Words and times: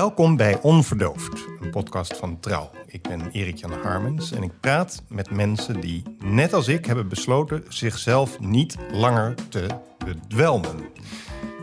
Welkom 0.00 0.36
bij 0.36 0.60
Onverdoofd, 0.60 1.46
een 1.60 1.70
podcast 1.70 2.16
van 2.16 2.40
Trouw. 2.40 2.70
Ik 2.86 3.02
ben 3.02 3.30
Erik-Jan 3.30 3.72
Harmens 3.72 4.32
en 4.32 4.42
ik 4.42 4.60
praat 4.60 5.02
met 5.08 5.30
mensen 5.30 5.80
die, 5.80 6.02
net 6.18 6.52
als 6.52 6.68
ik, 6.68 6.84
hebben 6.84 7.08
besloten 7.08 7.64
zichzelf 7.68 8.38
niet 8.38 8.76
langer 8.92 9.34
te 9.48 9.66
bedwelmen. 10.04 10.88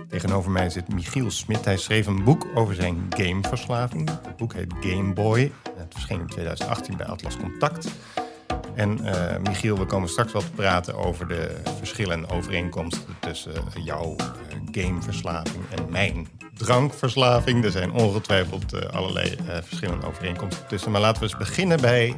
Tegenover 0.09 0.51
mij 0.51 0.69
zit 0.69 0.93
Michiel 0.93 1.31
Smit. 1.31 1.65
Hij 1.65 1.77
schreef 1.77 2.07
een 2.07 2.23
boek 2.23 2.47
over 2.55 2.75
zijn 2.75 3.05
gameverslaving. 3.09 4.09
Het 4.09 4.37
boek 4.37 4.53
heet 4.53 4.73
Game 4.79 5.13
Boy. 5.13 5.51
Het 5.77 5.93
verscheen 5.93 6.19
in 6.19 6.27
2018 6.27 6.97
bij 6.97 7.05
Atlas 7.05 7.37
Contact. 7.37 7.87
En 8.75 8.99
uh, 9.03 9.37
Michiel, 9.37 9.77
we 9.77 9.85
komen 9.85 10.09
straks 10.09 10.31
wel 10.31 10.41
te 10.41 10.51
praten 10.51 10.95
over 10.95 11.27
de 11.27 11.61
verschillen 11.77 12.17
en 12.17 12.29
overeenkomsten 12.29 13.15
tussen 13.19 13.63
jouw 13.83 14.15
uh, 14.19 14.25
gameverslaving 14.71 15.63
en 15.69 15.89
mijn 15.89 16.27
drankverslaving. 16.57 17.63
Er 17.63 17.71
zijn 17.71 17.91
ongetwijfeld 17.91 18.73
uh, 18.73 18.81
allerlei 18.81 19.35
verschillende 19.63 20.07
overeenkomsten 20.07 20.67
tussen. 20.67 20.91
Maar 20.91 21.01
laten 21.01 21.21
we 21.21 21.27
eens 21.27 21.37
beginnen 21.37 21.81
bij 21.81 22.15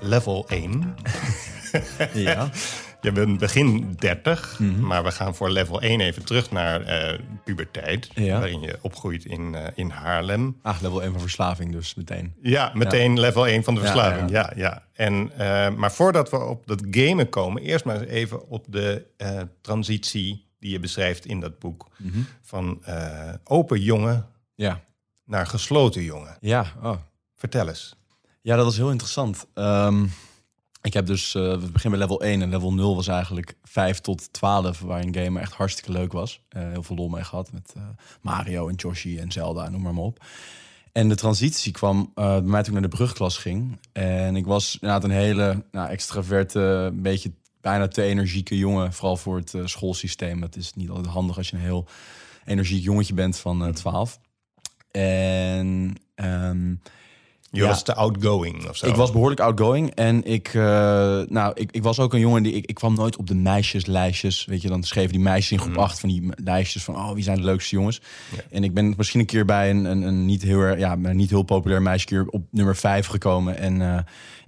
level 0.00 0.48
1. 0.48 0.94
ja. 2.14 2.50
Je 3.00 3.12
bent 3.12 3.38
begin 3.38 3.94
30, 3.98 4.58
mm 4.58 4.74
-hmm. 4.74 4.86
maar 4.86 5.04
we 5.04 5.10
gaan 5.10 5.34
voor 5.34 5.50
level 5.50 5.80
1 5.80 6.00
even 6.00 6.24
terug 6.24 6.50
naar 6.50 6.80
uh, 7.12 7.18
puberteit. 7.44 8.08
Ja. 8.14 8.38
Waarin 8.38 8.60
je 8.60 8.78
opgroeit 8.80 9.24
in, 9.24 9.52
uh, 9.52 9.64
in 9.74 9.90
Haarlem. 9.90 10.58
Ah, 10.62 10.80
level 10.80 11.02
1 11.02 11.12
van 11.12 11.20
verslaving 11.20 11.72
dus 11.72 11.94
meteen. 11.94 12.34
Ja, 12.42 12.70
meteen 12.74 13.14
ja. 13.14 13.20
level 13.20 13.46
1 13.46 13.64
van 13.64 13.74
de 13.74 13.80
verslaving. 13.80 14.30
Ja, 14.30 14.52
ja. 14.56 14.62
ja. 14.62 14.82
En, 14.92 15.30
uh, 15.32 15.68
maar 15.76 15.92
voordat 15.92 16.30
we 16.30 16.44
op 16.44 16.66
dat 16.66 16.82
gamen 16.90 17.28
komen, 17.28 17.62
eerst 17.62 17.84
maar 17.84 18.00
even 18.00 18.48
op 18.48 18.64
de 18.68 19.06
transitie 19.60 20.48
die 20.60 20.70
je 20.70 20.80
beschrijft 20.80 21.26
in 21.26 21.40
dat 21.40 21.58
boek. 21.58 21.88
Mm 21.98 22.10
-hmm. 22.10 22.26
Van 22.42 22.82
open 23.44 23.80
jongen 23.80 24.26
ja. 24.54 24.80
naar 25.24 25.46
gesloten 25.46 26.02
jongen. 26.02 26.36
Ja, 26.40 26.72
oh. 26.82 26.96
Vertel 27.34 27.68
eens. 27.68 27.96
Ja, 28.42 28.56
dat 28.56 28.64
was 28.64 28.76
heel 28.76 28.90
interessant. 28.90 29.46
Um, 29.54 30.10
ik 30.82 30.92
heb 30.92 31.06
dus, 31.06 31.34
uh, 31.34 31.42
we 31.42 31.70
beginnen 31.70 31.98
bij 31.98 32.08
level 32.08 32.22
1 32.22 32.42
en 32.42 32.50
level 32.50 32.72
0 32.72 32.94
was 32.94 33.08
eigenlijk 33.08 33.54
5 33.62 34.00
tot 34.00 34.32
12, 34.32 34.80
waarin 34.80 35.14
game 35.14 35.40
echt 35.40 35.52
hartstikke 35.52 35.92
leuk 35.92 36.12
was. 36.12 36.40
Uh, 36.56 36.62
heel 36.70 36.82
veel 36.82 36.96
lol 36.96 37.08
mee 37.08 37.24
gehad 37.24 37.52
met 37.52 37.74
uh, 37.76 37.82
Mario 38.20 38.68
en 38.68 38.74
Yoshi 38.74 39.18
en 39.18 39.32
Zelda, 39.32 39.68
noem 39.68 39.82
maar, 39.82 39.94
maar 39.94 40.04
op. 40.04 40.24
En 40.92 41.08
de 41.08 41.14
transitie 41.14 41.72
kwam 41.72 42.12
bij 42.14 42.40
mij 42.40 42.62
toen 42.62 42.74
ik 42.74 42.80
naar 42.80 42.90
de 42.90 42.96
brugklas 42.96 43.38
ging. 43.38 43.78
En 43.92 44.36
ik 44.36 44.46
was 44.46 44.74
inderdaad 44.74 45.04
een 45.04 45.10
hele 45.16 45.64
nou, 45.70 45.88
extraverte, 45.88 46.60
een 46.60 47.02
beetje 47.02 47.32
bijna 47.60 47.88
te 47.88 48.02
energieke 48.02 48.58
jongen. 48.58 48.92
Vooral 48.92 49.16
voor 49.16 49.36
het 49.36 49.54
schoolsysteem. 49.64 50.42
Het 50.42 50.56
is 50.56 50.72
niet 50.74 50.88
altijd 50.88 51.06
handig 51.06 51.36
als 51.36 51.50
je 51.50 51.56
een 51.56 51.62
heel 51.62 51.86
energiek 52.44 52.82
jongetje 52.82 53.14
bent 53.14 53.38
van 53.38 53.72
12. 53.72 54.18
En... 54.90 55.96
Um, 56.14 56.80
je 57.52 57.60
ja. 57.60 57.66
was 57.66 57.82
te 57.82 57.94
outgoing 57.94 58.68
of 58.68 58.76
zo? 58.76 58.86
Ik 58.86 58.94
was 58.94 59.12
behoorlijk 59.12 59.40
outgoing. 59.40 59.90
En 59.94 60.24
ik, 60.24 60.54
uh, 60.54 60.62
nou, 61.28 61.52
ik, 61.54 61.70
ik 61.70 61.82
was 61.82 61.98
ook 61.98 62.14
een 62.14 62.20
jongen 62.20 62.42
die... 62.42 62.52
Ik, 62.52 62.66
ik 62.66 62.74
kwam 62.74 62.94
nooit 62.94 63.16
op 63.16 63.26
de 63.26 63.34
meisjeslijstjes. 63.34 64.44
Weet 64.44 64.62
je, 64.62 64.68
dan 64.68 64.82
schreven 64.82 65.12
die 65.12 65.20
meisjes 65.20 65.50
in 65.50 65.58
groep 65.58 65.76
8 65.76 65.92
mm. 65.92 66.00
van 66.00 66.08
die 66.08 66.44
lijstjes 66.44 66.84
van... 66.84 66.94
Oh, 66.96 67.12
wie 67.12 67.22
zijn 67.22 67.36
de 67.36 67.44
leukste 67.44 67.74
jongens? 67.74 68.00
En 68.50 68.64
ik 68.64 68.74
ben 68.74 68.94
misschien 68.96 69.20
een 69.20 69.26
keer 69.26 69.44
bij 69.44 69.70
een, 69.70 69.84
een, 69.84 70.02
een 70.02 70.26
niet, 70.26 70.42
heel, 70.42 70.76
ja, 70.76 70.94
niet 70.94 71.30
heel 71.30 71.42
populair 71.42 71.82
meisje 71.82 72.26
op 72.30 72.42
nummer 72.50 72.76
5 72.76 73.06
gekomen. 73.06 73.58
En 73.58 73.80
uh, 73.80 73.98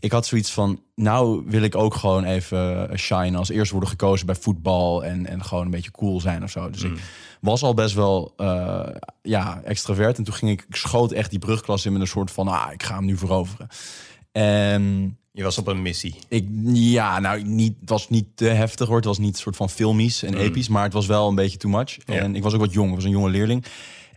ik 0.03 0.13
had 0.13 0.27
zoiets 0.27 0.51
van... 0.51 0.81
Nou 0.95 1.43
wil 1.47 1.63
ik 1.63 1.77
ook 1.77 1.95
gewoon 1.95 2.25
even 2.25 2.91
shine. 2.99 3.39
Als 3.39 3.49
eerst 3.49 3.71
worden 3.71 3.89
gekozen 3.89 4.27
bij 4.27 4.35
voetbal. 4.35 5.05
En, 5.05 5.27
en 5.27 5.45
gewoon 5.45 5.65
een 5.65 5.71
beetje 5.71 5.91
cool 5.91 6.21
zijn 6.21 6.43
of 6.43 6.51
zo. 6.51 6.71
Dus 6.71 6.85
mm. 6.85 6.93
ik 6.93 7.01
was 7.41 7.63
al 7.63 7.75
best 7.75 7.95
wel 7.95 8.35
uh, 8.37 8.87
ja, 9.23 9.61
extravert. 9.65 10.19
En 10.19 10.25
toen 10.25 10.35
ging 10.35 10.51
ik, 10.51 10.65
ik 10.69 10.77
schoot 10.77 11.13
echt 11.13 11.31
die 11.31 11.39
brugklas 11.39 11.87
in 11.87 11.93
met 11.93 12.01
een 12.01 12.07
soort 12.07 12.31
van, 12.31 12.49
ah, 12.49 12.73
ik 12.73 12.83
ga 12.83 12.95
hem 12.95 13.05
nu 13.05 13.17
veroveren. 13.17 13.69
En 14.33 15.17
je 15.33 15.43
was 15.43 15.59
op 15.59 15.67
een 15.67 15.83
missie. 15.83 16.15
Ik, 16.29 16.49
ja, 16.73 17.21
nou, 17.21 17.43
niet, 17.43 17.77
het 17.81 17.89
was 17.89 18.09
niet 18.09 18.27
te 18.35 18.45
heftig 18.45 18.87
hoor. 18.87 18.97
Het 18.97 19.05
was 19.05 19.19
niet 19.19 19.35
een 19.35 19.41
soort 19.41 19.57
van 19.57 19.71
filmisch 19.71 20.23
en 20.23 20.35
mm. 20.35 20.41
episch, 20.41 20.69
maar 20.69 20.83
het 20.83 20.93
was 20.93 21.07
wel 21.07 21.29
een 21.29 21.35
beetje 21.35 21.59
too 21.59 21.71
much. 21.71 21.97
Ja. 22.05 22.15
En 22.15 22.37
ik 22.37 22.43
was 22.43 22.55
ook 22.55 22.61
wat 22.61 22.73
jong, 22.73 22.89
ik 22.89 22.95
was 22.95 23.05
een 23.05 23.11
jonge 23.11 23.31
leerling. 23.31 23.65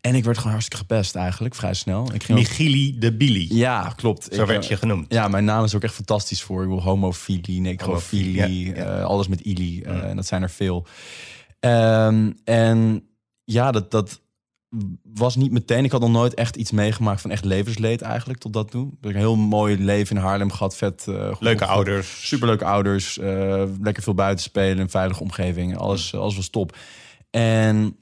En 0.06 0.16
ik 0.16 0.24
werd 0.24 0.38
gewoon 0.38 0.52
hartstikke 0.52 0.86
gepest 0.86 1.16
eigenlijk, 1.16 1.56
vrij 1.56 1.74
snel. 1.74 2.14
Ik 2.14 2.24
ging 2.24 2.38
Michili 2.38 3.00
de 3.00 3.16
Billy. 3.16 3.48
Ja, 3.50 3.94
klopt. 3.96 4.28
Zo 4.32 4.42
ik, 4.42 4.48
werd 4.48 4.68
je 4.68 4.78
genoemd. 4.78 5.14
Ja, 5.14 5.28
mijn 5.28 5.46
naam 5.46 5.64
is 5.64 5.76
ook 5.76 5.84
echt 5.84 5.94
fantastisch 5.94 6.42
voor. 6.42 6.62
Ik 6.62 6.68
wil 6.68 6.82
homofilie, 6.82 7.62
necrofilie, 7.62 8.34
ja, 8.34 8.46
ja. 8.46 8.98
Uh, 8.98 9.04
alles 9.04 9.28
met 9.28 9.42
ili. 9.42 9.82
Uh, 9.82 9.92
mm. 9.92 10.00
En 10.00 10.16
dat 10.16 10.26
zijn 10.26 10.42
er 10.42 10.50
veel. 10.50 10.86
Um, 11.60 12.38
en 12.44 13.08
ja, 13.44 13.72
dat, 13.72 13.92
dat 13.92 14.22
was 15.04 15.36
niet 15.36 15.52
meteen. 15.52 15.84
Ik 15.84 15.92
had 15.92 16.02
nog 16.02 16.12
nooit 16.12 16.34
echt 16.34 16.56
iets 16.56 16.72
meegemaakt 16.72 17.22
van 17.22 17.32
echt 17.32 17.46
levensleed 17.46 18.02
eigenlijk 18.02 18.40
tot 18.40 18.54
dat 18.54 18.72
toe. 18.72 18.88
Ik 18.88 18.98
heb 19.02 19.12
een 19.12 19.18
heel 19.18 19.36
mooi 19.36 19.78
leven 19.78 20.16
in 20.16 20.22
Haarlem 20.22 20.52
gehad. 20.52 20.78
Vet, 20.78 21.06
uh, 21.10 21.36
leuke 21.40 21.66
ouders. 21.66 22.28
Superleuke 22.28 22.66
ouders. 22.66 23.18
Lekker 23.82 24.04
veel 24.04 24.14
buiten 24.14 24.44
spelen. 24.44 24.80
Een 24.80 24.90
veilige 24.90 25.22
omgeving. 25.22 25.78
Alles, 25.78 26.12
mm. 26.12 26.20
alles 26.20 26.36
was 26.36 26.50
top. 26.50 26.78
En 27.30 27.98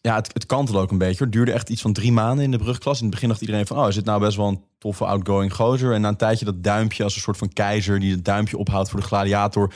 ja, 0.00 0.14
het, 0.14 0.30
het 0.32 0.46
kantelde 0.46 0.80
ook 0.80 0.90
een 0.90 0.98
beetje. 0.98 1.24
Het 1.24 1.32
duurde 1.32 1.52
echt 1.52 1.68
iets 1.68 1.82
van 1.82 1.92
drie 1.92 2.12
maanden 2.12 2.44
in 2.44 2.50
de 2.50 2.58
brugklas. 2.58 2.96
In 2.96 3.02
het 3.04 3.12
begin 3.12 3.28
dacht 3.28 3.40
iedereen 3.40 3.66
van... 3.66 3.78
oh, 3.78 3.88
is 3.88 3.96
het 3.96 4.04
nou 4.04 4.20
best 4.20 4.36
wel 4.36 4.48
een 4.48 4.64
toffe 4.78 5.04
outgoing 5.04 5.54
gozer? 5.54 5.94
En 5.94 6.00
na 6.00 6.08
een 6.08 6.16
tijdje 6.16 6.44
dat 6.44 6.62
duimpje 6.62 7.04
als 7.04 7.14
een 7.14 7.20
soort 7.20 7.36
van 7.36 7.52
keizer... 7.52 8.00
die 8.00 8.10
het 8.12 8.24
duimpje 8.24 8.58
ophoudt 8.58 8.90
voor 8.90 9.00
de 9.00 9.06
gladiator... 9.06 9.72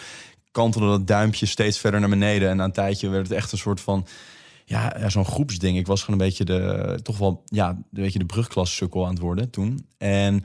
kantelde 0.50 0.86
dat 0.86 1.06
duimpje 1.06 1.46
steeds 1.46 1.78
verder 1.78 2.00
naar 2.00 2.08
beneden. 2.08 2.48
En 2.48 2.56
na 2.56 2.64
een 2.64 2.72
tijdje 2.72 3.08
werd 3.08 3.28
het 3.28 3.36
echt 3.36 3.52
een 3.52 3.58
soort 3.58 3.80
van 3.80 4.06
ja, 4.64 5.08
zo'n 5.08 5.24
groepsding. 5.24 5.78
Ik 5.78 5.86
was 5.86 6.02
gewoon 6.02 6.20
een 6.20 6.26
beetje 6.26 6.44
de, 6.44 6.98
toch 7.02 7.18
wel, 7.18 7.42
ja, 7.44 7.68
een 7.68 7.84
beetje 7.90 8.18
de 8.18 8.26
brugklas 8.26 8.76
sukkel 8.76 9.04
aan 9.04 9.12
het 9.12 9.18
worden 9.18 9.50
toen. 9.50 9.86
En 9.98 10.44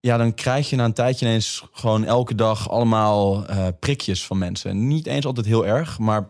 ja, 0.00 0.16
dan 0.16 0.34
krijg 0.34 0.70
je 0.70 0.76
na 0.76 0.84
een 0.84 0.92
tijdje 0.92 1.26
ineens 1.26 1.68
gewoon 1.72 2.04
elke 2.04 2.34
dag 2.34 2.70
allemaal 2.70 3.50
uh, 3.50 3.66
prikjes 3.80 4.26
van 4.26 4.38
mensen. 4.38 4.70
En 4.70 4.86
niet 4.86 5.06
eens 5.06 5.26
altijd 5.26 5.46
heel 5.46 5.66
erg, 5.66 5.98
maar 5.98 6.28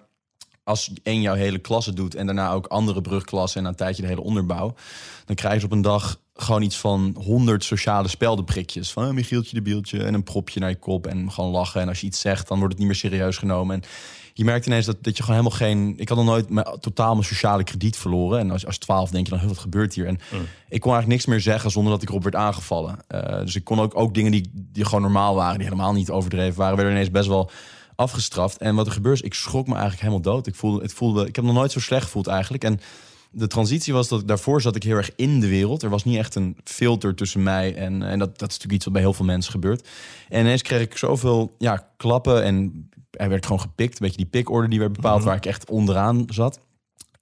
als 0.65 0.91
één 1.03 1.21
jouw 1.21 1.35
hele 1.35 1.59
klasse 1.59 1.93
doet 1.93 2.15
en 2.15 2.27
daarna 2.27 2.53
ook 2.53 2.67
andere 2.67 3.01
brugklassen 3.01 3.57
en 3.59 3.63
na 3.63 3.69
een 3.69 3.77
tijdje 3.77 4.03
de 4.03 4.09
hele 4.09 4.23
onderbouw, 4.23 4.75
dan 5.25 5.37
krijg 5.37 5.61
je 5.61 5.67
op 5.67 5.73
een 5.73 5.83
dag 5.83 6.19
gewoon 6.35 6.63
iets 6.63 6.77
van 6.79 7.17
honderd 7.19 7.65
sociale 7.65 8.09
speldenprikjes. 8.09 8.93
Van 8.93 9.05
een 9.05 9.15
Michieltje 9.15 9.55
de 9.55 9.63
Bieltje 9.63 10.05
en 10.05 10.15
een 10.15 10.23
propje 10.23 10.61
naar 10.61 10.69
je 10.69 10.79
kop 10.79 11.07
en 11.07 11.33
gewoon 11.33 11.51
lachen. 11.51 11.81
En 11.81 11.89
als 11.89 12.01
je 12.01 12.07
iets 12.07 12.21
zegt, 12.21 12.49
dan 12.49 12.59
wordt 12.59 12.73
het 12.73 12.83
niet 12.83 12.93
meer 12.93 13.01
serieus 13.01 13.37
genomen. 13.37 13.75
En 13.77 13.89
je 14.33 14.45
merkt 14.45 14.67
ineens 14.67 14.87
dat, 14.87 14.97
dat 15.01 15.17
je 15.17 15.23
gewoon 15.23 15.39
helemaal 15.39 15.59
geen... 15.59 15.95
Ik 15.97 16.09
had 16.09 16.19
nog 16.19 16.27
nooit 16.27 16.51
mijn, 16.51 16.67
totaal 16.81 17.13
mijn 17.13 17.27
sociale 17.27 17.65
krediet 17.65 17.97
verloren. 17.97 18.39
En 18.39 18.51
als, 18.51 18.67
als 18.67 18.79
12 18.79 19.11
denk 19.11 19.27
je 19.27 19.37
dan, 19.37 19.49
wat 19.49 19.59
gebeurt 19.59 19.95
hier? 19.95 20.07
En 20.07 20.19
mm. 20.33 20.47
ik 20.69 20.81
kon 20.81 20.93
eigenlijk 20.93 21.07
niks 21.07 21.27
meer 21.27 21.41
zeggen 21.41 21.71
zonder 21.71 21.93
dat 21.93 22.03
ik 22.03 22.09
erop 22.09 22.23
werd 22.23 22.35
aangevallen. 22.35 22.99
Uh, 23.09 23.39
dus 23.39 23.55
ik 23.55 23.65
kon 23.65 23.81
ook, 23.81 23.97
ook 23.97 24.15
dingen 24.15 24.31
die, 24.31 24.51
die 24.53 24.85
gewoon 24.85 25.03
normaal 25.03 25.35
waren, 25.35 25.59
die 25.59 25.69
helemaal 25.69 25.93
niet 25.93 26.11
overdreven 26.11 26.59
waren, 26.59 26.77
werden 26.77 26.95
ineens 26.95 27.11
best 27.11 27.29
wel 27.29 27.51
afgestraft. 27.97 28.59
En 28.59 28.75
wat 28.75 28.87
er 28.87 28.93
gebeurt, 28.93 29.25
ik 29.25 29.35
schrok 29.35 29.67
me 29.67 29.73
eigenlijk 29.73 30.03
helemaal 30.03 30.23
dood. 30.23 30.47
Ik 30.47 30.55
voelde, 30.55 30.83
het 30.83 30.93
voelde, 30.93 31.27
ik 31.27 31.37
heb 31.37 31.45
nog 31.45 31.55
nooit 31.55 31.73
zo 31.73 31.81
slecht 31.81 32.05
gevoeld 32.05 32.27
eigenlijk. 32.27 32.65
En 32.65 32.81
de 33.31 33.47
transitie 33.47 33.93
was 33.93 34.09
dat 34.09 34.29
daarvoor 34.29 34.61
zat 34.61 34.77
ik 34.77 34.83
heel 34.83 34.97
erg 34.97 35.11
in 35.17 35.41
de 35.41 35.49
wereld. 35.49 35.83
Er 35.83 35.91
was 35.91 36.05
niet 36.05 36.17
echt 36.17 36.35
een 36.35 36.57
filter 36.65 37.15
tussen 37.15 37.43
mij 37.43 37.75
en, 37.75 38.03
en 38.03 38.19
dat, 38.19 38.39
dat 38.39 38.49
is 38.49 38.55
natuurlijk 38.55 38.73
iets 38.73 38.85
wat 38.85 38.93
bij 38.93 39.03
heel 39.03 39.13
veel 39.13 39.25
mensen 39.25 39.53
gebeurt. 39.53 39.89
En 40.29 40.41
ineens 40.41 40.63
kreeg 40.63 40.81
ik 40.81 40.97
zoveel 40.97 41.55
ja, 41.59 41.89
klappen 41.97 42.43
en 42.43 42.89
er 43.11 43.29
werd 43.29 43.45
gewoon 43.47 43.61
gepikt. 43.61 43.93
Een 43.93 44.07
beetje 44.07 44.17
die 44.17 44.27
pikorde 44.27 44.69
die 44.69 44.79
werd 44.79 44.93
bepaald 44.93 45.19
mhm. 45.19 45.27
waar 45.27 45.37
ik 45.37 45.47
echt 45.47 45.71
onderaan 45.71 46.25
zat. 46.29 46.59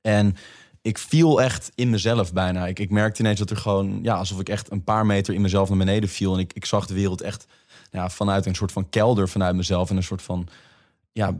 En 0.00 0.36
ik 0.82 0.98
viel 0.98 1.42
echt 1.42 1.70
in 1.74 1.90
mezelf 1.90 2.32
bijna. 2.32 2.66
Ik, 2.66 2.78
ik 2.78 2.90
merkte 2.90 3.20
ineens 3.20 3.38
dat 3.38 3.50
er 3.50 3.56
gewoon, 3.56 3.98
ja, 4.02 4.14
alsof 4.14 4.40
ik 4.40 4.48
echt 4.48 4.70
een 4.70 4.84
paar 4.84 5.06
meter 5.06 5.34
in 5.34 5.40
mezelf 5.40 5.68
naar 5.68 5.78
beneden 5.78 6.08
viel. 6.08 6.34
En 6.34 6.38
ik, 6.38 6.52
ik 6.52 6.64
zag 6.64 6.86
de 6.86 6.94
wereld 6.94 7.20
echt 7.20 7.46
ja, 7.90 8.10
vanuit 8.10 8.46
een 8.46 8.54
soort 8.54 8.72
van 8.72 8.88
kelder 8.88 9.28
vanuit 9.28 9.56
mezelf. 9.56 9.90
En 9.90 9.96
een 9.96 10.02
soort 10.02 10.22
van, 10.22 10.48
ja, 11.12 11.34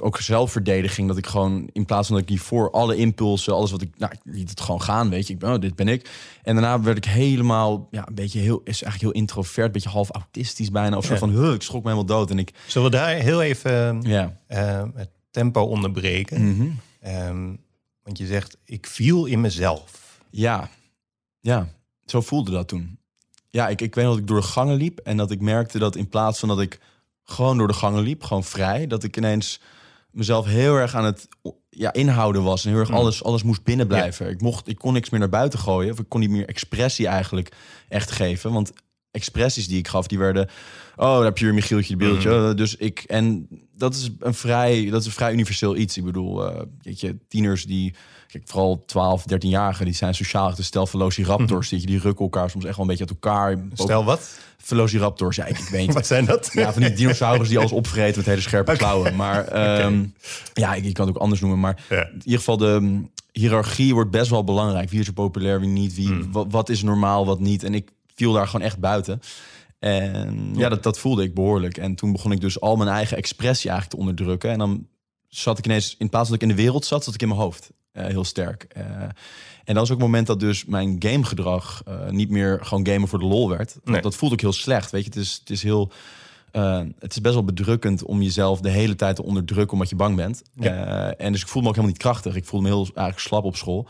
ook 0.00 0.20
zelfverdediging. 0.20 1.08
Dat 1.08 1.16
ik 1.16 1.26
gewoon, 1.26 1.68
in 1.72 1.84
plaats 1.84 2.06
van 2.06 2.16
dat 2.16 2.24
ik 2.24 2.30
die 2.30 2.42
voor 2.42 2.70
alle 2.70 2.96
impulsen, 2.96 3.54
alles 3.54 3.70
wat 3.70 3.82
ik, 3.82 3.98
nou, 3.98 4.12
ik 4.12 4.20
liet 4.24 4.50
het 4.50 4.60
gewoon 4.60 4.82
gaan, 4.82 5.10
weet 5.10 5.26
je. 5.26 5.32
Ik 5.32 5.38
ben, 5.38 5.52
oh, 5.52 5.60
dit 5.60 5.76
ben 5.76 5.88
ik. 5.88 6.10
En 6.42 6.54
daarna 6.54 6.80
werd 6.80 6.96
ik 6.96 7.04
helemaal, 7.04 7.88
ja, 7.90 8.08
een 8.08 8.14
beetje 8.14 8.40
heel, 8.40 8.60
is 8.64 8.82
eigenlijk 8.82 9.12
heel 9.12 9.22
introvert, 9.22 9.66
een 9.66 9.72
beetje 9.72 9.88
half 9.88 10.10
autistisch 10.10 10.70
bijna. 10.70 10.96
Of 10.96 11.04
zo 11.04 11.16
van, 11.16 11.30
huh, 11.30 11.52
ik 11.52 11.62
schrok 11.62 11.82
me 11.82 11.90
helemaal 11.90 12.16
dood. 12.16 12.30
En 12.30 12.38
ik... 12.38 12.54
Zullen 12.66 12.90
we 12.90 12.96
daar 12.96 13.14
heel 13.14 13.42
even 13.42 14.02
ja. 14.02 14.36
Uh, 14.48 14.82
het 14.94 15.10
tempo 15.30 15.62
onderbreken? 15.62 16.42
Mm 16.42 16.56
-hmm. 16.56 16.80
um, 17.28 17.60
want 18.10 18.22
je 18.22 18.28
zegt, 18.28 18.56
ik 18.64 18.86
viel 18.86 19.24
in 19.24 19.40
mezelf. 19.40 20.20
Ja, 20.30 20.68
ja, 21.40 21.68
zo 22.04 22.20
voelde 22.20 22.50
dat 22.50 22.68
toen. 22.68 22.98
Ja, 23.50 23.68
ik, 23.68 23.80
ik 23.80 23.94
weet 23.94 24.04
dat 24.04 24.18
ik 24.18 24.26
door 24.26 24.40
de 24.40 24.46
gangen 24.46 24.76
liep 24.76 24.98
en 24.98 25.16
dat 25.16 25.30
ik 25.30 25.40
merkte 25.40 25.78
dat 25.78 25.96
in 25.96 26.08
plaats 26.08 26.38
van 26.38 26.48
dat 26.48 26.60
ik 26.60 26.80
gewoon 27.22 27.58
door 27.58 27.68
de 27.68 27.74
gangen 27.74 28.02
liep, 28.02 28.22
gewoon 28.22 28.44
vrij. 28.44 28.86
Dat 28.86 29.04
ik 29.04 29.16
ineens 29.16 29.60
mezelf 30.10 30.46
heel 30.46 30.74
erg 30.74 30.94
aan 30.94 31.04
het 31.04 31.28
ja, 31.68 31.92
inhouden 31.92 32.42
was. 32.42 32.64
En 32.64 32.70
heel 32.70 32.80
erg 32.80 32.88
mm. 32.88 32.94
alles, 32.94 33.24
alles 33.24 33.42
moest 33.42 33.62
binnen 33.62 33.86
blijven. 33.86 34.28
Ik, 34.28 34.40
mocht, 34.40 34.68
ik 34.68 34.78
kon 34.78 34.92
niks 34.92 35.10
meer 35.10 35.20
naar 35.20 35.28
buiten 35.28 35.58
gooien. 35.58 35.92
Of 35.92 35.98
ik 35.98 36.08
kon 36.08 36.20
niet 36.20 36.30
meer 36.30 36.48
expressie 36.48 37.06
eigenlijk 37.06 37.52
echt 37.88 38.10
geven. 38.10 38.52
Want 38.52 38.72
expressies 39.10 39.68
die 39.68 39.78
ik 39.78 39.88
gaf, 39.88 40.06
die 40.06 40.18
werden... 40.18 40.48
Oh, 40.96 41.14
daar 41.16 41.24
heb 41.24 41.38
je 41.38 41.44
weer 41.44 41.54
Michieltje, 41.54 41.96
de 41.96 42.04
beeldje. 42.04 42.30
Mhm. 42.30 42.56
Dus 42.56 42.76
ik... 42.76 43.04
En 43.06 43.48
dat 43.76 43.94
is 43.94 44.10
een 44.18 44.34
vrij, 44.34 44.90
dat 44.90 45.00
is 45.00 45.06
een 45.06 45.12
vrij 45.12 45.32
universeel 45.32 45.76
iets. 45.76 45.96
Ik 45.96 46.04
bedoel, 46.04 46.46
eh 46.48 46.62
weet 46.82 47.00
je, 47.00 47.16
tieners 47.28 47.64
die... 47.64 47.94
Kijk, 48.26 48.42
vooral 48.46 48.82
12, 48.86 49.22
13-jarigen, 49.22 49.84
die 49.84 49.94
zijn 49.94 50.14
sociaal. 50.14 50.54
Dus 50.54 50.66
stel 50.66 50.86
Velociraptors, 50.86 51.68
die, 51.68 51.86
die 51.86 51.98
rukken 51.98 52.24
elkaar 52.24 52.50
soms 52.50 52.64
echt 52.64 52.76
wel 52.76 52.84
een 52.84 52.90
beetje 52.90 53.06
uit 53.06 53.22
elkaar. 53.22 53.58
Mhm. 53.58 53.66
Stel 53.74 54.04
wat? 54.04 54.38
Velociraptors, 54.58 55.36
ja, 55.36 55.44
ik, 55.46 55.58
ik 55.58 55.68
weet 55.68 55.92
Wat 56.00 56.06
zijn 56.06 56.24
dat? 56.24 56.50
ja, 56.52 56.72
van 56.72 56.82
die 56.82 56.92
dinosaurus 56.92 57.48
die 57.48 57.58
alles 57.58 57.72
opvreten 57.72 58.16
met 58.16 58.26
hele 58.26 58.40
scherpe 58.40 58.76
klauwen. 58.76 59.16
Maar 59.16 59.44
ehm, 59.48 60.04
ja, 60.54 60.74
ik, 60.74 60.84
ik 60.84 60.94
kan 60.94 61.06
het 61.06 61.16
ook 61.16 61.22
anders 61.22 61.40
noemen. 61.40 61.60
Maar 61.60 61.84
Ja. 61.88 62.06
in 62.06 62.20
ieder 62.24 62.38
geval, 62.38 62.56
de 62.56 62.78
mm, 62.80 63.10
hiërarchie 63.32 63.94
wordt 63.94 64.10
best 64.10 64.30
wel 64.30 64.44
belangrijk. 64.44 64.90
Wie 64.90 65.00
is 65.00 65.06
er 65.06 65.12
populair, 65.12 65.60
wie 65.60 65.68
niet? 65.68 65.94
Wie, 65.94 66.24
wat, 66.30 66.46
wat 66.50 66.68
is 66.68 66.82
normaal, 66.82 67.26
wat 67.26 67.40
niet? 67.40 67.64
En 67.64 67.74
ik 67.74 67.90
viel 68.20 68.32
daar 68.32 68.46
gewoon 68.48 68.66
echt 68.66 68.78
buiten. 68.78 69.20
En 69.78 70.52
ja, 70.54 70.68
dat, 70.68 70.82
dat 70.82 70.98
voelde 70.98 71.22
ik 71.22 71.34
behoorlijk. 71.34 71.76
En 71.78 71.94
toen 71.94 72.12
begon 72.12 72.32
ik 72.32 72.40
dus 72.40 72.60
al 72.60 72.76
mijn 72.76 72.90
eigen 72.90 73.16
expressie 73.16 73.70
eigenlijk 73.70 74.00
te 74.00 74.08
onderdrukken. 74.08 74.50
En 74.50 74.58
dan 74.58 74.86
zat 75.28 75.58
ik 75.58 75.64
ineens, 75.64 75.94
in 75.98 76.08
plaats 76.08 76.28
dat 76.28 76.36
ik 76.36 76.42
in 76.42 76.56
de 76.56 76.62
wereld 76.62 76.84
zat, 76.84 77.04
zat 77.04 77.14
ik 77.14 77.22
in 77.22 77.28
mijn 77.28 77.40
hoofd. 77.40 77.70
Eh, 77.92 78.06
heel 78.06 78.24
sterk. 78.24 78.62
Eh, 78.62 78.84
en 79.64 79.74
dat 79.74 79.76
was 79.76 79.90
ook 79.90 79.96
het 79.96 80.06
moment 80.06 80.26
dat 80.26 80.40
dus 80.40 80.64
mijn 80.64 80.96
gamegedrag 80.98 81.82
eh, 81.86 82.08
niet 82.08 82.30
meer 82.30 82.58
gewoon 82.62 82.86
gamen 82.86 83.08
voor 83.08 83.18
de 83.18 83.24
lol 83.24 83.48
werd. 83.48 83.74
Dat, 83.74 83.84
Nee. 83.84 84.00
dat 84.00 84.16
voelde 84.16 84.34
ik 84.34 84.40
heel 84.40 84.52
slecht. 84.52 84.90
Weet 84.90 85.04
je, 85.04 85.08
het 85.08 85.18
is, 85.18 85.36
het 85.40 85.50
is 85.50 85.62
heel. 85.62 85.92
het 86.98 87.10
is 87.10 87.20
best 87.20 87.34
wel 87.34 87.44
bedrukkend 87.44 88.02
om 88.02 88.22
jezelf 88.22 88.60
de 88.60 88.70
hele 88.70 88.94
tijd 88.94 89.16
te 89.16 89.22
onderdrukken 89.22 89.72
omdat 89.72 89.88
je 89.88 89.96
bang 89.96 90.16
bent. 90.16 90.42
Ja. 90.54 91.12
En 91.12 91.32
dus 91.32 91.40
ik 91.40 91.48
voelde 91.48 91.62
me 91.62 91.68
ook 91.68 91.80
helemaal 91.80 91.96
niet 91.96 92.02
krachtig. 92.02 92.34
Ik 92.36 92.44
voelde 92.44 92.68
me 92.68 92.74
heel 92.74 92.84
eigenlijk 92.84 93.18
slap 93.18 93.44
op 93.44 93.56
school. 93.56 93.88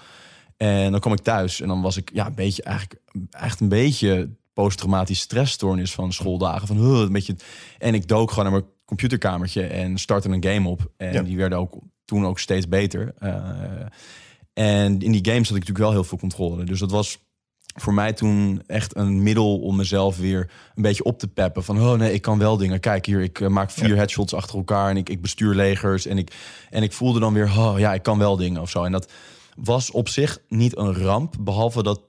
En 0.61 0.91
dan 0.91 1.01
kwam 1.01 1.12
ik 1.12 1.21
thuis 1.21 1.61
en 1.61 1.69
dan 1.69 1.83
was 1.83 1.97
ik 1.97 2.11
ja, 2.12 2.27
een 2.27 2.35
beetje 2.35 2.62
eigenlijk 2.62 3.01
echt 3.31 3.61
een 3.61 3.69
beetje 3.69 4.29
posttraumatische 4.53 5.23
stressstoornis 5.23 5.93
van 5.93 6.12
schooldagen. 6.12 6.67
Van, 6.67 6.77
huh, 6.77 7.01
een 7.01 7.12
beetje, 7.12 7.37
en 7.79 7.95
ik 7.95 8.09
dook 8.09 8.31
gewoon 8.31 8.45
naar 8.45 8.61
mijn 8.61 8.73
computerkamertje 8.85 9.62
en 9.62 9.99
startte 9.99 10.29
een 10.29 10.45
game 10.45 10.69
op. 10.69 10.91
En 10.97 11.12
Ja. 11.12 11.23
die 11.23 11.37
werden 11.37 11.59
ook 11.59 11.79
toen 12.05 12.27
ook 12.27 12.39
steeds 12.39 12.69
beter. 12.69 13.15
Eh, 13.19 13.33
en 14.53 15.01
in 15.01 15.12
die 15.12 15.25
games 15.25 15.49
had 15.49 15.57
ik 15.57 15.67
natuurlijk 15.69 15.79
wel 15.79 15.91
heel 15.91 16.05
veel 16.05 16.19
controle. 16.19 16.65
Dus 16.65 16.79
dat 16.81 16.91
was 16.91 17.19
voor 17.81 17.95
mij 17.95 18.13
toen 18.13 18.63
echt 18.67 18.97
een 18.97 19.23
middel 19.23 19.59
om 19.59 19.77
mezelf 19.77 20.17
weer 20.19 20.51
een 20.75 20.83
beetje 20.83 21.05
op 21.05 21.19
te 21.19 21.29
peppen. 21.29 21.65
Van, 21.65 21.81
oh 21.81 21.93
nee, 21.99 22.13
ik 22.13 22.23
kan 22.23 22.39
wel 22.39 22.56
dingen. 22.56 22.81
Kijk 22.81 23.06
hier, 23.06 23.21
ik 23.21 23.41
eh, 23.41 23.49
maak 23.49 23.71
vier 23.71 23.97
headshots 23.97 24.35
achter 24.35 24.56
elkaar 24.56 24.91
en 24.91 24.97
ik, 24.97 25.09
ik 25.09 25.21
bestuur 25.23 25.55
legers. 25.55 26.06
En 26.06 26.19
ik, 26.19 26.33
en 26.71 26.83
ik 26.83 26.93
voelde 26.93 27.21
dan 27.21 27.33
weer, 27.33 27.47
oh 27.59 27.75
ja, 27.79 27.95
ik 27.95 28.03
kan 28.03 28.19
wel 28.19 28.37
dingen 28.37 28.61
of 28.61 28.71
zo. 28.71 28.85
En 28.85 28.93
dat 28.93 29.13
was 29.62 29.91
op 29.91 30.09
zich 30.09 30.39
niet 30.49 30.77
een 30.77 30.95
ramp, 30.95 31.35
behalve 31.41 31.83
dat 31.83 32.09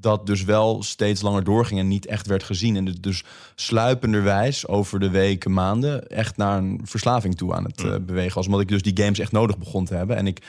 dat 0.00 0.26
dus 0.26 0.44
wel 0.44 0.82
steeds 0.82 1.20
langer 1.20 1.44
doorging 1.44 1.80
en 1.80 1.88
niet 1.88 2.06
echt 2.06 2.26
werd 2.26 2.42
gezien. 2.42 2.76
En 2.76 2.86
het 2.86 3.02
dus 3.02 3.24
sluipenderwijs 3.54 4.66
over 4.66 5.00
de 5.00 5.10
weken, 5.10 5.52
maanden... 5.52 6.08
echt 6.08 6.36
naar 6.36 6.58
een 6.58 6.80
verslaving 6.84 7.36
toe 7.36 7.54
aan 7.54 7.64
het 7.64 7.84
eh, 7.84 7.96
bewegen 8.00 8.34
was. 8.34 8.46
Omdat 8.46 8.60
ik 8.60 8.68
dus 8.68 8.82
die 8.82 9.02
games 9.02 9.18
echt 9.18 9.32
nodig 9.32 9.58
begon 9.58 9.84
te 9.84 9.94
hebben. 9.94 10.16
En 10.16 10.26
ik 10.26 10.42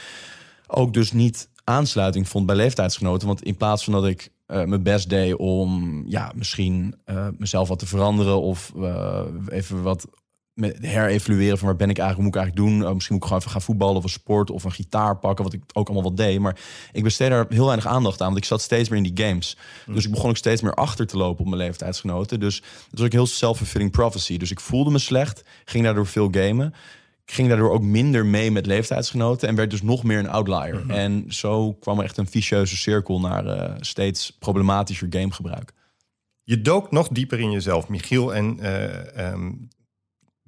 ook 0.68 0.94
dus 0.94 1.12
niet 1.12 1.50
aansluiting 1.64 2.28
vond 2.28 2.46
bij 2.46 2.56
leeftijdsgenoten. 2.56 3.28
Want 3.28 3.44
in 3.44 3.58
plaats 3.58 3.84
van 3.84 3.94
dat 3.94 4.06
ik 4.06 4.32
eh, 4.46 4.64
mijn 4.64 4.84
best 4.84 5.10
deed 5.10 5.36
om 5.36 6.04
ja, 6.08 6.32
misschien 6.36 6.96
eh, 7.06 7.28
mezelf 7.38 7.68
wat 7.68 7.80
te 7.80 7.88
veranderen... 7.88 8.42
of 8.42 8.74
even 9.48 9.84
wat 9.84 10.08
met 10.60 10.78
herevalueren 10.82 11.58
van 11.58 11.68
waar 11.68 11.76
ben 11.76 11.90
ik 11.90 11.98
eigenlijk, 11.98 12.28
moet 12.28 12.36
ik 12.36 12.42
eigenlijk 12.42 12.72
doen? 12.72 12.88
Uh, 12.88 12.94
misschien 12.94 13.16
moet 13.16 13.24
ik 13.24 13.30
gewoon 13.30 13.40
even 13.40 13.52
gaan 13.52 13.62
voetballen 13.62 13.96
of 13.96 14.04
een 14.04 14.10
sport 14.10 14.52
of 14.52 14.64
een 14.64 14.72
gitaar 14.72 15.18
pakken, 15.18 15.44
wat 15.44 15.54
ik 15.54 15.62
ook 15.74 15.88
allemaal 15.88 16.10
wat 16.10 16.18
deed. 16.18 16.40
Maar 16.40 16.60
ik 16.92 17.04
besteed 17.04 17.30
daar 17.30 17.46
heel 17.50 17.66
weinig 17.66 17.88
aandacht 17.88 18.22
aan, 18.22 18.28
want 18.28 18.38
ik 18.38 18.46
zat 18.46 18.62
steeds 18.62 18.90
meer 18.90 18.98
in 18.98 19.14
die 19.14 19.26
games. 19.26 19.58
Dus 19.86 20.06
ik 20.06 20.12
begon 20.12 20.30
ook 20.30 20.38
steeds 20.38 20.62
meer 20.62 20.74
achter 20.74 21.08
te 21.08 21.18
lopen 21.18 21.40
op 21.40 21.50
mijn 21.50 21.62
leeftijdsgenoten. 21.62 22.40
Dus 22.40 22.62
dat 22.62 23.00
was 23.00 23.06
ook 23.06 23.12
heel 23.12 23.26
self-fulfilling 23.26 23.92
prophecy. 23.92 24.38
Dus 24.38 24.52
ik 24.52 24.60
voelde 24.60 24.92
me 24.92 25.00
slecht, 25.00 25.44
ging 25.66 25.84
daardoor 25.84 26.08
veel 26.08 26.28
gamen. 26.32 26.74
Ik 27.26 27.36
ging 27.36 27.48
daardoor 27.48 27.72
ook 27.72 27.84
minder 27.84 28.26
mee 28.26 28.52
met 28.52 28.66
leeftijdsgenoten 28.66 29.48
en 29.48 29.56
werd 29.56 29.72
dus 29.72 29.82
nog 29.82 30.04
meer 30.04 30.20
een 30.20 30.30
outlier. 30.30 30.90
En 30.90 31.26
zo 31.28 31.74
kwam 31.74 31.98
er 31.98 32.04
echt 32.04 32.18
een 32.18 32.28
vicieuze 32.28 32.78
cirkel 32.78 33.20
naar 33.20 33.46
uh, 33.46 33.76
steeds 33.80 34.38
problematischer 34.40 35.08
gamegebruik. 35.10 35.74
Je 36.44 36.62
dook 36.62 36.92
nog 36.92 37.08
dieper 37.08 37.40
in 37.40 37.52
jezelf, 37.52 37.88
Michiel. 37.88 38.36
En 38.36 38.58
uh, 38.62 39.32
um, 39.32 39.68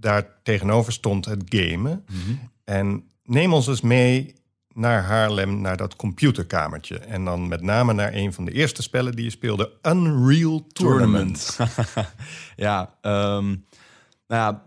daar 0.02 0.28
tegenover 0.44 0.94
stond 0.94 1.26
het 1.26 1.44
gamen. 1.46 2.06
Mm 2.10 2.22
-hmm. 2.26 2.40
En 2.64 3.04
neem 3.24 3.54
ons 3.54 3.68
eens 3.68 3.82
mee 3.82 4.34
naar 4.74 5.04
Haarlem, 5.04 5.62
naar 5.62 5.78
dat 5.78 5.96
computerkamertje. 5.96 6.98
En 7.00 7.26
dan 7.26 7.48
met 7.48 7.62
name 7.62 7.94
naar 7.94 8.14
een 8.14 8.34
van 8.34 8.46
de 8.46 8.52
eerste 8.52 8.82
spellen 8.82 9.16
die 9.16 9.24
je 9.24 9.30
speelde, 9.30 9.72
Unreal 9.82 10.68
Tournament. 10.68 11.56
Tournament. 11.56 12.10
ja, 12.56 12.96
um, 13.02 13.66
nou 14.28 14.42
ja, 14.42 14.64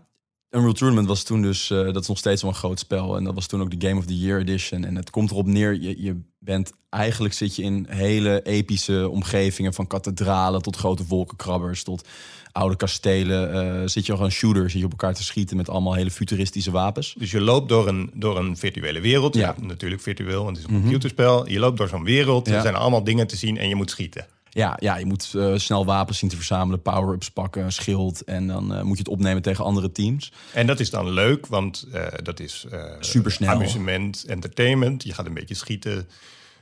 Unreal 0.49 0.73
Tournament 0.73 1.07
was 1.07 1.23
toen 1.23 1.41
dus, 1.41 1.69
uh, 1.69 1.85
dat 1.85 2.01
is 2.01 2.07
nog 2.07 2.17
steeds 2.17 2.41
wel 2.41 2.51
een 2.51 2.57
groot 2.57 2.79
spel. 2.79 3.17
En 3.17 3.23
dat 3.23 3.33
was 3.33 3.47
toen 3.47 3.61
ook 3.61 3.79
de 3.79 3.87
Game 3.87 3.99
of 3.99 4.05
the 4.05 4.19
Year 4.19 4.39
edition. 4.39 4.85
En 4.85 4.95
het 4.95 5.09
komt 5.09 5.31
erop 5.31 5.45
neer, 5.45 5.81
je, 5.81 6.01
je 6.01 6.21
bent, 6.39 6.71
eigenlijk 6.89 7.33
zit 7.33 7.55
je 7.55 7.63
in 7.63 7.85
hele 7.89 8.41
epische 8.41 9.09
omgevingen. 9.09 9.73
Van 9.73 9.87
kathedralen 9.87 10.61
tot 10.61 10.75
grote 10.75 11.05
wolkenkrabbers, 11.05 11.83
tot 11.83 12.07
oude 12.55 12.75
kastelen. 12.75 13.65
Uh, 13.81 13.87
zit 13.87 14.05
je 14.05 14.11
gewoon 14.11 14.31
shooter, 14.31 14.69
zit 14.69 14.79
je 14.79 14.85
op 14.85 14.91
elkaar 14.91 15.13
te 15.13 15.23
schieten 15.23 15.57
met 15.57 15.69
allemaal 15.69 15.93
hele 15.93 16.11
futuristische 16.11 16.71
wapens. 16.71 17.15
Dus 17.17 17.31
je 17.31 17.41
loopt 17.41 17.69
door 17.69 17.87
een, 17.87 18.11
door 18.13 18.37
een 18.37 18.57
virtuele 18.57 18.99
wereld. 18.99 19.35
Ja. 19.35 19.55
natuurlijk 19.61 20.01
virtueel, 20.01 20.43
want 20.43 20.57
het 20.57 20.65
is 20.65 20.73
een 20.73 20.81
computerspel. 20.81 21.37
Mm 21.37 21.43
-hmm. 21.43 21.51
Je 21.51 21.59
loopt 21.59 21.77
door 21.77 21.87
zo'n 21.87 22.03
wereld, 22.03 22.47
ja. 22.47 22.55
er 22.55 22.61
zijn 22.61 22.75
allemaal 22.75 23.03
dingen 23.03 23.27
te 23.27 23.35
zien 23.35 23.57
en 23.57 23.69
je 23.69 23.75
moet 23.75 23.89
schieten. 23.89 24.25
Ja, 24.49 24.77
ja, 24.79 24.97
je 24.97 25.05
moet 25.05 25.33
uh, 25.35 25.57
snel 25.57 25.85
wapens 25.85 26.17
zien 26.17 26.29
te 26.29 26.35
verzamelen, 26.35 26.81
power-ups 26.81 27.31
pakken, 27.31 27.73
schild. 27.73 28.23
En 28.23 28.47
dan 28.47 28.71
uh, 28.71 28.81
moet 28.81 28.97
je 28.97 29.03
het 29.03 29.11
opnemen 29.11 29.41
tegen 29.41 29.65
andere 29.65 29.91
teams. 29.91 30.31
En 30.53 30.67
dat 30.67 30.79
is 30.79 30.89
dan 30.89 31.09
leuk, 31.09 31.47
want 31.47 31.87
uh, 31.93 32.05
dat 32.23 32.39
is 32.39 32.65
supersnel. 32.99 33.49
Amusement, 33.49 34.23
entertainment. 34.23 35.03
Je 35.03 35.13
gaat 35.13 35.25
een 35.25 35.33
beetje 35.33 35.55
schieten. 35.55 36.07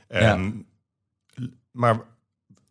Um, 0.08 0.66
ja. 1.34 1.46
Maar 1.70 2.00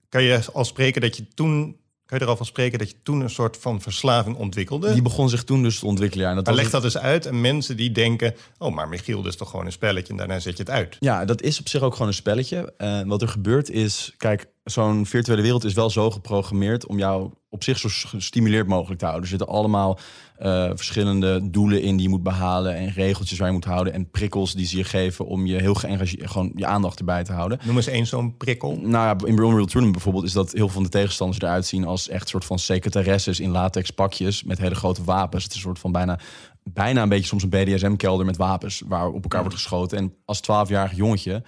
kan 0.10 0.24
je 0.24 0.42
al 0.54 0.66
spreken 0.66 1.02
dat 1.02 1.18
je 1.18 1.28
toen 1.34 1.78
je 2.14 2.20
er 2.20 2.28
al 2.28 2.38
van 2.38 2.46
spreken 2.46 2.80
dat 2.80 2.90
je 2.90 2.96
toen 3.04 3.22
een 3.22 3.30
soort 3.30 3.58
van 3.58 3.82
verslaving 3.82 4.36
ontwikkelde? 4.36 4.94
Die 4.94 5.02
begon 5.02 5.30
zich 5.30 5.44
toen 5.44 5.64
dus 5.64 5.80
te 5.80 5.86
ontwikkelen. 5.86 6.24
Ja. 6.24 6.30
En 6.30 6.36
dat 6.36 6.46
maar 6.46 6.56
leg 6.56 6.70
dat 6.70 6.84
eens 6.84 6.98
uit. 6.98 7.26
En 7.26 7.42
mensen 7.42 7.78
die 7.78 7.92
denken, 7.92 8.36
oh, 8.58 8.74
maar 8.74 8.90
Michiel, 8.90 9.22
dat 9.22 9.32
is 9.32 9.38
toch 9.38 9.50
gewoon 9.50 9.66
een 9.66 9.72
spelletje 9.72 10.12
en 10.12 10.18
daarna 10.18 10.40
zet 10.40 10.58
je 10.58 10.64
het 10.64 10.72
uit. 10.72 10.98
Ja, 11.00 11.26
dat 11.26 11.42
is 11.42 11.60
op 11.60 11.68
zich 11.68 11.82
ook 11.82 11.94
gewoon 11.94 12.08
een 12.08 12.14
spelletje. 12.14 12.74
En 12.78 13.04
uh, 13.04 13.10
wat 13.10 13.22
er 13.22 13.28
gebeurt 13.28 13.70
is, 13.70 14.14
kijk, 14.18 14.46
zo'n 14.64 15.06
virtuele 15.06 15.42
wereld 15.42 15.64
is 15.64 15.74
wel 15.74 15.90
zo 15.90 16.12
geprogrammeerd 16.12 16.86
om 16.86 16.98
jou 16.98 17.32
op 17.54 17.64
zich 17.64 17.80
zo 17.80 17.90
gestimuleerd 17.92 18.68
mogelijk 18.68 19.00
te 19.00 19.06
houden. 19.06 19.24
Er 19.24 19.38
zitten 19.38 19.56
allemaal 19.56 20.00
uh, 20.42 20.70
verschillende 20.76 21.50
doelen 21.50 21.82
in 21.82 21.96
die 21.96 22.06
je 22.06 22.10
moet 22.10 22.24
behalen 22.24 22.76
en 22.76 22.90
regeltjes 22.90 23.38
waar 23.38 23.48
je 23.48 23.54
moet 23.54 23.66
houden 23.66 23.94
en 23.94 24.10
prikkels 24.10 24.54
die 24.54 24.66
ze 24.66 24.78
je 24.78 24.84
geven 24.84 25.26
om 25.26 25.46
je 25.46 25.62
heel 25.62 25.74
geëngageerd, 25.74 26.30
gewoon 26.32 26.52
je 26.56 26.66
aandacht 26.66 27.00
erbij 27.00 27.24
te 27.24 27.34
houden. 27.34 27.60
Noem 27.64 27.76
eens 27.76 27.88
één 27.88 28.06
zo'n 28.06 28.38
prikkel. 28.38 28.78
Nou 28.82 29.06
ja, 29.06 29.28
in 29.28 29.34
Unreal 29.34 29.66
Tournament 29.66 29.92
bijvoorbeeld 29.92 30.26
is 30.26 30.34
dat 30.34 30.52
heel 30.52 30.66
veel 30.66 30.74
van 30.74 30.84
de 30.84 30.90
tegenstanders 30.90 31.42
eruit 31.42 31.66
zien 31.66 31.86
als 31.86 32.10
echt 32.10 32.30
soort 32.30 32.46
van 32.46 32.60
secretaresses 32.60 33.40
in 33.40 33.52
latex 33.52 33.90
pakjes 33.92 34.44
met 34.44 34.58
hele 34.58 34.76
grote 34.76 35.04
wapens. 35.04 35.44
Het 35.44 35.52
is 35.52 35.58
een 35.58 35.64
soort 35.64 35.80
van 35.80 35.92
bijna 35.92 36.20
bijna 36.64 37.02
een 37.02 37.10
beetje 37.10 37.26
soms 37.26 37.44
een 37.44 37.50
BDSM-kelder 37.50 38.26
met 38.26 38.38
wapens 38.38 38.84
waar 38.88 39.08
op 39.08 39.24
elkaar 39.24 39.42
wordt 39.42 39.56
geschoten. 39.56 39.98
En 39.98 40.14
als 40.26 40.42
12-jarig 40.42 40.96
jongetje 40.96 41.44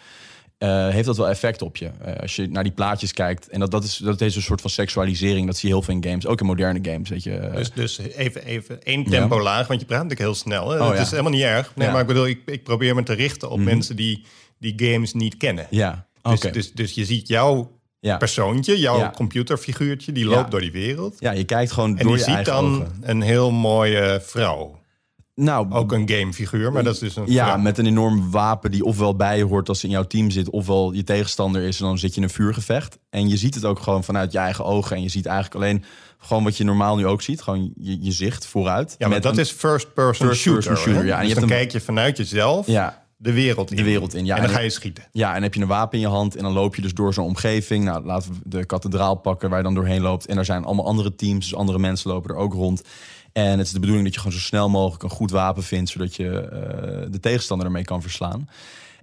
uh, 0.59 0.89
heeft 0.89 1.05
dat 1.05 1.17
wel 1.17 1.29
effect 1.29 1.61
op 1.61 1.77
je. 1.77 1.89
Uh, 2.07 2.15
als 2.15 2.35
je 2.35 2.47
naar 2.47 2.63
die 2.63 2.71
plaatjes 2.71 3.13
kijkt. 3.13 3.49
En 3.49 3.59
dat, 3.59 3.71
dat, 3.71 3.83
is, 3.83 3.97
dat 3.97 4.21
is 4.21 4.35
een 4.35 4.41
soort 4.41 4.61
van 4.61 4.69
seksualisering. 4.69 5.45
Dat 5.45 5.57
zie 5.57 5.69
je 5.69 5.75
heel 5.75 5.83
veel 5.83 5.93
in 5.93 6.03
games. 6.03 6.25
Ook 6.27 6.39
in 6.39 6.45
moderne 6.45 6.79
games. 6.91 7.09
Weet 7.09 7.23
je. 7.23 7.49
Dus, 7.55 7.71
dus 7.71 7.97
even, 7.97 8.45
even 8.45 8.83
één 8.83 9.03
tempo 9.03 9.35
ja. 9.37 9.41
laag. 9.43 9.67
Want 9.67 9.79
je 9.79 9.85
praat 9.85 10.03
natuurlijk 10.03 10.29
heel 10.29 10.39
snel. 10.39 10.69
Hè? 10.69 10.79
Oh, 10.79 10.87
dat 10.87 10.95
ja. 10.95 11.01
is 11.03 11.09
helemaal 11.09 11.31
niet 11.31 11.41
erg. 11.41 11.71
Nee, 11.75 11.85
Ja. 11.87 11.93
maar 11.93 12.01
ik 12.01 12.07
bedoel, 12.07 12.27
ik, 12.27 12.39
ik 12.45 12.63
probeer 12.63 12.95
me 12.95 13.03
te 13.03 13.13
richten 13.13 13.49
op 13.49 13.57
Mhm. 13.57 13.65
mensen 13.67 13.95
die 13.95 14.23
die 14.59 14.73
games 14.77 15.13
niet 15.13 15.37
kennen. 15.37 15.67
Ja, 15.69 16.07
Dus, 16.21 16.39
dus, 16.39 16.71
dus 16.71 16.91
je 16.93 17.05
ziet 17.05 17.27
jouw 17.27 17.71
ja. 17.99 18.17
persoontje, 18.17 18.79
jouw 18.79 18.97
Ja. 18.97 19.11
computerfiguurtje, 19.15 20.11
die 20.11 20.23
Ja. 20.29 20.35
loopt 20.35 20.51
door 20.51 20.61
die 20.61 20.71
wereld. 20.71 21.15
ja, 21.19 21.31
je 21.31 21.43
kijkt 21.43 21.71
gewoon 21.71 21.97
En 21.97 22.03
door 22.05 22.17
je 22.17 22.23
ziet 22.23 22.33
eigen 22.35 22.53
dan 22.53 22.65
ogen. 22.75 22.97
een 23.01 23.21
heel 23.21 23.51
mooie 23.51 24.19
vrouw. 24.23 24.79
Nou, 25.35 25.71
Ook 25.71 25.91
een 25.91 26.09
gamefiguur, 26.09 26.71
maar 26.71 26.83
dat 26.83 26.93
is 26.93 26.99
dus 26.99 27.15
een 27.15 27.23
ja, 27.27 27.57
met 27.57 27.77
een 27.77 27.85
enorm 27.85 28.31
wapen 28.31 28.71
die 28.71 28.83
ofwel 28.85 29.15
bij 29.15 29.37
je 29.37 29.43
hoort 29.45 29.69
als 29.69 29.79
ze 29.79 29.85
in 29.85 29.91
jouw 29.91 30.03
team 30.07 30.29
zit, 30.29 30.49
ofwel 30.49 30.91
je 30.93 31.03
tegenstander 31.03 31.61
is 31.61 31.79
en 31.79 31.85
dan 31.85 31.97
zit 31.97 32.11
je 32.13 32.17
in 32.17 32.23
een 32.23 32.33
vuurgevecht. 32.33 32.97
En 33.09 33.27
je 33.29 33.37
ziet 33.37 33.55
het 33.55 33.65
ook 33.65 33.79
gewoon 33.79 34.03
vanuit 34.03 34.31
je 34.31 34.37
eigen 34.37 34.65
ogen. 34.65 34.95
En 34.95 35.01
je 35.01 35.09
ziet 35.09 35.25
eigenlijk 35.25 35.55
alleen 35.55 35.83
gewoon 36.17 36.43
wat 36.43 36.57
je 36.57 36.63
normaal 36.63 36.95
nu 36.95 37.05
ook 37.07 37.21
ziet. 37.21 37.41
Gewoon 37.41 37.73
je, 37.79 37.97
je 38.03 38.11
zicht 38.11 38.45
vooruit. 38.47 38.95
Ja, 38.97 39.07
maar 39.07 39.21
dat 39.21 39.37
is 39.37 39.51
First 39.51 39.87
shooter. 39.87 40.15
person 40.27 40.75
shooter, 40.75 41.05
ja. 41.05 41.15
En 41.19 41.21
je 41.21 41.27
Dus 41.27 41.27
hebt 41.27 41.33
dan 41.33 41.43
een- 41.43 41.55
kijk 41.55 41.71
je 41.71 41.81
vanuit 41.81 42.17
jezelf 42.17 42.67
Ja, 42.67 43.05
de 43.17 43.33
wereld 43.33 43.69
in. 43.71 43.77
de 43.77 43.83
wereld 43.83 44.13
in. 44.13 44.25
Ja, 44.25 44.35
en 44.35 44.41
dan 44.41 44.49
en- 44.49 44.55
ga 44.55 44.61
je 44.61 44.69
schieten. 44.69 45.03
Ja, 45.11 45.35
en 45.35 45.43
heb 45.43 45.53
je 45.53 45.61
een 45.61 45.67
wapen 45.67 45.97
in 45.97 46.03
je 46.03 46.11
hand 46.11 46.35
en 46.35 46.43
dan 46.43 46.53
loop 46.53 46.75
je 46.75 46.81
dus 46.81 46.93
door 46.93 47.13
zo'n 47.13 47.25
omgeving. 47.25 47.83
Nou, 47.83 48.05
laten 48.05 48.31
we 48.31 48.37
de 48.43 48.65
kathedraal 48.65 49.15
pakken 49.15 49.49
waar 49.49 49.57
je 49.57 49.63
dan 49.63 49.73
doorheen 49.75 50.01
loopt. 50.01 50.25
En 50.25 50.37
er 50.37 50.45
zijn 50.45 50.63
allemaal 50.63 50.85
andere 50.85 51.15
teams, 51.15 51.49
dus 51.49 51.55
andere 51.55 51.79
mensen 51.79 52.11
lopen 52.11 52.29
er 52.29 52.35
ook 52.35 52.53
rond. 52.53 52.81
En 53.37 53.57
het 53.57 53.67
is 53.67 53.73
de 53.73 53.79
bedoeling 53.79 54.05
dat 54.05 54.13
je 54.13 54.19
gewoon 54.19 54.39
zo 54.39 54.45
snel 54.45 54.69
mogelijk 54.69 55.03
een 55.03 55.09
goed 55.09 55.31
wapen 55.31 55.63
vindt, 55.63 55.89
zodat 55.89 56.15
je 56.15 56.39
eh, 56.39 57.11
de 57.11 57.19
tegenstander 57.19 57.65
ermee 57.65 57.83
kan 57.83 58.01
verslaan. 58.01 58.47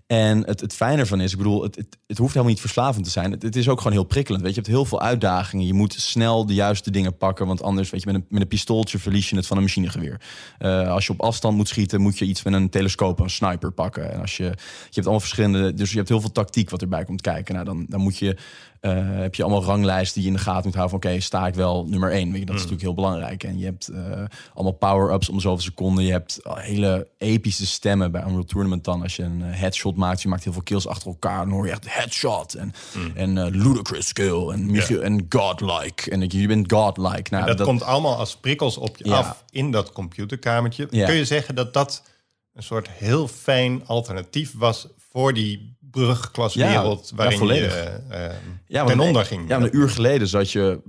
En 0.06 0.46
het, 0.46 0.60
het 0.60 0.74
fijne 0.74 1.00
ervan 1.00 1.20
is, 1.20 1.32
ik 1.32 1.38
bedoel, 1.38 1.62
het, 1.62 1.76
het, 1.76 1.98
het 2.06 2.18
hoeft 2.18 2.32
helemaal 2.32 2.52
niet 2.52 2.60
verslavend 2.60 3.04
te 3.04 3.10
zijn. 3.10 3.32
Het, 3.32 3.56
is 3.56 3.68
ook 3.68 3.78
gewoon 3.78 3.92
heel 3.92 4.04
prikkelend. 4.04 4.42
Weet 4.42 4.54
je, 4.54 4.60
je 4.60 4.66
hebt 4.66 4.76
heel 4.76 4.88
veel 4.88 5.00
uitdagingen. 5.00 5.66
Je 5.66 5.74
moet 5.74 5.92
snel 5.92 6.46
de 6.46 6.54
juiste 6.54 6.90
dingen 6.90 7.16
pakken. 7.16 7.46
Want 7.46 7.62
anders, 7.62 7.90
weet 7.90 8.02
je, 8.02 8.06
met 8.06 8.14
een, 8.14 8.26
met 8.28 8.42
een 8.42 8.48
pistooltje 8.48 8.98
verlies 8.98 9.30
je 9.30 9.36
het 9.36 9.46
van 9.46 9.56
een 9.56 9.62
machinegeweer. 9.62 10.20
Uh, 10.58 10.90
als 10.90 11.06
je 11.06 11.12
op 11.12 11.20
afstand 11.20 11.56
moet 11.56 11.68
schieten, 11.68 12.00
moet 12.00 12.18
je 12.18 12.24
iets 12.24 12.42
met 12.42 12.54
een 12.54 12.68
telescoop, 12.68 13.20
een 13.20 13.30
sniper 13.30 13.72
pakken. 13.72 14.12
En 14.12 14.20
als 14.20 14.36
je, 14.36 14.44
je 14.44 14.50
hebt 14.90 14.96
allemaal 14.96 15.20
verschillende, 15.20 15.74
dus 15.74 15.90
je 15.90 15.96
hebt 15.96 16.08
heel 16.08 16.20
veel 16.20 16.32
tactiek 16.32 16.70
wat 16.70 16.82
erbij 16.82 17.04
komt 17.04 17.20
kijken. 17.20 17.54
Nou, 17.54 17.66
dan, 17.66 17.86
dan 17.88 18.00
moet 18.00 18.18
je 18.18 18.36
uh, 18.82 18.92
heb 19.20 19.34
je 19.34 19.42
allemaal 19.42 19.64
ranglijsten 19.64 20.14
die 20.14 20.22
je 20.22 20.36
in 20.36 20.42
de 20.42 20.42
gaten 20.42 20.64
moet 20.64 20.74
houden 20.74 21.00
van 21.00 21.10
oké, 21.10 21.20
sta 21.20 21.46
ik 21.46 21.54
wel 21.54 21.86
nummer 21.88 22.10
één. 22.10 22.30
Weet 22.30 22.40
je, 22.40 22.46
dat 22.46 22.54
is 22.54 22.60
natuurlijk 22.60 22.82
heel 22.82 22.94
belangrijk. 22.94 23.44
En 23.44 23.58
je 23.58 23.64
hebt 23.64 23.90
uh, 23.90 23.98
allemaal 24.54 24.72
power-ups 24.72 25.28
om 25.28 25.40
zoveel 25.40 25.62
seconden. 25.62 26.04
Je 26.04 26.10
hebt 26.10 26.40
hele 26.44 27.08
epische 27.18 27.66
stemmen 27.66 28.12
bij 28.12 28.22
Unreal 28.22 28.44
Tournament 28.44 28.84
dan. 28.84 29.02
Als 29.02 29.16
je 29.16 29.22
een 29.22 29.42
headshot 29.42 29.96
maakt, 29.96 30.22
je 30.22 30.28
maakt 30.28 30.44
heel 30.44 30.52
veel 30.52 30.62
kills 30.62 30.86
achter 30.86 31.08
elkaar, 31.08 31.44
dan 31.44 31.54
hoor 31.54 31.66
je 31.66 31.72
echt 31.72 31.94
headshot 31.94 32.54
en, 32.54 32.72
mm. 32.94 33.12
en 33.14 33.36
uh, 33.36 33.46
ludicrous 33.50 34.12
kill 34.12 34.48
en, 34.48 34.70
yeah. 34.70 35.04
en 35.04 35.26
godlike. 35.28 36.10
En 36.10 36.28
je 36.28 36.46
bent 36.46 36.72
godlike. 36.72 37.30
Nou, 37.30 37.46
dat, 37.46 37.58
dat, 37.58 37.66
komt 37.66 37.82
allemaal 37.82 38.16
als 38.16 38.36
prikkels 38.36 38.76
op 38.76 38.96
je 38.96 39.08
ja. 39.08 39.18
af 39.18 39.44
in 39.50 39.70
dat 39.70 39.92
computerkamertje. 39.92 40.86
Ja. 40.90 41.06
Kun 41.06 41.14
je 41.14 41.24
zeggen 41.24 41.54
dat 41.54 41.74
dat 41.74 42.02
een 42.54 42.62
soort 42.62 42.88
heel 42.90 43.28
fijn 43.28 43.86
alternatief 43.86 44.52
was 44.56 44.86
voor 45.10 45.34
die 45.34 45.76
brugklaswereld 45.92 47.08
ja, 47.08 47.16
waarin 47.16 47.46
ja, 47.46 47.54
je 47.54 48.00
uh, 48.10 48.18
ja, 48.66 48.84
ten 48.84 49.00
onder 49.00 49.24
ging. 49.24 49.48
Ja, 49.48 49.60
een 49.60 49.76
uur 49.76 49.90
geleden 49.90 50.28
zat 50.28 50.50
je, 50.50 50.80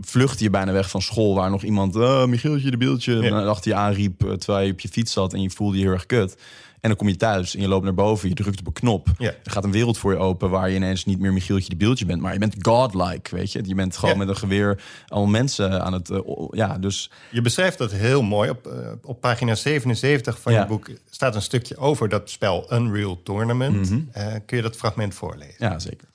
vluchtte 0.00 0.44
je 0.44 0.50
bijna 0.50 0.72
weg 0.72 0.90
van 0.90 1.02
school... 1.02 1.34
waar 1.34 1.50
nog 1.50 1.62
iemand, 1.62 1.96
uh, 1.96 2.24
Michieltje 2.24 2.70
de 2.70 2.76
beeldje, 2.76 3.14
ja. 3.14 3.44
achter 3.44 3.70
je 3.70 3.76
aanriep... 3.76 4.18
terwijl 4.18 4.66
je 4.66 4.72
op 4.72 4.80
je 4.80 4.88
fiets 4.88 5.12
zat 5.12 5.32
en 5.32 5.42
je 5.42 5.50
voelde 5.50 5.76
je 5.76 5.82
heel 5.82 5.92
erg 5.92 6.06
kut. 6.06 6.36
En 6.80 6.88
dan 6.88 6.96
kom 6.96 7.08
je 7.08 7.16
thuis 7.16 7.54
en 7.54 7.60
je 7.60 7.68
loopt 7.68 7.84
naar 7.84 7.94
boven, 7.94 8.28
je 8.28 8.34
drukt 8.34 8.60
op 8.60 8.66
een 8.66 8.72
knop. 8.72 9.08
Ja. 9.18 9.30
Er 9.44 9.50
gaat 9.50 9.64
een 9.64 9.72
wereld 9.72 9.98
voor 9.98 10.12
je 10.12 10.18
open 10.18 10.50
waar 10.50 10.68
je 10.68 10.76
ineens 10.76 11.04
niet 11.04 11.18
meer 11.18 11.32
Michieltje 11.32 11.68
de 11.68 11.76
beeldje 11.76 12.06
bent, 12.06 12.20
maar 12.20 12.32
je 12.32 12.38
bent 12.38 12.54
godlike, 12.60 13.36
weet 13.36 13.52
je. 13.52 13.62
Je 13.64 13.74
bent 13.74 13.96
gewoon 13.96 14.18
met 14.18 14.28
een 14.28 14.36
geweer 14.36 14.82
allemaal 15.06 15.30
mensen 15.30 15.82
aan 15.84 15.92
het... 15.92 16.10
ja, 16.50 16.78
dus... 16.78 17.10
Je 17.30 17.40
beschrijft 17.40 17.78
dat 17.78 17.92
heel 17.92 18.22
mooi. 18.22 18.50
Op, 18.50 18.72
op 19.02 19.20
pagina 19.20 19.54
77 19.54 20.40
van 20.40 20.52
je 20.52 20.66
boek 20.66 20.90
staat 21.10 21.34
een 21.34 21.42
stukje 21.42 21.76
over 21.76 22.08
dat 22.08 22.30
spel 22.30 22.72
Unreal 22.72 23.22
Tournament. 23.22 23.90
Mm 23.90 24.06
kun 24.46 24.56
je 24.56 24.62
dat 24.62 24.76
fragment 24.76 25.14
voorlezen? 25.14 25.54
Ja, 25.58 25.78
zeker. 25.78 26.08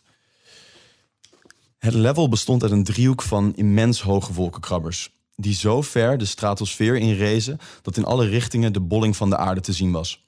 Het 1.77 1.93
level 1.93 2.29
bestond 2.29 2.63
uit 2.63 2.71
een 2.71 2.83
driehoek 2.83 3.21
van 3.21 3.55
immens 3.55 4.01
hoge 4.01 4.33
wolkenkrabbers 4.33 5.11
die 5.35 5.53
zo 5.53 5.81
ver 5.81 6.17
de 6.17 6.25
stratosfeer 6.25 6.95
inrezen 6.95 7.57
dat 7.81 7.97
in 7.97 8.05
alle 8.05 8.27
richtingen 8.27 8.73
de 8.73 8.79
bolling 8.79 9.15
van 9.15 9.29
de 9.29 9.37
aarde 9.37 9.61
te 9.61 9.73
zien 9.73 9.91
was. 9.91 10.25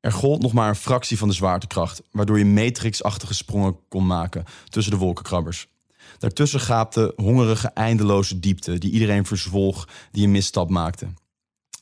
Er 0.00 0.12
gold 0.12 0.42
nog 0.42 0.52
maar 0.52 0.68
een 0.68 0.74
fractie 0.74 1.18
van 1.18 1.28
de 1.28 1.34
zwaartekracht, 1.34 2.02
waardoor 2.10 2.38
je 2.38 2.44
matrixachtige 2.44 3.34
sprongen 3.34 3.76
kon 3.88 4.06
maken 4.06 4.44
tussen 4.68 4.92
de 4.92 4.98
wolkenkrabbers. 4.98 5.68
Daartussen 6.18 6.60
gaapte 6.60 7.12
hongerige, 7.16 7.68
eindeloze 7.68 8.40
diepte 8.40 8.78
die 8.78 8.90
iedereen 8.90 9.26
verzwolg 9.26 9.88
die 10.10 10.24
een 10.24 10.30
misstap 10.30 10.70
maakte. 10.70 11.06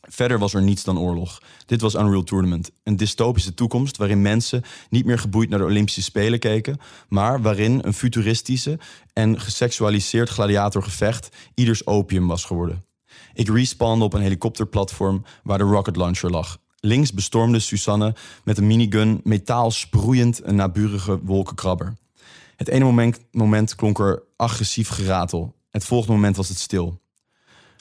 Verder 0.00 0.38
was 0.38 0.54
er 0.54 0.62
niets 0.62 0.84
dan 0.84 0.98
oorlog. 0.98 1.42
Dit 1.66 1.80
was 1.80 1.94
Unreal 1.94 2.22
Tournament, 2.22 2.70
een 2.82 2.96
dystopische 2.96 3.54
toekomst 3.54 3.96
waarin 3.96 4.22
mensen 4.22 4.62
niet 4.90 5.04
meer 5.04 5.18
geboeid 5.18 5.48
naar 5.48 5.58
de 5.58 5.64
Olympische 5.64 6.02
Spelen 6.02 6.38
keken, 6.38 6.80
maar 7.08 7.42
waarin 7.42 7.80
een 7.84 7.94
futuristische 7.94 8.78
en 9.12 9.40
geseksualiseerd 9.40 10.28
gladiatorgevecht 10.28 11.28
ieders 11.54 11.86
opium 11.86 12.26
was 12.26 12.44
geworden. 12.44 12.84
Ik 13.32 13.48
respawnde 13.48 14.04
op 14.04 14.12
een 14.12 14.20
helikopterplatform 14.20 15.24
waar 15.42 15.58
de 15.58 15.64
rocket 15.64 15.96
launcher 15.96 16.30
lag 16.30 16.58
Links 16.80 17.12
bestormde 17.12 17.58
Susanne 17.58 18.14
met 18.44 18.58
een 18.58 18.66
minigun 18.66 19.20
metaal 19.24 19.70
sproeiend 19.70 20.40
een 20.44 20.54
naburige 20.54 21.18
wolkenkrabber. 21.22 21.96
Het 22.56 22.68
ene 22.68 23.18
moment, 23.30 23.74
klonk 23.74 23.98
er 23.98 24.22
agressief 24.36 24.88
geratel. 24.88 25.54
Het 25.70 25.84
volgende 25.84 26.14
moment 26.14 26.36
was 26.36 26.48
het 26.48 26.58
stil. 26.58 27.00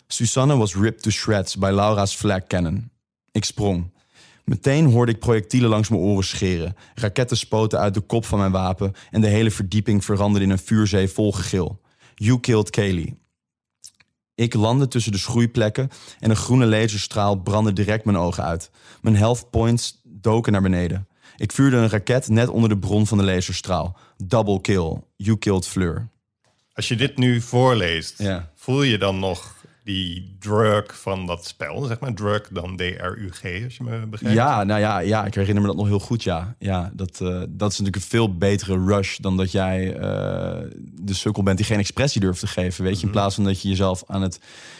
Susanne 0.08 0.58
was 0.58 0.76
ripped 0.76 1.02
to 1.02 1.10
shreds 1.10 1.58
bij 1.58 1.72
Laura's 1.72 2.16
flag 2.16 2.48
cannon. 2.48 2.92
Ik 3.32 3.46
sprong. 3.46 3.92
Meteen 4.44 4.86
hoorde 4.86 5.12
ik 5.12 5.20
projectielen 5.20 5.70
langs 5.70 5.90
mijn 5.90 6.02
oren 6.02 6.24
scheren. 6.24 6.76
Raketten 6.96 7.38
spoten 7.38 7.80
uit 7.80 7.94
de 7.94 8.02
kop 8.02 8.26
van 8.26 8.40
mijn 8.40 8.52
wapen 8.52 8.94
en 9.12 9.22
de 9.22 9.28
hele 9.28 9.52
verdieping 9.52 10.06
veranderde 10.06 10.46
in 10.46 10.52
een 10.52 10.60
vuurzee 10.60 11.08
vol 11.08 11.34
gegil. 11.34 11.82
You 12.16 12.40
killed 12.40 12.70
Kaylee. 12.70 13.18
Ik 14.38 14.54
landde 14.54 14.88
tussen 14.88 15.12
de 15.12 15.18
schroeiplekken 15.18 15.90
en 16.20 16.30
een 16.30 16.36
groene 16.36 16.66
laserstraal 16.66 17.36
brandde 17.36 17.74
direct 17.74 18.06
mijn 18.06 18.18
ogen 18.18 18.44
uit. 18.44 18.72
Mijn 19.02 19.16
health 19.16 19.50
points 19.50 20.02
doken 20.04 20.52
naar 20.52 20.62
beneden. 20.62 21.08
Ik 21.38 21.52
vuurde 21.52 21.78
een 21.78 21.90
raket 21.90 22.28
net 22.28 22.50
onder 22.50 22.70
de 22.70 22.78
bron 22.78 23.08
van 23.08 23.18
de 23.18 23.24
laserstraal. 23.24 23.98
Double 24.18 24.62
kill. 24.62 25.02
You 25.16 25.38
killed 25.38 25.68
Fleur. 25.68 26.10
Als 26.74 26.88
je 26.88 26.96
dit 26.96 27.18
nu 27.18 27.42
voorleest, 27.42 28.24
voel 28.56 28.82
je 28.82 28.98
dan 28.98 29.20
nog 29.20 29.57
die 29.88 30.36
drug 30.40 31.00
van 31.02 31.26
dat 31.26 31.46
spel, 31.46 31.84
zeg 31.84 32.00
maar 32.00 32.14
drug 32.14 32.48
dan 32.52 32.76
D-R-U-G, 32.76 33.64
als 33.64 33.78
je 33.78 33.84
me 33.84 34.08
begrijpt. 34.08 34.38
Ja, 34.38 34.64
nou 34.64 34.80
ja, 34.80 35.00
ja, 35.00 35.26
ik 35.26 35.34
herinner 35.34 35.62
me 35.62 35.68
dat 35.68 35.78
nog 35.78 35.88
heel 35.88 36.00
goed, 36.00 36.24
ja. 36.24 36.56
Ja, 36.60 36.92
dat, 36.94 37.20
uh, 37.22 37.30
dat 37.50 37.72
is 37.72 37.78
natuurlijk 37.78 37.96
een 37.96 38.02
veel 38.02 38.38
betere 38.38 38.86
rush 38.86 39.18
dan 39.18 39.38
dat 39.38 39.52
jij 39.52 39.94
uh, 39.94 40.00
de 40.82 41.14
sukkel 41.14 41.44
bent 41.44 41.58
die 41.58 41.66
geen 41.66 41.80
expressie 41.80 42.22
durft 42.22 42.40
te 42.40 42.48
geven, 42.48 42.84
weet 42.84 42.96
je. 42.96 43.02
In 43.02 43.08
mhm. 43.08 43.18
plaats 43.18 43.36
van 43.36 43.44
dat 43.44 43.62
je 43.62 43.70
jezelf 43.70 44.04
aan 44.08 44.22
het 44.22 44.40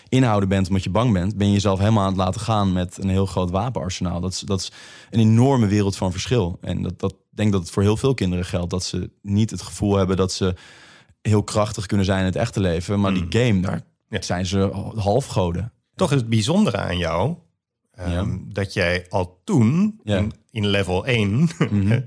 inhouden 0.10 0.50
bent 0.50 0.68
omdat 0.68 0.84
je 0.84 0.90
bang 0.90 1.14
bent, 1.14 1.38
ben 1.38 1.48
je 1.48 1.54
jezelf 1.54 1.80
helemaal 1.80 2.04
aan 2.04 2.10
het 2.10 2.18
laten 2.18 2.42
gaan 2.42 2.74
met 2.74 2.98
een 3.02 3.10
heel 3.10 3.26
groot 3.26 3.50
wapenarsenaal. 3.50 4.20
Dat 4.22 4.32
is, 4.32 4.40
dat 4.40 4.60
is 4.60 4.72
een 5.10 5.20
enorme 5.20 5.68
wereld 5.68 5.98
van 5.98 6.12
verschil. 6.12 6.58
En 6.62 6.82
dat, 6.82 7.00
dat 7.00 7.16
denk 7.30 7.52
dat 7.52 7.62
het 7.62 7.72
voor 7.72 7.84
heel 7.84 7.98
veel 7.98 8.14
kinderen 8.14 8.46
geldt, 8.46 8.70
dat 8.70 8.84
ze 8.84 9.10
niet 9.22 9.52
het 9.52 9.62
gevoel 9.62 9.96
hebben 9.96 10.18
dat 10.18 10.32
ze 10.32 10.56
heel 11.22 11.44
krachtig 11.44 11.86
kunnen 11.86 12.06
zijn 12.06 12.20
in 12.20 12.26
het 12.26 12.36
echte 12.36 12.60
leven, 12.60 13.00
maar 13.00 13.14
die 13.14 13.26
mhm. 13.26 13.38
game, 13.38 13.62
daar 13.62 13.82
ja. 14.10 14.22
zijn 14.22 14.46
ze 14.46 14.92
halfgoden. 14.96 15.74
Toch 15.96 16.12
is 16.12 16.18
het 16.18 16.30
bijzondere 16.30 16.78
aan 16.78 16.98
jou 16.98 17.36
um, 18.00 18.54
dat 18.54 18.74
jij 18.74 19.06
al 19.10 19.42
toen, 19.44 20.00
in, 20.04 20.34
in, 20.52 20.68
level 20.68 21.06
1, 21.06 21.30
mm 21.30 21.50
-hmm. 21.58 22.06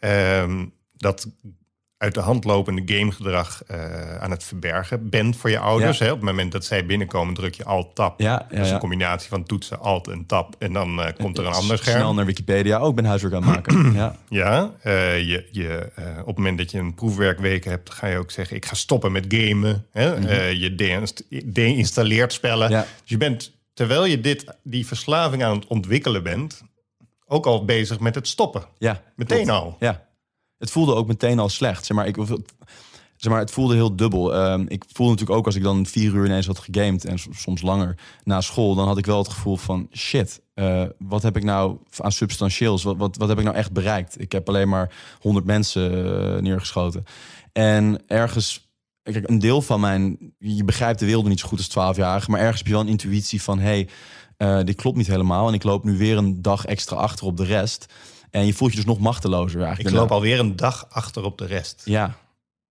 um, 0.00 0.72
dat 0.96 1.28
uit 2.04 2.14
de 2.14 2.20
hand 2.20 2.44
lopende 2.44 2.82
gamegedrag 2.94 3.62
uh, 3.70 4.16
aan 4.16 4.30
het 4.30 4.44
verbergen 4.44 5.10
bent 5.10 5.36
voor 5.36 5.50
je 5.50 5.58
ouders. 5.58 5.98
Hè? 5.98 6.10
Op 6.10 6.16
het 6.16 6.24
moment 6.24 6.52
dat 6.52 6.64
zij 6.64 6.86
binnenkomen, 6.86 7.34
druk 7.34 7.54
je 7.54 7.64
alt-tab. 7.64 8.20
Ja, 8.20 8.46
ja, 8.50 8.56
dat 8.56 8.66
is 8.66 8.72
een 8.72 8.78
combinatie 8.78 9.28
van 9.28 9.44
toetsen, 9.44 9.80
alt 9.80 10.08
en 10.08 10.26
tab. 10.26 10.54
En 10.58 10.72
dan 10.72 10.98
uh, 10.98 11.06
komt 11.18 11.38
er 11.38 11.46
een 11.46 11.52
ander 11.52 11.78
scherm. 11.78 11.96
Snel 11.96 12.14
naar 12.14 12.26
Wikipedia. 12.26 12.78
Ook 12.78 12.88
oh, 12.88 12.94
ben 12.94 13.04
huiswerk 13.04 13.34
aan 13.34 13.42
het 13.42 13.54
maken. 13.54 13.92
ja, 14.02 14.16
ja 14.28 14.72
uh, 14.86 15.18
je, 15.18 15.48
je, 15.50 15.90
op 16.20 16.26
het 16.26 16.36
moment 16.36 16.58
dat 16.58 16.70
je 16.70 16.78
een 16.78 16.94
proefwerkweken 16.94 17.70
hebt, 17.70 17.90
ga 17.90 18.06
je 18.06 18.18
ook 18.18 18.30
zeggen... 18.30 18.56
ik 18.56 18.66
ga 18.66 18.74
stoppen 18.74 19.12
met 19.12 19.24
gamen. 19.28 19.86
Hè? 19.90 20.16
Mm 20.16 20.24
-hmm. 20.24 20.50
je 20.50 20.74
deinstalleert 21.44 22.32
spellen. 22.32 22.70
Dus 22.70 22.84
je 23.04 23.16
bent, 23.16 23.52
terwijl 23.74 24.04
je 24.04 24.20
dit, 24.20 24.44
die 24.62 24.86
verslaving 24.86 25.44
aan 25.44 25.56
het 25.56 25.66
ontwikkelen 25.66 26.22
bent... 26.22 26.62
ook 27.26 27.46
al 27.46 27.64
bezig 27.64 28.00
met 28.00 28.14
het 28.14 28.28
stoppen. 28.28 28.64
Ja, 28.78 29.02
Meteen 29.16 29.50
al. 29.50 29.76
Ja, 29.80 30.06
het 30.64 30.72
voelde 30.72 30.94
ook 30.94 31.06
meteen 31.06 31.38
al 31.38 31.48
slecht. 31.48 31.84
Zeg 31.84 31.96
maar, 31.96 32.06
ik, 32.06 32.16
zeg 33.16 33.32
maar, 33.32 33.40
het 33.40 33.50
voelde 33.50 33.74
heel 33.74 33.96
dubbel. 33.96 34.52
Um, 34.52 34.64
ik 34.68 34.84
voelde 34.92 35.12
natuurlijk 35.12 35.38
ook 35.38 35.46
als 35.46 35.54
ik 35.54 35.62
dan 35.62 35.86
vier 35.86 36.12
uur 36.12 36.24
ineens 36.24 36.46
had 36.46 36.58
gegamed 36.58 37.04
en 37.04 37.18
soms 37.30 37.62
langer 37.62 37.96
na 38.22 38.40
school, 38.40 38.74
dan 38.74 38.86
had 38.86 38.98
ik 38.98 39.06
wel 39.06 39.18
het 39.18 39.28
gevoel 39.28 39.56
van 39.56 39.88
shit, 39.92 40.40
uh, 40.54 40.82
wat 40.98 41.22
heb 41.22 41.36
ik 41.36 41.44
nou 41.44 41.78
aan 41.98 42.12
substantieels? 42.12 42.82
Wat, 42.82 42.96
wat, 42.96 43.16
wat 43.16 43.28
heb 43.28 43.38
ik 43.38 43.44
nou 43.44 43.56
echt 43.56 43.72
bereikt? 43.72 44.20
Ik 44.20 44.32
heb 44.32 44.48
alleen 44.48 44.68
maar 44.68 44.94
honderd 45.20 45.46
mensen 45.46 45.92
uh, 45.92 46.40
neergeschoten. 46.40 47.04
En 47.52 48.02
ergens, 48.06 48.68
kijk, 49.02 49.28
een 49.28 49.38
deel 49.38 49.62
van 49.62 49.80
mijn, 49.80 50.18
je 50.38 50.64
begrijpt 50.64 50.98
de 50.98 51.06
wereld 51.06 51.26
niet 51.26 51.40
zo 51.40 51.48
goed 51.48 51.58
als 51.58 51.68
12 51.68 51.96
jaar, 51.96 52.24
maar 52.28 52.40
ergens 52.40 52.58
heb 52.58 52.66
je 52.66 52.72
wel 52.72 52.82
een 52.82 52.88
intuïtie 52.88 53.42
van 53.42 53.58
hey, 53.58 53.88
uh, 54.38 54.60
dit 54.64 54.76
klopt 54.76 54.96
niet 54.96 55.06
helemaal 55.06 55.48
en 55.48 55.54
ik 55.54 55.62
loop 55.62 55.84
nu 55.84 55.96
weer 55.98 56.16
een 56.16 56.42
dag 56.42 56.64
extra 56.64 56.96
achter 56.96 57.26
op 57.26 57.36
de 57.36 57.44
rest. 57.44 57.86
En 58.34 58.46
je 58.46 58.52
voelt 58.52 58.70
je 58.70 58.76
dus 58.76 58.84
nog 58.84 58.98
machtelozer 58.98 59.60
eigenlijk. 59.60 59.94
Ik 59.94 60.00
loop 60.00 60.10
alweer 60.10 60.38
een 60.38 60.56
dag 60.56 60.86
achter 60.90 61.24
op 61.24 61.38
de 61.38 61.46
rest. 61.46 61.82
Ja, 61.84 62.16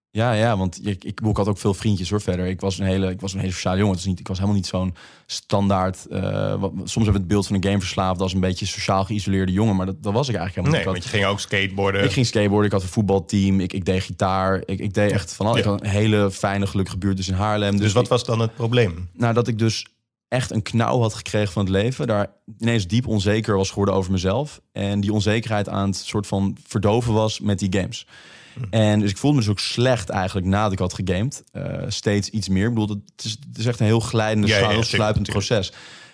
ja, 0.09 0.33
ja, 0.33 0.57
want 0.57 0.87
ik, 0.87 1.03
ik, 1.03 1.21
ik 1.21 1.37
had 1.37 1.47
ook 1.47 1.57
veel 1.57 1.73
vriendjes 1.73 2.09
hoor 2.09 2.21
verder. 2.21 2.45
Ik 2.45 2.61
was 2.61 2.79
een 2.79 2.85
hele, 2.85 3.09
ik 3.09 3.21
was 3.21 3.33
een 3.33 3.39
hele 3.39 3.51
sociale 3.51 3.77
jongen. 3.77 3.91
Het 3.91 4.01
is 4.01 4.07
niet, 4.09 4.19
ik 4.19 4.27
was 4.27 4.37
helemaal 4.37 4.57
niet 4.57 4.67
zo'n 4.67 4.95
standaard. 5.25 6.05
Uh, 6.09 6.55
wat, 6.55 6.71
soms 6.75 6.93
hebben 6.93 7.13
we 7.13 7.19
het 7.19 7.27
beeld 7.27 7.47
van 7.47 7.55
een 7.55 7.63
gameverslaafde 7.63 8.23
als 8.23 8.33
een 8.33 8.39
beetje 8.39 8.65
sociaal 8.65 9.05
geïsoleerde 9.05 9.51
jongen, 9.51 9.75
maar 9.75 9.85
dat, 9.85 10.03
dat 10.03 10.13
was 10.13 10.29
ik 10.29 10.35
eigenlijk 10.35 10.67
helemaal 10.67 10.93
nee, 10.93 10.93
niet. 10.93 11.03
Want 11.03 11.11
je 11.11 11.17
ging 11.17 11.31
ook 11.31 11.39
skateboarden. 11.39 12.03
Ik 12.03 12.11
ging 12.11 12.25
skateboarden. 12.25 12.65
Ik 12.65 12.71
had 12.71 12.81
een 12.81 12.87
voetbalteam. 12.87 13.59
Ik, 13.59 13.73
ik 13.73 13.85
deed 13.85 14.03
gitaar. 14.03 14.63
Ik, 14.65 14.79
ik 14.79 14.93
deed 14.93 15.11
echt 15.11 15.33
van 15.33 15.45
alles. 15.45 15.59
Ik 15.59 15.65
had 15.65 15.81
een 15.81 15.89
hele 15.89 16.31
fijne 16.31 16.67
gelukkige 16.67 16.97
buurt 16.97 17.17
dus 17.17 17.27
in 17.27 17.33
Haarlem. 17.33 17.71
Dus, 17.71 17.81
dus 17.81 17.93
wat 17.93 18.07
was 18.07 18.25
dan 18.25 18.39
het 18.39 18.55
probleem? 18.55 19.09
Nou, 19.13 19.33
dat 19.33 19.47
ik 19.47 19.59
dus 19.59 19.85
echt 20.33 20.51
een 20.51 20.61
knauw 20.61 20.99
had 20.99 21.13
gekregen 21.13 21.53
van 21.53 21.63
het 21.63 21.71
leven. 21.71 22.07
Daar 22.07 22.27
ineens 22.59 22.87
diep 22.87 23.07
onzeker 23.07 23.55
was 23.55 23.69
geworden 23.69 23.95
over 23.95 24.11
mezelf. 24.11 24.61
En 24.71 24.99
die 24.99 25.13
onzekerheid 25.13 25.69
aan 25.69 25.87
het 25.87 25.95
soort 25.95 26.27
van 26.27 26.57
verdoven 26.67 27.13
was 27.13 27.39
met 27.39 27.59
die 27.59 27.79
games. 27.79 28.07
Hm. 28.53 28.63
En 28.69 28.99
dus 28.99 29.09
ik 29.09 29.17
voelde 29.17 29.35
me 29.35 29.43
dus 29.43 29.51
ook 29.51 29.59
slecht 29.59 30.09
eigenlijk 30.09 30.47
nadat 30.47 30.71
ik 30.71 30.79
had 30.79 30.93
gegamed. 30.93 31.43
Uh, 31.53 31.63
steeds 31.87 32.29
iets 32.29 32.49
meer. 32.49 32.67
Ik 32.67 32.73
bedoel, 32.73 33.01
het 33.15 33.25
is, 33.25 33.31
het 33.31 33.57
is 33.57 33.65
echt 33.65 33.79
een 33.79 33.85
heel 33.85 33.99
glijdende, 33.99 34.47
ja, 34.47 34.81
sluipend 34.81 35.29
proces. 35.29 35.71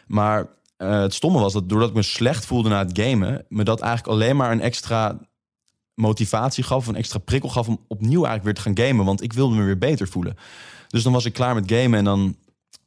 Maar 0.08 0.48
eh, 0.78 1.02
het 1.02 1.14
stomme 1.14 1.40
was 1.40 1.54
dat 1.54 1.70
doordat 1.70 1.90
ik 1.90 1.96
me 1.96 2.02
slecht 2.02 2.46
voelde 2.46 2.70
na 2.70 2.86
het 2.86 3.00
gamen, 3.00 3.46
me 3.50 3.64
dat 3.64 3.80
eigenlijk 3.80 4.14
alleen 4.14 4.36
maar 4.36 4.52
een 4.52 4.62
extra 4.62 5.20
motivatie 5.94 6.64
gaf, 6.64 6.88
een 6.88 6.96
extra 6.96 7.20
prikkel 7.20 7.50
gaf 7.50 7.68
om 7.68 7.86
opnieuw 7.88 8.26
eigenlijk 8.26 8.44
weer 8.44 8.54
te 8.54 8.62
gaan 8.62 8.88
gamen, 8.88 9.06
want 9.06 9.24
ik 9.24 9.34
wilde 9.34 9.56
me 9.56 9.64
weer 9.64 9.78
beter 9.78 10.08
voelen. 10.08 10.38
Dus 10.88 11.04
dan 11.04 11.14
was 11.14 11.26
ik 11.26 11.34
klaar 11.34 11.56
met 11.56 11.72
gamen 11.72 12.00
en 12.00 12.04
dan 12.04 12.36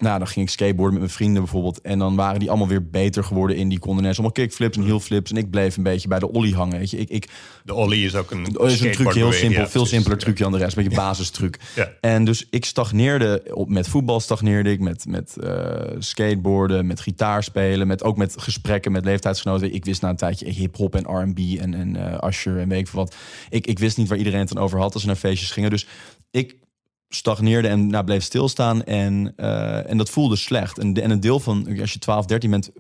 nou, 0.03 0.19
dan 0.19 0.27
ging 0.27 0.47
ik 0.47 0.53
skateboarden 0.53 0.93
met 0.93 1.03
mijn 1.03 1.17
vrienden 1.17 1.43
bijvoorbeeld. 1.43 1.81
En 1.81 1.99
dan 1.99 2.17
waren 2.17 2.41
die 2.41 2.49
allemaal 2.49 2.69
weer 2.69 2.89
beter 2.89 3.25
geworden 3.25 3.57
in 3.57 3.69
die 3.69 3.79
konden 3.79 4.01
ineens 4.01 4.17
allemaal 4.17 4.37
kickflips 4.37 4.77
en 4.77 4.85
heelflips. 4.85 5.31
En 5.31 5.37
ik 5.37 5.51
bleef 5.51 5.77
een 5.77 5.83
beetje 5.83 6.09
bij 6.09 6.19
de 6.19 6.33
ollie 6.33 6.55
hangen. 6.55 6.79
Weet 6.79 6.91
je. 6.91 6.97
Ik, 6.97 7.09
ik, 7.09 7.29
de 7.65 7.75
ollie 7.75 8.05
is 8.05 8.15
ook 8.15 8.31
een, 8.31 8.45
is 8.45 8.81
een 8.81 8.93
trucje, 8.93 9.19
heel 9.19 9.33
simpel. 9.33 9.67
veel 9.67 9.87
simpeler 9.87 10.19
trucje 10.19 10.43
dan 10.43 10.53
de 10.53 10.59
rest. 10.59 10.77
Een 10.77 10.83
beetje 10.83 10.99
basistruc. 10.99 11.59
ja. 11.75 11.93
En 12.01 12.25
dus 12.25 12.47
ik 12.51 12.65
stagneerde 12.65 13.43
op, 13.53 13.69
met 13.69 13.89
voetbal, 13.89 14.21
stagneerde 14.21 14.71
ik 14.71 14.81
met, 14.81 15.07
met 15.07 15.37
uh, 15.41 15.51
skateboarden, 15.99 16.87
met 16.87 17.01
gitaar 17.01 17.43
spelen. 17.43 17.87
Met, 17.87 18.03
ook 18.03 18.17
met 18.17 18.35
gesprekken 18.39 18.93
met 18.93 19.05
leeftijdsgenoten. 19.05 19.75
Ik 19.75 19.85
wist 19.85 20.03
na 20.03 20.09
een 20.09 20.17
tijdje 20.17 20.51
hip-hop 20.51 20.95
en 20.95 21.23
RB 21.23 21.39
en, 21.39 21.75
en 21.75 21.97
uh, 21.97 22.29
Usher 22.29 22.59
en 22.59 22.69
weet 22.69 22.81
ik 22.81 22.89
wat. 22.89 23.15
Ik, 23.49 23.67
ik 23.67 23.79
wist 23.79 23.97
niet 23.97 24.09
waar 24.09 24.19
iedereen 24.19 24.41
het 24.41 24.49
dan 24.49 24.63
over 24.63 24.79
had 24.79 24.93
als 24.93 25.03
ze 25.03 25.09
naar 25.09 25.17
feestjes 25.17 25.51
gingen. 25.51 25.71
Dus 25.71 25.87
ik 26.31 26.57
stagneerde 27.15 27.69
en 27.69 27.87
nou, 27.87 28.05
bleef 28.05 28.23
stilstaan. 28.23 28.85
En, 28.85 29.33
uh, 29.37 29.91
en 29.91 29.99
dat 29.99 30.11
voelde 30.11 30.37
slecht. 30.37 30.79
En, 30.79 30.95
en 30.95 31.11
een 31.11 31.21
deel 31.21 31.41
van, 31.41 31.81
als 31.81 31.93
je 31.93 31.99
12, 31.99 32.27
13 32.27 32.51
bent, 32.51 32.71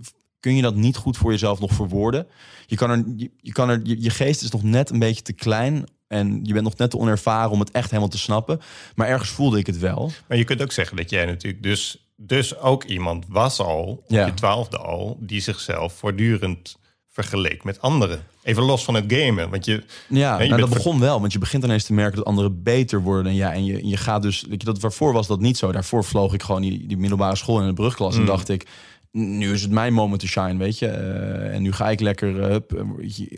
kun 0.40 0.56
je 0.56 0.62
dat 0.62 0.74
niet 0.74 0.96
goed 0.96 1.16
voor 1.16 1.30
jezelf 1.30 1.60
nog 1.60 1.72
verwoorden. 1.72 2.26
Je, 2.66 2.76
kan 2.76 2.90
er, 2.90 3.04
je, 3.16 3.30
je 3.40 3.52
kan 3.52 3.68
er, 3.68 3.80
je, 3.82 4.02
je, 4.02 4.10
geest 4.10 4.42
is 4.42 4.50
nog 4.50 4.62
net 4.62 4.90
een 4.90 4.98
beetje 4.98 5.22
te 5.22 5.32
klein. 5.32 5.84
En 6.08 6.40
je 6.42 6.52
bent 6.52 6.64
nog 6.64 6.76
net 6.76 6.90
te 6.90 6.98
onervaren 6.98 7.50
om 7.50 7.60
het 7.60 7.70
echt 7.70 7.88
helemaal 7.88 8.10
te 8.10 8.18
snappen. 8.18 8.60
Maar 8.94 9.08
ergens 9.08 9.30
voelde 9.30 9.58
ik 9.58 9.66
het 9.66 9.78
wel. 9.78 10.10
Maar 10.28 10.38
je 10.38 10.44
kunt 10.44 10.62
ook 10.62 10.72
zeggen 10.72 10.96
dat 10.96 11.10
jij 11.10 11.24
natuurlijk 11.26 11.62
dus, 11.62 12.12
dus 12.16 12.58
ook 12.58 12.84
iemand 12.84 13.24
was 13.28 13.58
al, 13.58 13.84
op 13.90 14.10
je 14.10 14.34
twaalfde 14.34 14.78
al, 14.78 15.16
die 15.20 15.40
zichzelf 15.40 15.92
voortdurend 15.92 16.76
vergeleek 17.12 17.64
met 17.64 17.81
anderen. 17.81 18.25
Even 18.42 18.62
los 18.62 18.85
van 18.85 18.95
het 18.95 19.04
gamen. 19.09 19.50
Want 19.50 19.64
je, 19.64 19.83
ja, 20.09 20.38
nou, 20.38 20.61
dat 20.61 20.71
begon 20.71 21.00
wel. 21.00 21.21
Want 21.21 21.33
je 21.33 21.38
begint 21.38 21.64
ineens 21.64 21.85
te 21.85 21.92
merken 21.92 22.16
dat 22.16 22.25
anderen 22.25 22.62
beter 22.62 23.02
worden 23.02 23.25
dan 23.25 23.35
jij. 23.35 23.52
En 23.52 23.64
je, 23.64 23.87
je 23.88 23.97
gaat 23.97 24.23
dus. 24.23 24.45
Dat, 24.49 24.62
dat, 24.62 24.81
waarvoor 24.81 25.12
was 25.12 25.26
dat 25.26 25.40
niet 25.40 25.57
zo. 25.57 25.73
Daarvoor 25.73 26.04
vloog 26.04 26.35
ik 26.35 26.42
gewoon 26.42 26.62
die, 26.62 26.87
die 26.87 26.97
middelbare 26.97 27.37
school 27.37 27.61
in 27.61 27.66
de 27.66 27.73
brugklas. 27.73 28.14
En 28.14 28.21
mm. 28.21 28.26
dacht 28.26 28.49
ik. 28.49 28.66
Nu 29.11 29.52
is 29.52 29.62
het 29.62 29.71
mijn 29.71 29.92
moment 29.92 30.21
to 30.21 30.26
shine, 30.26 30.57
weet 30.57 30.78
je. 30.78 30.87
Uh, 30.87 31.54
en 31.54 31.62
nu 31.62 31.73
ga 31.73 31.90
ik 31.90 32.00
lekker 32.00 32.50
uh, 32.50 32.57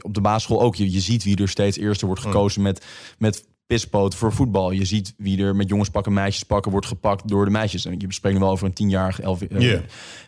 op 0.01 0.15
de 0.15 0.21
basisschool 0.21 0.61
ook. 0.61 0.75
Je, 0.75 0.93
je 0.93 1.01
ziet 1.01 1.25
wie 1.25 1.37
er 1.37 1.49
steeds 1.49 1.79
eerste 1.79 2.07
wordt 2.07 2.25
mm. 2.25 2.31
gekozen 2.31 2.63
met, 2.63 2.85
met 3.19 3.45
pispoot 3.67 4.15
voor 4.15 4.33
voetbal. 4.33 4.71
Je 4.71 4.85
ziet 4.85 5.15
wie 5.17 5.43
er 5.43 5.57
met 5.57 5.69
jongens 5.69 5.91
pakken, 5.91 6.13
meisjes 6.13 6.43
pakken, 6.43 6.71
wordt 6.71 6.87
gepakt 6.87 7.29
door 7.29 7.45
de 7.45 7.51
meisjes. 7.51 7.85
En 7.85 7.95
je 7.99 8.07
spreekt 8.09 8.39
wel 8.39 8.51
over 8.51 8.67
een 8.67 8.73
tienjarig, 8.73 9.21
elf 9.21 9.43
uh, 9.43 9.79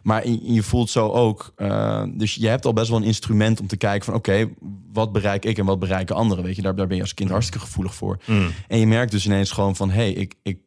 Maar 0.03 0.29
je, 0.29 0.63
voelt 0.63 0.91
zo 0.91 1.09
ook. 1.09 1.53
Uh, 1.57 2.03
dus 2.15 2.35
je 2.35 2.49
hebt 2.49 2.67
al 2.67 2.73
best 2.73 2.89
wel 2.89 2.99
een 2.99 3.05
instrument 3.05 3.61
om 3.61 3.67
te 3.67 3.77
kijken 3.77 4.05
van 4.05 4.15
oké, 4.15 4.49
wat 4.93 5.13
bereik 5.13 5.45
ik 5.45 5.59
en 5.59 5.65
wat 5.65 5.79
bereiken 5.79 6.17
anderen? 6.17 6.45
Weet 6.45 6.57
je, 6.57 6.63
daar, 6.63 6.77
daar 6.77 6.87
ben 6.87 6.97
je 6.97 7.03
als 7.03 7.15
kind 7.15 7.31
hartstikke 7.31 7.67
gevoelig 7.67 7.95
voor. 7.95 8.19
Mm. 8.25 8.51
En 8.69 8.79
je 8.79 8.87
merkt 8.87 9.11
dus 9.11 9.27
ineens 9.27 9.51
gewoon 9.51 9.77
van 9.77 9.91
hé, 9.91 9.97
hey, 9.97 10.13
ik, 10.13 10.35
ik 10.43 10.59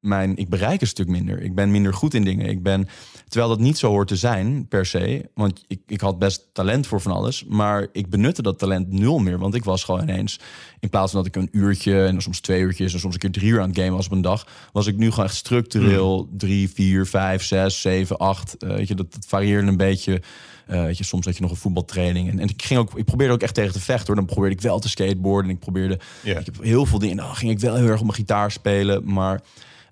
mijn, 0.00 0.36
ik 0.36 0.48
bereik 0.48 0.80
een 0.80 0.86
stuk 0.86 1.08
minder. 1.08 1.42
Ik 1.42 1.54
ben 1.54 1.70
minder 1.70 1.94
goed 1.94 2.14
in 2.14 2.24
dingen. 2.24 2.46
Ik 2.46 2.62
ben, 2.62 2.88
terwijl 3.28 3.50
dat 3.50 3.60
niet 3.60 3.78
zo 3.78 3.88
hoort 3.88 4.08
te 4.08 4.16
zijn 4.16 4.66
per 4.68 4.86
se. 4.86 5.30
Want 5.34 5.64
ik, 5.66 5.80
ik 5.86 6.00
had 6.00 6.18
best 6.18 6.48
talent 6.52 6.86
voor 6.86 7.00
van 7.00 7.12
alles. 7.12 7.44
Maar 7.44 7.86
ik 7.92 8.10
benutte 8.10 8.42
dat 8.42 8.58
talent 8.58 8.92
nul 8.92 9.18
meer. 9.18 9.38
Want 9.38 9.54
ik 9.54 9.64
was 9.64 9.84
gewoon 9.84 10.02
ineens, 10.02 10.40
in 10.80 10.88
plaats 10.88 11.12
van 11.12 11.22
dat 11.22 11.36
ik 11.36 11.42
een 11.42 11.48
uurtje 11.52 12.04
en 12.04 12.22
soms 12.22 12.40
twee 12.40 12.60
uurtjes 12.60 12.92
en 12.92 13.00
soms 13.00 13.14
een 13.14 13.20
keer 13.20 13.30
drie 13.30 13.50
uur 13.50 13.60
aan 13.60 13.68
het 13.68 13.78
game 13.78 13.90
was 13.90 14.06
op 14.06 14.12
een 14.12 14.20
dag, 14.20 14.46
was 14.72 14.86
ik 14.86 14.96
nu 14.96 15.10
gewoon 15.10 15.24
echt 15.24 15.34
structureel 15.34 16.26
hmm. 16.28 16.38
drie, 16.38 16.70
vier, 16.70 17.06
vijf, 17.06 17.42
zes, 17.42 17.80
zeven, 17.80 18.16
acht. 18.16 18.56
Uh, 18.58 18.70
weet 18.70 18.88
je, 18.88 18.94
dat, 18.94 19.12
dat 19.12 19.26
varieerde 19.26 19.66
een 19.66 19.76
beetje. 19.76 20.22
Uh, 20.70 20.82
weet 20.82 20.98
je, 20.98 21.04
soms 21.04 21.24
had 21.24 21.36
je 21.36 21.42
nog 21.42 21.50
een 21.50 21.56
voetbaltraining. 21.56 22.30
En, 22.30 22.38
en 22.38 22.48
ik, 22.48 22.62
ging 22.62 22.80
ook, 22.80 22.98
ik 22.98 23.04
probeerde 23.04 23.32
ook 23.32 23.42
echt 23.42 23.54
tegen 23.54 23.72
te 23.72 23.80
vechten. 23.80 24.06
Hoor. 24.06 24.16
Dan 24.16 24.24
probeerde 24.24 24.54
ik 24.54 24.62
wel 24.62 24.78
te 24.78 24.88
skateboarden. 24.88 25.50
En 25.50 25.56
ik 25.56 25.62
probeerde 25.62 25.98
ik 26.24 26.34
heb 26.44 26.62
heel 26.62 26.86
veel 26.86 26.98
dingen. 26.98 27.16
Dan 27.16 27.36
ging 27.36 27.50
ik 27.50 27.58
wel 27.58 27.74
heel 27.74 27.86
erg 27.86 27.98
op 27.98 28.06
mijn 28.06 28.18
gitaar 28.18 28.50
spelen. 28.50 29.12
Maar 29.12 29.42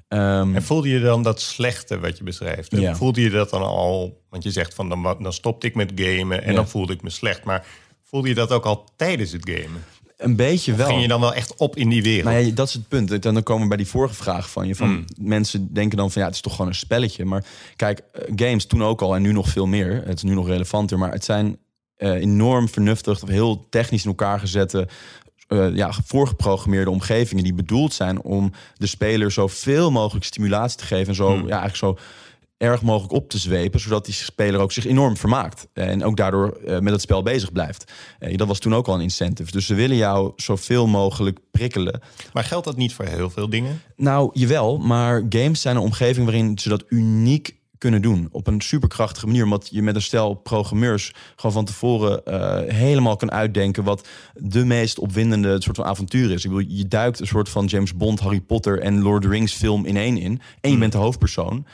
Um, 0.08 0.54
en 0.54 0.62
voelde 0.62 0.88
je 0.88 1.00
dan 1.00 1.22
dat 1.22 1.40
slechte 1.40 2.00
wat 2.00 2.18
je 2.18 2.24
beschrijft? 2.24 2.76
Ja. 2.76 2.96
Voelde 2.96 3.20
je 3.20 3.30
dat 3.30 3.50
dan 3.50 3.62
al? 3.62 4.22
Want 4.30 4.42
je 4.42 4.50
zegt 4.50 4.74
van 4.74 4.88
dan, 4.88 5.02
dan 5.02 5.32
stopte 5.32 5.66
ik 5.66 5.74
met 5.74 5.92
gamen 5.94 6.42
en 6.42 6.54
dan 6.54 6.68
voelde 6.68 6.92
ik 6.92 7.02
me 7.02 7.10
slecht. 7.10 7.44
Maar 7.44 7.66
voelde 8.02 8.28
je 8.28 8.34
dat 8.34 8.52
ook 8.52 8.64
al 8.64 8.88
tijdens 8.96 9.32
het 9.32 9.50
gamen? 9.50 9.84
Een 10.16 10.36
beetje 10.36 10.74
wel. 10.74 10.86
Ging 10.86 11.02
je 11.02 11.08
dan 11.08 11.20
wel 11.20 11.34
echt 11.34 11.56
op 11.56 11.76
in 11.76 11.88
die 11.88 12.02
wereld? 12.02 12.24
Nou 12.24 12.46
ja, 12.46 12.52
dat 12.52 12.68
is 12.68 12.74
het 12.74 12.88
punt. 12.88 13.22
Dan 13.22 13.42
komen 13.42 13.62
we 13.62 13.68
bij 13.68 13.76
die 13.76 13.86
vorige 13.86 14.14
vraag 14.14 14.50
van 14.50 14.66
je. 14.66 14.74
Van 14.74 14.88
hmm. 14.88 15.04
Mensen 15.20 15.74
denken 15.74 15.96
dan 15.96 16.10
van 16.10 16.20
ja, 16.20 16.26
het 16.26 16.36
is 16.36 16.42
toch 16.42 16.52
gewoon 16.52 16.70
een 16.70 16.76
spelletje. 16.76 17.24
Maar 17.24 17.44
kijk, 17.76 18.02
eh, 18.12 18.22
games 18.36 18.66
toen 18.66 18.84
ook 18.84 19.02
al 19.02 19.14
en 19.14 19.22
nu 19.22 19.32
nog 19.32 19.48
veel 19.48 19.66
meer. 19.66 20.02
Het 20.04 20.16
is 20.16 20.22
nu 20.22 20.34
nog 20.34 20.46
relevanter. 20.46 20.98
Maar 20.98 21.12
het 21.12 21.24
zijn 21.24 21.58
uh, 21.98 22.10
enorm 22.10 22.68
vernuftig, 22.68 23.22
of 23.22 23.28
heel 23.28 23.66
technisch 23.68 24.02
in 24.02 24.10
elkaar 24.10 24.38
gezette 24.38 24.88
uh, 25.48 25.76
ja, 25.76 25.92
voorgeprogrammeerde 26.04 26.90
omgevingen 26.90 27.44
die 27.44 27.54
bedoeld 27.54 27.92
zijn 27.92 28.22
om 28.22 28.52
de 28.74 28.86
speler 28.86 29.30
zoveel 29.30 29.90
mogelijk 29.90 30.24
stimulatie 30.24 30.78
te 30.78 30.84
geven 30.84 31.08
en 31.08 31.14
zo, 31.14 31.28
hmm. 31.28 31.48
ja, 31.48 31.60
eigenlijk 31.60 31.76
zo 31.76 31.98
erg 32.58 32.82
mogelijk 32.82 33.12
op 33.12 33.30
te 33.30 33.38
zwepen, 33.38 33.80
zodat 33.80 34.04
die 34.04 34.14
speler 34.14 34.60
ook 34.60 34.72
zich 34.72 34.86
enorm 34.86 35.16
vermaakt 35.16 35.68
en 35.72 36.04
ook 36.04 36.16
daardoor 36.16 36.58
uh, 36.64 36.78
met 36.78 36.92
het 36.92 37.00
spel 37.00 37.22
bezig 37.22 37.52
blijft. 37.52 37.92
Uh, 38.20 38.36
dat 38.36 38.48
was 38.48 38.58
toen 38.58 38.74
ook 38.74 38.88
al 38.88 38.94
een 38.94 39.00
incentive. 39.00 39.50
Dus 39.50 39.66
ze 39.66 39.74
willen 39.74 39.96
jou 39.96 40.32
zoveel 40.36 40.86
mogelijk 40.86 41.38
prikkelen. 41.50 42.00
Maar 42.32 42.44
geldt 42.44 42.64
dat 42.64 42.76
niet 42.76 42.94
voor 42.94 43.04
heel 43.04 43.30
veel 43.30 43.50
dingen? 43.50 43.80
Nou, 43.96 44.30
jawel, 44.32 44.78
maar 44.78 45.22
games 45.28 45.60
zijn 45.60 45.76
een 45.76 45.82
omgeving 45.82 46.26
waarin 46.26 46.58
ze 46.58 46.68
dat 46.68 46.84
uniek 46.88 47.56
kunnen 47.86 48.02
doen. 48.02 48.28
Op 48.30 48.46
een 48.46 48.60
superkrachtige 48.60 49.26
manier. 49.26 49.44
Omdat 49.44 49.68
je 49.70 49.82
met 49.82 49.94
een 49.94 50.02
stel 50.02 50.34
programmeurs 50.34 51.14
gewoon 51.36 51.52
van 51.52 51.64
tevoren 51.64 52.20
uh, 52.24 52.74
helemaal 52.74 53.16
kan 53.16 53.30
uitdenken 53.30 53.84
wat 53.84 54.08
de 54.34 54.64
meest 54.64 54.98
opwindende 54.98 55.62
soort 55.62 55.76
van 55.76 55.84
avontuur 55.84 56.30
is. 56.30 56.44
Ik 56.44 56.50
bedoel, 56.50 56.68
je 56.68 56.88
duikt 56.88 57.20
een 57.20 57.26
soort 57.26 57.48
van 57.48 57.64
James 57.64 57.94
Bond, 57.94 58.20
Harry 58.20 58.40
Potter 58.40 58.80
en 58.80 59.02
Lord 59.02 59.16
of 59.16 59.30
the 59.30 59.36
Rings 59.36 59.52
film 59.52 59.84
in 59.84 59.96
één 59.96 60.18
in. 60.18 60.32
En 60.32 60.40
je 60.60 60.68
hmm. 60.68 60.78
bent 60.78 60.92
de 60.92 60.98
hoofdpersoon. 60.98 61.66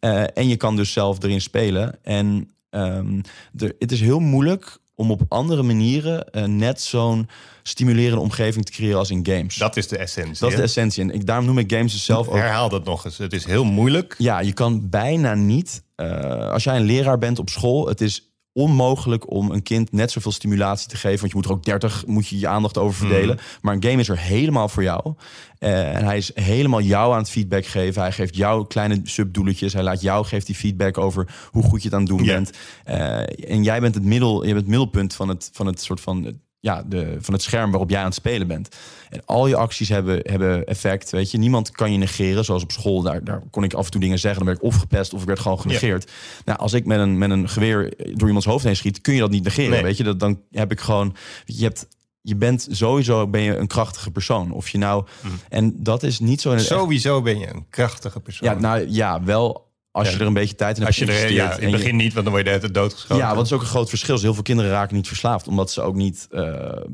Uh, 0.00 0.22
en 0.34 0.48
je 0.48 0.56
kan 0.56 0.76
dus 0.76 0.92
zelf 0.92 1.22
erin 1.22 1.40
spelen. 1.40 1.98
En 2.02 2.50
um, 2.70 3.20
de, 3.52 3.76
het 3.78 3.92
is 3.92 4.00
heel 4.00 4.20
moeilijk 4.20 4.78
om 4.96 5.10
op 5.10 5.22
andere 5.28 5.62
manieren 5.62 6.26
uh, 6.32 6.44
net 6.44 6.80
zo'n 6.80 7.28
stimulerende 7.62 8.20
omgeving 8.20 8.64
te 8.64 8.72
creëren 8.72 8.98
als 8.98 9.10
in 9.10 9.26
games. 9.26 9.56
Dat 9.56 9.76
is 9.76 9.88
de 9.88 9.98
essentie. 9.98 10.40
Dat 10.40 10.50
is 10.50 10.56
de 10.56 10.62
essentie. 10.62 11.02
En 11.02 11.10
ik, 11.10 11.26
daarom 11.26 11.46
noem 11.46 11.58
ik 11.58 11.72
games 11.72 11.92
dus 11.92 12.04
zelf 12.04 12.28
ook. 12.28 12.34
Herhaal 12.34 12.68
dat 12.68 12.84
nog 12.84 13.04
eens. 13.04 13.18
Het 13.18 13.32
is 13.32 13.44
heel 13.44 13.64
moeilijk. 13.64 14.14
Ja, 14.18 14.40
je 14.40 14.52
kan 14.52 14.88
bijna 14.88 15.34
niet. 15.34 15.82
Uh, 15.96 16.50
als 16.50 16.64
jij 16.64 16.76
een 16.76 16.84
leraar 16.84 17.18
bent 17.18 17.38
op 17.38 17.48
school, 17.48 17.86
het 17.86 18.00
is 18.00 18.35
onmogelijk 18.56 19.30
om 19.30 19.50
een 19.50 19.62
kind 19.62 19.92
net 19.92 20.10
zoveel 20.10 20.32
stimulatie 20.32 20.88
te 20.88 20.96
geven. 20.96 21.18
Want 21.18 21.30
je 21.30 21.36
moet 21.36 21.44
er 21.44 21.52
ook 21.52 21.64
30 21.64 22.06
moet 22.06 22.28
je 22.28 22.38
je 22.38 22.48
aandacht 22.48 22.78
over 22.78 22.96
verdelen. 22.98 23.34
Mhm. 23.34 23.44
Maar 23.62 23.74
een 23.74 23.82
game 23.82 24.00
is 24.00 24.08
er 24.08 24.18
helemaal 24.18 24.68
voor 24.68 24.82
jou. 24.82 25.14
Uh, 25.60 25.96
en 25.96 26.04
hij 26.04 26.16
is 26.16 26.30
helemaal 26.34 26.80
jou 26.80 27.12
aan 27.12 27.18
het 27.18 27.30
feedback 27.30 27.66
geven. 27.66 28.02
Hij 28.02 28.12
geeft 28.12 28.36
jou 28.36 28.66
kleine 28.66 29.00
subdoeletjes. 29.02 29.72
Hij 29.72 29.82
laat 29.82 30.00
jou 30.00 30.24
geeft 30.24 30.46
die 30.46 30.54
feedback 30.54 30.98
over 30.98 31.48
hoe 31.50 31.62
goed 31.62 31.82
je 31.82 31.88
het 31.88 31.94
aan 31.94 32.00
het 32.00 32.08
doen 32.08 32.26
bent. 32.26 32.50
Uh, 32.88 33.18
en 33.50 33.62
jij 33.62 33.80
bent 33.80 33.94
het 33.94 34.04
middel, 34.04 34.40
je 34.40 34.52
bent 34.52 34.60
het 34.60 34.68
middelpunt 34.68 35.14
van 35.14 35.28
het, 35.28 35.50
van 35.52 35.66
het 35.66 35.80
soort 35.80 36.00
van 36.00 36.40
ja, 36.66 36.82
de, 36.86 37.16
van 37.20 37.34
het 37.34 37.42
scherm 37.42 37.70
waarop 37.70 37.90
jij 37.90 37.98
aan 37.98 38.04
het 38.04 38.14
spelen 38.14 38.46
bent. 38.46 38.68
En 39.10 39.22
al 39.24 39.46
je 39.46 39.56
acties 39.56 39.88
hebben, 39.88 40.20
hebben 40.22 40.66
effect. 40.66 41.10
Weet 41.10 41.30
je, 41.30 41.38
niemand 41.38 41.70
kan 41.70 41.92
je 41.92 41.98
negeren. 41.98 42.44
Zoals 42.44 42.62
op 42.62 42.72
school, 42.72 43.02
daar, 43.02 43.24
daar 43.24 43.42
kon 43.50 43.64
ik 43.64 43.74
af 43.74 43.84
en 43.84 43.90
toe 43.90 44.00
dingen 44.00 44.18
zeggen. 44.18 44.44
Dan 44.44 44.48
werd 44.48 44.62
ik 44.62 44.72
of 44.72 44.80
gepest 44.80 45.14
of 45.14 45.20
ik 45.20 45.26
werd 45.26 45.40
gewoon 45.40 45.60
genegeerd. 45.60 46.10
Nou, 46.44 46.58
als 46.58 46.72
ik 46.72 46.84
met 46.84 46.98
een, 46.98 47.18
met 47.18 47.30
een 47.30 47.48
geweer 47.48 47.94
door 47.96 48.26
iemands 48.26 48.46
hoofd 48.46 48.64
heen 48.64 48.76
schiet, 48.76 49.00
kun 49.00 49.14
je 49.14 49.20
dat 49.20 49.30
niet 49.30 49.44
negeren. 49.44 49.82
Weet 49.82 49.96
je, 49.96 50.04
dat, 50.04 50.20
dan 50.20 50.40
heb 50.50 50.72
ik 50.72 50.80
gewoon. 50.80 51.16
Je 51.44 51.64
hebt 51.64 51.86
je 52.20 52.36
bent 52.36 52.68
sowieso 52.70 53.26
ben 53.26 53.40
je 53.40 53.56
een 53.56 53.66
krachtige 53.66 54.10
persoon. 54.10 54.52
Of 54.52 54.68
je 54.68 54.78
nou. 54.78 55.04
Mhm. 55.20 55.34
En 55.48 55.82
dat 55.82 56.02
is 56.02 56.20
niet 56.20 56.40
zo. 56.40 56.52
In 56.52 56.60
sowieso 56.60 57.22
ben 57.22 57.38
je 57.38 57.54
een 57.54 57.66
krachtige 57.70 58.20
persoon. 58.20 58.48
Ja, 58.48 58.58
nou 58.58 58.90
ja, 58.90 59.22
wel 59.22 59.65
als 59.96 60.10
je 60.10 60.18
er 60.18 60.26
een 60.26 60.32
beetje 60.32 60.54
tijd 60.54 60.76
in 60.76 60.82
hebt. 60.82 61.00
Als 61.00 61.08
je 61.08 61.14
er, 61.14 61.32
ja, 61.32 61.56
in 61.56 61.62
het 61.62 61.76
begin 61.76 61.96
niet, 61.96 62.12
want 62.12 62.24
dan 62.24 62.34
word 62.34 62.48
je 62.48 62.58
de 62.58 62.70
doodgeschoten. 62.70 63.16
Ja, 63.16 63.34
wat 63.34 63.44
is 63.44 63.52
ook 63.52 63.60
een 63.60 63.66
groot 63.66 63.88
verschil. 63.88 64.20
heel 64.20 64.34
veel 64.34 64.42
kinderen 64.42 64.70
raken 64.70 64.96
niet 64.96 65.08
verslaafd, 65.08 65.48
omdat 65.48 65.70
ze 65.70 65.80
ook 65.80 65.94
niet 65.94 66.28
uh, 66.30 66.52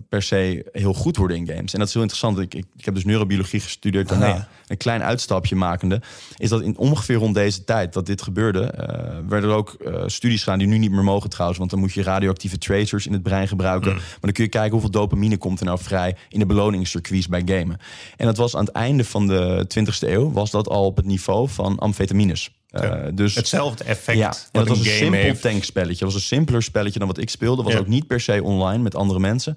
per 0.09 0.23
se 0.23 0.69
heel 0.73 0.93
goed 0.93 1.17
worden 1.17 1.37
in 1.37 1.47
games. 1.47 1.73
En 1.73 1.79
dat 1.79 1.89
is 1.89 1.95
heel 1.95 2.03
interessant. 2.03 2.39
Ik, 2.39 2.55
ik, 2.55 2.65
ik 2.77 2.85
heb 2.85 2.95
dus 2.95 3.05
neurobiologie 3.05 3.61
gestudeerd 3.61 4.09
daarna. 4.09 4.29
Ah, 4.29 4.37
ja. 4.37 4.49
Een 4.67 4.77
klein 4.77 5.03
uitstapje 5.03 5.57
makende. 5.57 6.01
Is 6.37 6.49
dat 6.49 6.61
in 6.61 6.77
ongeveer 6.77 7.17
rond 7.17 7.35
deze 7.35 7.65
tijd 7.65 7.93
dat 7.93 8.07
dit 8.07 8.23
gebeurde, 8.23 8.61
uh, 8.61 9.29
werden 9.29 9.51
er 9.51 9.57
ook 9.57 9.77
uh, 9.81 10.03
studies 10.07 10.43
gedaan 10.43 10.59
die 10.59 10.69
nu 10.69 10.79
niet 10.79 10.91
meer 10.91 11.05
mogen 11.05 11.31
trouwens. 11.31 11.59
Want 11.59 11.71
dan 11.71 11.81
moet 11.81 11.93
je 11.93 12.03
radioactieve 12.03 12.59
tracers 12.59 13.07
in 13.07 13.13
het 13.13 13.23
brein 13.23 13.49
gebruiken. 13.49 13.91
Mm. 13.91 13.97
Maar 13.97 14.19
dan 14.21 14.33
kun 14.33 14.45
je 14.45 14.51
kijken 14.51 14.71
hoeveel 14.71 14.91
dopamine 14.91 15.37
komt 15.37 15.61
er 15.61 15.67
nou 15.67 15.79
vrij 15.79 16.17
in 16.29 16.39
de 16.39 16.47
beloningscircuits 16.47 17.29
bij 17.29 17.43
gamen. 17.45 17.79
En 18.17 18.27
dat 18.27 18.37
was 18.37 18.57
aan 18.57 18.65
het 18.65 18.75
einde 18.75 19.05
van 19.05 19.27
de 19.27 19.67
20e 19.79 20.09
eeuw, 20.09 20.33
was 20.33 20.51
dat 20.51 20.69
al 20.69 20.85
op 20.85 20.97
het 20.97 21.07
niveau 21.07 21.49
van 21.49 21.79
amfetamines. 21.79 22.51
Uh, 22.73 22.95
dus, 23.15 23.35
Hetzelfde 23.35 23.85
effect. 23.85 24.19
Ja, 24.19 24.35
dat 24.51 24.69
was 24.69 24.79
een, 24.79 24.85
simpel 24.85 25.39
tankspelletje. 25.41 26.05
Dat 26.05 26.13
was 26.13 26.15
een 26.15 26.27
simpeler 26.37 26.63
spelletje 26.63 26.99
dan 26.99 27.09
wat 27.09 27.19
ik 27.19 27.31
speelde. 27.31 27.63
Was 27.63 27.77
ook 27.77 27.87
niet 27.87 28.07
per 28.07 28.21
se 28.21 28.43
online 28.43 28.83
met 28.83 28.95
andere 28.95 29.21
mensen. 29.21 29.57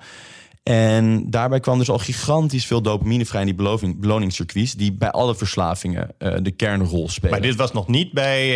En 0.70 1.30
daarbij 1.30 1.60
kwam 1.60 1.78
dus 1.78 1.90
al 1.90 1.98
gigantisch 1.98 2.66
veel 2.66 2.82
dopamine 2.82 3.26
vrij 3.26 3.40
in 3.40 3.46
die 3.46 3.56
beloning, 3.56 4.00
beloningscircuits... 4.00 4.74
die 4.74 4.94
bij 4.94 5.12
alle 5.12 5.36
verslavingen 5.36 6.10
uh, 6.20 6.34
de 6.42 6.52
kernrol 6.52 7.10
spelen. 7.10 7.32
Maar 7.32 7.42
dit 7.42 7.56
was 7.56 7.72
nog 7.72 7.88
niet 7.88 8.12
bij... 8.12 8.48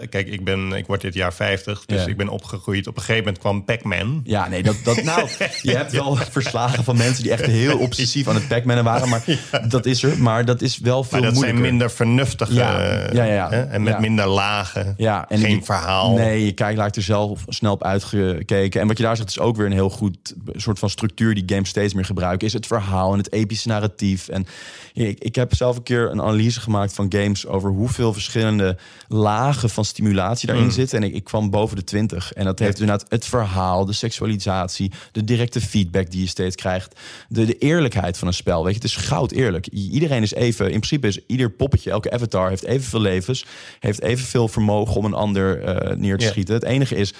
Uh, 0.00 0.08
kijk, 0.08 0.28
ik, 0.28 0.44
ben, 0.44 0.72
ik 0.72 0.86
word 0.86 1.00
dit 1.00 1.14
jaar 1.14 1.34
50, 1.34 1.84
dus 1.86 2.06
ik 2.06 2.16
ben 2.16 2.28
opgegroeid. 2.28 2.86
Op 2.86 2.96
een 2.96 3.02
gegeven 3.02 3.24
moment 3.24 3.38
kwam 3.38 3.64
Pac-Man. 3.64 4.20
Ja, 4.24 4.48
nee, 4.48 4.62
dat, 4.62 4.76
dat, 4.84 5.02
nou, 5.02 5.28
je 5.62 5.76
hebt 5.76 5.92
wel 5.92 6.16
verslagen 6.16 6.84
van 6.84 6.96
mensen... 6.96 7.22
die 7.22 7.32
echt 7.32 7.46
heel 7.46 7.78
obsessief 7.78 8.28
aan 8.28 8.34
het 8.34 8.48
Pac-Mannen 8.48 8.84
waren. 8.84 9.08
Maar 9.08 9.22
ja. 9.52 9.58
dat 9.58 9.86
is 9.86 10.02
er. 10.02 10.18
Maar 10.18 10.44
dat 10.44 10.62
is 10.62 10.78
wel 10.78 11.04
veel 11.04 11.12
maar 11.12 11.20
dat 11.20 11.32
moeilijker. 11.32 11.60
zijn 11.60 11.70
minder 11.70 11.90
vernuftige... 11.90 12.54
Ja, 12.54 13.10
ja, 13.12 13.24
ja. 13.24 13.50
Hè? 13.50 13.62
En 13.62 13.82
met 13.82 14.00
minder 14.00 14.26
lagen. 14.26 14.94
Ja, 14.96 15.28
en 15.28 15.38
geen 15.38 15.64
verhaal. 15.64 16.14
Nee, 16.14 16.44
je 16.44 16.52
kijkt 16.52 16.96
er 16.96 17.02
zelf 17.02 17.44
snel 17.48 17.72
op 17.72 17.84
uitgekeken. 17.84 18.80
En 18.80 18.86
wat 18.86 18.96
je 18.96 19.02
daar 19.02 19.16
zegt 19.16 19.28
is 19.28 19.38
ook 19.38 19.56
weer 19.56 19.66
een 19.66 19.72
heel 19.72 19.90
goed 19.90 20.34
soort 20.52 20.78
van 20.78 20.90
structuur... 20.90 21.34
die 21.34 21.44
games 21.58 21.68
steeds 21.68 21.94
meer 21.94 22.04
gebruiken 22.04 22.46
is 22.46 22.52
het 22.52 22.66
verhaal 22.66 23.12
en 23.12 23.18
het 23.18 23.32
epische 23.32 23.68
narratief. 23.68 24.28
En 24.28 24.46
ik, 24.92 25.18
ik 25.18 25.34
heb 25.34 25.54
zelf 25.54 25.76
een 25.76 25.82
keer 25.82 26.10
een 26.10 26.20
analyse 26.20 26.60
gemaakt 26.60 26.92
van 26.92 27.12
games 27.12 27.46
over 27.46 27.70
hoeveel 27.70 28.12
verschillende 28.12 28.76
lagen 29.08 29.70
van 29.70 29.84
stimulatie 29.84 30.46
daarin 30.46 30.64
Mm. 30.64 30.70
zitten. 30.70 30.98
En 30.98 31.04
ik, 31.08 31.14
ik 31.14 31.24
kwam 31.24 31.50
boven 31.50 31.76
de 31.76 31.84
20. 31.84 32.32
En 32.32 32.44
dat 32.44 32.58
heeft 32.58 32.80
inderdaad 32.80 33.10
het 33.10 33.24
verhaal, 33.26 33.84
de 33.84 33.92
seksualisatie, 33.92 34.92
de 35.12 35.24
directe 35.24 35.60
feedback 35.60 36.10
die 36.10 36.20
je 36.20 36.26
steeds 36.26 36.56
krijgt, 36.56 37.00
de, 37.28 37.44
de 37.44 37.58
eerlijkheid 37.58 38.18
van 38.18 38.28
een 38.28 38.34
spel. 38.34 38.64
Weet 38.64 38.74
je, 38.74 38.80
het 38.80 38.88
is 38.88 38.96
goud 38.96 39.30
eerlijk. 39.32 39.66
Iedereen 39.66 40.22
is 40.22 40.34
even, 40.34 40.64
in 40.64 40.80
principe 40.80 41.06
is 41.06 41.20
ieder 41.26 41.50
poppetje, 41.50 41.90
elke 41.90 42.10
avatar 42.10 42.48
heeft 42.48 42.64
evenveel 42.64 43.00
levens, 43.00 43.44
heeft 43.80 44.02
evenveel 44.02 44.48
vermogen 44.48 44.96
om 44.96 45.04
een 45.04 45.14
ander 45.14 45.62
eh, 45.62 45.96
neer 45.96 46.18
te 46.18 46.26
schieten. 46.26 46.54
Het 46.54 46.64
enige 46.64 46.94
is 46.96 47.14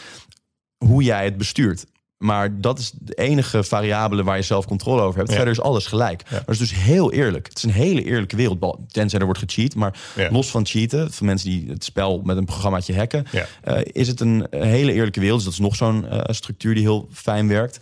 hoe 0.84 1.02
jij 1.02 1.24
het 1.24 1.36
bestuurt. 1.36 1.86
Maar 2.18 2.60
dat 2.60 2.78
is 2.78 2.92
de 2.98 3.14
enige 3.14 3.64
variabele 3.64 4.24
waar 4.24 4.36
je 4.36 4.42
zelf 4.42 4.66
controle 4.66 5.00
over 5.02 5.16
hebt. 5.18 5.28
Ja. 5.30 5.34
Verder 5.36 5.52
is 5.54 5.60
alles 5.60 5.86
gelijk. 5.86 6.22
Maar 6.30 6.40
het 6.40 6.48
is 6.48 6.58
dus 6.58 6.74
heel 6.74 7.12
eerlijk. 7.12 7.46
Het 7.48 7.56
is 7.56 7.62
een 7.62 7.70
hele 7.70 8.04
eerlijke 8.04 8.36
wereld. 8.36 8.76
Tenzij 8.88 9.18
er 9.18 9.24
wordt 9.24 9.40
gecheat. 9.40 9.74
Maar 9.74 9.98
Ja. 10.16 10.30
los 10.30 10.50
van 10.50 10.66
cheaten, 10.66 11.12
van 11.12 11.26
mensen 11.26 11.50
die 11.50 11.68
het 11.70 11.84
spel 11.84 12.20
met 12.24 12.36
een 12.36 12.44
programmaatje 12.44 12.96
hacken, 12.96 13.24
eh, 13.62 13.80
is 13.84 14.08
het 14.08 14.20
een 14.20 14.46
hele 14.50 14.92
eerlijke 14.92 15.20
wereld. 15.20 15.36
Dus 15.36 15.44
dat 15.44 15.52
is 15.58 15.66
nog 15.66 15.76
zo'n 15.76 16.08
eh, 16.08 16.20
structuur 16.34 16.74
die 16.74 16.82
heel 16.82 17.08
fijn 17.12 17.48
werkt. 17.48 17.78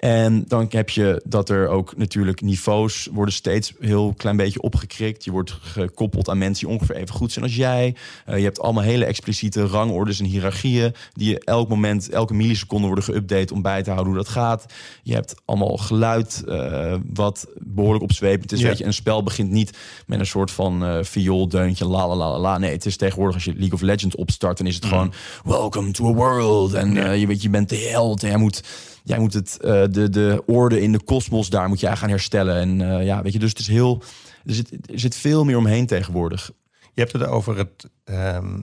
En 0.00 0.44
dan 0.48 0.66
heb 0.68 0.90
je 0.90 1.22
dat 1.24 1.48
er 1.48 1.68
ook 1.68 1.96
natuurlijk 1.96 2.40
niveaus 2.40 3.08
worden 3.12 3.34
steeds 3.34 3.72
heel 3.80 4.14
klein 4.16 4.36
beetje 4.36 4.60
opgekrikt. 4.60 5.24
Je 5.24 5.30
wordt 5.30 5.50
gekoppeld 5.60 6.28
aan 6.28 6.38
mensen 6.38 6.66
die 6.66 6.74
ongeveer 6.74 6.96
even 6.96 7.14
goed 7.14 7.32
zijn 7.32 7.44
als 7.44 7.56
jij. 7.56 7.94
Eh, 8.26 8.36
je 8.36 8.44
hebt 8.44 8.60
allemaal 8.60 8.82
hele 8.82 9.04
expliciete 9.04 9.66
rangordes 9.66 10.18
en 10.18 10.24
hiërarchieën 10.24 10.94
die 11.12 11.30
je 11.30 11.38
elk 11.38 11.68
moment, 11.68 12.08
elke 12.08 12.34
milliseconde 12.34 12.86
worden 12.86 13.04
geüpdate 13.04 13.52
om 13.52 13.62
bij 13.62 13.82
te 13.82 13.90
houden 13.90 14.12
hoe 14.12 14.22
dat 14.22 14.32
gaat. 14.32 14.64
Je 15.02 15.14
hebt 15.14 15.34
allemaal 15.44 15.76
geluid 15.76 16.42
eh, 16.48 16.94
wat 17.12 17.46
behoorlijk 17.58 18.04
opzwepend 18.04 18.52
is. 18.52 18.60
Ja. 18.60 18.66
Weet 18.66 18.78
je, 18.78 18.84
een 18.84 18.92
spel 18.92 19.22
begint 19.22 19.50
niet 19.50 19.78
met 20.06 20.18
een 20.18 20.26
soort 20.26 20.50
van 20.50 20.84
eh 20.84 20.98
viooldeuntje, 21.02 21.86
la 21.86 22.08
la 22.08 22.16
la 22.16 22.30
la, 22.30 22.38
la. 22.38 22.58
Nee, 22.58 22.72
het 22.72 22.86
is 22.86 22.96
tegenwoordig 22.96 23.34
als 23.34 23.44
je 23.44 23.54
League 23.54 23.72
of 23.72 23.80
Legends 23.80 24.16
opstart, 24.16 24.58
dan 24.58 24.66
is 24.66 24.74
het 24.74 24.84
gewoon 24.84 25.12
welcome 25.44 25.90
to 25.90 26.08
a 26.08 26.12
world. 26.12 26.74
En 26.74 27.18
je 27.18 27.26
weet, 27.26 27.42
je 27.42 27.50
bent 27.50 27.68
de 27.68 27.76
held 27.76 28.22
en 28.22 28.28
jij 28.28 28.38
moet, 28.38 28.62
jij 29.10 29.18
moet 29.18 29.34
het, 29.34 29.58
eh, 29.60 29.82
de, 29.90 30.10
de 30.10 30.42
orde 30.46 30.80
in 30.80 30.92
de 30.92 31.02
kosmos, 31.02 31.50
daar 31.50 31.68
moet 31.68 31.80
jij 31.80 31.96
gaan 31.96 32.08
herstellen. 32.08 32.56
En 32.56 32.80
eh, 32.98 33.04
ja, 33.04 33.22
weet 33.22 33.32
je, 33.32 33.38
dus 33.38 33.48
het 33.50 33.58
is 33.58 33.66
heel, 33.68 34.02
er 34.44 34.54
zit, 34.54 34.70
er 34.92 34.98
zit 35.00 35.16
veel 35.16 35.44
meer 35.44 35.56
omheen 35.56 35.86
tegenwoordig. 35.86 36.50
Je 36.94 37.00
hebt 37.00 37.12
het 37.12 37.26
over 37.26 37.56
het 37.58 37.88
ehm, 38.04 38.58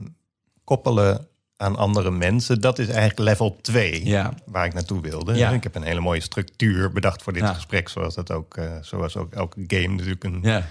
koppelen 0.64 1.26
aan 1.56 1.76
andere 1.76 2.10
mensen. 2.10 2.60
Dat 2.60 2.78
is 2.78 2.86
eigenlijk 2.88 3.18
level 3.18 3.56
2 3.60 4.04
Ja. 4.06 4.34
waar 4.46 4.64
ik 4.66 4.74
naartoe 4.74 5.00
wilde. 5.00 5.34
Ja. 5.34 5.50
Ik 5.50 5.62
heb 5.62 5.74
een 5.74 5.82
hele 5.82 6.00
mooie 6.00 6.20
structuur 6.20 6.92
bedacht 6.92 7.22
voor 7.22 7.32
dit 7.32 7.42
Ja. 7.42 7.52
gesprek. 7.54 7.88
Zoals 7.88 8.14
dat 8.14 8.32
ook, 8.32 8.56
eh, 8.56 8.72
zoals 8.80 9.16
ook 9.16 9.32
elke 9.32 9.64
game 9.66 9.94
natuurlijk 9.94 10.24
een 10.24 10.38
Ja, 10.42 10.66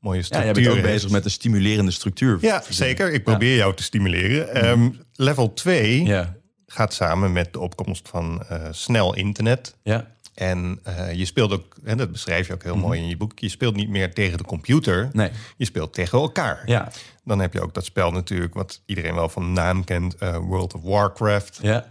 mooie 0.00 0.18
ja 0.18 0.24
structuur 0.24 0.52
jij 0.54 0.62
bent 0.72 0.76
ook 0.76 0.82
bezig 0.92 1.10
met 1.10 1.24
een 1.24 1.30
stimulerende 1.30 1.90
structuur. 1.90 2.38
Ja, 2.40 2.62
zeker. 2.68 3.12
Ik 3.12 3.24
probeer 3.24 3.56
jou 3.56 3.74
te 3.74 3.82
stimuleren. 3.82 4.54
Ehm, 4.54 4.90
level 5.14 5.52
2 5.54 6.04
Ja, 6.04 6.34
gaat 6.72 6.94
samen 6.94 7.32
met 7.32 7.52
de 7.52 7.60
opkomst 7.60 8.08
van 8.08 8.44
eh, 8.48 8.62
snel 8.70 9.14
internet. 9.14 9.76
ja, 9.82 10.06
En 10.34 10.80
eh, 10.82 11.12
je 11.12 11.24
speelt 11.24 11.52
ook, 11.52 11.76
en 11.84 11.96
dat 11.96 12.12
beschrijf 12.12 12.46
je 12.46 12.52
ook 12.52 12.62
heel 12.62 12.76
mooi 12.76 13.00
in 13.00 13.08
je 13.08 13.16
boek, 13.16 13.38
je 13.38 13.48
speelt 13.48 13.76
niet 13.76 13.88
meer 13.88 14.14
tegen 14.14 14.38
de 14.38 14.44
computer, 14.44 15.08
nee, 15.12 15.30
je 15.56 15.64
speelt 15.64 15.94
tegen 15.94 16.18
elkaar. 16.18 16.62
ja, 16.66 16.90
Dan 17.24 17.38
heb 17.38 17.52
je 17.52 17.60
ook 17.60 17.74
dat 17.74 17.84
spel 17.84 18.10
natuurlijk, 18.10 18.54
wat 18.54 18.82
iedereen 18.86 19.14
wel 19.14 19.28
van 19.28 19.52
naam 19.52 19.84
kent, 19.84 20.14
eh, 20.14 20.36
World 20.36 20.74
of 20.74 20.82
Warcraft. 20.82 21.58
ja. 21.62 21.86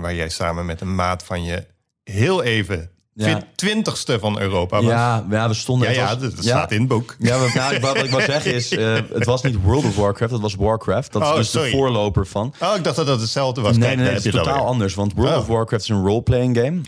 waar 0.00 0.14
jij 0.14 0.28
samen 0.28 0.66
met 0.66 0.80
een 0.80 0.94
maat 0.94 1.22
van 1.22 1.44
je 1.44 1.66
heel 2.04 2.42
even 2.42 2.90
Ja. 3.28 3.42
twintigste 3.54 4.18
van 4.18 4.40
Europa 4.40 4.76
was. 4.76 4.90
Ja, 4.90 5.24
ja, 5.30 5.48
we 5.48 5.54
stonden... 5.54 5.92
ja, 5.92 6.14
dat, 6.14 6.36
dat 6.36 6.44
staat 6.44 6.72
in 6.72 6.78
het 6.78 6.88
boek. 6.88 7.16
Ja, 7.18 7.38
wat, 7.38 7.54
nou, 7.54 7.74
ik- 7.74 7.80
wat 7.82 7.96
ik 7.96 8.10
wil 8.10 8.20
zeggen 8.20 8.54
is, 8.54 8.70
eh, 8.76 8.94
het 9.12 9.24
was 9.24 9.42
niet 9.42 9.56
World 9.62 9.84
of 9.84 9.96
Warcraft, 9.96 10.32
het 10.32 10.40
was 10.40 10.54
Warcraft. 10.54 11.12
Dat 11.12 11.22
is 11.22 11.28
Oh, 11.28 11.34
dus 11.36 11.50
sorry. 11.50 11.70
de 11.70 11.76
voorloper 11.76 12.26
van. 12.26 12.54
Oh, 12.60 12.76
ik 12.76 12.84
dacht 12.84 12.96
dat 12.96 13.06
dat 13.06 13.20
hetzelfde 13.20 13.60
was. 13.60 13.76
Nee, 13.76 13.80
Kijk, 13.86 13.96
nee, 13.96 14.04
daar 14.06 14.14
het 14.14 14.24
is 14.26 14.32
totaal 14.32 14.66
anders. 14.66 14.94
Want 14.94 15.12
World 15.14 15.32
Oh. 15.34 15.38
of 15.38 15.46
Warcraft 15.46 15.82
is 15.82 15.88
een 15.88 16.04
roleplaying 16.04 16.56
game. 16.56 16.80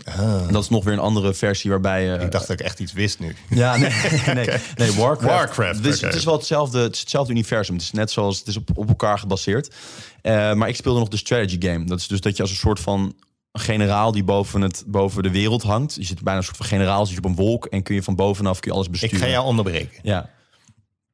Dat 0.51 0.63
is 0.63 0.69
nog 0.69 0.83
weer 0.83 0.93
een 0.93 0.99
andere 0.99 1.33
versie 1.33 1.69
waarbij 1.69 2.03
je... 2.03 2.13
Ik 2.13 2.31
dacht 2.31 2.47
dat 2.47 2.59
ik 2.59 2.65
echt 2.65 2.79
iets 2.79 2.93
wist 2.93 3.19
nu. 3.19 3.35
Ja, 3.49 3.77
nee, 3.77 3.91
nee, 4.35 4.47
nee 4.75 4.91
Warcraft. 4.91 5.21
Warcraft, 5.35 5.77
Het 5.77 5.85
is, 5.85 5.97
oké. 5.97 6.05
het 6.05 6.15
is 6.15 6.23
wel 6.23 6.33
hetzelfde, 6.37 6.79
het 6.79 6.93
is 6.93 6.99
hetzelfde 6.99 7.31
universum. 7.33 7.73
Het 7.75 7.83
is 7.83 7.91
net 7.91 8.11
zoals 8.11 8.39
het 8.39 8.47
is 8.47 8.57
op, 8.57 8.69
op 8.75 8.87
elkaar 8.87 9.19
gebaseerd. 9.19 9.73
Eh, 10.21 10.53
maar 10.53 10.67
ik 10.69 10.75
speelde 10.75 10.99
nog 10.99 11.07
de 11.07 11.17
strategy 11.17 11.57
game. 11.59 11.85
Dat 11.85 11.99
is 11.99 12.07
dus 12.07 12.21
dat 12.21 12.35
je 12.35 12.41
als 12.41 12.51
een 12.51 12.57
soort 12.57 12.79
van 12.79 13.13
generaal 13.53 14.11
die 14.11 14.23
boven, 14.23 14.61
het, 14.61 14.83
boven 14.87 15.23
de 15.23 15.31
wereld 15.31 15.63
hangt. 15.63 15.95
Je 15.95 16.03
zit 16.03 16.21
bijna 16.21 16.39
een 16.39 16.45
soort 16.45 16.57
van 16.57 16.65
generaal, 16.65 17.05
zit 17.05 17.15
je 17.15 17.23
op 17.23 17.29
een 17.29 17.35
wolk 17.35 17.65
en 17.65 17.83
kun 17.83 17.95
je 17.95 18.03
van 18.03 18.15
bovenaf 18.15 18.59
kun 18.59 18.69
je 18.71 18.75
alles 18.77 18.85
Ik 18.87 18.91
besturen. 18.91 19.19
ga 19.19 19.27
jou 19.27 19.45
onderbreken. 19.45 19.99
Ja, 20.03 20.29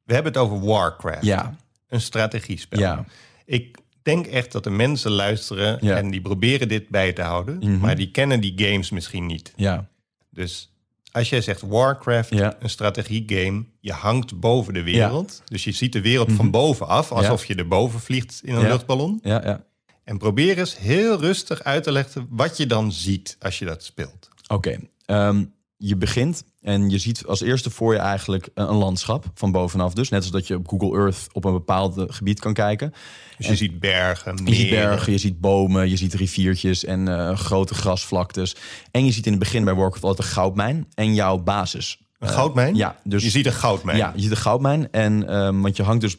We 0.04 0.14
hebben 0.14 0.32
het 0.32 0.42
over 0.42 0.60
Warcraft. 0.66 1.26
ja, 1.26 1.56
Een 1.88 2.02
strategiespel. 2.02 2.80
ja. 2.80 3.06
Ik 3.46 3.78
denk 4.02 4.26
echt 4.26 4.52
dat 4.52 4.64
de 4.64 4.70
mensen 4.70 5.12
luisteren 5.12 5.78
Ja. 5.82 5.96
en 5.98 6.10
die 6.12 6.22
proberen 6.22 6.68
dit 6.68 6.90
bij 6.90 7.14
te 7.14 7.22
houden. 7.22 7.58
Mhm. 7.58 7.78
Maar 7.78 7.96
die 7.96 8.12
kennen 8.12 8.40
die 8.42 8.54
games 8.56 8.90
misschien 8.90 9.26
niet. 9.26 9.54
ja. 9.56 9.88
Dus 10.32 10.72
als 11.12 11.30
jij 11.30 11.42
zegt 11.42 11.62
Warcraft, 11.62 12.30
Ja. 12.30 12.56
een 12.60 12.70
strategiegame, 12.70 13.66
je 13.80 13.92
hangt 13.94 14.40
boven 14.40 14.74
de 14.74 14.84
wereld. 14.84 15.42
Dus 15.46 15.64
je 15.64 15.72
ziet 15.72 15.94
de 15.94 16.02
wereld 16.02 16.32
van 16.32 16.52
bovenaf, 16.52 17.12
alsof 17.12 17.46
je 17.46 17.56
erboven 17.56 18.00
vliegt 18.00 18.40
in 18.44 18.54
een 18.54 18.60
Mhm. 18.62 18.70
Luchtballon. 18.72 19.20
Ja, 19.24 19.42
ja. 19.46 19.64
En 20.10 20.18
probeer 20.18 20.58
eens 20.58 20.78
heel 20.78 21.20
rustig 21.20 21.64
uit 21.64 21.84
te 21.84 21.92
leggen 21.92 22.28
wat 22.30 22.58
je 22.58 22.66
dan 22.66 22.92
ziet 22.92 23.36
als 23.40 23.60
je 23.60 23.66
dat 23.66 23.84
speelt. 23.84 24.30
Oké. 24.48 24.80
ehm, 25.06 25.44
je 25.78 25.96
begint 25.96 26.44
en 26.62 26.90
je 26.90 26.98
ziet 26.98 27.26
als 27.26 27.42
eerste 27.42 27.70
voor 27.70 27.94
je 27.94 28.00
eigenlijk 28.00 28.50
een, 28.54 28.66
landschap 28.66 29.26
van 29.34 29.52
bovenaf. 29.52 29.94
Dus 29.94 30.10
net 30.10 30.22
als 30.22 30.32
dat 30.32 30.48
je 30.48 30.56
op 30.56 30.68
Google 30.68 31.00
Earth 31.00 31.28
op 31.32 31.46
een 31.46 31.54
bepaald 31.54 31.98
eh, 31.98 32.04
gebied 32.08 32.40
kan 32.40 32.54
kijken. 32.54 32.94
Dus 33.38 33.48
je 33.48 33.56
ziet 33.56 33.80
bergen, 33.80 34.46
Je 34.46 34.56
ziet 34.56 34.70
bergen, 34.70 35.12
je 35.12 35.18
ziet 35.18 35.40
bomen, 35.40 35.90
je 35.90 35.98
ziet 35.98 36.14
riviertjes 36.14 36.86
en 36.86 37.08
eh, 37.08 37.38
grote 37.38 37.74
grasvlaktes. 37.74 38.56
En 38.92 39.06
je 39.06 39.12
ziet 39.12 39.26
in 39.26 39.32
het 39.32 39.42
begin 39.42 39.64
bij 39.64 39.74
Warcraft 39.74 40.04
altijd 40.04 40.28
een 40.28 40.34
goudmijn 40.34 40.88
en 40.94 41.14
jouw 41.14 41.38
basis. 41.38 42.00
Een 42.20 42.30
goudmijn? 42.30 42.76
ja, 42.76 42.96
dus- 43.04 43.24
je 43.24 43.30
ziet 43.30 43.46
een 43.46 43.54
goudmijn. 43.54 43.98
Ja, 43.98 44.12
je 44.16 44.22
ziet 44.22 44.32
een 44.32 44.38
goudmijn. 44.38 44.92
En 44.92 45.28
ehm, 45.28 45.62
want 45.62 45.78
je 45.78 45.84
hangt 45.84 46.02
dus 46.02 46.16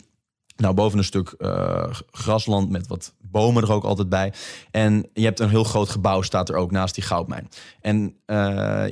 nou, 0.61 0.75
boven 0.75 0.99
een 0.99 1.05
stuk 1.05 1.29
eh, 1.39 1.85
grasland 2.11 2.71
met 2.71 2.87
wat 2.87 3.13
bomen 3.19 3.63
er 3.63 3.73
ook 3.73 3.85
altijd 3.85 4.09
bij. 4.09 4.33
En 4.71 5.09
je 5.15 5.25
hebt 5.25 5.41
een 5.41 5.49
heel 5.49 5.65
groot 5.65 5.89
gebouw, 5.89 6.23
staat 6.23 6.49
er 6.49 6.55
ook 6.57 6.71
naast 6.71 6.95
die 6.95 7.05
goudmijn. 7.05 7.49
En 7.81 8.15
eh, 8.27 8.37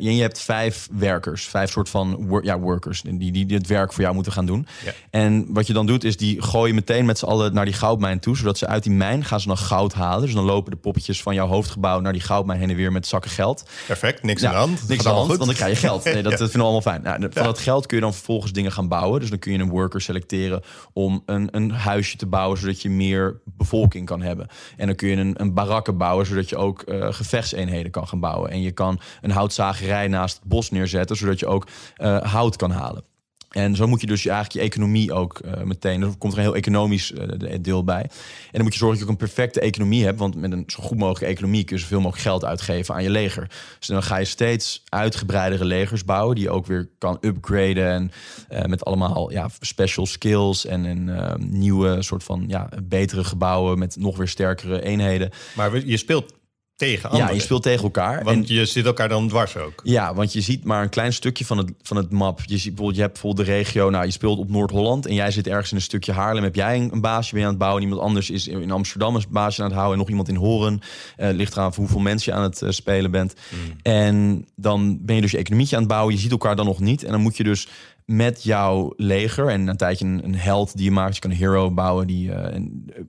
je, 0.00 0.14
je 0.16 0.20
hebt 0.20 0.40
vijf 0.40 0.88
werkers, 0.92 1.44
vijf 1.44 1.70
soort 1.70 1.88
van 1.88 2.26
wor- 2.26 2.44
ja, 2.44 2.58
workers, 2.58 3.02
die, 3.02 3.18
die, 3.32 3.46
die 3.46 3.56
het 3.56 3.66
werk 3.66 3.92
voor 3.92 4.02
jou 4.02 4.14
moeten 4.14 4.32
gaan 4.32 4.46
doen. 4.46 4.66
Ja. 4.84 4.92
En 5.10 5.46
wat 5.48 5.66
je 5.66 5.72
dan 5.72 5.86
doet, 5.86 6.04
is 6.04 6.16
die 6.16 6.42
gooien 6.42 6.74
meteen 6.74 7.06
met 7.06 7.18
z'n 7.18 7.24
allen 7.26 7.54
naar 7.54 7.64
die 7.64 7.74
goudmijn 7.74 8.18
toe, 8.20 8.36
zodat 8.36 8.58
ze 8.58 8.66
uit 8.66 8.82
die 8.82 8.92
mijn 8.92 9.24
gaan 9.24 9.40
ze 9.40 9.46
dan 9.46 9.58
goud 9.58 9.92
halen. 9.94 10.24
Dus 10.24 10.34
dan 10.34 10.44
lopen 10.44 10.70
de 10.70 10.76
poppetjes 10.76 11.22
van 11.22 11.34
jouw 11.34 11.46
hoofdgebouw 11.46 12.00
naar 12.00 12.12
die 12.12 12.22
goudmijn 12.22 12.58
heen 12.60 12.70
en 12.70 12.76
weer 12.76 12.92
met 12.92 13.06
zakken 13.06 13.30
geld. 13.30 13.64
Perfect, 13.86 14.22
niks 14.22 14.40
Ja, 14.42 14.48
aan 14.48 14.54
de 14.54 14.60
hand. 14.60 14.88
Niks 14.88 15.06
aan 15.06 15.12
de 15.12 15.18
hand, 15.18 15.28
goed. 15.30 15.36
want 15.38 15.48
dan 15.50 15.58
krijg 15.58 15.80
je 15.80 15.86
geld. 15.86 16.04
Nee, 16.08 16.22
dat, 16.22 16.30
dat 16.38 16.38
vinden 16.38 16.58
we 16.58 16.62
allemaal 16.62 16.80
fijn. 16.80 17.02
Nou, 17.02 17.32
van 17.32 17.42
dat 17.42 17.58
geld 17.58 17.86
kun 17.86 17.96
je 17.96 18.02
dan 18.02 18.14
vervolgens 18.14 18.52
dingen 18.52 18.72
gaan 18.72 18.88
bouwen. 18.88 19.20
Dus 19.20 19.28
dan 19.30 19.38
kun 19.38 19.52
je 19.52 19.58
een 19.58 19.68
worker 19.68 20.00
selecteren 20.00 20.62
om 20.92 21.22
een, 21.26 21.48
een 21.62 21.70
huisje 21.70 22.16
te 22.16 22.26
bouwen... 22.26 22.58
zodat 22.58 22.82
je 22.82 22.90
meer 22.90 23.40
bevolking 23.44 24.06
kan 24.06 24.22
hebben. 24.22 24.46
En 24.76 24.86
dan 24.86 24.96
kun 24.96 25.08
je 25.08 25.16
een, 25.16 25.40
een 25.40 25.54
barakken 25.54 25.96
bouwen... 25.96 26.26
zodat 26.26 26.48
je 26.48 26.56
ook 26.56 26.82
eh, 26.82 27.12
gevechtseenheden 27.12 27.90
kan 27.90 28.08
gaan 28.08 28.20
bouwen. 28.20 28.50
En 28.50 28.60
je 28.60 28.72
kan 28.72 29.00
een 29.20 29.30
houtzagerij 29.30 30.08
naast 30.08 30.36
het 30.36 30.48
bos 30.48 30.70
neerzetten... 30.70 31.16
zodat 31.16 31.38
je 31.40 31.46
ook 31.46 31.66
eh, 31.96 32.22
hout 32.22 32.56
kan 32.56 32.70
halen. 32.70 33.07
En 33.48 33.76
zo 33.76 33.86
moet 33.86 34.00
je 34.00 34.06
dus 34.06 34.26
eigenlijk 34.26 34.54
je 34.54 34.70
economie 34.70 35.12
ook 35.12 35.38
eh, 35.38 35.62
meteen... 35.62 36.02
er 36.02 36.16
komt 36.18 36.32
er 36.32 36.38
een 36.38 36.44
heel 36.44 36.54
economisch 36.54 37.12
eh, 37.12 37.28
de- 37.36 37.60
deel 37.60 37.84
bij. 37.84 38.02
En 38.02 38.10
dan 38.52 38.62
moet 38.62 38.72
je 38.72 38.78
zorgen 38.78 38.98
dat 38.98 39.06
je 39.08 39.14
ook 39.14 39.20
een 39.20 39.26
perfecte 39.26 39.60
economie 39.60 40.04
hebt... 40.04 40.18
want 40.18 40.34
met 40.34 40.52
een 40.52 40.64
zo 40.66 40.82
goed 40.82 40.98
mogelijke 40.98 41.34
economie... 41.34 41.64
kun 41.64 41.76
je 41.76 41.82
zoveel 41.82 42.00
mogelijk 42.00 42.22
geld 42.22 42.44
uitgeven 42.44 42.94
aan 42.94 43.02
je 43.02 43.10
leger. 43.10 43.50
Dus 43.78 43.88
dan 43.88 44.02
ga 44.02 44.16
je 44.16 44.24
steeds 44.24 44.82
uitgebreidere 44.88 45.64
legers 45.64 46.04
bouwen... 46.04 46.34
die 46.34 46.44
je 46.44 46.50
ook 46.50 46.66
weer 46.66 46.88
kan 46.98 47.18
upgraden... 47.20 47.88
en 47.88 48.10
eh, 48.48 48.64
met 48.64 48.84
allemaal 48.84 49.30
ja, 49.30 49.48
special 49.60 50.06
skills... 50.06 50.66
en 50.66 50.84
een 50.84 51.36
nieuwe 51.50 52.02
soort 52.02 52.24
van 52.24 52.44
ja, 52.48 52.68
betere 52.82 53.24
gebouwen... 53.24 53.78
met 53.78 53.96
nog 53.96 54.16
weer 54.16 54.28
sterkere 54.28 54.82
eenheden. 54.82 55.30
Maar 55.56 55.86
je 55.86 55.96
speelt 55.96 56.37
tegen 56.78 57.08
Ja, 57.08 57.14
anderen. 57.14 57.34
je 57.34 57.40
speelt 57.40 57.62
tegen 57.62 57.82
elkaar. 57.82 58.24
Want 58.24 58.48
en, 58.48 58.54
je 58.54 58.66
zit 58.66 58.86
elkaar 58.86 59.08
dan 59.08 59.28
dwars 59.28 59.56
ook. 59.56 59.80
ja, 59.82 60.14
want 60.14 60.32
je 60.32 60.40
ziet 60.40 60.64
maar 60.64 60.82
een 60.82 60.88
klein 60.88 61.12
stukje 61.12 61.44
van 61.44 61.58
het, 61.58 61.72
van 61.82 61.96
het 61.96 62.10
map. 62.10 62.40
Je, 62.44 62.58
ziet 62.58 62.64
bijvoorbeeld, 62.64 62.96
je 62.96 63.00
hebt 63.00 63.12
bijvoorbeeld 63.12 63.46
de 63.46 63.52
regio, 63.52 63.90
nou, 63.90 64.04
je 64.04 64.10
speelt 64.10 64.38
op 64.38 64.50
Noord-Holland... 64.50 65.06
en 65.06 65.14
jij 65.14 65.30
zit 65.30 65.46
ergens 65.46 65.70
in 65.70 65.76
een 65.76 65.82
stukje 65.82 66.12
Haarlem. 66.12 66.42
Heb 66.42 66.54
jij 66.54 66.76
een, 66.76 66.92
een 66.92 67.00
baasje 67.00 67.30
ben 67.30 67.40
je 67.40 67.46
aan 67.46 67.52
het 67.52 67.60
bouwen... 67.60 67.82
en 67.82 67.88
iemand 67.88 68.06
anders 68.06 68.30
is 68.30 68.48
in 68.48 68.70
Amsterdam 68.70 69.14
een 69.14 69.24
baasje 69.28 69.60
aan 69.62 69.68
het 69.68 69.76
houden... 69.76 69.92
en 69.92 70.00
nog 70.00 70.08
iemand 70.08 70.28
in 70.28 70.36
Horen. 70.36 70.80
Eh 71.16 71.30
ligt 71.30 71.52
eraan 71.52 71.74
van 71.74 71.82
hoeveel 71.82 72.00
mensen 72.00 72.32
je 72.32 72.38
aan 72.38 72.44
het 72.44 72.62
eh, 72.62 72.70
spelen 72.70 73.10
bent. 73.10 73.34
En 73.82 74.46
dan 74.56 74.98
ben 75.00 75.14
je 75.14 75.20
dus 75.20 75.30
je 75.30 75.38
economietje 75.38 75.76
aan 75.76 75.82
het 75.82 75.90
bouwen. 75.90 76.14
Je 76.14 76.20
ziet 76.20 76.30
elkaar 76.30 76.56
dan 76.56 76.66
nog 76.66 76.80
niet. 76.80 77.04
En 77.04 77.12
dan 77.12 77.20
moet 77.20 77.36
je 77.36 77.44
dus 77.44 77.68
met 78.10 78.42
jouw 78.42 78.92
leger 78.96 79.48
en 79.48 79.66
een 79.66 79.76
tijdje 79.76 80.04
een, 80.04 80.24
een 80.24 80.34
held 80.34 80.76
die 80.76 80.84
je 80.84 80.90
maakt. 80.90 81.14
Je 81.14 81.20
kan 81.20 81.30
een 81.30 81.36
hero 81.36 81.70
bouwen. 81.70 82.06
Die, 82.06 82.32
eh, 82.32 82.54
en, 82.54 82.84
eh, 82.94 83.02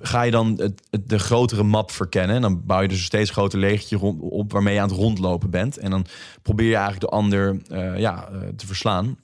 ga 0.00 0.22
je 0.22 0.30
dan 0.30 0.54
het, 0.60 0.82
het- 0.90 1.08
de 1.08 1.18
grotere 1.18 1.62
map 1.62 1.90
verkennen. 1.90 2.36
En 2.36 2.42
dan 2.42 2.66
bouw 2.66 2.80
je 2.80 2.88
dus 2.88 2.98
een 2.98 3.04
steeds 3.04 3.30
groter 3.30 3.58
legertje 3.58 3.96
rond, 3.96 4.20
op 4.20 4.52
waarmee 4.52 4.74
je 4.74 4.80
aan 4.80 4.88
het 4.88 4.96
rondlopen 4.96 5.50
bent. 5.50 5.78
En 5.78 5.90
dan 5.90 6.06
probeer 6.42 6.66
je 6.68 6.74
eigenlijk 6.74 7.04
de 7.04 7.10
ander 7.16 7.60
eh, 7.70 7.98
ja, 7.98 8.28
te 8.56 8.66
verslaan. 8.66 9.16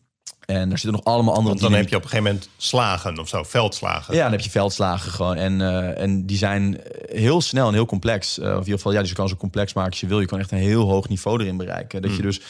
En 0.46 0.70
er 0.70 0.78
zitten 0.78 0.92
nog 0.92 1.04
allemaal 1.04 1.34
andere 1.34 1.48
Want 1.58 1.60
dan 1.70 1.72
heb 1.80 1.88
je 1.88 1.96
op 1.96 2.02
een 2.02 2.08
gegeven 2.08 2.30
moment 2.32 2.48
slagen 2.56 3.18
of 3.18 3.28
zo, 3.28 3.42
veldslagen. 3.42 4.14
ja, 4.14 4.22
dan 4.22 4.30
heb 4.32 4.40
je 4.40 4.50
veldslagen 4.50 5.12
gewoon. 5.12 5.36
En, 5.36 5.60
en 5.96 6.26
die 6.26 6.36
zijn 6.36 6.80
heel 7.10 7.40
snel 7.40 7.68
en 7.68 7.74
heel 7.74 7.86
complex. 7.86 8.38
Of 8.38 8.44
in 8.46 8.58
ieder 8.58 8.72
geval, 8.74 8.92
ja, 8.92 9.00
dus 9.00 9.08
je 9.08 9.14
kan 9.14 9.28
zo 9.28 9.36
complex 9.36 9.72
maken 9.72 9.90
als 9.90 10.00
je 10.00 10.06
wil. 10.06 10.20
Je 10.20 10.26
kan 10.26 10.38
echt 10.38 10.50
een 10.52 10.58
heel 10.58 10.88
hoog 10.88 11.08
niveau 11.08 11.40
erin 11.42 11.56
bereiken. 11.56 12.02
Dat 12.02 12.16
je 12.16 12.22
dus 12.22 12.40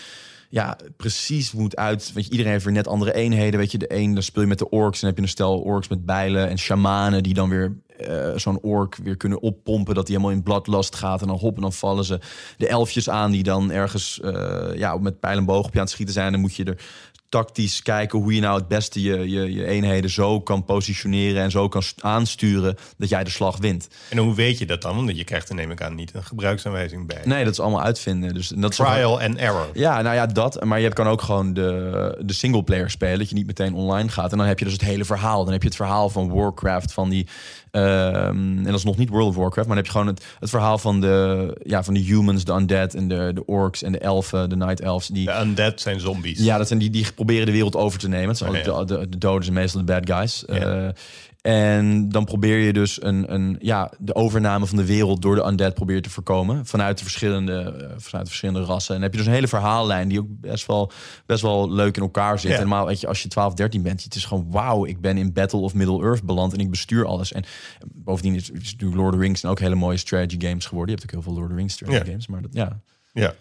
ja, 0.49 0.77
precies 0.97 1.53
moet 1.53 1.77
uit. 1.77 2.13
Want 2.13 2.27
iedereen 2.27 2.53
heeft 2.53 2.65
weer 2.65 2.73
net 2.75 2.89
andere 2.89 3.15
eenheden. 3.15 3.61
Weet 3.61 3.73
je, 3.73 3.79
de 3.79 3.95
een 3.95 4.15
dan 4.15 4.23
speel 4.23 4.43
je 4.43 4.49
met 4.49 4.59
de 4.59 4.71
orks. 4.71 5.01
En 5.01 5.07
heb 5.07 5.17
je 5.17 5.23
een 5.23 5.29
stel 5.29 5.59
orks 5.59 5.89
met 5.89 6.07
bijlen 6.07 6.49
en 6.49 6.59
shamanen 6.59 7.23
die 7.23 7.35
dan 7.35 7.49
weer 7.49 7.77
eh, 7.99 8.37
zo'n 8.37 8.61
ork 8.61 8.97
weer 9.03 9.17
kunnen 9.17 9.41
oppompen. 9.43 9.95
Dat 9.95 10.07
die 10.07 10.17
helemaal 10.17 10.37
in 10.37 10.43
bladlast 10.45 10.95
gaat. 10.95 11.21
En 11.21 11.27
dan 11.27 11.37
hoppen, 11.37 11.63
dan 11.63 11.73
vallen 11.73 12.05
ze 12.05 12.21
de 12.57 12.69
elfjes 12.69 13.11
aan 13.11 13.31
die 13.31 13.43
dan 13.43 13.71
ergens 13.71 14.21
eh, 14.21 14.69
ja, 14.75 14.97
met 14.97 15.21
pijl 15.21 15.37
en 15.37 15.47
je 15.47 15.53
aan 15.53 15.69
het 15.73 15.91
schieten 15.91 16.15
zijn. 16.15 16.33
Dan 16.33 16.41
moet 16.41 16.57
je 16.57 16.65
er 16.65 16.85
tactisch 17.29 17.83
kijken 17.83 18.19
hoe 18.19 18.35
je 18.35 18.41
nou 18.41 18.59
het 18.59 18.69
beste 18.69 19.03
je, 19.03 19.31
je, 19.31 19.53
je 19.53 19.67
eenheden 19.67 20.11
zo 20.11 20.41
kan 20.41 20.64
positioneren 20.64 21.43
en 21.43 21.51
zo 21.51 21.69
kan 21.69 21.83
st- 21.83 22.03
aansturen 22.03 22.77
dat 22.97 23.09
jij 23.09 23.25
de 23.25 23.31
slag 23.31 23.57
wint. 23.57 23.88
En 24.11 24.19
hoe 24.19 24.35
weet 24.35 24.59
je 24.59 24.67
dat 24.67 24.83
dan? 24.83 24.97
Want 24.97 25.17
je 25.17 25.25
krijgt 25.25 25.49
er 25.49 25.55
neem 25.55 25.71
ik 25.71 25.83
aan 25.83 25.95
niet 25.95 26.14
een 26.14 26.25
gebruiksaanwijzing 26.25 27.07
bij. 27.07 27.21
Nee, 27.25 27.45
dat 27.45 27.53
is 27.53 27.61
allemaal 27.61 27.83
uitvinden. 27.83 28.35
Dus 28.35 28.49
dat 28.49 28.71
is 28.71 28.77
Trial 28.77 29.21
and 29.21 29.37
error. 29.37 29.69
Ja, 29.75 30.03
nou 30.03 30.14
ja, 30.14 30.27
dat. 30.27 30.64
Maar 30.64 30.81
je 30.81 30.93
kan 30.93 31.07
ook 31.07 31.23
gewoon 31.23 31.53
de, 31.53 32.23
de 32.25 32.33
singleplayer 32.33 32.91
spelen. 32.91 33.19
Dat 33.19 33.29
je 33.29 33.35
niet 33.35 33.47
meteen 33.47 33.75
online 33.75 34.09
gaat. 34.09 34.33
En 34.33 34.38
dan 34.38 34.47
heb 34.47 34.59
je 34.59 34.64
dus 34.64 34.75
het 34.75 34.83
hele 34.83 35.05
verhaal. 35.05 35.45
Dan 35.45 35.53
heb 35.53 35.62
je 35.62 35.69
het 35.69 35.77
verhaal 35.77 36.09
van 36.11 36.33
Warcraft, 36.33 36.93
van 36.93 37.09
die... 37.09 37.27
ehm, 37.71 38.57
en 38.59 38.65
dat 38.65 38.75
is 38.75 38.85
nog 38.85 38.97
niet 38.97 39.09
World 39.09 39.29
of 39.29 39.37
Warcraft. 39.37 39.69
Maar 39.69 39.77
dan 39.77 39.85
heb 39.85 39.87
je 39.87 39.93
gewoon 39.93 40.07
het, 40.07 40.25
het 40.41 40.51
verhaal 40.51 40.79
van 40.79 41.01
de, 41.01 41.57
ja, 41.63 41.85
van 41.85 41.95
de 41.95 42.01
humans, 42.01 42.45
de 42.45 42.53
undead... 42.53 42.95
en 42.95 43.09
de, 43.09 43.31
de 43.35 43.47
orcs 43.47 43.83
en 43.83 43.93
de 43.93 43.99
elfen, 43.99 44.49
de 44.49 44.57
night 44.57 44.81
elves. 44.81 45.07
Die, 45.07 45.27
De 45.27 45.41
undead 45.41 45.81
zijn 45.81 46.01
zombies. 46.01 46.45
Ja, 46.45 46.59
dat 46.59 46.67
zijn 46.67 46.79
die 46.79 46.91
die 46.91 47.13
proberen 47.15 47.47
de 47.47 47.53
wereld 47.53 47.77
over 47.77 47.99
te 47.99 48.09
nemen. 48.09 48.29
Het 48.29 48.39
zijn 48.39 48.49
Oh, 48.49 48.79
de, 48.79 48.85
de, 48.85 49.09
de 49.09 49.19
doden 49.19 49.43
zijn 49.45 49.57
meestal 49.57 49.85
de 49.85 49.93
bad 49.93 50.11
guys. 50.11 50.45
Ja. 50.47 50.93
En 51.42 52.09
dan 52.09 52.24
probeer 52.24 52.59
je 52.59 52.72
dus 52.72 53.03
een, 53.03 53.35
een, 53.35 53.57
ja, 53.61 53.92
de 53.98 54.14
overname 54.14 54.66
van 54.66 54.77
de 54.77 54.87
wereld 54.87 55.22
door 55.22 55.35
de 55.35 55.46
undead 55.46 55.74
probeer 55.74 56.03
te 56.03 56.11
voorkomen. 56.11 56.66
Vanuit 56.66 56.98
de 56.98 57.05
verschillende, 57.05 57.53
eh, 57.53 57.94
vanuit 57.96 58.24
de 58.24 58.31
verschillende 58.31 58.62
rassen. 58.62 58.94
En 58.94 59.01
dan 59.01 59.03
heb 59.03 59.12
je 59.12 59.18
dus 59.18 59.27
een 59.27 59.35
hele 59.35 59.48
verhaallijn 59.48 60.09
die 60.09 60.18
ook 60.18 60.27
best 60.29 60.66
wel, 60.66 60.90
best 61.27 61.42
wel 61.42 61.70
leuk 61.72 61.96
in 61.96 62.03
elkaar 62.03 62.38
zit. 62.38 62.51
Ja. 62.51 62.57
En 62.57 62.62
normaal, 62.62 62.87
weet 62.87 63.01
je, 63.01 63.07
als 63.07 63.22
je 63.22 63.29
12, 63.29 63.55
13 63.55 63.83
bent, 63.83 64.05
het 64.05 64.14
is 64.14 64.24
gewoon 64.24 64.51
wauw, 64.51 64.85
ik 64.85 65.01
ben 65.01 65.16
in 65.18 65.33
Battle 65.33 65.61
of 65.61 65.74
Middle-earth 65.74 66.22
beland 66.22 66.53
en 66.53 66.59
ik 66.59 66.70
bestuur 66.70 67.07
alles. 67.07 67.33
En 67.33 67.44
bovendien 67.92 68.35
is, 68.35 68.51
is 68.51 68.74
Lord 68.79 68.98
of 69.07 69.11
the 69.12 69.18
Rings 69.18 69.44
ook 69.44 69.59
hele 69.61 69.74
mooie 69.74 69.96
strategy 69.96 70.46
games 70.46 70.66
geworden. 70.66 70.94
Je 70.94 71.01
hebt 71.01 71.14
ook 71.14 71.22
heel 71.22 71.33
veel 71.33 71.40
Lord 71.40 71.51
of 71.51 71.53
the 71.53 71.59
Rings 71.59 71.74
strategy 71.74 71.98
Ja. 71.98 72.05
games. 72.11 72.27
Maar 72.27 72.42
dat, 72.42 72.51
ja, 72.55 72.81
Ja. 73.12 73.35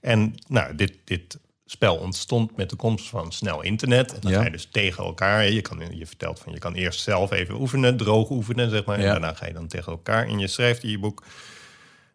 En 0.00 0.34
nou, 0.48 0.74
dit, 0.74 0.98
dit 1.04 1.38
spel 1.66 1.96
ontstond 1.96 2.56
met 2.56 2.70
de 2.70 2.76
komst 2.76 3.08
van 3.08 3.32
snel 3.32 3.62
internet. 3.62 4.12
En 4.14 4.20
dan 4.20 4.30
Ja. 4.30 4.38
ga 4.38 4.44
je 4.44 4.50
dus 4.50 4.68
tegen 4.70 5.04
elkaar. 5.04 5.50
Je, 5.50 5.60
kan, 5.60 5.82
je 5.90 6.06
vertelt 6.06 6.38
van 6.38 6.52
je 6.52 6.58
kan 6.58 6.74
eerst 6.74 7.00
zelf 7.00 7.30
even 7.30 7.60
oefenen, 7.60 7.96
droog 7.96 8.30
oefenen, 8.30 8.70
zeg 8.70 8.84
maar. 8.84 9.00
Ja. 9.00 9.04
En 9.04 9.10
daarna 9.10 9.32
ga 9.34 9.46
je 9.46 9.52
dan 9.52 9.66
tegen 9.66 9.92
elkaar. 9.92 10.26
En 10.26 10.38
je 10.38 10.46
schrijft 10.46 10.82
in 10.82 10.90
je 10.90 10.98
boek 10.98 11.24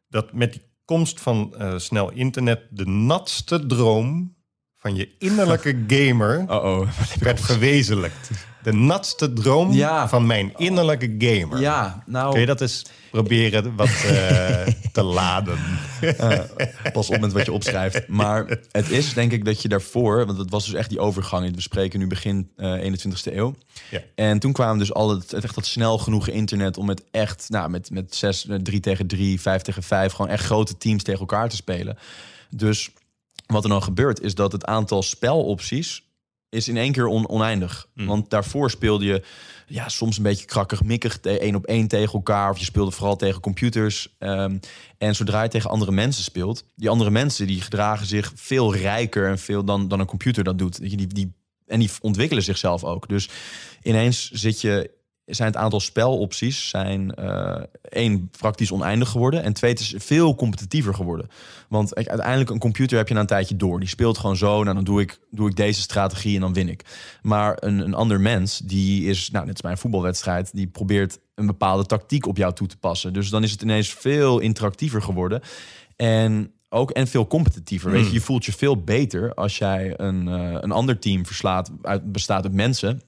dat 0.09 0.33
met 0.33 0.51
die 0.51 0.61
komst 0.85 1.19
van 1.21 1.55
eh, 1.57 1.77
snel 1.77 2.11
internet 2.11 2.61
de 2.69 2.85
natste 2.85 3.65
droom 3.65 4.35
van 4.81 4.95
je 4.95 5.09
innerlijke 5.17 5.83
gamer 5.93 6.45
oh 6.47 6.87
werd 7.19 7.41
verwezenlijkt. 7.41 8.29
De 8.63 8.73
natste 8.73 9.33
droom 9.33 9.73
Ja. 9.73 10.09
van 10.09 10.25
mijn 10.25 10.53
innerlijke 10.57 11.15
gamer. 11.17 11.59
Ja, 11.59 12.03
nou... 12.05 12.31
Kun 12.31 12.39
je 12.39 12.45
dat 12.45 12.61
eens 12.61 12.85
proberen 13.11 13.75
wat 13.75 13.87
eh, 13.87 14.67
te 14.93 15.03
laden? 15.03 15.57
Pas 16.93 17.09
op 17.09 17.19
met 17.19 17.31
wat 17.31 17.45
je 17.45 17.51
opschrijft. 17.51 18.07
Maar 18.07 18.57
het 18.71 18.89
is 18.89 19.13
denk 19.13 19.31
ik 19.31 19.45
dat 19.45 19.61
je 19.61 19.67
daarvoor, 19.67 20.25
want 20.25 20.37
het 20.37 20.49
was 20.49 20.65
dus 20.65 20.73
echt 20.73 20.89
die 20.89 20.99
overgang. 20.99 21.55
We 21.55 21.61
spreken 21.61 21.99
nu 21.99 22.07
begin 22.07 22.49
eh 22.57 22.91
21ste 22.91 23.33
eeuw. 23.35 23.55
Ja. 23.89 24.01
En 24.15 24.39
toen 24.39 24.51
kwamen 24.53 24.77
dus 24.77 24.93
al 24.93 25.09
het, 25.09 25.33
echt 25.33 25.55
dat 25.55 25.65
snel 25.65 25.97
genoeg 25.97 26.27
internet 26.27 26.77
om 26.77 26.85
met 26.85 27.03
echt, 27.11 27.45
nou, 27.49 27.69
met, 27.69 27.91
met 27.91 28.15
zes, 28.15 28.47
eh, 28.47 28.55
drie 28.55 28.79
tegen 28.79 29.07
drie, 29.07 29.41
vijf 29.41 29.61
tegen 29.61 29.83
vijf, 29.83 30.11
gewoon 30.11 30.31
echt 30.31 30.45
grote 30.45 30.77
teams 30.77 31.03
tegen 31.03 31.19
elkaar 31.19 31.49
te 31.49 31.55
spelen. 31.55 31.97
Dus 32.49 32.91
wat 33.51 33.63
er 33.63 33.69
dan 33.69 33.83
gebeurt, 33.83 34.21
is 34.21 34.35
dat 34.35 34.51
het 34.51 34.65
aantal 34.65 35.03
spelopties 35.03 36.09
is 36.49 36.67
in 36.67 36.77
één 36.77 36.91
keer 36.91 37.05
on- 37.05 37.29
oneindig. 37.29 37.87
Want 37.93 38.29
daarvoor 38.29 38.69
speelde 38.69 39.05
je 39.05 39.23
ja, 39.67 39.89
soms 39.89 40.17
een 40.17 40.23
beetje 40.23 40.45
krakkig, 40.45 40.83
mikkig, 40.83 41.19
één 41.19 41.55
op 41.55 41.65
één 41.65 41.87
tegen 41.87 42.13
elkaar. 42.13 42.49
Of 42.49 42.57
je 42.57 42.65
speelde 42.65 42.91
vooral 42.91 43.15
tegen 43.15 43.41
computers. 43.41 44.15
Ehm, 44.19 44.57
en 44.97 45.15
zodra 45.15 45.43
je 45.43 45.49
tegen 45.49 45.69
andere 45.69 45.91
mensen 45.91 46.23
speelt, 46.23 46.65
die 46.75 46.89
andere 46.89 47.09
mensen 47.09 47.47
die 47.47 47.61
gedragen 47.61 48.05
zich 48.05 48.31
veel 48.35 48.75
rijker 48.75 49.29
en 49.29 49.39
veel 49.39 49.63
dan, 49.63 49.87
dan 49.87 49.99
een 49.99 50.05
computer 50.05 50.43
dat 50.43 50.57
doet. 50.57 50.79
Die, 50.79 51.07
die, 51.07 51.33
en 51.65 51.79
die 51.79 51.89
ontwikkelen 52.01 52.43
zichzelf 52.43 52.83
ook. 52.83 53.07
Dus 53.07 53.29
ineens 53.81 54.31
zit 54.31 54.61
je 54.61 54.89
zijn 55.35 55.47
het 55.47 55.57
aantal 55.57 55.79
spelopties 55.79 56.69
zijn 56.69 57.15
eh, 57.15 57.61
één 57.81 58.29
praktisch 58.37 58.71
oneindig 58.71 59.09
geworden 59.09 59.43
en 59.43 59.53
twee 59.53 59.71
het 59.71 59.79
is 59.79 59.93
veel 59.97 60.35
competitiever 60.35 60.93
geworden. 60.93 61.27
Want 61.69 61.95
uiteindelijk 61.95 62.49
een 62.49 62.59
computer 62.59 62.97
heb 62.97 63.07
je 63.07 63.13
na 63.13 63.19
een 63.19 63.25
tijdje 63.25 63.55
door. 63.55 63.79
Die 63.79 63.89
speelt 63.89 64.17
gewoon 64.17 64.37
zo. 64.37 64.63
Nou, 64.63 64.75
dan 64.75 64.83
doe 64.83 65.01
ik, 65.01 65.19
doe 65.29 65.49
ik 65.49 65.55
deze 65.55 65.81
strategie 65.81 66.35
en 66.35 66.41
dan 66.41 66.53
win 66.53 66.69
ik. 66.69 66.85
Maar 67.21 67.57
een, 67.59 67.79
een 67.79 67.93
ander 67.93 68.21
mens 68.21 68.57
die 68.57 69.05
is, 69.05 69.29
nou, 69.31 69.45
net 69.45 69.53
als 69.53 69.61
bij 69.61 69.71
een 69.71 69.77
voetbalwedstrijd, 69.77 70.49
die 70.53 70.67
probeert 70.67 71.19
een 71.35 71.45
bepaalde 71.45 71.85
tactiek 71.85 72.27
op 72.27 72.37
jou 72.37 72.53
toe 72.53 72.67
te 72.67 72.77
passen. 72.77 73.13
Dus 73.13 73.29
dan 73.29 73.43
is 73.43 73.51
het 73.51 73.61
ineens 73.61 73.93
veel 73.93 74.39
interactiever 74.39 75.01
geworden 75.01 75.41
en 75.95 76.53
ook 76.69 76.91
en 76.91 77.07
veel 77.07 77.27
competitiever. 77.27 77.91
Weet 77.91 78.05
je, 78.05 78.13
je 78.13 78.21
voelt 78.21 78.45
je 78.45 78.53
veel 78.53 78.83
beter 78.83 79.33
als 79.33 79.57
jij 79.57 79.93
een, 79.97 80.27
eh, 80.27 80.57
een 80.61 80.71
ander 80.71 80.99
team 80.99 81.25
verslaat, 81.25 81.71
uit, 81.81 82.11
bestaat 82.11 82.43
uit 82.43 82.53
mensen. 82.53 83.01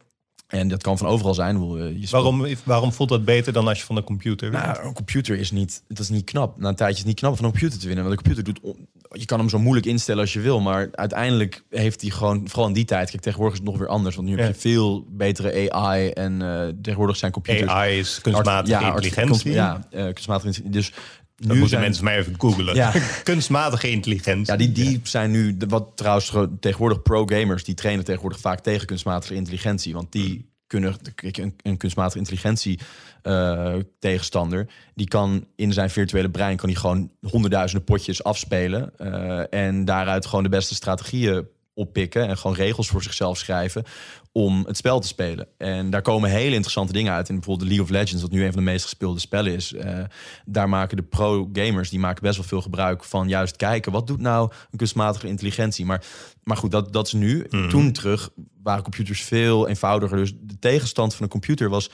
En 0.60 0.68
dat 0.68 0.82
kan 0.84 0.98
van 0.98 1.08
overal 1.08 1.34
zijn. 1.34 1.56
Eh, 1.56 1.62
Je 1.62 2.08
speelt- 2.08 2.10
Waarom, 2.12 2.46
waarom 2.64 2.92
voelt 2.94 3.10
dat 3.10 3.26
beter 3.26 3.54
dan 3.54 3.68
als 3.68 3.80
je 3.80 3.86
van 3.86 3.96
de 3.96 4.04
computer 4.04 4.52
wint? 4.52 4.64
nou, 4.64 4.86
een 4.88 4.94
computer 4.94 5.38
is 5.38 5.52
niet, 5.52 5.84
dat 5.88 6.00
is 6.00 6.10
niet 6.10 6.24
knap. 6.26 6.60
Na 6.60 6.70
een 6.70 6.76
tijdje 6.76 6.94
is 6.94 7.00
het 7.00 7.08
niet 7.08 7.20
knap 7.20 7.36
van 7.36 7.46
een 7.46 7.52
computer 7.52 7.80
te 7.80 7.86
winnen. 7.88 8.04
Want 8.06 8.18
een 8.18 8.24
computer 8.24 8.54
doet, 8.54 8.76
je 9.20 9.26
kan 9.26 9.40
hem 9.40 9.50
zo 9.50 9.60
moeilijk 9.60 9.86
instellen 9.86 10.22
als 10.22 10.34
je 10.34 10.40
wil, 10.40 10.60
maar 10.60 10.90
uiteindelijk 10.92 11.64
heeft 11.70 12.02
hij 12.02 12.10
gewoon, 12.10 12.42
vooral 12.50 12.68
in 12.68 12.74
die 12.74 12.86
tijd, 12.86 13.10
kijk, 13.10 13.22
tegenwoordig 13.22 13.54
is 13.58 13.64
het 13.64 13.70
nog 13.72 13.80
weer 13.80 13.90
anders, 13.90 14.16
want 14.16 14.28
nu 14.28 14.38
heb 14.40 14.48
je 14.54 14.60
veel 14.60 15.06
betere 15.10 15.72
AI 15.72 16.10
en 16.10 16.42
eh, 16.42 16.68
tegenwoordig 16.82 17.18
zijn 17.18 17.32
computers. 17.32 17.72
AI 17.72 18.00
is 18.00 18.20
kunstmatige 18.22 18.58
Art- 18.58 18.68
ja, 18.68 18.90
art- 18.90 19.04
intelligentie. 19.06 19.44
kunst- 19.44 19.58
ja, 19.58 19.88
eh, 19.92 20.04
kunstmatige 20.04 20.48
intelligentie. 20.48 20.70
Dus 20.70 20.92
Dat 21.36 21.48
nu 21.48 21.52
moeten 21.54 21.70
zijn, 21.70 21.82
mensen 21.82 22.04
mij 22.04 22.18
even 22.18 22.34
googlen. 22.38 22.76
Ja. 22.76 22.92
kunstmatige 23.24 23.90
intelligentie. 23.90 24.52
ja, 24.52 24.58
die, 24.58 24.72
die 24.72 25.00
zijn 25.04 25.32
nu, 25.32 25.58
wat 25.68 25.88
trouwens 25.96 26.30
ge- 26.30 26.50
tegenwoordig 26.60 27.02
pro-gamers, 27.02 27.64
die 27.64 27.76
trainen 27.76 28.06
tegenwoordig 28.06 28.40
vaak 28.40 28.60
tegen 28.60 28.88
kunstmatige 28.88 29.34
intelligentie. 29.34 29.94
Want 29.94 30.12
die 30.12 30.52
kunnen, 30.68 30.96
een, 31.16 31.54
een 31.62 31.78
kunstmatige 31.78 32.18
intelligentie 32.18 32.80
eh, 33.22 33.76
tegenstander, 34.00 34.68
die 34.96 35.08
kan 35.08 35.48
in 35.56 35.74
zijn 35.74 35.90
virtuele 35.90 36.30
brein, 36.30 36.58
kan 36.58 36.70
die 36.70 36.78
gewoon 36.78 37.12
honderdduizenden 37.22 37.86
potjes 37.86 38.24
afspelen. 38.24 38.92
eh, 38.98 39.60
en 39.68 39.86
daaruit 39.86 40.26
gewoon 40.26 40.44
de 40.44 40.50
beste 40.50 40.76
strategieën 40.76 41.48
oppikken 41.74 42.28
en 42.28 42.38
gewoon 42.38 42.56
regels 42.56 42.88
voor 42.88 43.04
zichzelf 43.04 43.38
schrijven 43.38 43.84
om 44.32 44.64
het 44.66 44.78
spel 44.78 45.00
te 45.00 45.08
spelen. 45.08 45.48
En 45.58 45.90
daar 45.90 46.02
komen 46.02 46.30
hele 46.30 46.54
interessante 46.54 46.94
dingen 46.94 47.14
uit. 47.14 47.30
In 47.30 47.36
bijvoorbeeld 47.36 47.70
de 47.70 47.76
League 47.76 47.96
of 47.96 48.02
Legends, 48.02 48.22
wat 48.22 48.32
nu 48.32 48.44
een 48.44 48.54
van 48.54 48.64
de 48.64 48.72
meest 48.72 48.84
gespeelde 48.84 49.20
spellen 49.20 49.54
is. 49.54 49.74
eh, 49.74 50.04
daar 50.46 50.70
maken 50.70 50.98
de 50.98 51.04
pro-gamers, 51.04 51.90
die 51.90 52.00
maken 52.00 52.24
best 52.24 52.38
wel 52.38 52.46
veel 52.46 52.62
gebruik 52.62 53.04
van 53.04 53.28
juist 53.28 53.56
kijken, 53.56 53.92
wat 53.92 54.08
doet 54.08 54.22
nou 54.22 54.52
een 54.72 54.78
kunstmatige 54.78 55.28
intelligentie? 55.28 55.86
Maar, 55.86 56.06
maar 56.44 56.58
goed, 56.58 56.72
dat, 56.72 56.94
dat 56.94 57.08
is 57.08 57.14
nu. 57.14 57.48
Toen 57.70 57.92
terug 57.92 58.30
waren 58.64 58.84
computers 58.84 59.22
veel 59.22 59.68
eenvoudiger. 59.68 60.18
Dus 60.18 60.34
de 60.42 60.60
tegenstand 60.60 61.14
van 61.16 61.24
een 61.24 61.32
computer 61.32 61.70
was 61.70 61.90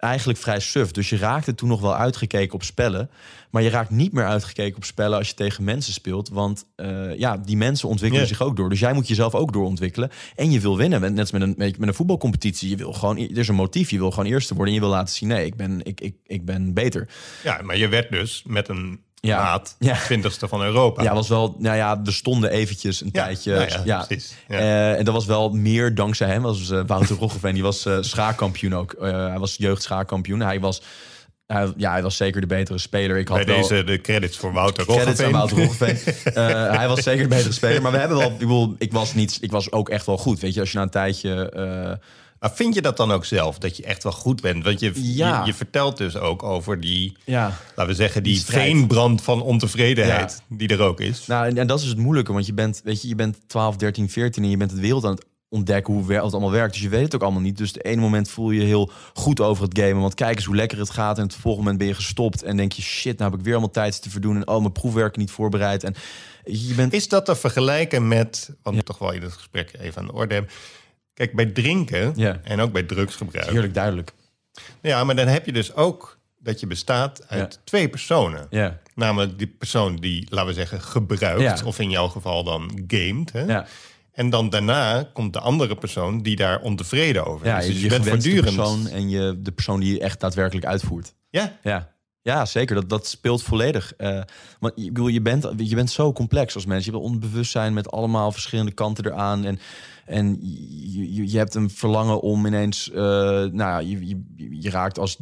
eigenlijk 0.00 0.38
vrij 0.38 0.60
suf. 0.60 0.90
Dus 0.90 1.08
je 1.08 1.16
raakte 1.16 1.54
toen 1.54 1.68
nog 1.68 1.80
wel 1.80 1.96
uitgekeken 1.96 2.54
op 2.54 2.62
spellen. 2.62 3.10
Maar 3.50 3.62
je 3.62 3.70
raakt 3.70 3.90
niet 3.90 4.12
meer 4.12 4.26
uitgekeken 4.26 4.76
op 4.76 4.84
spellen 4.84 5.18
als 5.18 5.28
je 5.28 5.34
tegen 5.34 5.64
mensen 5.64 5.92
speelt. 5.92 6.28
Want 6.28 6.66
eh, 6.76 7.18
ja, 7.18 7.36
die 7.36 7.56
mensen 7.56 7.88
ontwikkelen 7.88 8.26
zich 8.26 8.42
ook 8.42 8.56
door. 8.56 8.68
Dus 8.68 8.80
jij 8.80 8.92
moet 8.92 9.08
jezelf 9.08 9.34
ook 9.34 9.52
doorontwikkelen. 9.52 10.10
En 10.36 10.50
je 10.50 10.60
wil 10.60 10.76
winnen. 10.76 11.00
Net 11.00 11.18
als 11.18 11.30
met 11.30 11.42
een, 11.42 11.54
met 11.56 11.88
een 11.88 11.94
voetbalcompetitie. 11.94 12.68
Je 12.68 12.76
wil 12.76 12.92
gewoon, 12.92 13.18
er 13.18 13.38
is 13.38 13.48
een 13.48 13.54
motief. 13.54 13.90
Je 13.90 13.98
wil 13.98 14.10
gewoon 14.10 14.30
eerste 14.30 14.54
worden. 14.54 14.74
En 14.74 14.80
je 14.80 14.86
wil 14.86 14.94
laten 14.94 15.14
zien, 15.14 15.28
nee, 15.28 15.46
ik 15.46 15.56
ben, 15.56 15.80
ik, 15.84 16.00
ik, 16.00 16.16
ik 16.26 16.44
ben 16.44 16.74
beter. 16.74 17.08
Ja, 17.44 17.60
maar 17.62 17.76
je 17.76 17.88
werd 17.88 18.10
dus 18.10 18.42
met 18.46 18.68
een 18.68 19.00
Ja. 19.20 19.42
maat, 19.42 19.74
Ja. 19.78 19.96
20ste 19.96 20.48
van 20.48 20.62
Europa. 20.62 21.02
Ja, 21.02 21.14
was 21.14 21.28
wel, 21.28 21.56
nou 21.58 21.76
ja, 21.76 22.00
er 22.04 22.12
stonden 22.12 22.50
eventjes 22.50 23.00
een 23.00 23.08
Ja, 23.12 23.24
tijdje. 23.24 23.54
nou 23.54 23.68
ja, 23.68 23.80
ja, 23.84 24.04
precies. 24.04 24.34
Eh, 24.48 24.98
en 24.98 25.04
dat 25.04 25.14
was 25.14 25.26
wel 25.26 25.50
meer 25.50 25.94
dankzij 25.94 26.28
hem. 26.28 26.42
Was 26.42 26.70
eh, 26.70 26.80
Wouter 26.86 27.16
Roggeveen. 27.16 27.54
Die 27.54 27.62
was 27.62 27.86
eh 27.86 27.96
schaakkampioen 28.00 28.74
ook. 28.74 28.94
Hij 29.00 29.38
was 29.38 29.54
jeugdschaakkampioen. 29.56 30.40
Hij 30.40 30.60
was, 30.60 30.82
ja, 31.76 31.90
hij 31.92 32.02
was 32.02 32.16
zeker 32.16 32.40
de 32.40 32.46
betere 32.46 32.78
speler. 32.78 33.16
Ik 33.16 33.28
had 33.28 33.36
Bij 33.36 33.46
wel 33.46 33.68
deze 33.68 33.84
de 33.84 34.00
credits 34.00 34.36
voor 34.36 34.52
Wouter 34.52 34.84
Roggeveen. 34.84 35.32
Wouter 35.32 35.56
Roggeveen. 35.58 35.98
Hij 36.78 36.88
was 36.88 37.02
zeker 37.02 37.22
de 37.22 37.28
betere 37.28 37.52
speler. 37.52 37.82
Maar 37.82 37.92
we 37.92 37.98
hebben 37.98 38.18
wel, 38.18 38.30
ik 38.30 38.38
bedoel, 38.38 38.74
ik 38.78 38.92
was, 38.92 39.14
niet, 39.14 39.38
ik 39.40 39.50
was 39.50 39.72
ook 39.72 39.88
echt 39.88 40.06
wel 40.06 40.18
goed. 40.18 40.40
Weet 40.40 40.54
je, 40.54 40.60
als 40.60 40.70
je 40.70 40.76
na 40.76 40.82
een 40.82 40.90
tijdje... 40.90 41.52
Maar 42.40 42.52
vind 42.54 42.74
je 42.74 42.82
dat 42.82 42.96
dan 42.96 43.12
ook 43.12 43.24
zelf, 43.24 43.58
dat 43.58 43.76
je 43.76 43.82
echt 43.82 44.02
wel 44.02 44.12
goed 44.12 44.40
bent? 44.40 44.64
Want 44.64 44.80
je, 44.80 44.92
Ja. 44.94 45.40
je, 45.40 45.46
je 45.46 45.54
vertelt 45.54 45.96
dus 45.96 46.16
ook 46.16 46.42
over 46.42 46.80
die, 46.80 47.16
ja, 47.24 47.52
laten 47.68 47.86
we 47.86 47.94
zeggen, 47.94 48.22
die, 48.22 48.44
veenbrand 48.44 49.22
van 49.22 49.42
ontevredenheid 49.42 50.42
die 50.48 50.68
er 50.68 50.80
ook 50.80 51.00
is. 51.00 51.26
Nou, 51.26 51.56
en, 51.56 51.66
dat 51.66 51.80
is 51.80 51.86
het 51.86 51.98
moeilijke, 51.98 52.32
want 52.32 52.46
je 52.46 52.54
bent, 52.54 52.80
weet 52.84 53.02
je, 53.02 53.08
je 53.08 53.14
bent 53.14 53.38
12, 53.46 53.76
13, 53.76 54.10
14 54.10 54.42
en 54.42 54.50
je 54.50 54.56
bent 54.56 54.70
het 54.70 54.80
wereld 54.80 55.04
aan 55.04 55.10
het 55.10 55.24
ontdekken 55.48 55.94
hoe 55.94 56.12
het 56.12 56.32
allemaal 56.32 56.50
werkt. 56.50 56.72
Dus 56.72 56.82
je 56.82 56.88
weet 56.88 57.02
het 57.02 57.14
ook 57.14 57.22
allemaal 57.22 57.40
niet. 57.40 57.56
Dus 57.56 57.72
het 57.72 57.84
ene 57.84 58.00
moment 58.00 58.30
voel 58.30 58.50
je 58.50 58.60
je 58.60 58.66
heel 58.66 58.90
goed 59.14 59.40
over 59.40 59.64
het 59.64 59.78
gamen, 59.78 60.00
want 60.00 60.14
kijk 60.14 60.36
eens 60.36 60.44
hoe 60.44 60.56
lekker 60.56 60.78
het 60.78 60.90
gaat. 60.90 61.18
En 61.18 61.22
het 61.22 61.34
volgende 61.34 61.56
moment 61.58 61.78
ben 61.78 61.86
je 61.86 61.94
gestopt 61.94 62.42
en 62.42 62.56
denk 62.56 62.72
je, 62.72 62.82
shit, 62.82 63.18
nou 63.18 63.30
heb 63.30 63.38
ik 63.38 63.44
weer 63.44 63.54
allemaal 63.54 63.72
tijd 63.72 64.02
te 64.02 64.10
verdoen. 64.10 64.36
En 64.36 64.48
oh, 64.48 64.60
mijn 64.60 64.72
proefwerken 64.72 65.20
niet 65.20 65.30
voorbereid. 65.30 65.84
En 65.84 65.94
je 66.44 66.74
bent... 66.74 66.92
Is 66.92 67.08
dat 67.08 67.24
te 67.24 67.36
vergelijken 67.36 68.08
met, 68.08 68.50
want 68.62 68.84
toch 68.84 68.98
wel 68.98 69.12
in 69.12 69.22
het 69.22 69.32
gesprek 69.32 69.72
even 69.80 70.00
aan 70.00 70.06
de 70.06 70.12
orde 70.12 70.34
hebben. 70.34 70.52
Kijk, 71.20 71.34
bij 71.34 71.46
drinken 71.46 72.12
Ja. 72.16 72.40
en 72.44 72.60
ook 72.60 72.72
bij 72.72 72.82
drugsgebruik. 72.82 73.50
Heerlijk 73.50 73.74
duidelijk. 73.74 74.12
Ja, 74.82 75.04
maar 75.04 75.16
dan 75.16 75.26
heb 75.26 75.46
je 75.46 75.52
dus 75.52 75.74
ook 75.74 76.18
dat 76.38 76.60
je 76.60 76.66
bestaat 76.66 77.28
uit 77.28 77.54
Ja. 77.54 77.60
twee 77.64 77.88
personen. 77.88 78.46
Ja, 78.50 78.78
Namelijk 78.94 79.38
die 79.38 79.46
persoon 79.46 79.96
die, 79.96 80.26
laten 80.30 80.48
we 80.48 80.54
zeggen, 80.54 80.80
gebruikt. 80.82 81.62
Of 81.62 81.78
in 81.78 81.90
jouw 81.90 82.08
geval 82.08 82.44
dan 82.44 82.84
gamet. 82.86 83.32
Hè? 83.32 83.42
ja. 83.44 83.66
En 84.12 84.30
dan 84.30 84.50
daarna 84.50 85.08
komt 85.12 85.32
de 85.32 85.40
andere 85.40 85.76
persoon 85.76 86.22
die 86.22 86.36
daar 86.36 86.60
ontevreden 86.60 87.26
over 87.26 87.46
ja 87.46 87.58
is. 87.58 87.66
je, 87.66 87.72
Dus 87.72 87.78
je, 87.80 87.84
je 87.84 87.90
bent 87.94 88.08
voortdurend... 88.08 88.44
persoon 88.56 88.88
en 88.88 89.08
je, 89.08 89.36
de 89.42 89.52
persoon 89.52 89.80
die 89.80 89.92
je 89.92 90.00
echt 90.00 90.20
daadwerkelijk 90.20 90.66
uitvoert. 90.66 91.14
Ja, 91.30 91.58
Ja. 91.62 91.98
Ja, 92.22 92.44
zeker. 92.44 92.74
Dat, 92.74 92.88
dat 92.88 93.06
speelt 93.06 93.42
volledig. 93.42 93.92
Eh 93.96 94.20
maar 94.60 94.70
ik 94.74 94.84
bedoel, 94.92 95.08
je 95.08 95.20
bent, 95.20 95.48
je 95.56 95.74
bent 95.74 95.90
zo 95.90 96.12
complex 96.12 96.54
als 96.54 96.66
mens. 96.66 96.84
Je 96.84 96.90
hebt 96.90 97.02
onbewustzijn 97.02 97.72
met 97.74 97.90
allemaal 97.90 98.32
verschillende 98.32 98.72
kanten 98.72 99.06
eraan. 99.06 99.44
En, 99.44 99.58
en 100.10 100.38
je, 100.40 101.14
je, 101.14 101.30
je 101.32 101.38
hebt 101.38 101.54
een 101.54 101.70
verlangen 101.70 102.20
om 102.20 102.46
ineens... 102.46 102.90
eh, 102.90 102.96
nou 102.96 103.54
ja, 103.56 103.78
je, 103.78 104.06
je, 104.08 104.22
je 104.60 104.70
raakt 104.70 104.98
als 104.98 105.18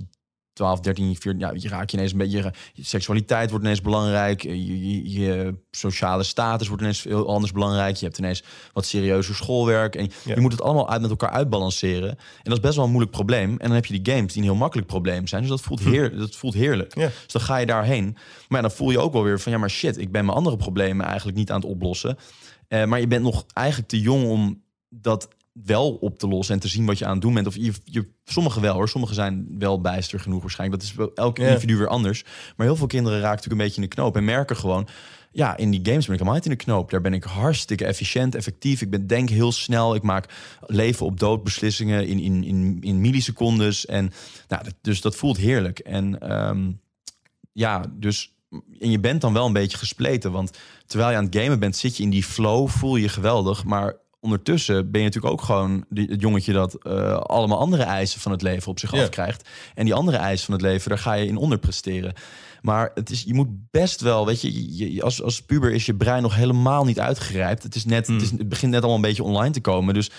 12, 0.52 0.80
13, 0.80 1.16
14... 1.16 1.38
Ja, 1.40 1.52
je 1.54 1.68
raakt 1.68 1.90
je 1.90 1.96
ineens 1.96 2.12
een 2.12 2.18
beetje... 2.18 2.36
Je, 2.42 2.50
je 2.72 2.84
seksualiteit 2.84 3.50
wordt 3.50 3.64
ineens 3.64 3.80
belangrijk. 3.80 4.42
Je, 4.42 5.10
je, 5.10 5.54
sociale 5.70 6.22
status 6.22 6.66
wordt 6.68 6.82
ineens 6.82 7.02
heel 7.02 7.28
anders 7.28 7.52
belangrijk. 7.52 7.96
Je 7.96 8.04
hebt 8.04 8.18
ineens 8.18 8.42
wat 8.72 8.86
serieuzer 8.86 9.34
schoolwerk. 9.34 9.94
En 9.94 10.10
Ja. 10.24 10.34
je 10.34 10.40
moet 10.40 10.52
het 10.52 10.62
allemaal 10.62 10.90
uit 10.90 11.00
met 11.00 11.10
elkaar 11.10 11.30
uitbalanceren. 11.30 12.10
En 12.10 12.18
dat 12.42 12.52
is 12.52 12.60
best 12.60 12.74
wel 12.74 12.84
een 12.84 12.90
moeilijk 12.90 13.16
probleem. 13.16 13.50
En 13.50 13.66
dan 13.66 13.72
heb 13.72 13.86
je 13.86 14.00
die 14.00 14.14
games 14.14 14.32
die 14.32 14.42
een 14.42 14.48
heel 14.48 14.58
makkelijk 14.58 14.88
probleem 14.88 15.26
zijn. 15.26 15.40
Dus 15.40 15.50
dat 15.50 15.60
voelt, 15.60 15.80
heer, 15.80 16.16
dat 16.16 16.36
voelt 16.36 16.54
heerlijk. 16.54 16.94
Ja. 16.94 17.06
Dus 17.24 17.32
dan 17.32 17.42
ga 17.42 17.56
je 17.56 17.66
daarheen. 17.66 18.04
Maar 18.48 18.60
ja, 18.62 18.68
dan 18.68 18.76
voel 18.76 18.90
je 18.90 18.98
ook 18.98 19.12
wel 19.12 19.22
weer 19.22 19.40
van... 19.40 19.52
ja, 19.52 19.58
maar 19.58 19.70
shit, 19.70 19.98
ik 19.98 20.12
ben 20.12 20.24
mijn 20.24 20.36
andere 20.36 20.56
problemen 20.56 21.06
eigenlijk 21.06 21.36
niet 21.36 21.50
aan 21.50 21.60
het 21.60 21.70
oplossen. 21.70 22.16
Eh, 22.68 22.84
maar 22.84 23.00
je 23.00 23.06
bent 23.06 23.22
nog 23.22 23.44
eigenlijk 23.52 23.88
te 23.88 24.00
jong 24.00 24.24
om 24.28 24.62
dat 24.88 25.28
wel 25.52 25.90
op 25.90 26.18
te 26.18 26.28
lossen... 26.28 26.54
en 26.54 26.60
te 26.60 26.68
zien 26.68 26.86
wat 26.86 26.98
je 26.98 27.04
aan 27.04 27.12
het 27.12 27.22
doen 27.22 27.34
bent. 27.34 27.46
Of 27.46 27.56
je, 27.56 27.72
je, 27.84 28.08
sommigen 28.24 28.62
wel 28.62 28.74
hoor, 28.74 28.88
sommigen 28.88 29.14
zijn 29.14 29.46
wel 29.58 29.80
bijster 29.80 30.20
genoeg 30.20 30.40
waarschijnlijk. 30.40 30.80
Dat 30.80 30.90
is 30.90 30.96
wel 30.96 31.10
elk 31.14 31.38
individu 31.38 31.76
weer 31.76 31.88
anders. 31.88 32.24
Maar 32.56 32.66
heel 32.66 32.76
veel 32.76 32.86
kinderen 32.86 33.20
raken 33.20 33.36
natuurlijk 33.36 33.60
een 33.60 33.66
beetje 33.66 33.82
in 33.82 33.88
de 33.88 33.94
knoop... 33.94 34.16
en 34.16 34.24
merken 34.24 34.56
gewoon... 34.56 34.88
Ja, 35.32 35.56
in 35.56 35.70
die 35.70 35.80
games 35.82 36.04
ben 36.04 36.14
ik 36.14 36.20
helemaal 36.20 36.34
niet 36.34 36.44
in 36.44 36.50
de 36.50 36.64
knoop. 36.64 36.90
Daar 36.90 37.00
ben 37.00 37.14
ik 37.14 37.24
hartstikke 37.24 37.84
efficiënt, 37.84 38.34
effectief. 38.34 38.80
Ik 38.80 38.90
ben, 38.90 39.06
denk 39.06 39.28
heel 39.28 39.52
snel. 39.52 39.94
Ik 39.94 40.02
maak 40.02 40.28
leven 40.66 41.06
op 41.06 41.20
dood 41.20 41.44
beslissingen 41.44 42.06
in, 42.06 42.18
in, 42.18 42.44
in, 42.44 42.78
in 42.80 43.00
millisecondes. 43.00 43.86
En 43.86 44.12
nou, 44.48 44.64
dus 44.80 45.00
dat 45.00 45.16
voelt 45.16 45.36
heerlijk. 45.36 45.78
En 45.78 46.18
ehm, 46.20 46.70
ja, 47.52 47.84
dus 47.92 48.32
en 48.78 48.90
je 48.90 49.00
bent 49.00 49.20
dan 49.20 49.32
wel 49.32 49.46
een 49.46 49.52
beetje 49.52 49.78
gespleten. 49.78 50.32
Want 50.32 50.58
terwijl 50.86 51.10
je 51.10 51.16
aan 51.16 51.24
het 51.24 51.36
gamen 51.36 51.58
bent, 51.58 51.76
zit 51.76 51.96
je 51.96 52.02
in 52.02 52.10
die 52.10 52.24
flow, 52.24 52.68
voel 52.68 52.96
je 52.96 53.02
je 53.02 53.08
geweldig. 53.08 53.64
Maar 53.64 53.96
ondertussen 54.20 54.90
ben 54.90 55.00
je 55.00 55.06
natuurlijk 55.06 55.32
ook 55.32 55.42
gewoon 55.42 55.84
die- 55.88 56.08
het 56.10 56.20
jongetje 56.20 56.52
dat 56.52 56.74
eh, 56.84 57.14
allemaal 57.16 57.58
andere 57.58 57.82
eisen 57.82 58.20
van 58.20 58.32
het 58.32 58.42
leven 58.42 58.70
op 58.70 58.78
zich 58.78 58.92
Ja. 58.92 59.02
afkrijgt. 59.02 59.48
En 59.74 59.84
die 59.84 59.94
andere 59.94 60.16
eisen 60.16 60.46
van 60.46 60.54
het 60.54 60.62
leven, 60.62 60.88
daar 60.88 60.98
ga 60.98 61.12
je 61.12 61.26
in 61.26 61.36
onderpresteren. 61.36 62.12
Maar 62.62 62.90
het 62.94 63.10
is, 63.10 63.22
je 63.22 63.34
moet 63.34 63.48
best 63.70 64.00
wel, 64.00 64.26
weet 64.26 64.40
je, 64.40 64.76
je- 64.94 65.02
als, 65.02 65.22
als 65.22 65.42
puber 65.42 65.72
is 65.72 65.86
je 65.86 65.94
brein 65.94 66.22
nog 66.22 66.34
helemaal 66.34 66.84
niet 66.84 67.00
uitgerijpt. 67.00 67.62
Het, 67.62 67.74
is 67.74 67.84
net, 67.84 68.06
het, 68.06 68.22
is, 68.22 68.30
het 68.30 68.48
begint 68.48 68.70
net 68.72 68.80
allemaal 68.80 68.96
een 69.00 69.08
beetje 69.08 69.22
online 69.22 69.52
te 69.52 69.60
komen. 69.60 69.94
Dus 69.94 70.10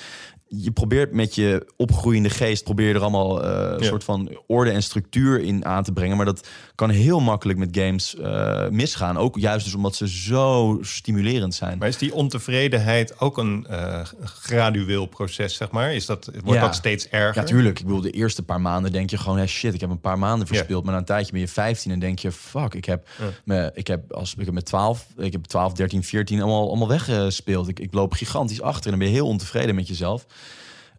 je 0.52 0.72
probeert 0.72 1.12
met 1.14 1.36
je 1.36 1.68
opgroeiende 1.78 2.30
geest, 2.30 2.64
probeer 2.64 2.88
je 2.88 2.94
er 2.94 3.02
allemaal 3.02 3.44
eh, 3.44 3.72
een 3.72 3.80
Ja. 3.84 3.88
soort 3.88 4.04
van 4.04 4.38
orde 4.48 4.72
en 4.72 4.84
structuur 4.84 5.40
in 5.42 5.66
aan 5.66 5.84
te 5.84 5.92
brengen. 5.92 6.18
Maar 6.18 6.26
dat 6.26 6.48
kan 6.76 6.90
heel 6.90 7.20
makkelijk 7.20 7.60
met 7.60 7.70
games 7.72 8.16
eh, 8.16 8.68
misgaan. 8.70 9.18
Ook 9.18 9.38
juist 9.38 9.66
dus 9.66 9.76
omdat 9.76 9.96
ze 9.96 10.08
zo 10.08 10.78
stimulerend 10.82 11.56
zijn. 11.56 11.78
maar 11.78 11.88
is 11.88 11.98
die 11.98 12.14
ontevredenheid 12.14 13.20
ook 13.20 13.38
een 13.38 13.66
eh, 13.70 14.02
gradueel 14.24 15.06
proces, 15.06 15.54
zeg 15.56 15.72
maar? 15.72 15.94
Is 15.94 16.06
dat, 16.06 16.26
wordt 16.44 16.60
Ja. 16.60 16.66
dat 16.66 16.76
steeds 16.76 17.08
erger? 17.10 17.42
Ja, 17.42 17.48
tuurlijk. 17.48 17.80
Ik 17.80 17.86
bedoel, 17.86 18.02
de 18.02 18.12
eerste 18.12 18.44
paar 18.44 18.62
maanden 18.62 18.92
denk 18.92 19.10
je 19.10 19.18
gewoon, 19.18 19.38
hè, 19.38 19.48
shit, 19.48 19.74
ik 19.74 19.82
heb 19.82 19.90
een 19.90 20.00
paar 20.02 20.20
maanden 20.20 20.48
verspeeld. 20.48 20.84
Maar 20.84 20.94
na 20.94 21.00
een 21.00 21.06
tijdje 21.06 21.32
ben 21.32 21.42
je 21.42 21.48
15 21.48 21.92
en 21.92 22.00
denk 22.00 22.20
je, 22.20 22.32
fuck, 22.32 22.74
ik 22.74 22.86
heb, 22.86 23.08
me, 23.46 23.72
ik 23.74 23.88
heb, 23.88 24.12
als, 24.14 24.36
ik 24.38 24.46
heb 24.46 24.54
met 24.54 24.66
12, 24.66 25.06
ik 25.18 25.32
heb 25.32 25.44
12, 25.44 25.74
13, 25.74 26.04
14 26.04 26.42
allemaal, 26.42 26.68
allemaal 26.68 26.88
weggespeeld. 26.88 27.68
Ik, 27.68 27.80
ik 27.80 27.94
loop 27.94 28.14
gigantisch 28.14 28.62
achter 28.62 28.84
en 28.84 28.90
dan 28.90 29.00
ben 29.00 29.08
je 29.08 29.14
heel 29.14 29.28
ontevreden 29.28 29.76
met 29.76 29.88
jezelf. 29.88 30.26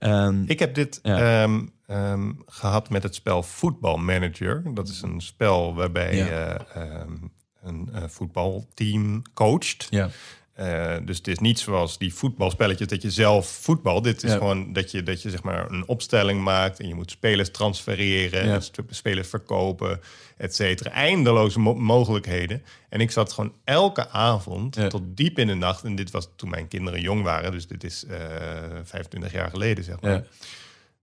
Ehm, 0.01 0.43
Ik 0.47 0.59
heb 0.59 0.75
dit 0.75 0.99
Ja. 1.03 1.43
ehm, 1.43 1.61
ehm, 1.87 2.33
gehad 2.47 2.91
met 2.91 3.03
het 3.03 3.15
spel 3.15 3.43
Football 3.43 3.97
Manager. 3.99 4.63
Dat 4.75 4.89
is 4.89 5.03
een 5.03 5.21
spel 5.21 5.75
waarbij 5.75 6.17
Ja. 6.17 6.25
je 6.25 6.57
ehm, 6.75 7.13
een 7.63 7.89
eh, 7.93 8.03
voetbalteam 8.09 9.23
coacht. 9.35 9.87
ja. 9.91 10.09
Eh, 10.53 10.97
dus 11.05 11.17
het 11.17 11.29
is 11.29 11.39
niet 11.39 11.59
zoals 11.59 11.99
die 11.99 12.15
voetbalspelletjes 12.15 12.89
dat 12.89 13.03
je 13.03 13.11
zelf 13.11 13.47
voetbal. 13.49 14.03
Dit 14.03 14.23
is 14.23 14.31
Ja. 14.31 14.37
gewoon 14.37 14.73
dat 14.73 14.91
je, 14.91 15.03
dat 15.03 15.23
je 15.23 15.31
zeg 15.31 15.43
maar 15.43 15.71
een 15.71 15.89
opstelling 15.89 16.43
maakt 16.43 16.81
en 16.81 16.89
je 16.89 16.95
moet 16.95 17.11
spelers 17.11 17.51
transfereren, 17.51 18.47
Ja. 18.47 18.55
en 18.55 18.63
sp- 18.63 18.81
spelers 18.91 19.29
verkopen, 19.29 20.01
et 20.41 20.55
cetera. 20.55 20.91
Eindeloze 20.91 21.59
mo- 21.61 21.75
mogelijkheden. 21.75 22.63
En 22.89 23.01
ik 23.01 23.11
zat 23.11 23.33
gewoon 23.33 23.53
elke 23.65 24.09
avond 24.09 24.75
Ja. 24.77 24.89
tot 24.89 25.03
diep 25.07 25.39
in 25.39 25.47
de 25.47 25.55
nacht. 25.55 25.85
En 25.85 25.95
dit 25.95 26.11
was 26.11 26.29
toen 26.37 26.51
mijn 26.51 26.69
kinderen 26.69 27.01
jong 27.01 27.23
waren, 27.23 27.53
dus 27.53 27.67
dit 27.67 27.85
is 27.85 28.05
eh 28.05 28.17
25 28.85 29.33
jaar 29.33 29.51
geleden, 29.51 29.85
zeg 29.85 30.01
maar. 30.01 30.11
Ja. 30.13 30.25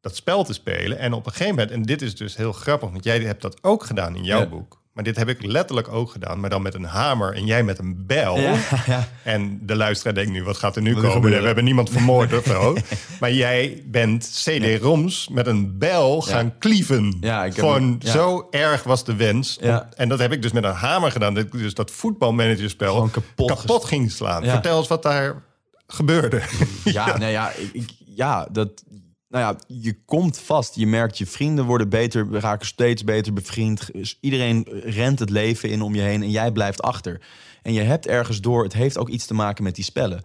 Dat 0.02 0.16
spel 0.16 0.44
te 0.44 0.54
spelen. 0.54 0.98
En 0.98 1.14
op 1.14 1.26
een 1.26 1.32
gegeven 1.32 1.54
moment, 1.56 1.72
en 1.72 1.82
dit 1.84 2.02
is 2.02 2.16
dus 2.16 2.36
heel 2.38 2.54
grappig, 2.54 2.90
want 2.90 3.04
jij 3.04 3.20
hebt 3.20 3.42
dat 3.42 3.64
ook 3.64 3.84
gedaan 3.84 4.16
in 4.16 4.24
jouw 4.24 4.48
boek. 4.50 4.82
Maar 4.98 5.06
dit 5.06 5.16
heb 5.16 5.30
ik 5.30 5.46
letterlijk 5.46 5.88
ook 5.88 6.12
gedaan, 6.12 6.40
maar 6.40 6.50
dan 6.50 6.62
met 6.62 6.74
een 6.74 6.84
hamer 6.84 7.34
en 7.34 7.46
jij 7.46 7.64
met 7.64 7.80
een 7.80 8.06
bijl. 8.06 8.40
Ja, 8.40 8.56
ja. 8.86 9.08
En 9.24 9.60
de 9.62 9.76
luisteraar 9.76 10.14
denkt 10.14 10.32
nu, 10.32 10.44
wat 10.44 10.58
gaat 10.58 10.76
er 10.76 10.82
nu 10.82 10.94
Wat 10.94 11.04
komen? 11.04 11.30
We 11.30 11.46
hebben 11.46 11.64
niemand 11.64 11.90
vermoord 11.90 12.34
of 12.38 12.46
zo. 12.46 12.76
Maar 13.20 13.32
jij 13.34 13.84
bent 13.86 14.30
CD-ROMs 14.44 15.28
met 15.32 15.48
een 15.48 15.78
bijl 15.78 16.22
gaan 16.22 16.58
klieven. 16.60 17.18
Ja, 17.22 17.46
ik 17.46 17.56
heb 17.56 17.66
Gewoon 17.66 18.02
zo 18.12 18.48
erg 18.52 18.84
was 18.84 19.04
de 19.06 19.16
wens. 19.16 19.58
En 19.96 20.10
dat 20.10 20.20
heb 20.20 20.32
ik 20.32 20.42
dus 20.42 20.52
met 20.52 20.64
een 20.64 20.72
hamer 20.74 21.12
gedaan. 21.12 21.34
Dat 21.34 21.44
ik 21.44 21.52
dus 21.52 21.74
dat 21.74 21.92
voetbalmanagerspel 21.92 22.94
Gewoon 22.94 23.12
kapot 23.12 23.48
kapot 23.56 23.86
ging 23.86 24.12
slaan. 24.12 24.44
Vertel 24.52 24.78
eens 24.78 24.88
wat 24.88 25.04
daar 25.04 25.44
gebeurde. 25.88 26.42
Ja, 26.84 27.18
nou 27.18 27.32
ja, 27.32 27.52
ik, 27.52 27.70
ik- 27.74 27.96
ja, 28.06 28.48
dat, 28.52 28.84
nou 29.30 29.44
ja, 29.44 29.76
je 29.82 30.04
komt 30.06 30.40
vast. 30.40 30.76
Je 30.76 30.88
merkt 30.88 31.18
je 31.18 31.26
vrienden 31.26 31.66
worden 31.66 31.90
beter, 31.90 32.28
raken 32.32 32.68
steeds 32.68 33.04
beter 33.04 33.34
bevriend. 33.34 33.90
Dus 33.94 34.18
iedereen 34.22 34.68
rent 34.72 35.20
het 35.20 35.30
leven 35.30 35.70
in 35.70 35.82
om 35.82 35.96
je 35.96 36.02
heen 36.02 36.24
en 36.24 36.32
jij 36.32 36.52
blijft 36.52 36.82
achter. 36.82 37.22
En 37.62 37.74
je 37.74 37.82
hebt 37.82 38.08
ergens 38.08 38.42
door, 38.42 38.64
het 38.64 38.74
heeft 38.74 38.98
ook 38.98 39.10
iets 39.10 39.26
te 39.26 39.34
maken 39.34 39.64
met 39.64 39.76
die 39.76 39.84
spellen. 39.84 40.22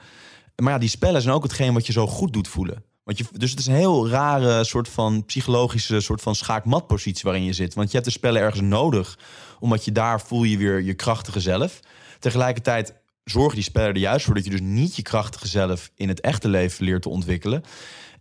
Maar 0.57 0.73
ja, 0.73 0.79
die 0.79 0.89
spellen 0.89 1.23
zijn 1.23 1.35
ook 1.35 1.43
hetgeen 1.43 1.75
wat 1.75 1.87
je 1.87 1.93
zo 1.93 2.07
goed 2.07 2.33
doet 2.33 2.49
voelen. 2.49 2.85
Want 3.05 3.19
je, 3.19 3.25
dus 3.33 3.51
het 3.51 3.59
is 3.59 3.67
een 3.67 3.75
heel 3.75 4.09
rare 4.09 4.65
soort 4.65 4.89
van 4.89 5.25
psychologische 5.25 6.01
soort 6.01 6.23
van 6.23 6.35
schaakmatpositie 6.35 7.25
waarin 7.25 7.45
je 7.45 7.53
zit. 7.53 7.75
Want 7.75 7.89
je 7.89 7.95
hebt 7.95 8.09
de 8.09 8.13
spellen 8.13 8.43
ergens 8.43 8.63
nodig, 8.63 9.19
omdat 9.61 9.85
je 9.85 9.93
daar 9.93 10.21
voel 10.21 10.43
je 10.43 10.57
weer 10.57 10.83
je 10.83 10.95
krachtige 10.95 11.41
zelf. 11.41 11.81
Tegelijkertijd 12.19 12.95
zorgen 13.25 13.55
die 13.55 13.65
spellen 13.65 13.95
er 13.95 14.01
juist 14.01 14.25
voor 14.25 14.35
dat 14.35 14.45
je 14.45 14.51
dus 14.51 14.61
niet 14.61 14.97
je 14.97 15.03
krachtige 15.03 15.49
zelf 15.49 15.91
in 15.95 16.09
het 16.09 16.21
echte 16.21 16.49
leven 16.49 16.85
leert 16.85 17.03
te 17.03 17.09
ontwikkelen. 17.09 17.65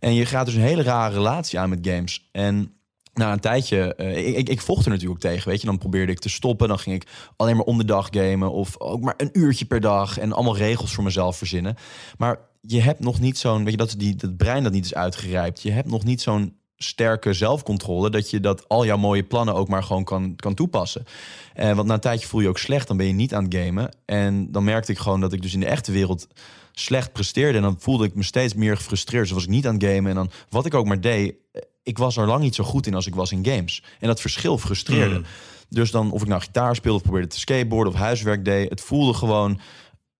En 0.02 0.14
je 0.14 0.26
gaat 0.26 0.46
dus 0.46 0.54
een 0.54 0.60
hele 0.60 0.82
rare 0.82 1.14
relatie 1.14 1.58
aan 1.58 1.68
met 1.68 1.86
games. 1.86 2.28
En 2.32 2.74
na 3.14 3.32
een 3.32 3.40
tijdje, 3.40 3.94
eh, 3.94 4.28
ik, 4.28 4.36
ik, 4.36 4.48
ik 4.48 4.60
vocht 4.60 4.84
er 4.84 4.90
natuurlijk 4.90 5.20
tegen, 5.20 5.48
weet 5.48 5.60
je. 5.60 5.66
Dan 5.66 5.78
probeerde 5.78 6.12
ik 6.12 6.18
te 6.18 6.28
stoppen, 6.28 6.68
dan 6.68 6.78
ging 6.78 6.96
ik 6.96 7.08
alleen 7.36 7.56
maar 7.56 7.64
om 7.64 7.78
de 7.78 7.84
dag 7.84 8.08
gamen... 8.10 8.52
of 8.52 8.80
ook 8.80 9.00
maar 9.00 9.14
een 9.16 9.30
uurtje 9.32 9.64
per 9.64 9.80
dag 9.80 10.18
en 10.18 10.32
allemaal 10.32 10.56
regels 10.56 10.94
voor 10.94 11.04
mezelf 11.04 11.36
verzinnen. 11.36 11.76
Maar 12.18 12.38
je 12.60 12.80
hebt 12.80 13.00
nog 13.00 13.20
niet 13.20 13.38
zo'n, 13.38 13.62
weet 13.62 13.70
je, 13.70 13.76
dat 13.76 13.94
die, 13.98 14.16
dat 14.16 14.36
brein 14.36 14.62
dat 14.62 14.72
niet 14.72 14.84
is 14.84 14.94
uitgerijpt. 14.94 15.62
Je 15.62 15.70
hebt 15.70 15.90
nog 15.90 16.04
niet 16.04 16.22
zo'n 16.22 16.56
sterke 16.76 17.32
zelfcontrole 17.32 18.10
dat 18.10 18.30
je 18.30 18.40
dat 18.40 18.68
al 18.68 18.84
jouw 18.84 18.96
mooie 18.96 19.24
plannen 19.24 19.54
ook 19.54 19.68
maar 19.68 19.82
gewoon 19.82 20.04
kan, 20.04 20.36
kan 20.36 20.54
toepassen. 20.54 21.04
En 21.54 21.76
want 21.76 21.88
na 21.88 21.94
een 21.94 22.00
tijdje 22.00 22.26
voel 22.26 22.40
je 22.40 22.48
ook 22.48 22.58
slecht, 22.58 22.88
dan 22.88 22.96
ben 22.96 23.06
je 23.06 23.12
niet 23.12 23.34
aan 23.34 23.44
het 23.44 23.54
gamen. 23.54 23.96
En 24.04 24.52
dan 24.52 24.64
merkte 24.64 24.92
ik 24.92 24.98
gewoon 24.98 25.20
dat 25.20 25.32
ik 25.32 25.42
dus 25.42 25.54
in 25.54 25.60
de 25.60 25.66
echte 25.66 25.92
wereld 25.92 26.26
slecht 26.72 27.12
presteerde. 27.12 27.56
En 27.56 27.62
dan 27.62 27.76
voelde 27.78 28.04
ik 28.04 28.14
me 28.14 28.22
steeds 28.22 28.54
meer 28.54 28.76
gefrustreerd. 28.76 29.24
Dus 29.24 29.32
was 29.32 29.44
ik 29.44 29.48
niet 29.48 29.66
aan 29.66 29.74
het 29.74 29.84
gamen. 29.84 30.10
En 30.10 30.14
dan 30.14 30.30
wat 30.48 30.66
ik 30.66 30.74
ook 30.74 30.86
maar 30.86 31.00
deed, 31.00 31.34
ik 31.82 31.98
was 31.98 32.16
er 32.16 32.26
lang 32.26 32.42
niet 32.42 32.54
zo 32.54 32.64
goed 32.64 32.86
in 32.86 32.94
als 32.94 33.06
ik 33.06 33.14
was 33.14 33.32
in 33.32 33.46
games. 33.46 33.82
En 34.00 34.06
dat 34.06 34.20
verschil 34.20 34.58
frustreerde. 34.58 35.18
Mm. 35.18 35.24
Dus 35.68 35.90
dan 35.90 36.10
of 36.10 36.22
ik 36.22 36.28
nou 36.28 36.40
gitaar 36.40 36.76
speelde 36.76 36.98
of 36.98 37.02
probeerde 37.02 37.28
te 37.28 37.38
skateboarden 37.38 37.92
of 37.92 37.98
huiswerk 37.98 38.44
deed, 38.44 38.70
het 38.70 38.80
voelde 38.80 39.14
gewoon 39.14 39.60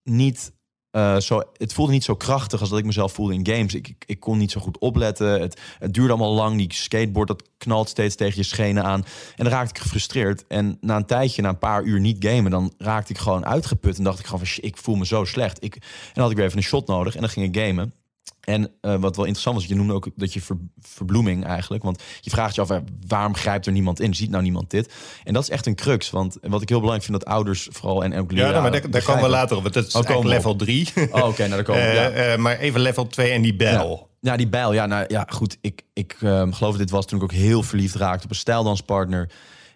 niet 0.02 0.52
eh, 0.92 1.16
zo. 1.16 1.42
Het 1.56 1.72
voelde 1.72 1.92
niet 1.92 2.04
zo 2.04 2.14
krachtig 2.14 2.60
als 2.60 2.68
dat 2.68 2.78
ik 2.78 2.84
mezelf 2.84 3.12
voelde 3.12 3.34
in 3.34 3.46
games. 3.46 3.74
Ik, 3.74 3.94
ik, 4.06 4.20
kon 4.20 4.38
niet 4.38 4.50
zo 4.50 4.60
goed 4.60 4.78
opletten. 4.78 5.40
Het, 5.40 5.60
het 5.78 5.94
duurde 5.94 6.12
allemaal 6.12 6.34
lang. 6.34 6.56
Die 6.56 6.72
skateboard 6.74 7.28
dat 7.28 7.48
knalt 7.58 7.88
steeds 7.88 8.14
tegen 8.14 8.36
je 8.36 8.42
schenen 8.42 8.84
aan. 8.84 9.04
En 9.36 9.44
dan 9.44 9.52
raakte 9.52 9.74
ik 9.74 9.80
gefrustreerd. 9.80 10.46
En 10.46 10.78
na 10.80 10.96
een 10.96 11.06
tijdje, 11.06 11.42
na 11.42 11.48
een 11.48 11.58
paar 11.58 11.82
uur 11.82 12.00
niet 12.00 12.24
gamen, 12.24 12.50
dan 12.50 12.72
raakte 12.78 13.12
ik 13.12 13.18
gewoon 13.18 13.46
uitgeput 13.46 13.98
en 13.98 14.04
dacht 14.04 14.18
ik 14.18 14.26
gewoon 14.26 14.46
van 14.46 14.64
ik 14.64 14.76
voel 14.76 14.94
me 14.94 15.06
zo 15.06 15.24
slecht. 15.24 15.64
Ik, 15.64 15.74
en 15.74 15.80
dan 16.12 16.22
had 16.22 16.30
ik 16.30 16.36
weer 16.36 16.46
even 16.46 16.58
een 16.58 16.64
shot 16.64 16.86
nodig 16.86 17.14
en 17.14 17.20
dan 17.20 17.30
ging 17.30 17.56
ik 17.56 17.62
gamen. 17.62 17.94
En 18.44 18.70
eh, 18.80 18.94
wat 18.96 19.16
wel 19.16 19.24
interessant 19.24 19.56
was, 19.56 19.66
je 19.66 19.74
noemde 19.74 19.92
ook 19.92 20.08
dat 20.16 20.32
je 20.32 20.40
ver, 20.40 20.56
verbloeming 20.80 21.44
eigenlijk. 21.44 21.82
Want 21.82 22.02
je 22.20 22.30
vraagt 22.30 22.54
je 22.54 22.60
af, 22.60 22.70
eh, 22.70 22.78
waarom 23.06 23.34
grijpt 23.34 23.66
er 23.66 23.72
niemand 23.72 24.00
in? 24.00 24.14
Ziet 24.14 24.30
nou 24.30 24.42
niemand 24.42 24.70
dit? 24.70 24.92
En 25.24 25.32
dat 25.32 25.42
is 25.42 25.50
echt 25.50 25.66
een 25.66 25.74
crux. 25.74 26.10
Want 26.10 26.38
wat 26.40 26.62
ik 26.62 26.68
heel 26.68 26.80
belangrijk 26.80 27.10
vind, 27.10 27.24
dat 27.24 27.34
ouders 27.34 27.68
vooral 27.70 28.04
en 28.04 28.14
ook 28.14 28.30
Ja, 28.30 28.36
leraren 28.36 28.60
nou, 28.60 28.70
maar 28.70 28.80
daar, 28.80 28.90
daar 28.90 29.02
komen 29.02 29.22
we 29.22 29.28
later 29.28 29.56
op. 29.56 29.62
want 29.62 29.74
Dat 29.74 29.86
is 29.86 29.94
Oh, 29.94 30.24
level 30.24 30.56
3. 30.56 30.88
Oh, 31.10 31.26
oké, 31.26 31.38
nou 31.38 31.50
daar 31.50 31.62
komen 31.62 31.82
we. 31.82 31.92
ja. 32.00 32.10
Eh, 32.10 32.38
maar 32.38 32.58
even 32.58 32.80
level 32.80 33.06
2 33.06 33.30
en 33.30 33.42
die 33.42 33.56
bel. 33.56 34.10
Ja, 34.20 34.36
die 34.36 34.48
bijl. 34.48 34.72
Ja, 34.72 34.86
nou 34.86 35.04
ja, 35.08 35.26
goed. 35.28 35.58
Ik, 35.60 35.82
ik 35.92 36.16
ehm, 36.20 36.52
geloof 36.52 36.70
dat 36.70 36.80
dit 36.80 36.90
was 36.90 37.06
toen 37.06 37.18
ik 37.18 37.24
ook 37.24 37.32
heel 37.32 37.62
verliefd 37.62 37.94
raakte 37.94 38.24
op 38.24 38.30
een 38.30 38.36
stijldanspartner. 38.36 39.30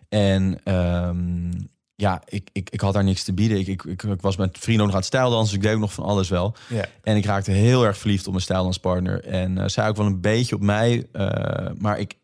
En 0.08 0.60
ehm, 0.64 1.50
ja, 1.96 2.22
ik, 2.24 2.48
ik, 2.52 2.70
ik 2.70 2.80
had 2.80 2.94
daar 2.94 3.04
niks 3.04 3.24
te 3.24 3.32
bieden. 3.34 3.58
Ik, 3.58 3.66
ik, 3.66 3.84
ik, 3.84 4.02
ik 4.02 4.20
was 4.20 4.36
met 4.36 4.58
vrienden 4.58 4.84
nog 4.84 4.94
aan 4.94 5.00
het 5.00 5.08
stijldansen. 5.08 5.46
Dus 5.46 5.56
ik 5.56 5.62
deed 5.62 5.74
ook 5.74 5.80
nog 5.80 5.92
van 5.92 6.04
alles 6.04 6.28
wel. 6.28 6.54
Ja. 6.68 6.84
En 7.02 7.16
ik 7.16 7.24
raakte 7.24 7.50
heel 7.50 7.84
erg 7.84 7.98
verliefd 7.98 8.24
op 8.26 8.32
mijn 8.32 8.44
stijldanspartner. 8.44 9.24
En 9.24 9.58
eh, 9.58 9.68
zij 9.68 9.88
ook 9.88 9.96
wel 9.96 10.06
een 10.06 10.20
beetje 10.20 10.54
op 10.54 10.60
mij. 10.62 11.06
eh, 11.12 11.70
maar 11.78 11.98
ik, 11.98 12.14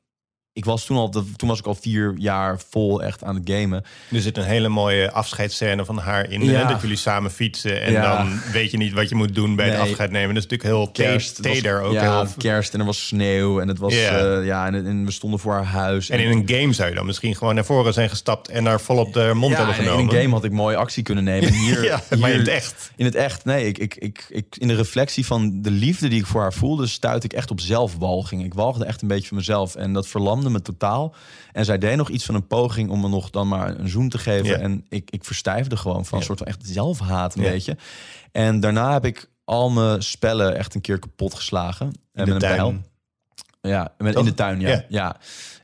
ik 0.55 0.65
was 0.65 0.85
toen 0.85 0.97
al, 0.97 1.09
toen 1.37 1.49
was 1.49 1.59
ik 1.59 1.67
al 1.67 1.75
vier 1.75 2.15
jaar 2.19 2.61
vol 2.69 3.03
echt 3.03 3.25
aan 3.25 3.35
het 3.35 3.51
gamen. 3.51 3.85
Er 4.11 4.21
zit 4.21 4.37
een 4.37 4.43
hele 4.45 4.69
mooie 4.69 5.11
afscheidsscène 5.11 5.85
van 5.85 5.99
haar 5.99 6.31
in. 6.31 6.45
Ja. 6.45 6.53
hè, 6.67 6.73
Dat 6.73 6.81
jullie 6.81 6.97
samen 6.97 7.31
fietsen. 7.31 7.83
En 7.83 7.93
Ja. 7.93 8.17
dan 8.17 8.41
weet 8.53 8.71
je 8.71 8.77
niet 8.77 8.93
wat 8.93 9.09
je 9.09 9.15
moet 9.15 9.35
doen 9.35 9.57
bij 9.57 9.69
het 9.71 9.79
afscheid 9.81 10.11
nemen. 10.11 10.35
Dat 10.35 10.45
is 10.45 10.51
natuurlijk 10.51 10.79
heel 10.79 11.07
Kerst, 11.07 11.39
was- 11.41 11.53
teder 11.53 11.81
ook. 11.81 11.93
Ja, 11.93 12.21
heel- 12.21 12.29
kerst 12.39 12.75
en 12.75 12.81
er 12.81 12.87
was 12.87 13.07
sneeuw. 13.07 13.61
En 13.61 13.69
het 13.69 13.79
was, 13.79 13.95
Ja. 13.95 14.19
eh, 14.19 14.47
ja, 14.47 14.67
en, 14.67 14.87
en 14.87 15.05
we 15.05 15.11
stonden 15.11 15.41
voor 15.41 15.53
haar 15.53 15.65
huis. 15.65 16.11
En 16.11 16.19
in 16.21 16.31
een 16.31 16.59
game 16.61 16.73
zou 16.73 16.89
je 16.89 16.95
dan 16.95 17.07
misschien 17.07 17.37
gewoon 17.37 17.55
naar 17.55 17.65
voren 17.65 17.93
zijn 17.93 18.09
gestapt... 18.11 18.49
en 18.49 18.65
daar 18.65 18.81
volop 18.81 19.13
de 19.13 19.31
mond 19.35 19.53
ja, 19.53 19.57
hebben 19.59 19.77
en 19.77 19.83
genomen. 19.83 20.05
in 20.05 20.17
een 20.17 20.23
game 20.23 20.35
had 20.35 20.45
ik 20.45 20.53
mooi 20.53 20.77
actie 20.77 21.03
kunnen 21.03 21.25
nemen. 21.25 21.53
Hier, 21.65 21.85
ja, 21.85 22.03
maar 22.19 22.31
in 22.31 22.39
het 22.39 22.49
echt. 22.49 22.91
In 22.97 23.05
het 23.05 23.15
echt, 23.15 23.45
nee. 23.45 23.67
Ik, 23.67 23.79
ik, 23.79 23.95
ik, 23.95 24.27
ik, 24.29 24.47
in 24.59 24.69
de 24.69 24.75
reflectie 24.75 25.27
van 25.27 25.63
de 25.63 25.71
liefde 25.71 26.09
die 26.09 26.19
ik 26.19 26.27
voor 26.27 26.41
haar 26.41 26.53
voelde, 26.53 26.87
stuitte 26.87 27.27
ik 27.27 27.33
echt 27.33 27.51
op 27.51 27.61
zelfwalging. 27.61 28.45
Ik 28.45 28.55
walgde 28.55 28.85
echt 28.85 29.03
een 29.03 29.09
beetje 29.09 29.29
van 29.29 29.37
mezelf. 29.37 29.75
En 29.75 29.93
dat 29.93 30.07
verlamde 30.09 30.42
me 30.51 30.63
totaal. 30.63 31.15
En 31.53 31.65
zij 31.65 31.79
deed 31.79 31.97
nog 31.97 32.09
iets 32.09 32.25
van 32.25 32.35
een 32.35 32.47
poging 32.47 32.91
om 32.91 33.01
me 33.01 33.09
nog 33.09 33.31
dan 33.31 33.49
maar 33.49 33.79
een 33.79 33.89
zoen 33.89 34.09
te 34.09 34.19
geven. 34.19 34.47
Ja. 34.47 34.57
En 34.57 34.87
ik, 34.89 35.11
ik 35.11 35.25
verstijfde 35.25 35.77
gewoon 35.77 36.05
van 36.05 36.19
een 36.19 36.25
soort 36.25 36.39
van 36.39 36.47
echt 36.47 36.61
zelfhaat, 36.63 37.35
een 37.35 37.43
beetje. 37.43 37.77
En 38.33 38.61
daarna 38.61 38.93
heb 38.93 39.05
ik 39.05 39.31
al 39.45 39.71
mijn 39.71 40.03
spellen 40.03 40.57
echt 40.57 40.75
een 40.75 40.81
keer 40.81 40.99
kapot 40.99 41.35
geslagen. 41.35 41.87
En 41.87 41.95
met 42.13 42.29
een 42.29 42.39
tuin. 42.39 42.57
bijl. 42.57 42.75
Ja, 43.61 43.95
met, 43.99 44.17
in 44.17 44.25
de 44.25 44.35
tuin, 44.35 44.61
ja. 44.61 44.69
Ja. 44.69 44.85
ja. 44.89 45.17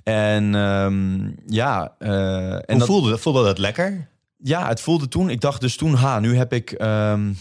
En 0.03 0.55
ehm, 0.55 1.31
ja, 1.47 1.95
eh, 1.99 2.53
en 2.53 2.63
Hoe 2.67 2.79
dat, 2.79 2.87
voelde, 2.87 3.19
voelde 3.19 3.45
dat 3.45 3.59
lekker? 3.59 4.09
ja, 4.39 4.69
het 4.69 4.81
voelde 4.81 5.09
toen. 5.09 5.31
Ik 5.31 5.41
dacht 5.41 5.61
dus 5.61 5.77
toen, 5.77 5.95
ha, 5.95 6.21
nu 6.21 6.37
heb 6.37 6.53
ik, 6.53 6.73
ehm, 6.73 7.33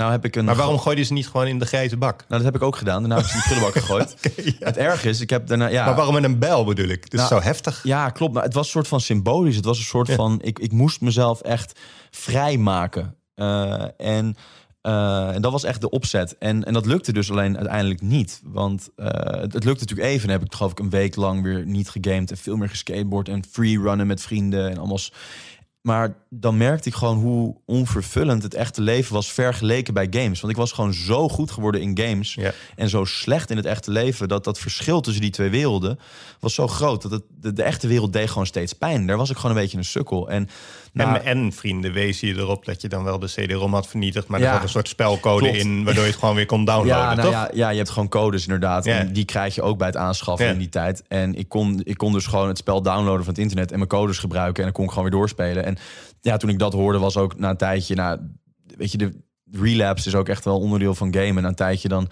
nou 0.00 0.12
heb 0.12 0.24
ik 0.24 0.36
een. 0.36 0.44
Maar 0.44 0.56
waarom 0.56 0.78
gooi 0.78 0.96
je 0.96 1.02
ze 1.02 1.12
niet 1.12 1.28
gewoon 1.28 1.46
in 1.46 1.58
de 1.58 1.66
grijze 1.66 1.96
bak? 1.96 2.16
Nou, 2.28 2.42
dat 2.42 2.52
heb 2.52 2.54
ik 2.54 2.62
ook 2.62 2.76
gedaan. 2.76 3.00
Daarna 3.00 3.16
heb 3.16 3.24
ik 3.24 3.30
ze 3.30 3.36
in 3.36 3.42
de 3.42 3.48
prullenbak 3.48 3.74
gegooid. 3.82 4.16
ja. 4.58 4.66
Het 4.66 4.76
erg 4.76 5.04
is, 5.04 5.20
ik 5.20 5.30
heb 5.30 5.46
daarna, 5.46 5.66
ja, 5.66 5.84
Maar 5.84 5.94
waarom 5.94 6.14
met 6.14 6.24
een 6.24 6.38
bel 6.38 6.64
bedoel 6.64 6.88
ik? 6.88 7.10
Dus 7.10 7.20
Nou, 7.20 7.32
zo 7.32 7.40
heftig. 7.40 7.80
ja, 7.82 8.10
klopt. 8.10 8.34
Maar 8.34 8.42
het 8.42 8.54
was 8.54 8.64
een 8.64 8.70
soort 8.70 8.88
van 8.88 9.00
symbolisch. 9.00 9.56
Het 9.56 9.64
was 9.64 9.78
een 9.78 9.84
soort 9.84 10.06
Ja. 10.08 10.14
van, 10.14 10.38
ik, 10.42 10.58
ik 10.58 10.72
moest 10.72 11.00
mezelf 11.00 11.40
echt 11.40 11.78
vrijmaken. 12.10 13.14
Eh 13.34 13.82
en, 13.96 14.34
eh, 14.80 15.34
en 15.34 15.42
dat 15.42 15.52
was 15.52 15.64
echt 15.64 15.80
de 15.80 15.90
opzet. 15.90 16.36
En, 16.38 16.64
en 16.64 16.72
dat 16.72 16.86
lukte 16.86 17.12
dus 17.12 17.30
alleen 17.30 17.56
uiteindelijk 17.56 18.00
niet. 18.02 18.40
Want 18.44 18.88
eh, 18.96 19.06
het, 19.40 19.52
het 19.52 19.64
lukte 19.64 19.80
natuurlijk 19.80 20.08
even. 20.08 20.28
Dan 20.28 20.38
heb 20.38 20.46
ik 20.46 20.54
geloof 20.54 20.70
ik 20.72 20.78
een 20.78 20.90
week 20.90 21.16
lang 21.16 21.42
weer 21.42 21.66
niet 21.66 21.88
gegamed 21.88 22.30
en 22.30 22.36
veel 22.36 22.56
meer 22.56 22.68
geskateboard 22.68 23.28
en 23.28 23.44
freerunnen 23.50 24.06
met 24.06 24.22
vrienden 24.22 24.70
en 24.70 24.78
allemaal. 24.78 24.98
s- 24.98 25.12
Maar 25.82 26.14
dan 26.32 26.56
merkte 26.56 26.88
ik 26.88 26.94
gewoon 26.94 27.18
hoe 27.18 27.56
onvervullend 27.66 28.42
het 28.42 28.54
echte 28.54 28.80
leven 28.80 29.14
was 29.14 29.32
vergeleken 29.32 29.94
bij 29.94 30.06
games. 30.10 30.40
Want 30.40 30.52
ik 30.52 30.58
was 30.58 30.72
gewoon 30.72 30.94
zo 30.94 31.28
goed 31.28 31.50
geworden 31.50 31.80
in 31.80 31.98
games 31.98 32.34
Ja. 32.34 32.52
en 32.76 32.88
zo 32.88 33.04
slecht 33.04 33.50
in 33.50 33.56
het 33.56 33.66
echte 33.66 33.90
leven 33.90 34.28
dat 34.28 34.44
dat 34.44 34.58
verschil 34.58 35.00
tussen 35.00 35.22
die 35.22 35.30
twee 35.30 35.50
werelden 35.50 35.98
was 36.40 36.54
zo 36.54 36.68
groot 36.68 37.02
dat 37.02 37.10
het, 37.10 37.22
de, 37.40 37.52
de 37.52 37.62
echte 37.62 37.86
wereld 37.86 38.12
deed 38.12 38.28
gewoon 38.28 38.46
steeds 38.46 38.72
pijn. 38.72 39.06
Daar 39.06 39.16
was 39.16 39.30
ik 39.30 39.36
gewoon 39.36 39.56
een 39.56 39.62
beetje 39.62 39.78
een 39.78 39.84
sukkel. 39.84 40.30
En, 40.30 40.48
en, 40.94 41.24
en 41.24 41.52
vrienden 41.52 41.92
wezen 41.92 42.28
je 42.28 42.34
erop 42.34 42.64
dat 42.64 42.80
je 42.82 42.88
dan 42.88 43.04
wel 43.04 43.18
de 43.18 43.26
CD-ROM 43.26 43.74
had 43.74 43.86
vernietigd... 43.86 44.26
maar 44.28 44.40
Ja. 44.40 44.46
er 44.46 44.52
zat 44.52 44.62
een 44.62 44.68
soort 44.68 44.88
spelcode 44.88 45.44
Klopt. 45.44 45.58
in... 45.58 45.84
waardoor 45.84 46.04
je 46.04 46.10
het 46.10 46.18
gewoon 46.18 46.34
weer 46.34 46.46
kon 46.46 46.64
downloaden, 46.64 46.96
ja, 47.08 47.14
nou 47.14 47.22
toch? 47.22 47.32
ja, 47.32 47.50
ja, 47.54 47.68
je 47.70 47.76
hebt 47.76 47.90
gewoon 47.90 48.08
codes 48.08 48.42
inderdaad. 48.42 48.84
Ja. 48.84 48.98
En 48.98 49.12
die 49.12 49.24
krijg 49.24 49.54
je 49.54 49.62
ook 49.62 49.78
bij 49.78 49.86
het 49.86 49.96
aanschaffen 49.96 50.48
in 50.48 50.58
die 50.58 50.68
tijd. 50.68 51.02
En 51.08 51.34
ik 51.34 51.48
kon, 51.48 51.80
ik 51.84 51.96
kon 51.96 52.12
dus 52.12 52.26
gewoon 52.26 52.48
het 52.48 52.58
spel 52.58 52.82
downloaden 52.82 53.24
van 53.24 53.32
het 53.32 53.42
internet 53.42 53.70
en 53.70 53.76
mijn 53.76 53.88
codes 53.90 54.18
gebruiken. 54.18 54.56
En 54.56 54.62
dan 54.62 54.72
kon 54.72 54.84
ik 54.84 54.90
gewoon 54.90 55.10
weer 55.10 55.18
doorspelen. 55.18 55.64
En 55.64 55.76
ja, 56.20 56.36
toen 56.36 56.50
ik 56.50 56.58
dat 56.58 56.72
hoorde, 56.72 56.98
was 56.98 57.16
ook 57.16 57.38
na 57.38 57.50
een 57.50 57.56
tijdje, 57.56 57.94
nou, 57.94 58.18
weet 58.76 58.92
je, 58.92 58.98
de 58.98 59.12
relapse 59.52 60.08
is 60.08 60.14
ook 60.14 60.28
echt 60.28 60.44
wel 60.44 60.58
onderdeel 60.60 60.94
van 60.94 61.14
gamen. 61.14 61.42
Na 61.42 61.48
een 61.48 61.54
tijdje 61.54 61.88
dan 61.88 62.10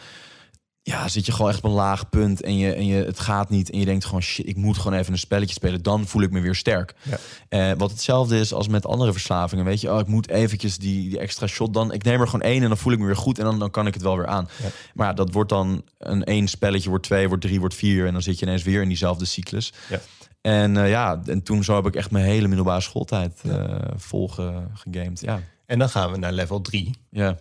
ja, 0.88 1.08
zit 1.08 1.26
je 1.26 1.32
gewoon 1.32 1.50
echt 1.50 1.58
op 1.58 1.64
een 1.64 1.76
laag 1.76 2.08
punt 2.08 2.42
en, 2.42 2.56
je, 2.56 2.72
en 2.72 2.86
je, 2.86 3.04
het 3.04 3.20
gaat 3.20 3.50
niet. 3.50 3.70
En 3.70 3.78
je 3.78 3.84
denkt 3.84 4.04
gewoon, 4.04 4.22
shit, 4.22 4.48
ik 4.48 4.56
moet 4.56 4.76
gewoon 4.76 4.98
even 4.98 5.12
een 5.12 5.18
spelletje 5.18 5.54
spelen. 5.54 5.82
Dan 5.82 6.06
voel 6.06 6.22
ik 6.22 6.30
me 6.30 6.40
weer 6.40 6.54
sterk. 6.54 6.94
Ja. 7.02 7.18
Eh, 7.48 7.78
wat 7.78 7.90
hetzelfde 7.90 8.38
is 8.38 8.52
als 8.52 8.68
met 8.68 8.86
andere 8.86 9.12
verslavingen. 9.12 9.64
Weet 9.64 9.80
je, 9.80 9.92
oh, 9.92 9.98
ik 9.98 10.06
moet 10.06 10.28
eventjes 10.28 10.78
die, 10.78 11.08
die 11.08 11.18
extra 11.18 11.46
shot. 11.46 11.74
Dan, 11.74 11.92
ik 11.92 12.02
neem 12.02 12.20
er 12.20 12.26
gewoon 12.26 12.46
één 12.46 12.62
en 12.62 12.68
dan 12.68 12.78
voel 12.78 12.92
ik 12.92 12.98
me 12.98 13.06
weer 13.06 13.16
goed. 13.16 13.38
En 13.38 13.44
dan, 13.44 13.58
dan 13.58 13.70
kan 13.70 13.86
ik 13.86 13.94
het 13.94 14.02
wel 14.02 14.16
weer 14.16 14.26
aan. 14.26 14.48
Ja. 14.62 14.68
Maar 14.94 15.06
ja, 15.06 15.12
dat 15.12 15.32
wordt 15.32 15.48
dan 15.50 15.82
een 15.98 16.24
één 16.24 16.48
spelletje, 16.48 16.88
wordt 16.88 17.04
twee, 17.04 17.28
wordt 17.28 17.42
drie, 17.42 17.60
wordt 17.60 17.74
vier. 17.74 18.06
En 18.06 18.12
dan 18.12 18.22
zit 18.22 18.38
je 18.38 18.46
ineens 18.46 18.62
weer 18.62 18.82
in 18.82 18.88
diezelfde 18.88 19.24
cyclus. 19.24 19.72
Ja. 19.88 20.00
En 20.40 20.76
eh, 20.76 20.88
ja, 20.88 21.20
en 21.26 21.42
toen 21.42 21.64
zo 21.64 21.74
heb 21.74 21.86
ik 21.86 21.96
echt 21.96 22.10
mijn 22.10 22.24
hele 22.24 22.48
middelbare 22.48 22.80
schooltijd 22.80 23.40
eh 23.44 23.78
vol 23.96 24.28
ge- 24.28 24.64
gegamed. 24.74 25.20
Ja. 25.20 25.40
En 25.66 25.78
dan 25.78 25.88
gaan 25.88 26.10
we 26.10 26.18
naar 26.18 26.32
level 26.32 26.60
3, 26.60 26.90
ja. 27.10 27.38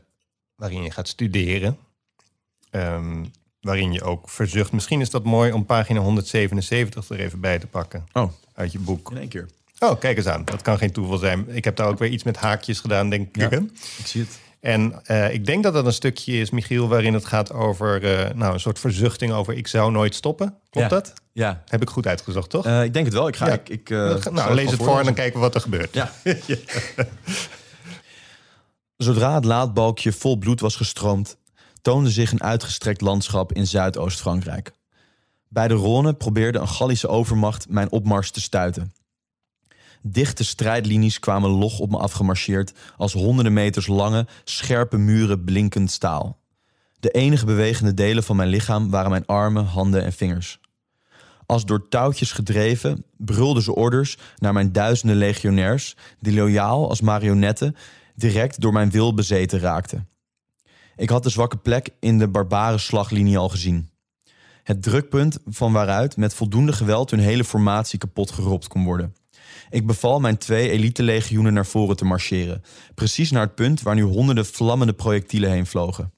waarin 0.55 0.83
je 0.83 0.91
gaat 0.91 1.07
studeren. 1.07 1.77
Ehm, 2.69 3.23
waarin 3.61 3.91
je 3.91 4.03
ook 4.03 4.29
verzucht. 4.29 4.71
Misschien 4.71 5.01
is 5.01 5.09
dat 5.09 5.23
mooi 5.23 5.51
om 5.51 5.65
pagina 5.65 5.99
177 5.99 7.09
er 7.09 7.19
even 7.19 7.39
bij 7.39 7.59
te 7.59 7.67
pakken. 7.67 8.05
Oh, 8.13 8.31
Uit 8.53 8.71
je 8.71 8.79
boek. 8.79 9.11
in 9.11 9.17
één 9.17 9.27
keer. 9.27 9.47
Oh, 9.79 9.99
kijk 9.99 10.17
eens 10.17 10.25
aan. 10.27 10.45
Dat 10.45 10.61
kan 10.61 10.77
geen 10.77 10.91
toeval 10.91 11.17
zijn. 11.17 11.49
Ik 11.49 11.63
heb 11.63 11.75
daar 11.75 11.87
ook 11.87 11.99
weer 11.99 12.09
iets 12.09 12.23
met 12.23 12.37
haakjes 12.37 12.79
gedaan, 12.79 13.09
denk 13.09 13.35
ik. 13.37 13.51
Ik 13.97 14.05
zie 14.05 14.21
het. 14.21 14.39
En 14.59 15.05
eh, 15.05 15.33
ik 15.33 15.45
denk 15.45 15.63
dat 15.63 15.73
dat 15.73 15.85
een 15.85 15.93
stukje 15.93 16.33
is, 16.33 16.49
Michiel, 16.49 16.87
waarin 16.87 17.13
het 17.13 17.25
gaat 17.25 17.53
over 17.53 18.03
eh, 18.03 18.33
nou, 18.35 18.53
een 18.53 18.59
soort 18.59 18.79
verzuchting 18.79 19.31
over 19.31 19.53
ik 19.53 19.67
zou 19.67 19.91
nooit 19.91 20.15
stoppen. 20.15 20.57
Klopt 20.69 20.89
Ja. 20.89 20.95
dat? 20.95 21.13
Ja, 21.33 21.63
Heb 21.67 21.81
ik 21.81 21.89
goed 21.89 22.07
uitgezocht, 22.07 22.49
toch? 22.49 22.65
Eh, 22.65 22.83
ik 22.83 22.93
denk 22.93 23.05
het 23.05 23.13
wel. 23.13 23.27
Ik 23.27 23.35
ga. 23.35 23.45
Ja. 23.47 23.53
Ik, 23.53 23.69
ik, 23.69 23.89
eh, 23.89 24.25
nou, 24.31 24.53
lees 24.53 24.71
het 24.71 24.83
voor 24.83 24.97
en 24.99 25.05
dan 25.05 25.13
kijken 25.13 25.33
we 25.33 25.39
wat 25.39 25.55
er 25.55 25.61
gebeurt. 25.61 25.93
Ja. 25.93 26.11
Zodra 28.97 29.35
het 29.35 29.45
laadbalkje 29.45 30.11
vol 30.11 30.37
bloed 30.37 30.59
was 30.59 30.75
gestroomd, 30.75 31.37
toonde 31.81 32.09
zich 32.09 32.31
een 32.31 32.43
uitgestrekt 32.43 33.01
landschap 33.01 33.53
in 33.53 33.67
Zuidoost-Frankrijk. 33.67 34.71
Bij 35.47 35.67
de 35.67 35.75
Rhône 35.77 36.17
probeerde 36.17 36.59
een 36.59 36.67
Gallische 36.67 37.07
overmacht 37.07 37.69
mijn 37.69 37.91
opmars 37.91 38.31
te 38.31 38.41
stuiten. 38.41 38.93
Dichte 40.11 40.43
strijdlinies 40.43 41.19
kwamen 41.19 41.49
log 41.49 41.79
op 41.79 41.89
me 41.89 41.97
afgemarcheerd 41.97 42.73
als 42.97 43.13
honderden 43.13 43.53
meters 43.53 43.87
lange, 43.87 44.27
scherpe 44.43 44.97
muren 44.97 45.43
blinkend 45.43 45.91
staal. 45.91 46.37
De 46.99 47.09
enige 47.09 47.45
bewegende 47.45 47.93
delen 47.93 48.23
van 48.23 48.35
mijn 48.35 48.49
lichaam 48.49 48.89
waren 48.89 49.09
mijn 49.09 49.25
armen, 49.25 49.65
handen 49.65 50.03
en 50.03 50.13
vingers. 50.13 50.59
Als 51.45 51.65
door 51.65 51.87
touwtjes 51.87 52.31
gedreven 52.31 53.03
brulden 53.17 53.63
ze 53.63 53.75
orders 53.75 54.17
naar 54.37 54.53
mijn 54.53 54.71
duizenden 54.71 55.17
legionairs, 55.17 55.95
die 56.19 56.33
loyaal 56.33 56.89
als 56.89 57.01
marionetten 57.01 57.75
direct 58.15 58.61
door 58.61 58.73
mijn 58.73 58.91
wil 58.91 59.13
bezeten 59.13 59.59
raakten. 59.59 60.07
Ik 60.95 61.09
had 61.09 61.23
de 61.23 61.29
zwakke 61.29 61.57
plek 61.57 61.89
in 61.99 62.19
de 62.19 62.27
barbare 62.27 62.77
slaglinie 62.77 63.37
al 63.37 63.49
gezien. 63.49 63.89
Het 64.63 64.83
drukpunt 64.83 65.39
van 65.45 65.71
waaruit 65.71 66.17
met 66.17 66.33
voldoende 66.33 66.73
geweld 66.73 67.11
hun 67.11 67.19
hele 67.19 67.43
formatie 67.43 67.99
kapot 67.99 68.31
geropt 68.31 68.67
kon 68.67 68.83
worden. 68.83 69.15
Ik 69.69 69.87
beval 69.87 70.19
mijn 70.19 70.37
twee 70.37 70.69
elite-legioenen 70.69 71.53
naar 71.53 71.65
voren 71.65 71.95
te 71.95 72.05
marcheren, 72.05 72.63
precies 72.95 73.31
naar 73.31 73.41
het 73.41 73.55
punt 73.55 73.81
waar 73.81 73.95
nu 73.95 74.01
honderden 74.01 74.45
vlammende 74.45 74.93
projectielen 74.93 75.51
heen 75.51 75.65
vlogen. 75.65 76.13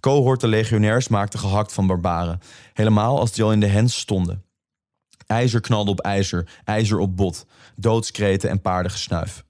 Cohorten 0.00 0.48
legionairs 0.48 1.08
maakten 1.08 1.38
gehakt 1.38 1.72
van 1.72 1.86
barbaren, 1.86 2.40
helemaal 2.72 3.18
als 3.18 3.32
die 3.32 3.44
al 3.44 3.52
in 3.52 3.60
de 3.60 3.66
hens 3.66 3.98
stonden. 3.98 4.44
IJzer 5.26 5.60
knalde 5.60 5.90
op 5.90 6.00
ijzer, 6.00 6.48
ijzer 6.64 6.98
op 6.98 7.16
bot, 7.16 7.46
doodskreten 7.76 8.50
en 8.50 8.60
paardengesnuif. 8.60 9.44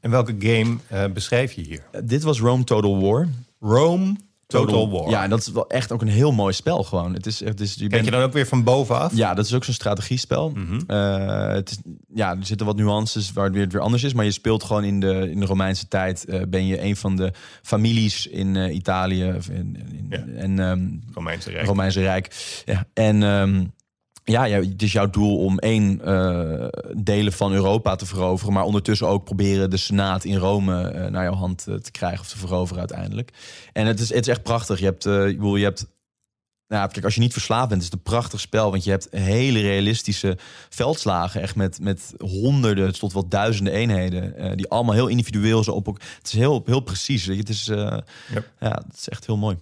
En 0.00 0.10
welke 0.10 0.34
game 0.38 0.76
eh, 0.88 1.04
beschrijf 1.12 1.52
je 1.52 1.62
hier? 1.62 1.82
Uh, 1.92 2.00
dit 2.04 2.22
was 2.22 2.40
Rome 2.40 2.64
Total 2.64 3.00
War. 3.00 3.28
Rome 3.60 4.16
Total, 4.46 4.90
War. 4.90 5.10
Ja, 5.10 5.22
en 5.22 5.30
dat 5.30 5.40
is 5.40 5.48
wel 5.48 5.68
echt 5.68 5.92
ook 5.92 6.02
een 6.02 6.08
heel 6.08 6.32
mooi 6.32 6.52
spel 6.52 6.82
gewoon. 6.84 7.14
Het 7.14 7.26
is, 7.26 7.40
het 7.44 7.60
is, 7.60 7.72
je 7.74 7.78
Kijk 7.78 7.90
bent- 7.90 8.04
je 8.04 8.10
dan 8.10 8.22
ook 8.22 8.32
weer 8.32 8.46
van 8.46 8.64
bovenaf? 8.64 9.16
Ja, 9.16 9.34
dat 9.34 9.44
is 9.44 9.54
ook 9.54 9.64
zo'n 9.64 9.74
strategiespel. 9.74 10.52
Eh, 10.86 11.48
het 11.48 11.70
is, 11.70 11.78
ja, 12.14 12.30
er 12.30 12.46
zitten 12.46 12.66
wat 12.66 12.76
nuances 12.76 13.32
waar 13.32 13.44
het 13.44 13.54
weer, 13.54 13.68
weer 13.68 13.80
anders 13.80 14.02
is. 14.02 14.12
Maar 14.14 14.24
je 14.24 14.30
speelt 14.30 14.64
gewoon 14.64 14.84
in 14.84 15.00
de, 15.00 15.30
in 15.30 15.40
de 15.40 15.46
Romeinse 15.46 15.88
tijd. 15.88 16.24
eh, 16.24 16.40
ben 16.48 16.66
je 16.66 16.82
een 16.82 16.96
van 16.96 17.16
de 17.16 17.32
families 17.62 18.26
in 18.26 18.56
eh, 18.56 18.74
Italië. 18.74 19.32
of 19.36 19.48
in, 19.48 19.76
in- 19.92 20.06
Ja. 20.10 20.24
En 20.36 20.58
ehm, 20.58 20.86
Romeinse 21.14 21.50
Rijk. 21.50 21.66
Romeinse 21.66 22.00
Rijk. 22.00 22.62
Ja, 22.64 22.86
en 22.94 23.22
ehm, 23.22 23.64
ja, 24.24 24.44
ja, 24.44 24.60
het 24.60 24.82
is 24.82 24.92
jouw 24.92 25.10
doel 25.10 25.38
om 25.38 25.58
één 25.58 26.00
eh, 26.04 26.68
delen 26.96 27.32
van 27.32 27.52
Europa 27.52 27.96
te 27.96 28.06
veroveren, 28.06 28.52
maar 28.52 28.64
ondertussen 28.64 29.08
ook 29.08 29.24
proberen 29.24 29.70
de 29.70 29.76
Senaat 29.76 30.24
in 30.24 30.36
Rome 30.36 30.88
eh, 30.88 31.10
naar 31.10 31.22
jouw 31.22 31.34
hand 31.34 31.66
eh, 31.66 31.74
te 31.74 31.90
krijgen 31.90 32.20
of 32.20 32.28
te 32.28 32.38
veroveren 32.38 32.78
uiteindelijk. 32.78 33.32
En 33.72 33.86
het 33.86 34.00
is, 34.00 34.08
het 34.08 34.26
is 34.26 34.32
echt 34.32 34.42
prachtig. 34.42 34.78
Je 34.78 34.84
hebt, 34.84 35.04
je 35.04 35.58
hebt 35.62 35.86
nou, 36.68 36.90
kijk, 36.90 37.04
als 37.04 37.14
je 37.14 37.20
niet 37.20 37.32
verslaafd 37.32 37.68
bent, 37.68 37.80
is 37.80 37.86
het 37.86 37.96
een 37.96 38.02
prachtig 38.02 38.40
spel. 38.40 38.70
Want 38.70 38.84
je 38.84 38.90
hebt 38.90 39.08
hele 39.10 39.60
realistische 39.60 40.38
veldslagen. 40.68 41.40
Echt 41.40 41.56
met, 41.56 41.80
met 41.80 42.14
honderden 42.18 42.98
tot 42.98 43.12
wel 43.12 43.28
duizenden 43.28 43.72
eenheden. 43.72 44.56
die 44.56 44.68
allemaal 44.68 44.94
heel 44.94 45.06
individueel 45.06 45.64
zo 45.64 45.70
op. 45.70 45.86
Het 45.86 46.26
is 46.26 46.32
heel, 46.32 46.62
heel 46.66 46.80
precies. 46.80 47.26
Het 47.26 47.48
is, 47.48 47.64
Yep. 47.64 48.04
ja, 48.60 48.82
het 48.86 48.96
is 48.96 49.08
echt 49.08 49.26
heel 49.26 49.36
mooi. 49.36 49.56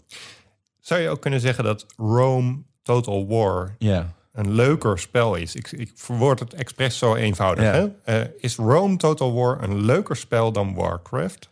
Zou 0.80 1.00
je 1.00 1.08
ook 1.08 1.20
kunnen 1.20 1.40
zeggen 1.40 1.64
dat 1.64 1.86
Rome 1.96 2.62
Total 2.82 3.26
War 3.26 3.74
Ja. 3.78 4.14
Een 4.32 4.52
leuker 4.52 4.98
spel 4.98 5.34
is? 5.34 5.54
Ik, 5.54 5.72
ik 5.72 5.90
verwoord 5.94 6.38
het 6.38 6.54
expres 6.54 6.98
zo 6.98 7.14
eenvoudig. 7.14 7.64
Ja. 7.64 7.72
Hè? 7.72 8.20
Eh, 8.20 8.28
is 8.38 8.56
Rome 8.56 8.96
Total 8.96 9.34
War 9.34 9.62
een 9.62 9.84
leuker 9.84 10.16
spel 10.16 10.52
dan 10.52 10.74
Warcraft? 10.74 11.50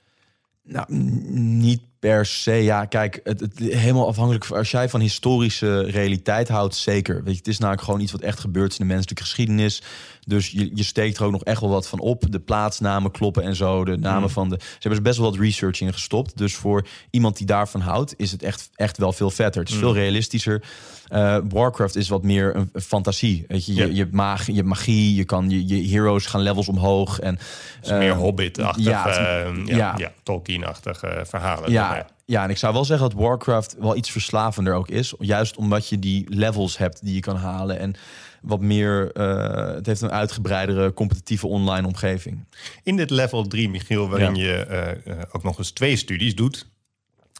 Nou, 0.62 0.92
niet 1.32 1.80
per 1.98 2.26
se. 2.26 2.52
Ja, 2.52 2.84
kijk, 2.84 3.20
het, 3.24 3.40
het 3.40 3.58
helemaal 3.58 4.06
afhankelijk 4.06 4.44
van 4.44 4.56
als 4.56 4.70
jij 4.70 4.88
van 4.88 5.00
historische 5.00 5.80
realiteit 5.80 6.48
houdt, 6.48 6.74
zeker. 6.74 7.14
Weet 7.14 7.32
je, 7.32 7.38
het 7.38 7.48
is 7.48 7.58
namelijk 7.58 7.84
gewoon 7.84 8.00
iets 8.00 8.12
wat 8.12 8.20
echt 8.20 8.38
gebeurt 8.38 8.70
in 8.70 8.78
de 8.78 8.92
menselijke 8.92 9.22
geschiedenis. 9.22 9.82
Dus 10.26 10.50
je, 10.50 10.70
je 10.74 10.82
steekt 10.84 11.18
er 11.18 11.24
ook 11.24 11.32
nog 11.32 11.44
echt 11.44 11.60
wel 11.60 11.70
wat 11.70 11.88
van 11.88 11.98
op. 11.98 12.24
De 12.32 12.38
plaatsnamen 12.40 13.10
kloppen 13.10 13.42
en 13.42 13.56
zo. 13.56 13.84
De 13.84 13.96
namen 13.96 14.22
Mm. 14.22 14.28
van 14.28 14.48
de. 14.48 14.56
Ze 14.60 14.66
hebben 14.72 14.98
er 14.98 15.04
best 15.04 15.18
wel 15.18 15.30
wat 15.30 15.40
research 15.40 15.80
in 15.80 15.92
gestopt. 15.92 16.38
Dus 16.38 16.54
voor 16.54 16.86
iemand 17.10 17.36
die 17.36 17.46
daarvan 17.46 17.80
houdt, 17.80 18.14
is 18.16 18.32
het 18.32 18.42
echt, 18.42 18.70
echt 18.74 18.98
wel 18.98 19.12
veel 19.12 19.30
vetter. 19.30 19.60
Het 19.60 19.70
is 19.70 19.74
Mm. 19.76 19.80
veel 19.82 19.94
realistischer. 19.94 20.62
Eh, 21.08 21.36
Warcraft 21.48 21.96
is 21.96 22.08
wat 22.08 22.22
meer 22.22 22.56
een, 22.56 22.70
een 22.72 22.80
fantasie. 22.80 23.44
Weet 23.48 23.66
je, 23.66 23.74
je, 23.74 23.92
je, 23.94 24.00
hebt 24.00 24.12
mag, 24.12 24.46
je 24.46 24.54
hebt 24.54 24.66
magie, 24.66 25.14
je 25.14 25.24
kan 25.24 25.50
je, 25.50 25.66
je 25.66 25.88
heroes 25.88 26.26
gaan 26.26 26.40
levels 26.40 26.68
omhoog. 26.68 27.18
En, 27.20 27.34
Het 27.34 27.84
is 27.84 27.90
meer 27.90 28.10
eh, 28.10 28.16
Hobbit-achtig, 28.18 28.84
ja, 28.84 29.06
eh, 29.08 29.66
ja, 29.66 29.76
ja. 29.76 29.94
ja. 29.96 30.12
Tolkien-achtige 30.22 31.22
verhalen. 31.26 31.70
Ja, 31.70 32.06
ja, 32.24 32.44
en 32.44 32.50
ik 32.50 32.56
zou 32.58 32.72
wel 32.72 32.84
zeggen 32.84 33.08
dat 33.10 33.20
Warcraft 33.20 33.76
wel 33.78 33.96
iets 33.96 34.10
verslavender 34.10 34.74
ook 34.74 34.88
is. 34.88 35.14
Juist 35.18 35.56
omdat 35.56 35.88
je 35.88 35.98
die 35.98 36.24
levels 36.28 36.78
hebt 36.78 37.04
die 37.04 37.14
je 37.14 37.20
kan 37.20 37.36
halen. 37.36 37.78
En 37.78 37.94
wat 38.42 38.60
meer, 38.60 39.12
eh, 39.12 39.74
het 39.74 39.86
heeft 39.86 40.00
een 40.00 40.10
uitgebreidere 40.10 40.92
competitieve 40.92 41.46
online 41.46 41.86
omgeving. 41.86 42.44
In 42.82 42.96
dit 42.96 43.10
level 43.10 43.46
3, 43.46 43.68
Michiel, 43.68 44.08
waarin 44.08 44.34
Ja. 44.34 44.42
je 44.42 44.52
eh, 44.64 44.90
eh, 45.12 45.22
ook 45.32 45.42
nog 45.42 45.58
eens 45.58 45.70
twee 45.70 45.96
studies 45.96 46.34
doet 46.34 46.68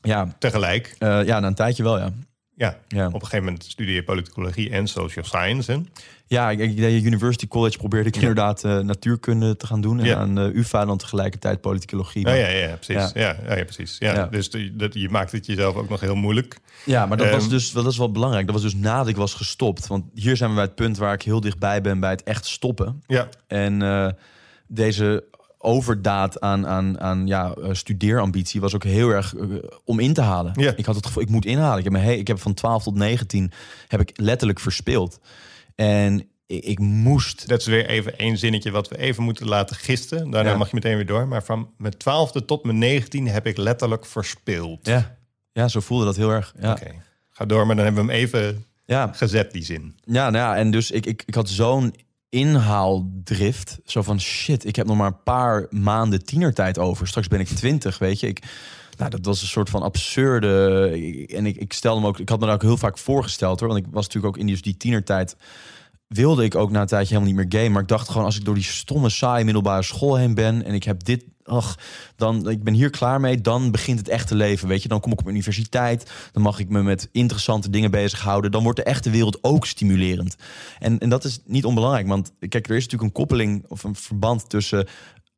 Ja, 0.03 0.34
tegelijk. 0.38 0.94
ja 0.98 1.40
na 1.40 1.46
een 1.46 1.55
tijdje 1.55 1.82
wel, 1.82 1.98
ja. 1.98 2.12
Ja, 2.61 2.78
Ja, 2.88 3.06
op 3.06 3.14
een 3.14 3.20
gegeven 3.20 3.44
moment 3.44 3.64
studeer 3.64 3.94
je 3.94 4.02
politicologie 4.02 4.70
en 4.70 4.86
social 4.88 5.24
science. 5.24 5.72
Hè? 5.72 5.78
ja 6.26 6.50
ik, 6.50 6.58
ik 6.58 6.76
deed 6.76 7.04
University 7.04 7.48
College 7.48 7.78
probeerde 7.78 8.08
ik 8.08 8.16
inderdaad 8.16 8.64
eh, 8.64 8.78
natuurkunde 8.78 9.56
te 9.56 9.66
gaan 9.66 9.80
doen. 9.80 9.98
En 10.00 10.04
Ja. 10.06 10.16
aan 10.16 10.34
de 10.34 10.50
UvA 10.54 10.84
dan 10.84 10.98
tegelijkertijd 10.98 11.61
politicologie. 11.61 12.20
Ja, 12.26 12.28
Maar- 12.32 12.40
ja, 12.40 12.48
ja, 12.48 12.76
precies. 12.76 13.12
Ja. 13.14 13.36
Ja, 13.46 13.56
ja, 13.56 13.64
precies. 13.64 13.96
Ja. 13.98 14.26
Dus 14.26 14.50
dat, 14.72 14.94
je 14.94 15.08
maakt 15.08 15.32
het 15.32 15.46
jezelf 15.46 15.74
ook 15.76 15.88
nog 15.88 16.00
heel 16.00 16.14
moeilijk. 16.14 16.58
Ja, 16.84 17.06
maar 17.06 17.16
dat 17.16 17.30
was 17.30 17.42
Ehm, 17.42 17.50
dus 17.50 17.72
dat 17.72 17.86
is 17.86 17.98
wel 17.98 18.11
belangrijk. 18.12 18.44
Dat 18.46 18.54
was 18.54 18.64
dus 18.64 18.74
nadat 18.74 19.08
ik 19.08 19.16
was 19.16 19.34
gestopt. 19.34 19.86
Want 19.86 20.04
hier 20.14 20.36
zijn 20.36 20.48
we 20.50 20.56
bij 20.56 20.64
het 20.64 20.74
punt 20.74 20.98
waar 20.98 21.14
ik 21.14 21.22
heel 21.22 21.40
dichtbij 21.40 21.80
ben 21.80 22.00
bij 22.00 22.11
het 22.11 22.22
echt 22.22 22.46
stoppen. 22.46 23.02
Ja, 23.06 23.28
En 23.46 23.82
eh, 23.82 24.08
deze 24.66 25.24
overdaad 25.62 26.40
aan, 26.40 26.66
aan, 26.66 27.00
aan 27.00 27.26
ja, 27.26 27.52
eh, 27.54 27.68
studeerambitie 27.72 28.61
was 28.61 28.74
ook 28.74 28.84
heel 28.84 29.08
erg 29.08 29.34
eh, 29.36 29.42
om 29.84 29.98
in 30.00 30.12
te 30.14 30.20
halen. 30.20 30.54
Ik 30.76 30.86
had 30.86 30.94
het 30.94 31.06
gevoel, 31.06 31.22
ik 31.22 31.28
moet 31.28 31.44
inhalen. 31.44 31.78
Ik 31.78 31.84
heb, 31.84 31.92
me 31.92 31.98
he- 31.98 32.12
ik 32.12 32.26
heb 32.26 32.40
van 32.40 32.54
12 32.54 32.82
tot 32.82 32.94
19 32.94 33.52
heb 33.88 34.00
ik 34.00 34.11
letterlijk 34.14 34.61
verspeeld. 34.61 35.20
En 35.74 36.18
ik, 36.46 36.64
ik 36.64 36.78
moest. 36.78 37.48
dat 37.48 37.61
is 37.61 37.66
weer 37.66 37.86
even 37.86 38.18
één 38.18 38.38
zinnetje 38.38 38.70
wat 38.70 38.88
we 38.88 38.98
even 38.98 39.22
moeten 39.22 39.46
laten 39.48 39.76
gisten. 39.76 40.30
Daarna 40.30 40.50
Ja. 40.50 40.56
mag 40.56 40.68
je 40.68 40.74
meteen 40.74 40.96
weer 40.96 41.06
door. 41.06 41.28
Maar 41.28 41.44
van 41.44 41.70
mijn 41.76 41.96
twaalfde 41.96 42.44
tot 42.44 42.64
mijn 42.64 42.78
negentien 42.78 43.26
heb 43.28 43.46
ik 43.46 43.56
letterlijk 43.56 44.06
verspeeld. 44.06 44.86
Ja, 44.86 45.16
ja, 45.52 45.68
zo 45.68 45.80
voelde 45.80 46.04
dat 46.04 46.16
heel 46.16 46.30
erg. 46.30 46.54
Ja, 46.61 46.70
Oké, 46.72 46.90
ga 47.30 47.44
door. 47.44 47.66
Maar 47.66 47.76
dan 47.76 47.84
hebben 47.84 48.06
we 48.06 48.12
hem 48.12 48.20
even 48.20 48.64
ja. 48.84 49.11
gezet, 49.14 49.52
die 49.52 49.64
zin. 49.64 49.96
Ja, 50.04 50.30
nou 50.30 50.44
ja, 50.44 50.56
en 50.56 50.70
dus 50.70 50.90
ik, 50.90 51.06
ik, 51.06 51.22
ik 51.26 51.34
had 51.34 51.48
zo'n 51.48 51.94
inhaaldrift. 52.31 53.78
Zo 53.85 54.03
van 54.03 54.20
shit, 54.20 54.64
ik 54.64 54.76
heb 54.76 54.87
nog 54.87 54.97
maar 54.97 55.07
een 55.07 55.22
paar 55.22 55.66
maanden 55.70 56.24
tienertijd 56.24 56.78
over. 56.78 57.09
Straks 57.09 57.28
ben 57.28 57.41
ik 57.41 57.49
twintig, 57.49 57.99
weet 57.99 58.20
je. 58.20 58.26
Ik, 58.26 58.43
nou, 58.97 59.11
dat 59.11 59.24
was 59.24 59.43
een 59.43 59.49
soort 59.49 59.70
van 59.70 59.83
absurde. 59.83 61.26
En 61.28 61.47
ik, 61.47 61.57
ik 61.57 61.72
stelde 61.72 62.01
me 62.01 62.07
ook, 62.07 62.18
ik 62.18 62.28
had 62.28 62.41
me 62.41 62.47
daar 62.47 62.55
ook 62.55 62.62
heel 62.62 62.76
vaak 62.76 62.99
voorgesteld 62.99 63.61
hoor. 63.61 63.68
Want 63.68 63.87
ik 63.87 63.93
was 63.93 64.07
natuurlijk 64.07 64.35
ook 64.35 64.41
in 64.41 64.47
die, 64.47 64.62
die 64.62 64.76
tienertijd. 64.76 65.37
Wilde 66.14 66.44
ik 66.44 66.54
ook 66.54 66.70
na 66.70 66.80
een 66.80 66.86
tijdje 66.86 67.14
helemaal 67.14 67.34
niet 67.34 67.50
meer 67.50 67.61
game. 67.61 67.72
Maar 67.72 67.82
ik 67.82 67.88
dacht 67.88 68.08
gewoon, 68.08 68.24
als 68.24 68.36
ik 68.36 68.44
door 68.44 68.54
die 68.54 68.64
stomme, 68.64 69.08
saaie 69.08 69.44
middelbare 69.44 69.82
school 69.82 70.16
heen 70.16 70.34
ben. 70.34 70.64
en 70.64 70.74
ik 70.74 70.84
heb 70.84 71.04
dit. 71.04 71.24
Ach, 71.44 71.78
dan 72.16 72.48
ik 72.48 72.64
ben 72.64 72.74
hier 72.74 72.90
klaar 72.90 73.20
mee. 73.20 73.40
Dan 73.40 73.70
begint 73.70 73.98
het 73.98 74.08
echte 74.08 74.34
leven. 74.34 74.68
Weet 74.68 74.82
je, 74.82 74.88
dan 74.88 75.00
kom 75.00 75.12
ik 75.12 75.20
op 75.20 75.28
universiteit. 75.28 76.11
Dan 76.32 76.42
mag 76.42 76.58
ik 76.58 76.68
me 76.68 76.82
met 76.82 77.08
interessante 77.12 77.70
dingen 77.70 77.90
bezighouden. 77.90 78.50
Dan 78.50 78.62
wordt 78.62 78.78
de 78.78 78.84
echte 78.84 79.11
wereld 79.11 79.38
ook 79.44 79.66
stimulerend. 79.66 80.36
En, 80.78 80.98
en 80.98 81.08
dat 81.08 81.24
is 81.24 81.40
niet 81.44 81.64
onbelangrijk. 81.64 82.06
Want 82.06 82.32
kijk, 82.38 82.68
er 82.68 82.76
is 82.76 82.84
natuurlijk 82.84 83.02
een 83.02 83.20
koppeling 83.20 83.64
of 83.68 83.84
een 83.84 83.96
verband 83.96 84.48
tussen 84.48 84.88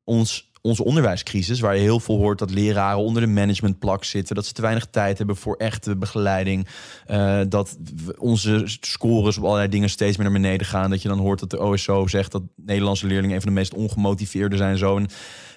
ons, 0.05 0.51
onze 0.63 0.85
onderwijscrisis, 0.85 1.61
waar 1.61 1.75
je 1.75 1.81
heel 1.81 2.01
veel 2.01 2.17
hoort 2.17 2.39
dat 2.39 2.51
leraren 2.51 2.99
onder 2.99 3.23
de 3.23 3.29
managementplak 3.29 4.05
zitten, 4.05 4.35
dat 4.35 4.47
ze 4.47 4.53
te 4.53 4.63
weinig 4.63 4.87
tijd 4.91 5.19
hebben 5.19 5.37
voor 5.37 5.57
echte 5.57 5.97
begeleiding, 5.97 6.67
eh, 7.07 7.41
dat 7.49 7.79
onze 8.19 8.63
scores 8.67 9.39
op 9.39 9.45
allerlei 9.45 9.69
dingen 9.69 9.91
steeds 9.91 10.17
meer 10.17 10.31
naar 10.31 10.41
beneden 10.41 10.67
gaan, 10.67 10.91
dat 10.91 11.03
je 11.03 11.09
dan 11.09 11.19
hoort 11.19 11.41
dat 11.41 11.51
de 11.51 11.59
OSO 11.59 12.07
zegt 12.07 12.33
dat 12.33 12.43
Nederlandse 12.57 13.07
leerlingen 13.07 13.35
een 13.35 13.43
van 13.43 13.53
de 13.53 13.59
meest 13.59 13.75
ongemotiveerde 13.75 14.57
zijn. 14.57 14.79
Zo. 14.79 14.97
En 14.97 15.09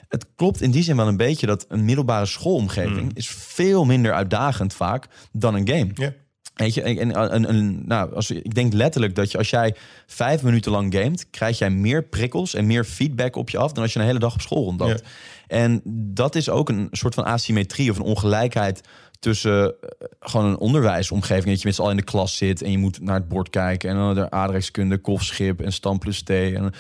het 0.08 0.26
klopt 0.36 0.62
in 0.62 0.72
die 0.72 0.84
zin 0.84 0.96
wel 0.96 1.08
een 1.08 1.18
beetje 1.18 1.46
dat 1.46 1.66
een 1.70 1.86
middelbare 1.86 2.26
schoolomgeving 2.26 3.12
is 3.14 3.28
veel 3.28 3.86
minder 3.86 4.14
uitdagend 4.14 4.74
vaak 4.74 5.08
dan 5.32 5.56
een 5.56 5.68
game. 5.68 5.92
Ja. 5.94 6.14
Weet 6.56 6.74
je, 6.74 6.82
en, 6.82 7.88
nou, 7.88 8.14
als, 8.14 8.32
ik 8.32 8.54
denk 8.54 8.74
letterlijk 8.74 9.16
dat 9.16 9.32
je 9.32 9.38
als 9.38 9.50
jij 9.50 9.76
vijf 10.06 10.44
minuten 10.44 10.72
lang 10.72 10.94
gamet, 10.94 11.30
krijg 11.30 11.58
jij 11.58 11.70
meer 11.70 12.04
prikkels 12.04 12.54
en 12.54 12.66
meer 12.66 12.84
feedback 12.84 13.36
op 13.36 13.50
je 13.50 13.58
af 13.58 13.72
dan 13.72 13.84
als 13.84 13.94
je 13.94 14.00
een 14.00 14.06
hele 14.06 14.20
dag 14.20 14.34
op 14.34 14.42
school 14.42 14.64
rondloopt. 14.64 15.04
En 15.48 15.82
dat 16.14 16.36
is 16.36 16.50
ook 16.50 16.70
een 16.70 16.88
soort 16.92 17.14
van 17.14 17.24
asymmetrie 17.24 17.92
of 17.92 17.98
een 17.98 18.04
ongelijkheid 18.04 18.82
tussen 19.20 19.66
eh, 19.82 20.08
gewoon 20.20 20.46
een 20.46 20.58
onderwijsomgeving. 20.58 21.46
Dat 21.46 21.62
je 21.62 21.68
met 21.68 21.76
z'n 21.76 21.82
allen 21.82 21.94
in 21.94 22.04
de 22.06 22.12
klas 22.12 22.38
zit 22.38 22.62
en 22.62 22.72
je 22.72 22.78
moet 22.78 23.02
naar 23.02 23.16
het 23.16 23.28
bord 23.28 23.50
kijken 23.50 23.90
en 23.90 23.96
dan 23.96 24.16
de 24.16 24.30
aardrijkskunde, 24.30 24.98
kofschip 24.98 25.62
en 25.62 25.74
stam 25.74 26.00
plus 26.00 26.22
T. 26.22 26.30
En 26.30 26.74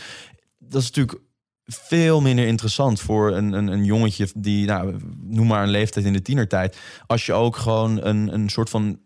dat 0.57 0.81
is 0.81 0.87
natuurlijk 0.91 1.19
veel 1.65 2.21
minder 2.21 2.47
interessant 2.47 3.01
voor 3.01 3.35
een, 3.35 3.53
een, 3.53 3.67
een 3.67 3.83
jongetje 3.83 4.27
die, 4.35 4.65
nou, 4.65 4.95
noem 5.21 5.47
maar 5.47 5.63
een 5.63 5.69
leeftijd 5.69 6.05
in 6.05 6.13
de 6.13 6.21
tienertijd. 6.21 6.77
Als 7.07 7.25
je 7.25 7.33
ook 7.33 7.55
gewoon 7.55 8.05
een, 8.05 8.33
een 8.33 8.49
soort 8.49 8.69
van 8.69 8.99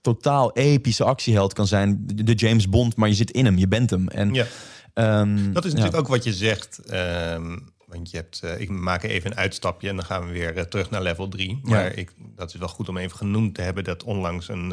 totaal 0.00 0.52
epische 0.52 1.04
actieheld 1.04 1.52
kan 1.52 1.66
zijn. 1.66 2.02
De 2.14 2.34
James 2.34 2.68
Bond, 2.68 2.96
maar 2.96 3.08
je 3.08 3.14
zit 3.14 3.30
in 3.30 3.44
hem, 3.44 3.58
je 3.58 3.68
bent 3.68 3.90
hem. 3.90 4.08
En 4.08 4.34
Ja. 4.34 4.46
ehm, 4.94 5.52
Dat 5.52 5.64
is 5.64 5.70
ja. 5.72 5.76
natuurlijk 5.76 5.96
ook 6.04 6.08
wat 6.14 6.24
je 6.24 6.32
zegt. 6.32 6.78
ehm, 6.78 7.58
want 7.86 8.10
je 8.10 8.16
hebt, 8.16 8.40
eh, 8.42 8.60
ik 8.60 8.68
maak 8.68 9.02
even 9.02 9.30
een 9.30 9.36
uitstapje 9.36 9.88
en 9.88 9.96
dan 9.96 10.04
gaan 10.04 10.26
we 10.26 10.32
weer 10.32 10.56
eh, 10.56 10.62
terug 10.64 10.90
naar 10.90 11.02
level 11.02 11.28
3. 11.28 11.60
Maar 11.62 11.92
ik, 11.94 12.12
dat 12.36 12.48
is 12.54 12.54
wel 12.60 12.68
goed 12.68 12.88
om 12.88 12.96
even 12.96 13.16
genoemd 13.16 13.54
te 13.54 13.62
hebben 13.62 13.84
dat 13.84 14.04
onlangs 14.04 14.48
een 14.48 14.72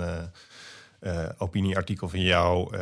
eh, 0.99 1.23
opinieartikel 1.37 2.09
van 2.09 2.21
jou 2.21 2.77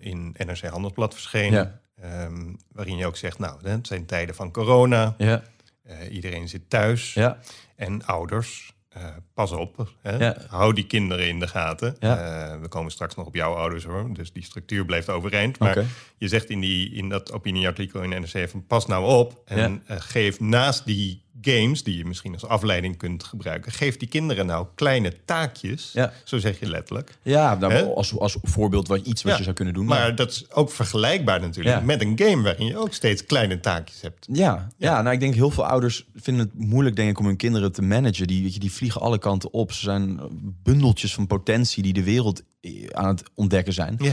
in 0.00 0.34
NRC 0.46 0.62
Handelsblad 0.64 1.14
verscheen. 1.14 1.52
Ja. 1.52 1.80
ehm, 2.00 2.44
waarin 2.72 2.96
je 2.96 3.06
ook 3.06 3.16
zegt, 3.16 3.38
nou, 3.38 3.68
het 3.68 3.86
zijn 3.86 4.06
tijden 4.06 4.34
van 4.34 4.50
corona. 4.52 5.14
Ja, 5.18 5.42
iedereen 6.10 6.48
zit 6.48 6.70
thuis. 6.70 7.14
ja, 7.14 7.38
En 7.76 8.04
ouders, 8.06 8.72
eh, 8.88 9.02
pas 9.34 9.52
op. 9.52 9.88
Hè? 10.02 10.16
Ja. 10.16 10.36
Hou 10.48 10.72
die 10.74 10.86
kinderen 10.86 11.28
in 11.28 11.38
de 11.40 11.48
gaten. 11.48 11.96
Ja. 11.98 12.16
Eh, 12.52 12.60
we 12.60 12.68
komen 12.68 12.90
straks 12.90 13.14
nog 13.14 13.26
op 13.26 13.34
jouw 13.34 13.54
ouders 13.54 13.84
hoor. 13.84 14.14
Dus 14.14 14.32
die 14.32 14.44
structuur 14.44 14.84
blijft 14.84 15.08
overeind. 15.08 15.58
Maar 15.58 15.84
je 16.16 16.28
zegt 16.28 16.50
in, 16.50 16.60
die, 16.60 16.90
in 16.92 17.08
dat 17.08 17.32
opinieartikel 17.32 18.02
in 18.02 18.08
NRC 18.20 18.48
van 18.50 18.66
pas 18.66 18.86
nou 18.86 19.06
op. 19.18 19.42
En 19.44 19.72
Ja. 19.86 19.94
eh, 19.94 20.00
geef 20.00 20.40
naast 20.40 20.84
die 20.84 21.22
games, 21.40 21.82
die 21.82 21.96
je 21.96 22.04
misschien 22.04 22.32
als 22.32 22.44
afleiding 22.44 22.96
kunt 22.96 23.24
gebruiken, 23.24 23.72
geef 23.72 23.96
die 23.96 24.08
kinderen 24.08 24.46
nou 24.46 24.66
kleine 24.74 25.12
taakjes. 25.24 25.90
Ja. 25.92 26.12
Zo 26.24 26.38
zeg 26.38 26.60
je 26.60 26.66
letterlijk. 26.68 27.18
Ja, 27.22 27.54
nou, 27.54 27.94
als, 27.94 28.18
als 28.18 28.36
voorbeeld 28.42 28.88
wat, 28.88 29.06
iets 29.06 29.22
wat 29.22 29.32
Ja, 29.32 29.38
je 29.38 29.44
zou 29.44 29.54
kunnen 29.56 29.74
doen. 29.74 29.86
Maar 29.86 30.14
dat 30.14 30.30
is 30.30 30.50
ook 30.52 30.70
vergelijkbaar 30.70 31.40
natuurlijk 31.40 31.76
Ja. 31.76 31.84
met 31.84 32.00
een 32.00 32.18
game 32.18 32.42
waarin 32.42 32.66
je 32.66 32.78
ook 32.78 32.94
steeds 32.94 33.26
kleine 33.26 33.60
taakjes 33.60 34.00
hebt. 34.00 34.26
Ja, 34.32 34.68
ja. 34.76 35.02
nou 35.02 35.14
ik 35.14 35.20
denk 35.20 35.34
heel 35.34 35.50
veel 35.50 35.66
ouders 35.66 36.06
vinden 36.14 36.44
het 36.46 36.64
moeilijk 36.64 36.96
denk 36.96 37.10
ik 37.10 37.18
om 37.18 37.26
hun 37.26 37.36
kinderen 37.36 37.72
te 37.72 37.82
managen. 37.82 38.26
Die, 38.26 38.42
weet 38.42 38.54
je, 38.54 38.60
die 38.60 38.72
vliegen 38.72 39.00
alle 39.00 39.18
kanten 39.18 39.52
op. 39.52 39.72
Ze 39.72 39.80
zijn 39.80 40.20
bundeltjes 40.62 41.14
van 41.14 41.26
potentie 41.26 41.82
die 41.82 41.92
de 41.92 42.02
wereld 42.02 42.42
eh, 42.60 42.86
aan 42.90 43.08
het 43.08 43.22
ontdekken 43.34 43.72
zijn. 43.72 43.96
Ja. 43.98 44.12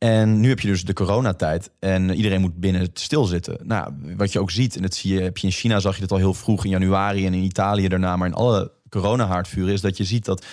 En 0.00 0.40
nu 0.40 0.48
heb 0.48 0.60
je 0.60 0.68
dus 0.68 0.84
de 0.84 0.92
coronatijd 0.92 1.70
en 1.78 2.10
iedereen 2.14 2.40
moet 2.40 2.60
binnen 2.60 2.90
stilzitten. 2.92 3.58
Nou, 3.62 3.92
wat 4.16 4.32
je 4.32 4.40
ook 4.40 4.50
ziet, 4.50 4.76
en 4.76 4.82
dat 4.82 4.94
zie 4.94 5.14
je, 5.14 5.20
heb 5.20 5.38
je 5.38 5.46
in 5.46 5.52
China 5.52 5.80
zag 5.80 5.94
je 5.94 6.00
dat 6.00 6.10
al 6.10 6.16
heel 6.16 6.34
vroeg 6.34 6.64
in 6.64 6.70
januari 6.70 7.26
en 7.26 7.34
in 7.34 7.42
Italië 7.42 7.88
daarna, 7.88 8.16
maar 8.16 8.28
in 8.28 8.34
alle 8.34 8.72
coronahaardvuren 8.88 9.72
is 9.72 9.80
dat 9.80 9.96
je 9.96 10.04
ziet 10.04 10.24
dat 10.24 10.46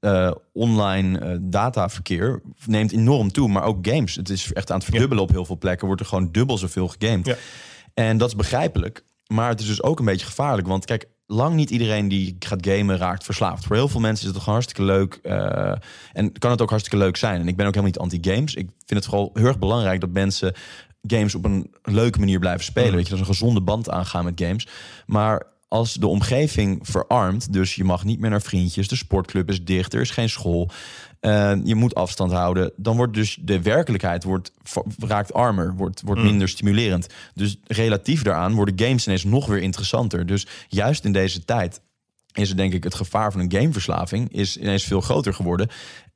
eh, 0.00 0.30
online 0.52 1.18
eh, 1.18 1.36
dataverkeer 1.40 2.42
neemt 2.66 2.92
enorm 2.92 3.32
toe, 3.32 3.48
maar 3.48 3.64
ook 3.64 3.86
games. 3.88 4.14
Het 4.14 4.28
is 4.28 4.52
echt 4.52 4.70
aan 4.70 4.78
het 4.78 4.86
verdubbelen 4.86 5.22
op 5.22 5.30
heel 5.30 5.44
veel 5.44 5.58
plekken, 5.58 5.86
wordt 5.86 6.02
er 6.02 6.08
gewoon 6.08 6.32
dubbel 6.32 6.58
zoveel 6.58 6.88
gegamed. 6.88 7.26
Ja. 7.26 7.36
En 7.94 8.18
dat 8.18 8.28
is 8.28 8.36
begrijpelijk, 8.36 9.04
maar 9.26 9.48
het 9.48 9.60
is 9.60 9.66
dus 9.66 9.82
ook 9.82 9.98
een 9.98 10.04
beetje 10.04 10.26
gevaarlijk, 10.26 10.68
want 10.68 10.84
kijk, 10.84 11.06
lang 11.26 11.54
niet 11.54 11.70
iedereen 11.70 12.08
die 12.08 12.36
gaat 12.38 12.66
gamen 12.66 12.96
raakt 12.96 13.24
verslaafd. 13.24 13.64
Voor 13.64 13.76
heel 13.76 13.88
veel 13.88 14.00
mensen 14.00 14.26
is 14.26 14.32
het 14.32 14.42
gewoon 14.42 14.58
hartstikke 14.58 14.92
leuk. 14.92 15.18
eh, 15.22 15.72
en 16.12 16.32
kan 16.38 16.50
het 16.50 16.62
ook 16.62 16.70
hartstikke 16.70 17.04
leuk 17.04 17.16
zijn. 17.16 17.40
En 17.40 17.48
ik 17.48 17.56
ben 17.56 17.66
ook 17.66 17.74
helemaal 17.74 18.00
niet 18.00 18.12
anti-games. 18.12 18.54
Ik 18.54 18.68
vind 18.86 19.00
het 19.00 19.04
vooral 19.04 19.30
heel 19.34 19.46
erg 19.46 19.58
belangrijk 19.58 20.00
dat 20.00 20.10
mensen 20.10 20.54
games 21.02 21.34
op 21.34 21.44
een 21.44 21.70
leuke 21.82 22.18
manier 22.18 22.38
blijven 22.38 22.64
spelen. 22.64 22.90
Mm. 22.90 22.94
Weet 22.96 23.04
je, 23.04 23.10
dat 23.10 23.20
is 23.20 23.28
een 23.28 23.34
gezonde 23.34 23.60
band 23.60 23.90
aangaan 23.90 24.24
met 24.24 24.40
games. 24.40 24.68
Maar 25.06 25.46
als 25.68 25.94
de 25.94 26.06
omgeving 26.06 26.78
verarmt, 26.82 27.52
dus 27.52 27.74
je 27.74 27.84
mag 27.84 28.04
niet 28.04 28.20
meer 28.20 28.30
naar 28.30 28.42
vriendjes, 28.42 28.88
de 28.88 28.96
sportclub 28.96 29.48
is 29.48 29.64
dicht, 29.64 29.94
er 29.94 30.00
is 30.00 30.10
geen 30.10 30.28
school, 30.28 30.70
eh, 31.24 31.52
je 31.64 31.74
moet 31.74 31.94
afstand 31.94 32.32
houden, 32.32 32.72
dan 32.76 32.96
wordt 32.96 33.14
dus 33.14 33.38
de 33.40 33.62
werkelijkheid 33.62 34.24
wordt, 34.24 34.52
raakt 34.98 35.32
armer, 35.32 35.74
wordt, 35.74 36.00
wordt 36.00 36.20
Mm. 36.20 36.26
minder 36.26 36.48
stimulerend. 36.48 37.06
Dus 37.34 37.56
relatief 37.66 38.22
daaraan 38.22 38.54
worden 38.54 38.78
games 38.86 39.06
ineens 39.06 39.24
nog 39.24 39.46
weer 39.46 39.62
interessanter. 39.62 40.26
Dus 40.26 40.46
juist 40.68 41.04
in 41.04 41.12
deze 41.12 41.44
tijd 41.44 41.80
is 42.32 42.48
het 42.48 42.56
denk 42.58 42.72
ik 42.72 42.84
het 42.84 42.94
gevaar 42.94 43.32
van 43.32 43.40
een 43.40 43.52
gameverslaving 43.52 44.32
is 44.32 44.56
ineens 44.56 44.84
veel 44.84 45.00
groter 45.00 45.34
geworden. 45.34 45.68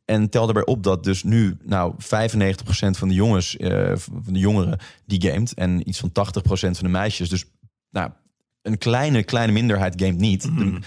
En 0.04 0.30
tel 0.30 0.44
daarbij 0.44 0.64
op 0.66 0.82
dat 0.82 1.04
dus 1.04 1.22
nu 1.22 1.56
nou 1.64 1.94
95% 1.98 2.98
van 2.98 3.08
de 3.08 3.14
jongens, 3.14 3.56
eh, 3.56 3.92
van 3.96 4.32
de 4.32 4.38
jongeren 4.38 4.78
die 5.06 5.20
gamet 5.30 5.54
en 5.54 5.88
iets 5.88 5.98
van 5.98 6.12
80% 6.12 6.76
van 6.76 6.86
de 6.86 6.92
meisjes. 6.92 7.28
Dus 7.28 7.44
nou, 7.90 8.10
een 8.62 8.78
kleine, 8.78 9.22
kleine 9.22 9.52
minderheid 9.52 10.02
gamet 10.02 10.18
niet. 10.18 10.42
De- 10.42 10.78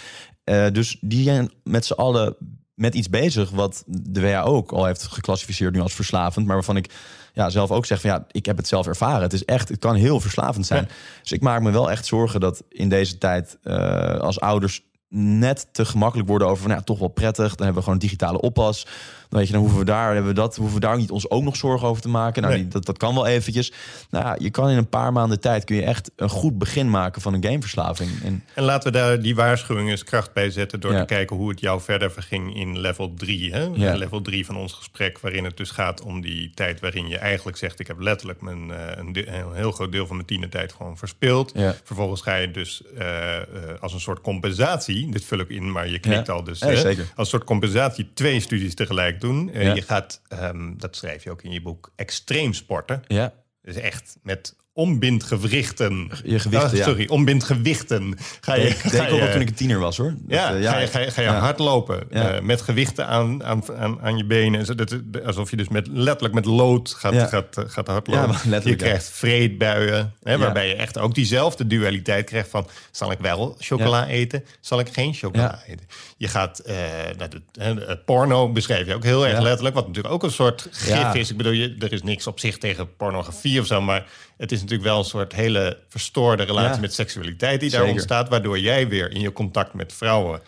eh, 0.43 0.71
dus 0.71 0.97
die 1.01 1.23
zijn 1.23 1.51
met 1.63 1.85
z'n 1.85 1.93
allen 1.93 2.35
met 2.73 2.95
iets 2.95 3.09
bezig 3.09 3.49
wat 3.49 3.83
de 3.85 4.21
WHO 4.21 4.43
ook 4.43 4.71
al 4.71 4.85
heeft 4.85 5.03
geclassificeerd 5.03 5.73
nu 5.73 5.79
als 5.79 5.93
verslavend, 5.93 6.45
maar 6.45 6.55
waarvan 6.55 6.77
ik 6.77 6.93
ja, 7.33 7.49
zelf 7.49 7.71
ook 7.71 7.85
zeg 7.85 8.01
van 8.01 8.09
ja, 8.09 8.25
ik 8.31 8.45
heb 8.45 8.57
het 8.57 8.67
zelf 8.67 8.87
ervaren. 8.87 9.21
Het 9.21 9.33
is 9.33 9.45
echt, 9.45 9.69
het 9.69 9.79
kan 9.79 9.95
heel 9.95 10.19
verslavend 10.19 10.65
zijn. 10.65 10.89
Dus 11.21 11.31
ik 11.31 11.41
maak 11.41 11.61
me 11.61 11.71
wel 11.71 11.91
echt 11.91 12.05
zorgen 12.05 12.39
dat 12.39 12.63
in 12.69 12.89
deze 12.89 13.17
tijd 13.17 13.57
eh, 13.63 14.19
als 14.19 14.39
ouders 14.39 14.83
net 15.13 15.67
te 15.71 15.85
gemakkelijk 15.85 16.29
worden 16.29 16.47
over 16.47 16.61
van 16.63 16.71
ja, 16.71 16.81
toch 16.81 16.99
wel 16.99 17.07
prettig. 17.07 17.55
Dan 17.55 17.65
hebben 17.65 17.75
we 17.75 17.79
gewoon 17.81 17.93
een 17.93 18.07
digitale 18.07 18.41
oppas. 18.41 18.87
Weet 19.31 19.45
je, 19.47 19.51
dan 19.51 19.61
hoeven 19.61 19.79
we 19.79 19.85
daar 19.85 20.13
hebben 20.13 20.33
we 20.33 20.39
dat, 20.39 20.55
hoeven 20.55 20.75
we 20.75 20.81
daar 20.81 20.97
niet 20.97 21.11
ons 21.11 21.29
ook 21.29 21.43
nog 21.43 21.55
zorgen 21.55 21.87
over 21.87 22.01
te 22.01 22.09
maken. 22.09 22.41
Nou, 22.41 22.53
Nee. 22.53 22.63
die, 22.63 22.71
dat, 22.71 22.85
dat 22.85 22.97
kan 22.97 23.13
wel 23.13 23.25
eventjes. 23.27 23.71
Nou, 24.09 24.35
je 24.43 24.49
kan 24.49 24.69
in 24.69 24.77
een 24.77 24.89
paar 24.89 25.13
maanden 25.13 25.39
tijd 25.39 25.63
kun 25.63 25.75
je 25.75 25.83
echt 25.83 26.11
een 26.15 26.29
goed 26.29 26.57
begin 26.57 26.89
maken 26.89 27.21
van 27.21 27.33
een 27.33 27.43
gameverslaving. 27.43 28.09
En 28.23 28.43
En 28.53 28.63
laten 28.63 28.91
we 28.91 28.97
daar 28.97 29.21
die 29.21 29.35
waarschuwing 29.35 29.89
eens 29.89 30.03
kracht 30.03 30.33
bij 30.33 30.49
zetten 30.49 30.79
door 30.79 30.91
Ja. 30.93 30.99
te 30.99 31.05
kijken 31.05 31.35
hoe 31.35 31.49
het 31.49 31.59
jou 31.59 31.81
verder 31.81 32.11
verging 32.11 32.55
in 32.55 32.79
level 32.79 33.13
3. 33.13 33.51
Hè? 33.53 33.63
Ja. 33.73 33.95
Level 33.95 34.21
3 34.21 34.45
van 34.45 34.57
ons 34.57 34.73
gesprek, 34.73 35.19
waarin 35.19 35.43
het 35.43 35.57
dus 35.57 35.71
gaat 35.71 36.01
om 36.01 36.21
die 36.21 36.51
tijd 36.55 36.79
waarin 36.79 37.07
je 37.07 37.17
eigenlijk 37.17 37.57
zegt: 37.57 37.79
Ik 37.79 37.87
heb 37.87 37.99
letterlijk 37.99 38.41
mijn, 38.41 38.71
eh, 38.71 38.77
een, 38.97 39.13
de- 39.13 39.27
een 39.27 39.53
heel 39.53 39.71
groot 39.71 39.91
deel 39.91 40.07
van 40.07 40.15
mijn 40.15 40.27
tienertijd 40.27 40.73
gewoon 40.73 40.97
verspeeld. 40.97 41.51
Ja. 41.55 41.75
Vervolgens 41.83 42.21
ga 42.21 42.35
je 42.35 42.51
dus 42.51 42.81
eh, 42.97 43.35
eh, 43.37 43.43
als 43.79 43.93
een 43.93 43.99
soort 43.99 44.21
compensatie, 44.21 45.11
dit 45.11 45.25
vul 45.25 45.39
ik 45.39 45.49
in, 45.49 45.71
maar 45.71 45.89
je 45.89 45.99
knikt 45.99 46.29
al 46.29 46.43
dus. 46.43 46.59
Hè. 46.59 46.67
Als 46.75 46.83
een 47.15 47.25
soort 47.25 47.43
compensatie 47.43 48.09
twee 48.13 48.39
studies 48.39 48.75
tegelijk 48.75 49.20
doen. 49.21 49.49
Eh, 49.53 49.63
Ja. 49.63 49.73
Je 49.73 49.81
gaat, 49.81 50.21
ehm, 50.27 50.73
dat 50.77 50.95
schrijf 50.95 51.23
je 51.23 51.31
ook 51.31 51.41
in 51.43 51.51
je 51.51 51.61
boek, 51.61 51.91
extreem 51.95 52.53
sporten. 52.53 53.01
ja, 53.07 53.33
Dus 53.61 53.75
echt 53.75 54.17
met 54.23 54.55
ombindgewrichten. 54.73 56.09
Je 56.23 56.39
gewichten, 56.39 56.69
Ah, 56.69 56.75
ja. 56.77 56.83
Sorry, 56.83 57.07
ombindgewichten. 57.07 58.17
Ga 58.41 58.53
je, 58.55 58.67
ik 58.67 58.91
denk 58.91 59.11
ook 59.11 59.19
wel 59.19 59.31
toen 59.31 59.41
ik 59.41 59.47
een 59.49 59.53
tiener 59.55 59.79
was 59.79 59.97
hoor. 59.97 60.13
Dat, 60.17 60.37
ja, 60.39 60.55
eh, 60.55 60.69
ga 60.69 60.77
je, 60.79 60.87
ga 60.87 60.99
je, 60.99 61.11
ga 61.11 61.21
je 61.21 61.27
Ja. 61.27 61.39
hardlopen 61.39 62.03
Ja. 62.09 62.31
eh, 62.31 62.41
met 62.41 62.61
gewichten 62.61 63.07
aan, 63.07 63.43
aan, 63.43 63.63
aan, 63.77 64.01
aan 64.01 64.17
je 64.17 64.25
benen. 64.25 64.77
Dat- 64.77 64.95
Alsof 65.25 65.49
je 65.49 65.57
dus 65.57 65.67
met, 65.67 65.87
letterlijk 65.87 66.33
met 66.33 66.45
lood 66.45 66.89
gaat, 66.97 67.13
Ja. 67.13 67.25
gaat, 67.25 67.57
eh, 67.57 67.63
gaat 67.67 67.87
hardlopen. 67.87 68.35
Ja, 68.49 68.59
je 68.63 68.69
ja. 68.69 68.75
krijgt 68.75 69.09
vreedbuien, 69.09 70.13
hè, 70.23 70.31
Ja. 70.31 70.37
waarbij 70.37 70.67
je 70.67 70.75
echt 70.75 70.97
ook 70.99 71.15
diezelfde 71.15 71.67
dualiteit 71.67 72.25
krijgt 72.25 72.49
van... 72.49 72.67
zal 72.91 73.11
ik 73.11 73.19
wel 73.19 73.55
chocola 73.59 74.07
eten, 74.07 74.43
zal 74.59 74.79
ik 74.79 74.89
geen 74.93 75.13
chocola 75.13 75.61
eten? 75.67 75.85
Je 76.17 76.27
gaat, 76.27 76.61
hè, 76.65 77.27
de- 77.75 77.99
porno 78.05 78.51
beschrijf 78.51 78.87
je 78.87 78.95
ook 78.95 79.03
heel 79.03 79.25
erg 79.27 79.37
Ja. 79.37 79.41
letterlijk... 79.43 79.75
wat 79.75 79.87
natuurlijk 79.87 80.13
ook 80.13 80.23
een 80.23 80.31
soort 80.31 80.67
gif 80.71 80.87
Ja. 80.87 81.13
is. 81.13 81.29
Ik 81.31 81.37
bedoel, 81.37 81.51
je, 81.51 81.75
er 81.79 81.93
is 81.93 82.03
niks 82.03 82.27
op 82.27 82.39
zich 82.39 82.57
tegen 82.57 82.95
pornografie 82.95 83.59
of 83.59 83.65
zo... 83.65 83.81
maar 83.81 84.05
het 84.41 84.51
is 84.51 84.59
natuurlijk 84.59 84.89
wel 84.89 84.97
een 84.99 85.05
soort 85.05 85.33
hele 85.33 85.77
verstoorde 85.87 86.43
relatie 86.43 86.73
Ja. 86.75 86.79
met 86.79 86.93
seksualiteit 86.93 87.59
die 87.59 87.69
daar 87.69 87.85
ontstaat... 87.85 88.29
waardoor 88.29 88.59
jij 88.59 88.87
weer 88.87 89.11
in 89.11 89.19
je 89.19 89.31
contact 89.31 89.73
met 89.73 89.93
vrouwen 89.93 90.41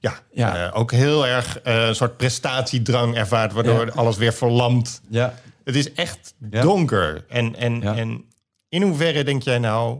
ja, 0.00 0.18
Ja. 0.32 0.66
eh, 0.66 0.78
ook 0.78 0.92
heel 0.92 1.26
erg 1.26 1.60
eh, 1.60 1.86
een 1.86 1.94
soort 1.94 2.16
prestatiedrang 2.16 3.16
ervaart, 3.16 3.52
waardoor 3.52 3.86
Ja. 3.86 3.92
alles 3.94 4.16
weer 4.16 4.32
verlamt. 4.32 5.00
Ja, 5.08 5.34
Het 5.64 5.76
is 5.76 5.92
echt 5.92 6.34
donker. 6.38 7.24
En, 7.28 7.56
en, 7.56 7.82
en 7.82 8.24
in 8.68 8.82
hoeverre 8.82 9.24
denk 9.24 9.42
jij 9.42 9.58
nou 9.58 9.98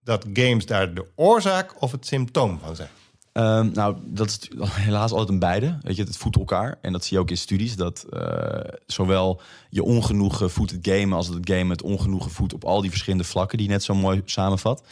dat 0.00 0.26
games 0.32 0.66
daar 0.66 0.94
de 0.94 1.04
oorzaak 1.14 1.82
of 1.82 1.92
het 1.92 2.06
symptoom 2.06 2.58
van 2.64 2.76
zijn? 2.76 2.88
Ehm, 3.36 3.68
nou, 3.72 3.96
dat 4.04 4.28
is 4.28 4.38
helaas 4.70 5.10
altijd 5.10 5.28
een 5.28 5.38
beide. 5.38 5.78
Weet 5.82 5.96
je, 5.96 6.02
het 6.04 6.16
voedt 6.16 6.36
elkaar. 6.36 6.78
En 6.82 6.92
dat 6.92 7.04
zie 7.04 7.16
je 7.16 7.22
ook 7.22 7.30
in 7.30 7.36
studies. 7.36 7.76
Dat 7.76 8.04
eh, 8.12 8.70
zowel 8.86 9.40
je 9.70 9.82
ongenoegen 9.82 10.50
voedt 10.50 10.70
het 10.70 10.88
gamen... 10.88 11.16
als 11.16 11.28
het 11.28 11.50
game 11.50 11.70
het 11.70 11.82
ongenoegen 11.82 12.30
voedt 12.30 12.52
op 12.54 12.64
al 12.64 12.80
die 12.80 12.90
verschillende 12.90 13.24
vlakken... 13.24 13.58
die 13.58 13.66
je 13.66 13.72
net 13.72 13.82
zo 13.82 13.94
mooi 13.94 14.22
samenvat. 14.24 14.82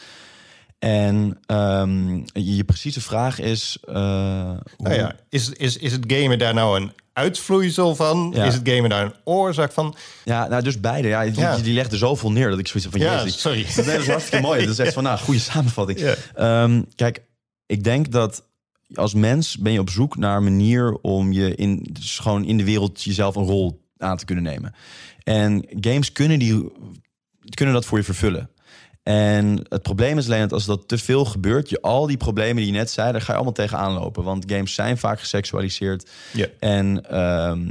En 0.79 1.37
ehm, 1.45 2.15
je, 2.15 2.55
je 2.55 2.63
precieze 2.63 3.01
vraag 3.01 3.39
is... 3.39 3.77
eh, 3.87 3.93
hoe- 3.95 4.59
Nou 4.77 4.95
ja, 4.95 5.15
is, 5.29 5.49
is, 5.49 5.77
is 5.77 5.91
het 5.91 6.03
gamen 6.07 6.39
daar 6.39 6.53
nou 6.53 6.79
een 6.81 6.91
uitvloeisel 7.13 7.95
van? 7.95 8.31
Ja. 8.35 8.43
Is 8.45 8.53
het 8.53 8.69
gamen 8.69 8.89
daar 8.89 9.05
een 9.05 9.13
oorzaak 9.23 9.71
van? 9.71 9.95
Ja, 10.23 10.47
nou 10.47 10.63
dus 10.63 10.79
beide. 10.79 11.07
Ja, 11.07 11.23
die, 11.23 11.39
Ja. 11.39 11.57
die 11.57 11.73
legt 11.73 11.91
er 11.91 11.97
zoveel 11.97 12.31
neer 12.31 12.49
dat 12.49 12.59
ik 12.59 12.67
zoiets 12.67 12.89
van... 12.91 12.99
Ja, 12.99 13.27
sorry. 13.27 13.65
Dat 13.75 13.85
is 13.87 14.07
hartstikke 14.07 14.45
mooi. 14.45 14.59
Dat 14.61 14.69
is 14.69 14.79
echt 14.79 14.93
van, 14.99 15.03
nou, 15.03 15.19
goede 15.19 15.39
samenvatting. 15.39 15.99
Ehm, 16.35 16.81
kijk, 16.95 17.21
ik 17.65 17.83
denk 17.83 18.11
dat 18.11 18.43
als 18.93 19.13
mens 19.13 19.57
ben 19.57 19.71
je 19.71 19.79
op 19.79 19.89
zoek 19.89 20.17
naar 20.17 20.37
een 20.37 20.43
manier 20.43 20.93
om 21.01 21.31
je 21.31 21.55
in, 21.55 21.87
dus 21.91 22.19
gewoon 22.19 22.45
in 22.45 22.57
de 22.57 22.63
wereld 22.63 23.03
jezelf 23.03 23.35
een 23.35 23.45
rol 23.45 23.83
aan 23.97 24.17
te 24.17 24.25
kunnen 24.25 24.43
nemen. 24.43 24.75
En 25.23 25.65
games 25.79 26.11
kunnen, 26.11 26.39
die, 26.39 26.71
kunnen 27.49 27.73
dat 27.73 27.85
voor 27.85 27.97
je 27.97 28.03
vervullen. 28.03 28.49
En 29.03 29.65
het 29.69 29.81
probleem 29.81 30.17
is 30.17 30.25
alleen 30.25 30.41
dat 30.41 30.53
als 30.53 30.65
dat 30.65 30.87
te 30.87 30.97
veel 30.97 31.25
gebeurt, 31.25 31.69
je 31.69 31.81
al 31.81 32.07
die 32.07 32.17
problemen 32.17 32.55
die 32.55 32.65
je 32.65 32.71
net 32.71 32.89
zei, 32.89 33.11
daar 33.11 33.21
ga 33.21 33.27
je 33.27 33.35
allemaal 33.35 33.53
tegenaan 33.53 33.93
lopen. 33.93 34.23
Want 34.23 34.51
games 34.51 34.73
zijn 34.73 34.97
vaak 34.97 35.19
geseksualiseerd. 35.19 36.09
Ja. 36.33 36.47
En 36.59 37.09
ehm, 37.09 37.67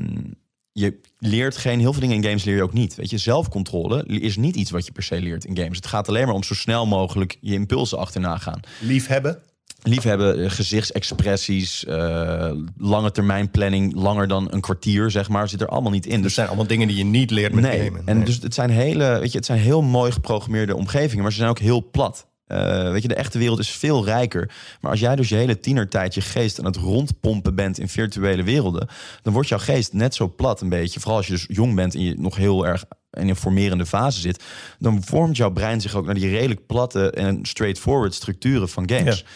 je 0.73 1.01
leert 1.19 1.57
geen, 1.57 1.81
heel 1.81 1.93
veel 1.93 2.01
dingen 2.01 2.17
in 2.17 2.25
games 2.25 2.45
leer 2.45 2.57
je 2.57 2.63
ook 2.63 2.73
niet. 2.73 2.95
Weet 2.95 3.11
je, 3.11 3.19
zelfcontrole 3.19 4.05
is 4.07 4.37
niet 4.37 4.57
iets 4.57 4.71
wat 4.71 4.87
je 4.87 4.93
per 4.93 5.03
se 5.03 5.21
leert 5.21 5.45
in 5.45 5.57
games. 5.57 5.77
Het 5.77 5.87
gaat 5.87 6.09
alleen 6.09 6.27
maar 6.27 6.35
om 6.35 6.43
zo 6.43 6.55
snel 6.55 6.87
mogelijk 6.87 7.37
je 7.41 7.53
impulsen 7.53 7.99
achterna 7.99 8.39
gaan. 8.39 8.61
Liefhebben? 8.81 9.43
Liefhebben, 9.87 10.45
eh, 10.45 10.51
gezichtsexpressies, 10.51 11.85
eh, 11.85 12.51
lange 12.77 13.11
termijn 13.11 13.51
planning, 13.51 13.95
langer 13.95 14.29
dan 14.29 14.49
een 14.51 14.61
kwartier, 14.61 15.11
zeg 15.11 15.29
maar, 15.29 15.49
zit 15.49 15.61
er 15.61 15.69
allemaal 15.69 15.91
niet 15.91 16.07
in. 16.07 16.23
Dus 16.23 16.35
zijn 16.35 16.47
allemaal 16.47 16.67
dingen 16.67 16.89
die 16.89 16.97
je 16.97 17.05
niet 17.05 17.31
leert 17.31 17.53
met 17.53 17.65
nee. 17.65 17.85
gamen. 17.85 18.03
En 18.05 18.17
Nee. 18.17 18.25
dus 18.25 18.43
het 18.43 18.55
zijn 18.55 18.71
hele, 18.71 19.19
weet 19.19 19.31
je, 19.31 19.37
het 19.37 19.47
zijn 19.47 19.59
heel 19.59 19.83
mooi 19.83 20.13
geprogrammeerde 20.13 20.77
omgevingen, 20.77 21.23
maar 21.23 21.33
ze 21.33 21.39
zijn 21.39 21.51
ook 21.51 21.59
heel 21.59 21.91
plat. 21.91 22.27
Eh, 22.47 22.91
weet 22.91 23.03
je, 23.03 23.09
de 23.09 23.15
echte 23.15 23.39
wereld 23.39 23.59
is 23.59 23.71
veel 23.71 24.05
rijker. 24.05 24.51
Maar 24.81 24.91
als 24.91 25.01
jij 25.01 25.17
dus 25.17 25.29
je 25.29 25.35
hele 25.35 25.61
tienertijd 25.61 26.15
je 26.15 26.21
geest 26.21 26.59
aan 26.59 26.65
het 26.65 26.77
rondpompen 26.77 27.55
bent 27.55 27.79
in 27.79 27.89
virtuele 27.89 28.43
werelden, 28.43 28.89
dan 29.23 29.33
wordt 29.33 29.49
jouw 29.49 29.59
geest 29.59 29.93
net 29.93 30.15
zo 30.15 30.33
plat 30.37 30.61
een 30.61 30.69
beetje. 30.69 31.01
Vooral 31.01 31.17
als 31.17 31.27
je 31.27 31.33
dus 31.33 31.47
jong 31.49 31.75
bent 31.75 31.95
en 31.95 32.01
je 32.01 32.15
nog 32.19 32.37
heel 32.37 32.67
erg 32.67 32.85
in 33.11 33.29
een 33.29 33.37
formerende 33.37 33.87
fase 33.87 34.21
zit, 34.21 34.43
dan 34.79 35.03
vormt 35.05 35.37
jouw 35.37 35.51
brein 35.51 35.81
zich 35.81 35.95
ook 35.95 36.05
naar 36.05 36.15
die 36.15 36.29
redelijk 36.29 36.67
platte 36.67 37.11
en 37.11 37.39
straightforward 37.43 38.15
structuren 38.15 38.69
van 38.69 38.91
games. 38.91 39.19
Ja. 39.19 39.27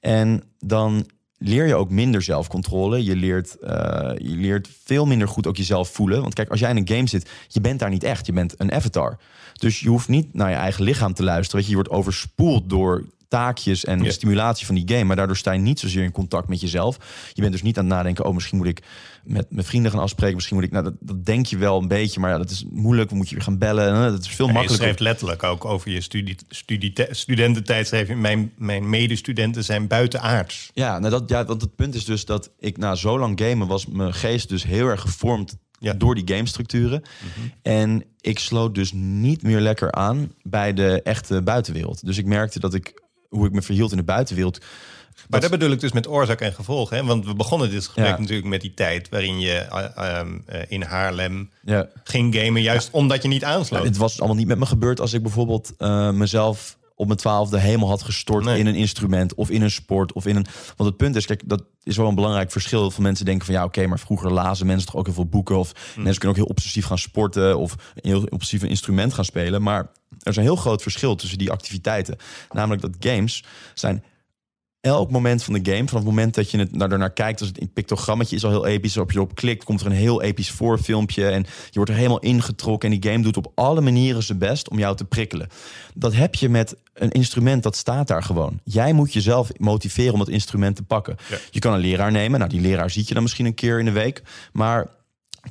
En 0.00 0.42
dan 0.58 1.06
leer 1.38 1.66
je 1.66 1.74
ook 1.74 1.90
minder 1.90 2.22
zelfcontrole. 2.22 3.04
Je 3.04 3.16
leert, 3.16 3.58
eh, 3.58 3.70
je 4.16 4.36
leert 4.36 4.68
veel 4.84 5.06
minder 5.06 5.28
goed 5.28 5.46
ook 5.46 5.56
jezelf 5.56 5.88
voelen. 5.88 6.20
Want 6.20 6.34
kijk, 6.34 6.50
als 6.50 6.60
jij 6.60 6.70
in 6.70 6.76
een 6.76 6.88
game 6.88 7.06
zit, 7.08 7.30
je 7.48 7.60
bent 7.60 7.78
daar 7.78 7.90
niet 7.90 8.04
echt. 8.04 8.26
Je 8.26 8.32
bent 8.32 8.54
een 8.56 8.72
avatar. 8.72 9.18
Dus 9.52 9.80
je 9.80 9.88
hoeft 9.88 10.08
niet 10.08 10.34
naar 10.34 10.50
je 10.50 10.56
eigen 10.56 10.84
lichaam 10.84 11.14
te 11.14 11.22
luisteren. 11.22 11.56
Weet 11.56 11.64
je, 11.64 11.76
je 11.76 11.82
wordt 11.82 11.90
overspoeld 11.98 12.70
door 12.70 13.04
taakjes 13.28 13.84
en 13.84 14.02
Ja. 14.02 14.10
stimulatie 14.10 14.66
van 14.66 14.74
die 14.74 14.88
game. 14.88 15.04
Maar 15.04 15.16
daardoor 15.16 15.36
sta 15.36 15.52
je 15.52 15.60
niet 15.60 15.80
zozeer 15.80 16.02
in 16.04 16.12
contact 16.12 16.48
met 16.48 16.60
jezelf. 16.60 16.98
Je 17.32 17.40
bent 17.40 17.52
dus 17.52 17.62
niet 17.62 17.78
aan 17.78 17.84
het 17.84 17.94
nadenken, 17.94 18.24
oh, 18.24 18.34
misschien 18.34 18.58
moet 18.58 18.66
ik 18.66 18.82
met 19.28 19.50
mijn 19.50 19.66
vrienden 19.66 19.90
gaan 19.90 20.00
afspreken. 20.00 20.34
Misschien 20.34 20.56
moet 20.56 20.64
ik, 20.64 20.70
nou, 20.72 20.84
dat, 20.84 20.94
dat 21.00 21.24
denk 21.24 21.46
je 21.46 21.58
wel 21.58 21.80
een 21.80 21.88
beetje, 21.88 22.20
maar 22.20 22.30
ja, 22.30 22.38
dat 22.38 22.50
is 22.50 22.64
moeilijk. 22.70 23.10
Moet 23.10 23.28
je 23.28 23.34
weer 23.34 23.44
gaan 23.44 23.58
bellen? 23.58 23.94
hè? 23.94 24.10
Dat 24.10 24.20
is 24.20 24.28
veel 24.28 24.46
Ja, 24.46 24.52
je 24.52 24.58
makkelijker. 24.58 24.76
schrijft 24.76 25.00
letterlijk 25.00 25.42
ook 25.42 25.64
over 25.64 25.90
je 25.90 26.00
studie, 26.00 26.36
studie, 26.48 26.92
studententijd. 27.10 27.86
Schreef 27.86 28.08
je, 28.08 28.16
mijn, 28.16 28.52
mijn 28.56 28.90
medestudenten 28.90 29.64
zijn 29.64 29.86
buitenaards. 29.86 30.70
Ja, 30.74 30.98
nou 30.98 31.10
dat, 31.10 31.28
ja, 31.30 31.44
want 31.44 31.60
het 31.60 31.74
punt 31.76 31.94
is 31.94 32.04
dus 32.04 32.24
dat 32.24 32.50
ik 32.58 32.76
na 32.76 32.94
zo 32.94 33.18
lang 33.18 33.40
gamen 33.40 33.66
was 33.66 33.86
mijn 33.86 34.14
geest 34.14 34.48
dus 34.48 34.64
heel 34.64 34.86
erg 34.86 35.00
gevormd 35.00 35.56
Ja. 35.80 35.92
door 35.92 36.14
die 36.14 36.34
gamestructuren. 36.34 37.02
En 37.62 38.04
ik 38.20 38.38
sloot 38.38 38.74
dus 38.74 38.92
niet 38.92 39.42
meer 39.42 39.60
lekker 39.60 39.92
aan 39.92 40.32
bij 40.42 40.72
de 40.74 41.02
echte 41.02 41.42
buitenwereld. 41.42 42.06
Dus 42.06 42.18
ik 42.18 42.26
merkte 42.26 42.60
dat 42.60 42.74
ik, 42.74 43.02
hoe 43.28 43.46
ik 43.46 43.52
me 43.52 43.62
verhield 43.62 43.90
in 43.90 43.96
de 43.96 44.02
buitenwereld. 44.04 44.58
Maar 45.28 45.40
dat 45.40 45.50
bedoel 45.50 45.70
ik 45.70 45.80
dus 45.80 45.92
met 45.92 46.08
oorzaak 46.08 46.40
en 46.40 46.52
gevolg. 46.52 46.90
Hè? 46.90 47.04
Want 47.04 47.26
we 47.26 47.34
begonnen 47.34 47.70
dit 47.70 47.84
gesprek 47.84 48.06
Ja. 48.06 48.18
natuurlijk 48.18 48.48
met 48.48 48.60
die 48.60 48.74
tijd... 48.74 49.08
waarin 49.08 49.40
je 49.40 49.52
eh, 49.52 50.18
ehm, 50.18 50.38
eh, 50.46 50.60
in 50.68 50.82
Haarlem 50.82 51.50
Ja, 51.62 51.88
ging 52.04 52.34
gamen... 52.34 52.62
juist 52.62 52.88
omdat 52.90 53.22
je 53.22 53.28
niet 53.28 53.44
aansloot. 53.44 53.84
het 53.84 53.96
was 53.96 54.18
allemaal 54.18 54.36
niet 54.36 54.46
met 54.46 54.58
me 54.58 54.66
gebeurd 54.66 55.00
als 55.00 55.12
ik 55.12 55.22
bijvoorbeeld 55.22 55.72
eh, 55.78 56.10
mezelf 56.10 56.76
op 56.94 57.06
mijn 57.06 57.18
twaalfde 57.18 57.58
helemaal 57.58 57.88
had 57.88 58.02
gestort 58.02 58.44
Nee. 58.44 58.58
in 58.58 58.66
een 58.66 58.74
instrument 58.74 59.34
of 59.34 59.50
in 59.50 59.62
een 59.62 59.70
sport 59.70 60.12
of 60.12 60.26
in 60.26 60.36
een. 60.36 60.46
Want 60.76 60.88
het 60.88 60.96
punt 60.98 61.16
is, 61.16 61.26
kijk, 61.26 61.42
dat 61.46 61.62
is 61.82 61.96
wel 61.96 62.08
een 62.08 62.14
belangrijk 62.14 62.50
verschil. 62.50 62.80
Heel 62.80 62.90
veel 62.90 63.02
mensen 63.02 63.24
denken 63.24 63.46
van 63.46 63.54
ja, 63.54 63.64
oké, 63.64 63.86
maar 63.86 63.98
vroeger 63.98 64.32
lazen 64.32 64.66
mensen 64.66 64.86
toch 64.86 64.96
ook 64.96 65.04
heel 65.04 65.14
veel 65.14 65.26
boeken 65.26 65.58
of 65.58 65.72
Hmm. 65.94 66.02
mensen 66.02 66.20
kunnen 66.20 66.28
ook 66.38 66.44
heel 66.44 66.54
obsessief 66.54 66.84
gaan 66.86 66.98
sporten 66.98 67.58
of 67.58 67.74
heel 67.94 68.26
obsessief 68.30 68.62
een 68.62 68.68
instrument 68.68 69.14
gaan 69.14 69.24
spelen. 69.24 69.62
Maar 69.62 69.78
er 70.18 70.30
is 70.30 70.36
een 70.36 70.42
heel 70.42 70.56
groot 70.56 70.82
verschil 70.82 71.14
tussen 71.16 71.38
die 71.38 71.50
activiteiten. 71.50 72.16
Namelijk 72.50 72.82
dat 72.82 72.96
games 73.12 73.44
zijn 73.74 74.04
elk 74.80 75.10
moment 75.10 75.42
van 75.42 75.54
de 75.54 75.70
game, 75.72 75.88
vanaf 75.88 76.04
het 76.04 76.14
moment 76.14 76.34
dat 76.34 76.50
je 76.50 76.58
het 76.58 76.76
naar, 76.76 76.92
ernaar 76.92 77.12
kijkt, 77.12 77.40
als 77.40 77.48
het 77.48 77.58
in 77.58 77.72
pictogrammetje 77.72 78.36
is 78.36 78.44
al 78.44 78.50
heel 78.50 78.66
episch, 78.66 78.98
als 78.98 79.08
je 79.12 79.16
erop 79.16 79.34
klikt, 79.34 79.64
komt 79.64 79.80
er 79.80 79.86
een 79.86 79.92
heel 79.92 80.22
episch 80.22 80.50
voorfilmpje 80.50 81.28
en 81.28 81.42
je 81.42 81.74
wordt 81.74 81.90
er 81.90 81.96
helemaal 81.96 82.18
ingetrokken 82.18 82.92
en 82.92 83.00
die 83.00 83.10
game 83.10 83.22
doet 83.22 83.36
op 83.36 83.52
alle 83.54 83.80
manieren 83.80 84.22
zijn 84.22 84.38
best 84.38 84.68
om 84.68 84.78
jou 84.78 84.96
te 84.96 85.04
prikkelen. 85.04 85.48
Dat 85.94 86.14
heb 86.14 86.34
je 86.34 86.48
met 86.48 86.76
een 86.94 87.10
instrument 87.10 87.62
dat 87.62 87.76
staat 87.76 88.06
daar 88.06 88.22
gewoon. 88.22 88.60
Jij 88.64 88.92
moet 88.92 89.12
jezelf 89.12 89.50
motiveren 89.56 90.12
om 90.12 90.18
dat 90.18 90.28
instrument 90.28 90.76
te 90.76 90.82
pakken. 90.82 91.16
Ja. 91.28 91.36
Je 91.50 91.58
kan 91.58 91.72
een 91.72 91.80
leraar 91.80 92.12
nemen, 92.12 92.38
nou 92.38 92.50
die 92.50 92.60
leraar 92.60 92.90
ziet 92.90 93.08
je 93.08 93.14
dan 93.14 93.22
misschien 93.22 93.46
een 93.46 93.54
keer 93.54 93.78
in 93.78 93.84
de 93.84 93.92
week, 93.92 94.22
maar 94.52 94.96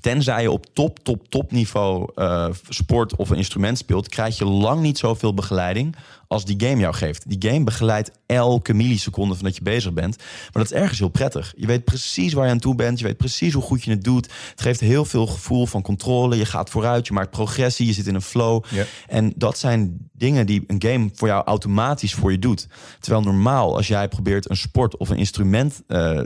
Tenzij 0.01 0.41
je 0.41 0.51
op 0.51 0.65
top, 0.73 0.99
top, 0.99 1.28
top 1.30 1.51
niveau 1.51 2.11
eh, 2.15 2.47
sport 2.69 3.15
of 3.15 3.30
een 3.30 3.38
instrument 3.38 3.78
speelt, 3.78 4.09
krijg 4.09 4.38
je 4.38 4.45
lang 4.45 4.82
niet 4.82 4.97
zoveel 4.97 5.34
begeleiding 5.34 5.95
als 6.28 6.45
die 6.45 6.67
game 6.67 6.82
jou 6.82 6.93
geeft. 6.93 7.30
Die 7.30 7.51
game 7.51 7.63
begeleidt 7.63 8.11
elke 8.25 8.73
milliseconde 8.73 9.36
van 9.36 9.43
dat 9.43 9.55
je 9.55 9.61
bezig 9.61 9.93
bent. 9.93 10.17
Maar 10.17 10.63
dat 10.63 10.71
is 10.71 10.78
ergens 10.78 10.99
heel 10.99 11.07
prettig. 11.09 11.53
Je 11.57 11.67
weet 11.67 11.84
precies 11.84 12.34
waar 12.34 12.45
je 12.45 12.51
aan 12.51 12.59
toe 12.59 12.75
bent. 12.75 12.99
Je 12.99 13.05
weet 13.05 13.17
precies 13.17 13.53
hoe 13.53 13.63
goed 13.63 13.84
je 13.84 13.91
het 13.91 14.03
doet. 14.03 14.25
Het 14.49 14.61
geeft 14.61 14.80
heel 14.80 15.05
veel 15.05 15.28
gevoel 15.28 15.65
van 15.65 15.82
controle. 15.82 16.38
Je 16.38 16.45
gaat 16.45 16.69
vooruit, 16.69 17.07
je 17.07 17.13
maakt 17.13 17.30
progressie, 17.30 17.86
je 17.86 17.93
zit 17.93 18.07
in 18.07 18.15
een 18.15 18.21
flow. 18.21 18.63
Ja. 18.69 18.86
En 19.07 19.34
dat 19.36 19.57
zijn 19.57 20.09
dingen 20.13 20.45
die 20.45 20.63
een 20.67 20.82
game 20.82 21.09
voor 21.13 21.28
jou 21.28 21.43
automatisch 21.45 22.13
voor 22.13 22.32
je 22.32 22.39
doet. 22.39 22.67
Terwijl 22.99 23.23
normaal, 23.23 23.75
als 23.75 23.88
jij 23.88 24.07
probeert 24.07 24.49
een 24.49 24.57
sport 24.57 24.97
of 24.97 25.09
een 25.09 25.17
instrument 25.17 25.82
eh, 25.88 26.19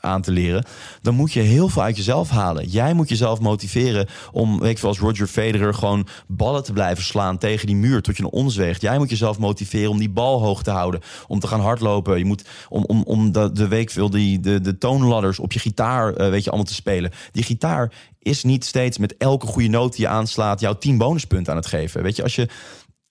aan 0.00 0.22
te 0.22 0.30
leren, 0.30 0.64
dan 1.00 1.14
moet 1.14 1.32
je 1.32 1.40
heel 1.40 1.68
veel 1.68 1.82
uit 1.82 1.96
jezelf 1.96 2.30
halen. 2.30 2.68
Jij 2.68 2.94
moet 2.94 3.08
jezelf 3.08 3.40
motiveren 3.40 4.08
om, 4.32 4.60
weet 4.60 4.70
ik 4.70 4.78
veel, 4.78 4.88
als 4.88 4.98
Roger 4.98 5.26
Federer 5.26 5.74
gewoon 5.74 6.06
ballen 6.26 6.64
te 6.64 6.72
blijven 6.72 7.04
slaan 7.04 7.38
tegen 7.38 7.66
die 7.66 7.76
muur 7.76 8.02
tot 8.02 8.16
je 8.16 8.22
een 8.22 8.30
ons 8.30 8.56
weegt. 8.56 8.80
Jij 8.80 8.98
moet 8.98 9.10
jezelf 9.10 9.38
motiveren 9.42 9.90
om 9.90 9.98
die 9.98 10.10
bal 10.10 10.40
hoog 10.40 10.62
te 10.62 10.70
houden, 10.70 11.00
om 11.28 11.40
te 11.40 11.46
gaan 11.46 11.60
hardlopen. 11.60 12.18
Je 12.18 12.24
moet 12.24 12.44
om, 12.68 12.84
om, 12.84 13.02
om 13.02 13.32
de, 13.32 13.52
de 13.52 13.68
week 13.68 13.90
veel 13.90 14.10
die 14.10 14.40
de, 14.40 14.60
de 14.60 14.78
toonladders 14.78 15.38
op 15.38 15.52
je 15.52 15.58
gitaar, 15.58 16.14
eh, 16.14 16.28
weet 16.30 16.44
je, 16.44 16.48
allemaal 16.48 16.68
te 16.68 16.74
spelen. 16.74 17.12
Die 17.32 17.42
gitaar 17.42 17.92
is 18.18 18.44
niet 18.44 18.64
steeds 18.64 18.98
met 18.98 19.16
elke 19.16 19.46
goede 19.46 19.68
noot 19.68 19.92
die 19.92 20.00
je 20.00 20.08
aanslaat 20.08 20.60
jou 20.60 20.76
10 20.78 20.98
bonuspunten 20.98 21.52
aan 21.52 21.58
het 21.58 21.66
geven. 21.66 22.02
Weet 22.02 22.16
je, 22.16 22.22
als 22.22 22.34
je 22.34 22.48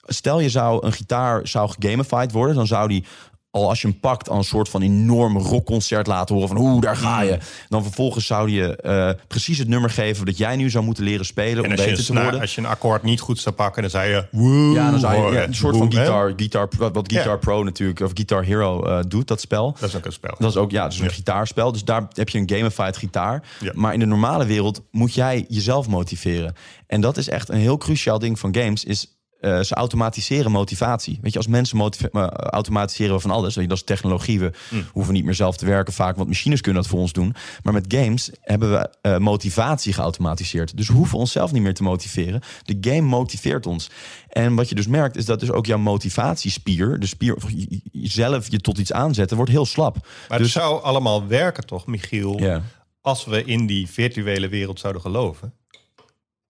stel 0.06 0.40
je 0.40 0.48
zou 0.48 0.86
een 0.86 0.92
gitaar 0.92 1.48
zou 1.48 1.70
gegamified 1.70 2.32
worden, 2.32 2.54
dan 2.54 2.66
zou 2.66 2.88
die 2.88 3.04
al 3.52 3.68
als 3.68 3.80
je 3.82 3.88
hem 3.88 4.00
pakt 4.00 4.28
al 4.28 4.36
een 4.38 4.44
soort 4.44 4.68
van 4.68 4.82
enorm 4.82 5.38
rockconcert 5.38 6.06
laten 6.06 6.34
horen 6.34 6.48
van 6.50 6.56
hoe 6.58 6.80
daar 6.80 6.96
ga 6.96 7.20
Mm. 7.20 7.26
je. 7.26 7.38
Dan 7.68 7.82
vervolgens 7.82 8.26
zou 8.26 8.50
je 8.50 8.76
eh, 8.76 9.10
precies 9.28 9.58
het 9.58 9.68
nummer 9.68 9.90
geven 9.90 10.26
dat 10.26 10.36
jij 10.38 10.56
nu 10.56 10.70
zou 10.70 10.84
moeten 10.84 11.04
leren 11.04 11.26
spelen 11.26 11.64
en 11.64 11.64
om 11.64 11.70
als 11.70 11.80
je, 11.80 11.86
beter 11.90 12.08
een 12.08 12.14
te 12.16 12.22
worden. 12.22 12.40
als 12.40 12.54
je 12.54 12.60
een 12.60 12.66
akkoord 12.66 13.02
niet 13.02 13.20
goed 13.20 13.38
zou 13.38 13.54
pakken... 13.54 13.82
dan 13.82 13.90
zei 13.90 14.10
je... 14.10 14.26
woe 14.30 14.72
Ja, 14.72 14.90
dan 14.90 15.00
zou 15.00 15.26
je 15.26 15.32
ja, 15.32 15.42
een 15.44 15.54
soort 15.54 15.76
van 15.76 15.86
Woe, 15.86 15.94
guitar, 15.96 16.32
guitar 16.36 16.68
wat, 16.78 16.94
wat 16.94 17.12
Guitar 17.12 17.32
Ja. 17.32 17.38
Pro 17.38 17.64
natuurlijk 17.64 18.00
of 18.00 18.10
Guitar 18.14 18.44
Hero 18.44 18.84
eh, 18.84 18.98
doet 19.08 19.28
dat 19.28 19.40
spel. 19.40 19.76
Dat 19.80 19.88
is 19.88 19.96
ook 19.96 20.04
een 20.04 20.12
spel. 20.12 20.34
Dat 20.38 20.50
is 20.50 20.56
ook 20.56 20.70
ja, 20.70 20.88
dus 20.88 20.98
een 20.98 21.04
Ja. 21.04 21.10
gitaarspel. 21.10 21.72
Dus 21.72 21.84
daar 21.84 22.06
heb 22.12 22.28
je 22.28 22.38
een 22.38 22.50
gamified 22.50 22.96
gitaar. 22.96 23.42
Maar 23.72 23.92
in 23.92 23.98
de 24.00 24.06
normale 24.06 24.44
wereld 24.46 24.82
moet 24.90 25.14
jij 25.14 25.44
jezelf 25.48 25.88
motiveren. 25.88 26.54
En 26.86 27.00
dat 27.00 27.16
is 27.16 27.28
echt 27.28 27.48
een 27.48 27.58
heel 27.58 27.78
cruciaal 27.78 28.18
ding 28.18 28.38
van 28.38 28.54
games. 28.56 28.84
Is 28.84 29.16
eh, 29.42 29.60
ze 29.60 29.74
automatiseren 29.74 30.50
motivatie. 30.50 31.18
Weet 31.22 31.32
je, 31.32 31.38
als 31.38 31.46
mensen 31.46 31.80
eh, 31.80 32.26
automatiseren 32.28 33.14
we 33.14 33.20
van 33.20 33.30
alles. 33.30 33.54
Dat 33.54 33.70
is 33.72 33.82
technologie. 33.84 34.40
We 34.40 34.50
Mm. 34.70 34.84
hoeven 34.92 35.14
niet 35.14 35.24
meer 35.24 35.34
zelf 35.34 35.56
te 35.56 35.66
werken 35.66 35.92
vaak, 35.92 36.16
want 36.16 36.28
machines 36.28 36.60
kunnen 36.60 36.82
dat 36.82 36.90
voor 36.90 37.00
ons 37.00 37.12
doen. 37.12 37.34
Maar 37.62 37.72
met 37.72 37.94
games 37.94 38.30
hebben 38.40 38.70
we 38.70 38.88
eh, 39.00 39.16
motivatie 39.18 39.92
geautomatiseerd. 39.92 40.76
Dus 40.76 40.88
we 40.88 40.94
hoeven 40.94 41.18
onszelf 41.18 41.52
niet 41.52 41.62
meer 41.62 41.74
te 41.74 41.82
motiveren. 41.82 42.40
De 42.62 42.76
game 42.80 43.00
motiveert 43.08 43.66
ons. 43.66 43.90
En 44.28 44.54
wat 44.54 44.68
je 44.68 44.74
dus 44.74 44.86
merkt, 44.86 45.16
is 45.16 45.24
dat 45.24 45.40
dus 45.40 45.50
ook 45.50 45.66
jouw 45.66 45.78
motivatiespier, 45.78 46.98
de 47.00 47.06
spier 47.06 47.34
of 47.34 47.50
je- 47.50 47.66
je- 47.68 47.80
jezelf 47.92 48.50
je 48.50 48.58
tot 48.58 48.78
iets 48.78 48.92
aanzetten, 48.92 49.36
wordt 49.36 49.52
heel 49.52 49.66
slap. 49.66 50.06
Maar 50.28 50.38
het 50.40 50.48
zou 50.48 50.82
allemaal 50.82 51.26
werken 51.26 51.66
toch, 51.66 51.86
Michiel... 51.86 52.60
Als 53.04 53.24
we 53.24 53.44
in 53.44 53.66
die 53.66 53.86
virtuele 53.90 54.48
wereld 54.48 54.80
zouden 54.80 55.02
geloven? 55.02 55.52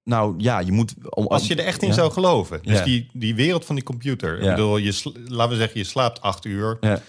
Nou 0.04 0.34
ja, 0.38 0.58
je 0.58 0.72
moet. 0.72 0.94
Om, 1.08 1.26
Als 1.26 1.46
je 1.46 1.54
er 1.54 1.64
echt 1.64 1.82
in 1.82 1.88
ja. 1.88 1.94
zou 1.94 2.12
geloven. 2.12 2.60
Dus 2.62 2.78
Ja. 2.78 2.84
die, 2.84 3.08
die 3.12 3.34
wereld 3.34 3.64
van 3.64 3.74
die 3.74 3.84
computer. 3.84 4.40
Ik 4.40 4.48
bedoel, 4.48 4.76
je, 4.76 5.12
laten 5.26 5.52
we 5.52 5.58
zeggen, 5.58 5.78
je 5.78 5.86
slaapt 5.86 6.20
acht 6.20 6.44
uur... 6.44 6.76
Ja, 6.80 7.00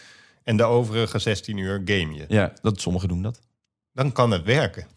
en 0.43 0.57
de 0.57 0.63
overige 0.63 1.19
16 1.19 1.57
uur 1.57 1.81
game 1.85 2.13
je. 2.13 2.25
ja, 2.27 2.53
dat 2.61 2.81
sommigen 2.81 3.07
doen 3.07 3.21
dat. 3.21 3.39
Dan 3.93 4.11
kan 4.11 4.31
het 4.31 4.43
werken. 4.43 4.87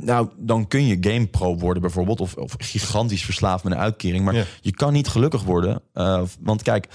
Nou, 0.00 0.28
dan 0.36 0.68
kun 0.68 0.86
je 0.86 0.96
game 1.00 1.26
pro 1.26 1.56
worden 1.56 1.82
bijvoorbeeld, 1.82 2.20
of, 2.20 2.34
of 2.34 2.54
gigantisch 2.58 3.24
verslaafd 3.24 3.64
met 3.64 3.72
een 3.72 3.78
uitkering. 3.78 4.24
Maar 4.24 4.48
je 4.60 4.70
kan 4.72 4.92
niet 4.92 5.08
gelukkig 5.08 5.42
worden. 5.42 5.82
eh, 5.92 6.22
want 6.40 6.62
kijk, 6.62 6.88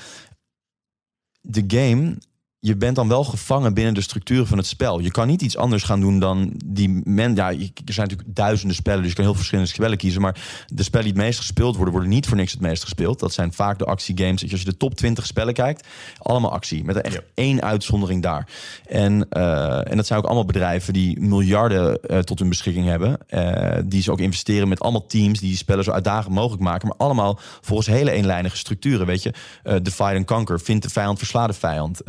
de 1.41 1.63
game. 1.67 2.17
Je 2.63 2.75
bent 2.77 2.95
dan 2.95 3.07
wel 3.07 3.23
gevangen 3.23 3.73
binnen 3.73 3.93
de 3.93 4.01
structuren 4.01 4.47
van 4.47 4.57
het 4.57 4.67
spel. 4.67 4.99
Je 4.99 5.11
kan 5.11 5.27
niet 5.27 5.41
iets 5.41 5.57
anders 5.57 5.83
gaan 5.83 5.99
doen 5.99 6.19
dan 6.19 6.53
die 6.65 7.01
men. 7.03 7.35
Ja, 7.35 7.49
er 7.49 7.57
zijn 7.85 8.07
natuurlijk 8.07 8.35
duizenden 8.35 8.75
spellen, 8.75 8.99
dus 9.01 9.09
je 9.09 9.15
kan 9.15 9.25
heel 9.25 9.33
verschillende 9.35 9.69
spellen 9.69 9.97
kiezen. 9.97 10.21
Maar 10.21 10.65
de 10.67 10.83
spellen 10.83 11.05
die 11.05 11.15
het 11.15 11.23
meest 11.23 11.39
gespeeld 11.39 11.75
worden, 11.75 11.93
worden 11.93 12.11
niet 12.11 12.27
voor 12.27 12.37
niks 12.37 12.51
het 12.51 12.61
meest 12.61 12.83
gespeeld. 12.83 13.19
Dat 13.19 13.33
zijn 13.33 13.53
vaak 13.53 13.77
de 13.79 13.85
actiegames. 13.85 14.51
Als 14.51 14.59
je 14.61 14.65
de 14.69 14.77
top 14.77 14.95
20 14.95 15.25
spellen 15.25 15.53
kijkt, 15.53 15.87
allemaal 16.17 16.51
actie. 16.51 16.83
Met 16.83 17.01
echt 17.01 17.13
Ja. 17.13 17.21
één 17.33 17.61
uitzondering 17.61 18.21
daar. 18.21 18.47
En, 18.85 19.29
eh, 19.29 19.91
en 19.91 19.97
dat 19.97 20.07
zijn 20.07 20.19
ook 20.19 20.25
allemaal 20.25 20.45
bedrijven 20.45 20.93
die 20.93 21.19
miljarden 21.19 22.01
eh, 22.03 22.19
tot 22.19 22.39
hun 22.39 22.49
beschikking 22.49 22.85
hebben. 22.87 23.17
eh, 23.27 23.77
die 23.85 24.01
ze 24.01 24.11
ook 24.11 24.19
investeren 24.19 24.67
met 24.67 24.79
allemaal 24.79 25.05
teams 25.05 25.39
die 25.39 25.49
die 25.49 25.57
spellen 25.57 25.83
zo 25.83 25.91
uitdagend 25.91 26.33
mogelijk 26.33 26.61
maken. 26.63 26.87
Maar 26.87 26.97
allemaal 26.97 27.39
volgens 27.61 27.87
hele 27.87 28.11
eenlijnige 28.11 28.57
structuren. 28.57 29.05
Weet 29.05 29.23
je, 29.23 29.33
Eh 29.63 29.75
divide 29.81 30.15
and 30.15 30.25
conquer. 30.25 30.59
Vind 30.59 30.83
de 30.83 30.89
vijand, 30.89 31.17
versla 31.17 31.47
de 31.47 31.53
vijand. 31.53 32.01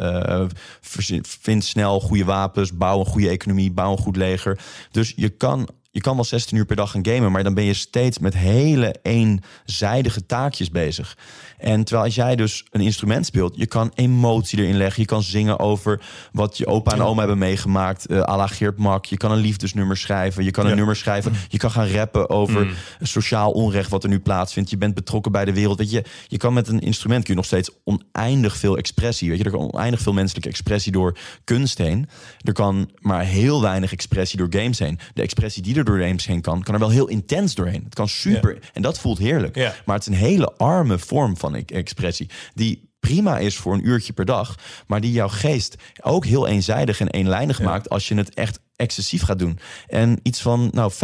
Vind 1.23 1.65
snel 1.65 2.01
goede 2.01 2.25
wapens. 2.25 2.77
Bouw 2.77 2.99
een 2.99 3.07
goede 3.07 3.29
economie. 3.29 3.73
Bouw 3.73 3.93
een 3.93 3.99
goed 3.99 4.17
leger. 4.17 4.61
Dus 4.91 5.13
je 5.17 5.29
kan. 5.29 5.69
Je 5.95 6.01
kan 6.01 6.15
wel 6.15 6.25
16 6.25 6.57
uur 6.57 6.67
per 6.67 6.77
dag 6.77 6.91
gaan 6.91 7.07
gamen, 7.07 7.33
maar 7.33 7.43
dan 7.43 7.55
ben 7.55 7.65
je 7.65 7.75
steeds 7.75 8.19
met 8.19 8.35
hele 8.35 8.95
eenzijdige 9.03 10.27
taakjes 10.27 10.71
bezig. 10.71 11.17
En 11.63 11.85
terwijl 11.85 12.07
als 12.07 12.15
jij 12.15 12.37
dus 12.37 12.65
een 12.71 12.81
instrument 12.81 13.27
speelt, 13.27 13.53
je 13.57 13.67
kan 13.67 13.93
emotie 13.95 14.59
erin 14.59 14.77
leggen. 14.77 15.01
Je 15.03 15.09
kan 15.09 15.23
zingen 15.23 15.59
over 15.59 16.01
wat 16.33 16.59
je 16.59 16.67
opa 16.67 16.93
en 16.93 17.03
oma 17.03 17.19
hebben 17.19 17.39
meegemaakt. 17.39 18.07
eh 18.07 18.21
à 18.23 18.37
la 18.37 18.47
Geert 18.47 18.79
Mak. 18.79 19.05
Je 19.05 19.17
kan 19.17 19.31
een 19.33 19.39
liefdesnummer 19.39 19.97
schrijven. 19.97 20.45
Je 20.45 20.51
kan 20.51 20.65
een 20.65 20.71
Ja. 20.71 20.77
nummer 20.77 20.97
schrijven. 20.97 21.33
Je 21.49 21.59
kan 21.59 21.71
gaan 21.71 21.87
rappen 21.89 22.31
over 22.31 22.77
sociaal 23.01 23.51
onrecht 23.53 23.91
wat 23.91 24.03
er 24.03 24.09
nu 24.09 24.21
plaatsvindt. 24.21 24.71
Je 24.71 24.77
bent 24.77 24.95
betrokken 24.95 25.33
bij 25.33 25.45
de 25.45 25.53
wereld. 25.53 25.79
Weet 25.79 25.91
je, 25.91 26.05
je 26.27 26.37
kan 26.37 26.53
met 26.53 26.69
een 26.69 26.81
instrument 26.81 27.21
kun 27.25 27.31
je 27.33 27.39
nog 27.39 27.47
steeds 27.49 27.71
oneindig 27.85 28.57
veel 28.57 28.77
expressie. 28.77 29.29
Weet 29.29 29.39
je, 29.39 29.45
er 29.45 29.51
kan 29.51 29.61
oneindig 29.73 30.01
veel 30.01 30.13
menselijke 30.13 30.49
expressie 30.49 30.93
door 30.93 31.17
kunst 31.45 31.79
heen. 31.79 32.09
Er 32.41 32.53
kan 32.53 32.91
maar 33.01 33.25
heel 33.25 33.61
weinig 33.63 33.93
expressie 33.93 34.39
door 34.39 34.47
games 34.51 34.79
heen. 34.79 34.99
De 35.15 35.23
expressie 35.23 35.63
die 35.63 35.77
er 35.77 35.85
door 35.85 35.99
games 35.99 36.27
heen 36.27 36.41
kan, 36.41 36.63
kan 36.63 36.75
er 36.75 36.81
wel 36.81 36.91
heel 36.91 37.09
intens 37.09 37.55
doorheen. 37.55 37.83
Het 37.85 37.95
kan 37.95 38.09
super. 38.09 38.59
En 38.73 38.83
dat 38.83 38.99
voelt 39.01 39.19
heerlijk. 39.19 39.57
Ja. 39.57 39.75
Maar 39.85 39.97
het 39.97 40.07
is 40.07 40.13
een 40.13 40.21
hele 40.21 40.53
arme 40.57 40.99
vorm 40.99 41.37
van 41.37 41.52
expressie. 41.55 42.31
Die 42.55 42.91
prima 43.01 43.39
is 43.39 43.57
voor 43.57 43.75
een 43.75 43.87
uurtje 43.87 44.13
per 44.13 44.25
dag. 44.25 44.55
Maar 44.87 45.01
die 45.01 45.13
jouw 45.13 45.29
geest 45.29 45.77
ook 46.03 46.25
heel 46.25 46.47
eenzijdig 46.47 47.01
en 47.01 47.09
eenlijnig 47.09 47.63
maakt 47.63 47.89
als 47.89 48.09
je 48.09 48.15
het 48.15 48.35
echt 48.35 48.61
excessief 48.77 49.23
gaat 49.23 49.39
doen. 49.39 49.59
En 49.87 50.19
iets 50.23 50.41
van 50.43 50.71
nou 50.73 50.93
15% 50.93 50.97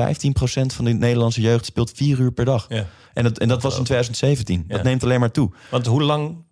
van 0.67 0.85
de 0.85 0.93
Nederlandse 0.93 1.41
jeugd 1.41 1.65
speelt 1.65 1.91
vier 1.91 2.19
uur 2.19 2.33
per 2.33 2.45
dag. 2.45 2.67
Ja. 2.69 2.87
En 3.15 3.23
dat, 3.23 3.39
en 3.39 3.49
dat 3.49 3.63
was 3.63 3.79
in 3.79 3.85
2017. 3.85 4.65
Dat 4.69 4.83
neemt 4.83 5.03
alleen 5.03 5.21
maar 5.21 5.31
toe. 5.31 5.51
Want 5.71 5.87
hoe 5.87 6.03
lang 6.03 6.45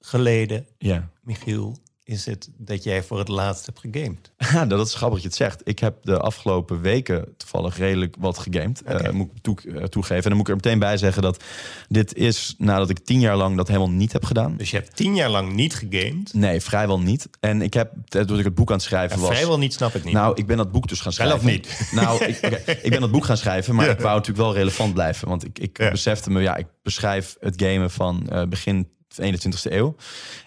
geleden, 0.00 0.66
Ja. 0.78 1.10
Michiel, 1.22 1.78
is 2.10 2.26
het 2.26 2.48
dat 2.56 2.82
jij 2.84 3.02
voor 3.02 3.18
het 3.18 3.28
laatst 3.28 3.66
hebt 3.66 3.78
gegamed? 3.80 4.30
Ja, 4.52 4.66
dat 4.66 4.86
is 4.86 4.94
grappig 4.94 5.22
dat 5.22 5.22
je 5.22 5.28
het 5.28 5.36
zegt. 5.50 5.60
Ik 5.68 5.78
heb 5.78 5.96
de 6.02 6.18
afgelopen 6.18 6.80
weken 6.80 7.34
toevallig 7.36 7.76
redelijk 7.78 8.16
wat 8.18 8.38
gegamed. 8.38 8.82
Eh, 8.82 9.10
moet 9.10 9.30
ik 9.34 9.42
toe, 9.42 9.56
eh, 9.74 9.84
toegeven. 9.84 10.22
En 10.22 10.28
dan 10.28 10.32
moet 10.36 10.48
ik 10.48 10.48
er 10.48 10.54
meteen 10.62 10.78
bij 10.78 10.96
zeggen 10.96 11.22
dat 11.22 11.44
dit 11.88 12.14
is 12.14 12.54
nadat 12.58 12.90
ik 12.90 12.98
tien 12.98 13.20
jaar 13.20 13.36
lang 13.36 13.56
dat 13.56 13.68
helemaal 13.68 13.90
niet 13.90 14.12
heb 14.12 14.24
gedaan. 14.24 14.56
Dus 14.56 14.70
je 14.70 14.76
hebt 14.76 14.96
tien 14.96 15.14
jaar 15.14 15.30
lang 15.30 15.52
niet 15.52 15.74
gegamed. 15.74 16.34
Nee, 16.34 16.60
vrijwel 16.60 17.00
niet. 17.00 17.28
En 17.40 17.62
ik 17.62 17.74
heb, 17.74 17.92
eh, 18.08 18.22
toen 18.22 18.38
ik 18.38 18.44
het 18.44 18.54
boek 18.54 18.68
aan 18.68 18.74
het 18.76 18.84
schrijven 18.84 19.16
Ja, 19.16 19.22
was... 19.22 19.34
vrijwel 19.36 19.58
niet, 19.58 19.72
snap 19.72 19.94
ik 19.94 20.04
niet. 20.04 20.14
Nou, 20.14 20.32
ik 20.36 20.46
ben 20.46 20.56
dat 20.56 20.72
boek 20.72 20.88
dus 20.88 21.00
gaan 21.00 21.12
Wel 21.16 21.38
schrijven. 21.38 21.48
of 21.48 21.78
niet? 21.78 21.90
Nou, 21.92 22.24
ik, 22.24 22.36
ik 22.86 22.90
ben 22.90 23.00
dat 23.00 23.10
boek 23.10 23.24
gaan 23.24 23.36
schrijven, 23.36 23.74
maar 23.74 23.86
Ja. 23.86 23.92
ik 23.92 24.00
wou 24.00 24.14
natuurlijk 24.16 24.44
wel 24.44 24.54
relevant 24.54 24.94
blijven. 24.94 25.28
Want 25.28 25.44
ik, 25.44 25.58
ik 25.58 25.78
Ja. 25.78 25.90
besefte 25.90 26.30
me, 26.30 26.40
ja, 26.40 26.56
ik 26.56 26.66
beschrijf 26.82 27.36
het 27.40 27.62
gamen 27.62 27.90
van 27.90 28.28
eh, 28.28 28.42
begin 28.48 28.88
21ste 29.20 29.72
eeuw. 29.72 29.94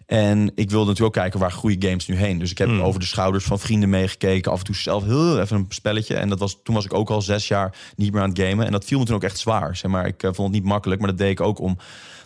En 0.05 0.51
ik 0.55 0.69
wilde 0.69 0.85
natuurlijk 0.89 1.15
ook 1.15 1.21
kijken 1.23 1.39
waar 1.39 1.51
goede 1.51 1.87
games 1.87 2.07
nu 2.07 2.15
heen. 2.15 2.39
Dus 2.39 2.51
ik 2.51 2.57
heb 2.57 2.67
Hmm. 2.67 2.81
over 2.81 2.99
de 2.99 3.05
schouders 3.05 3.43
van 3.43 3.59
vrienden 3.59 3.89
meegekeken. 3.89 4.51
Af 4.51 4.59
en 4.59 4.65
toe 4.65 4.75
zelf 4.75 5.03
heel 5.03 5.39
even 5.39 5.57
een 5.57 5.65
spelletje. 5.69 6.15
En 6.15 6.29
dat 6.29 6.39
was, 6.39 6.59
toen 6.63 6.75
was 6.75 6.85
ik 6.85 6.93
ook 6.93 7.09
al 7.09 7.21
zes 7.21 7.47
jaar 7.47 7.75
niet 7.95 8.13
meer 8.13 8.21
aan 8.21 8.29
het 8.29 8.39
gamen. 8.39 8.65
En 8.65 8.71
dat 8.71 8.85
viel 8.85 8.99
me 8.99 9.05
toen 9.05 9.15
ook 9.15 9.23
echt 9.23 9.37
zwaar. 9.39 9.75
Zeg 9.75 9.91
maar, 9.91 10.07
ik 10.07 10.23
eh, 10.23 10.29
vond 10.33 10.47
het 10.53 10.61
niet 10.61 10.71
makkelijk, 10.71 10.99
maar 11.01 11.09
dat 11.09 11.17
deed 11.17 11.31
ik 11.31 11.41
ook 11.41 11.59
om 11.59 11.77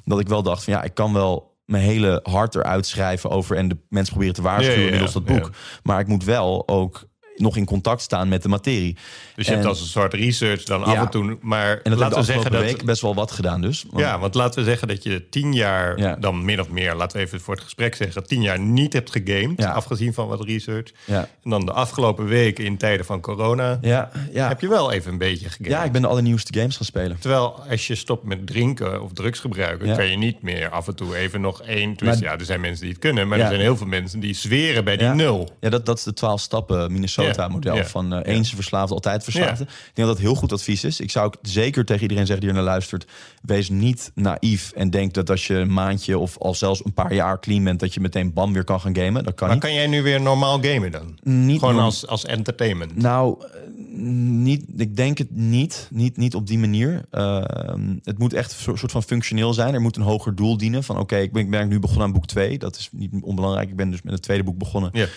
dat 0.06 0.20
ik 0.20 0.28
wel 0.28 0.44
dacht 0.44 0.64
van 0.64 0.74
ja, 0.74 0.84
ik 0.84 0.94
kan 0.94 1.14
wel 1.14 1.56
mijn 1.66 1.84
hele 1.84 2.20
hart 2.24 2.56
eruit 2.56 2.86
schrijven 2.88 3.30
over 3.30 3.58
en 3.58 3.68
de 3.68 3.78
mensen 3.90 4.12
proberen 4.14 4.36
te 4.36 4.42
waarschuwen 4.42 4.80
Ja, 4.80 4.86
ja, 4.86 4.94
ja. 4.94 5.04
middels 5.04 5.14
dat 5.26 5.26
boek. 5.38 5.50
Maar 5.84 6.00
ik 6.00 6.08
moet 6.08 6.24
wel 6.24 6.68
ook 6.68 7.04
nog 7.38 7.58
in 7.58 7.66
contact 7.66 8.02
staan 8.02 8.28
met 8.28 8.42
de 8.44 8.50
materie. 8.50 8.96
dus 9.36 9.48
je 9.48 9.54
hebt 9.54 9.66
als 9.66 9.80
een 9.82 9.88
soort 9.88 10.14
research 10.14 10.64
dan 10.64 10.80
Ja. 10.80 10.86
af 10.86 10.98
en 10.98 11.10
toe. 11.10 11.38
Maar 11.42 11.80
En 11.84 11.90
dat 11.92 12.00
laten 12.00 12.18
we 12.20 12.24
zeggen 12.26 12.52
dat. 12.52 12.62
week 12.62 12.86
best 12.86 13.02
wel 13.02 13.16
wat 13.16 13.32
gedaan 13.32 13.62
dus. 13.62 13.86
Want- 13.90 14.04
Ja, 14.04 14.20
want 14.20 14.34
laten 14.36 14.60
we 14.60 14.66
zeggen 14.66 14.88
dat 14.88 15.04
je 15.04 15.30
tien 15.30 15.54
jaar, 15.54 16.00
Ja. 16.00 16.16
dan 16.16 16.46
min 16.46 16.60
of 16.60 16.70
meer, 16.70 16.96
laten 16.96 17.18
we 17.18 17.24
even 17.26 17.40
voor 17.42 17.54
het 17.54 17.64
gesprek 17.64 17.96
zeggen, 17.96 18.28
tien 18.28 18.42
jaar 18.42 18.60
niet 18.60 18.94
hebt 18.94 19.12
gegamed, 19.12 19.62
Ja. 19.62 19.72
afgezien 19.72 20.14
van 20.14 20.28
wat 20.28 20.44
research. 20.44 20.92
Ja. 21.06 21.30
En 21.44 21.50
dan 21.50 21.66
de 21.66 21.72
afgelopen 21.72 22.26
weken 22.26 22.66
in 22.66 22.78
tijden 22.78 23.06
van 23.06 23.22
corona 23.22 23.78
Ja, 23.82 24.12
ja. 24.34 24.48
heb 24.48 24.62
je 24.62 24.68
wel 24.68 24.92
even 24.92 25.12
een 25.12 25.18
beetje 25.18 25.50
gegamed. 25.50 25.72
ja, 25.72 25.84
ik 25.84 25.92
ben 25.92 26.02
de 26.02 26.08
allernieuwste 26.08 26.60
games 26.60 26.76
gaan 26.76 26.86
spelen. 26.86 27.20
Terwijl 27.20 27.64
als 27.70 27.88
je 27.88 27.96
stopt 27.96 28.24
met 28.24 28.48
drinken 28.48 29.02
of 29.04 29.14
drugs 29.14 29.40
gebruiken, 29.40 29.96
kan 29.96 30.08
je 30.08 30.18
niet 30.18 30.42
meer 30.42 30.70
af 30.70 30.88
en 30.88 30.96
toe 30.96 31.16
even 31.18 31.42
nog 31.42 31.62
één. 31.62 31.96
Dus 31.96 32.20
ja, 32.20 32.38
er 32.38 32.46
zijn 32.46 32.62
mensen 32.62 32.82
die 32.82 32.90
het 32.92 33.00
kunnen, 33.02 33.28
maar 33.28 33.40
er 33.40 33.48
zijn 33.48 33.60
heel 33.60 33.78
veel 33.78 33.88
mensen 33.88 34.20
die 34.20 34.34
zweren 34.34 34.84
bij 34.84 34.98
die 34.98 35.08
nul. 35.08 35.50
Ja, 35.60 35.70
dat, 35.70 35.86
dat 35.86 35.98
is 35.98 36.04
de 36.04 36.14
12 36.14 36.42
stappen 36.42 36.92
Minnesota-model 37.28 37.76
Ja. 37.76 37.86
van 37.86 38.14
eh 38.14 38.34
eens 38.36 38.54
verslaafd, 38.54 38.92
altijd 38.92 39.24
verslaafd. 39.24 39.62
Ik 39.62 39.68
denk 39.94 40.08
dat 40.08 40.08
dat 40.08 40.18
heel 40.20 40.36
goed 40.36 40.52
advies 40.54 40.84
is. 40.84 41.00
Ik 41.00 41.12
zou 41.12 41.26
ook 41.26 41.36
zeker 41.42 41.86
tegen 41.86 42.02
iedereen 42.02 42.26
zeggen 42.26 42.46
die 42.46 42.50
er 42.56 42.62
naar 42.62 42.72
luistert, 42.72 43.06
wees 43.42 43.70
niet 43.70 44.12
naïef 44.16 44.72
en 44.76 44.90
denk 44.90 45.14
dat 45.14 45.30
als 45.30 45.48
je 45.48 45.56
een 45.56 45.74
maandje 45.74 46.18
of 46.18 46.38
al 46.38 46.56
zelfs 46.56 46.86
een 46.86 46.94
paar 46.94 47.14
jaar 47.14 47.40
clean 47.40 47.64
bent, 47.64 47.80
dat 47.80 47.94
je 47.94 48.00
meteen 48.00 48.34
bam 48.34 48.54
weer 48.54 48.64
kan 48.64 48.80
gaan 48.80 48.96
gamen. 48.96 49.24
Dat 49.24 49.34
kan 49.36 49.48
Maar 49.48 49.56
niet. 49.56 49.66
kan 49.66 49.74
jij 49.74 49.88
nu 49.88 50.02
weer 50.02 50.22
normaal 50.22 50.60
gamen 50.62 50.92
dan? 50.92 51.18
Niet 51.24 51.60
Gewoon 51.60 51.80
als, 51.80 52.08
als 52.08 52.26
entertainment. 52.26 52.96
Nou, 52.96 53.44
eh, 53.46 53.50
niet, 53.98 54.64
ik 54.78 54.96
denk 54.96 55.18
het 55.18 55.36
niet. 55.36 55.88
Niet, 55.92 56.18
niet 56.18 56.36
op 56.36 56.48
die 56.48 56.58
manier. 56.60 57.06
Ehm, 57.12 57.96
het 58.04 58.18
moet 58.18 58.34
echt 58.34 58.52
een 58.68 58.78
soort 58.78 58.92
van 58.92 59.04
functioneel 59.04 59.54
zijn. 59.54 59.74
Er 59.74 59.82
moet 59.82 59.96
een 59.96 60.02
hoger 60.02 60.36
doel 60.36 60.58
dienen. 60.58 60.84
Van 60.84 60.98
oké, 61.00 61.18
ik 61.18 61.32
ben, 61.34 61.44
ik 61.44 61.50
ben 61.50 61.68
nu 61.68 61.80
begonnen 61.80 62.06
aan 62.06 62.14
boek 62.14 62.26
2. 62.26 62.58
Dat 62.58 62.76
is 62.76 62.90
niet 62.92 63.12
onbelangrijk. 63.22 63.70
Ik 63.70 63.76
ben 63.76 63.92
dus 63.92 64.02
met 64.02 64.14
het 64.14 64.22
tweede 64.22 64.44
boek 64.44 64.58
begonnen. 64.58 64.92
Ja. 64.94 65.08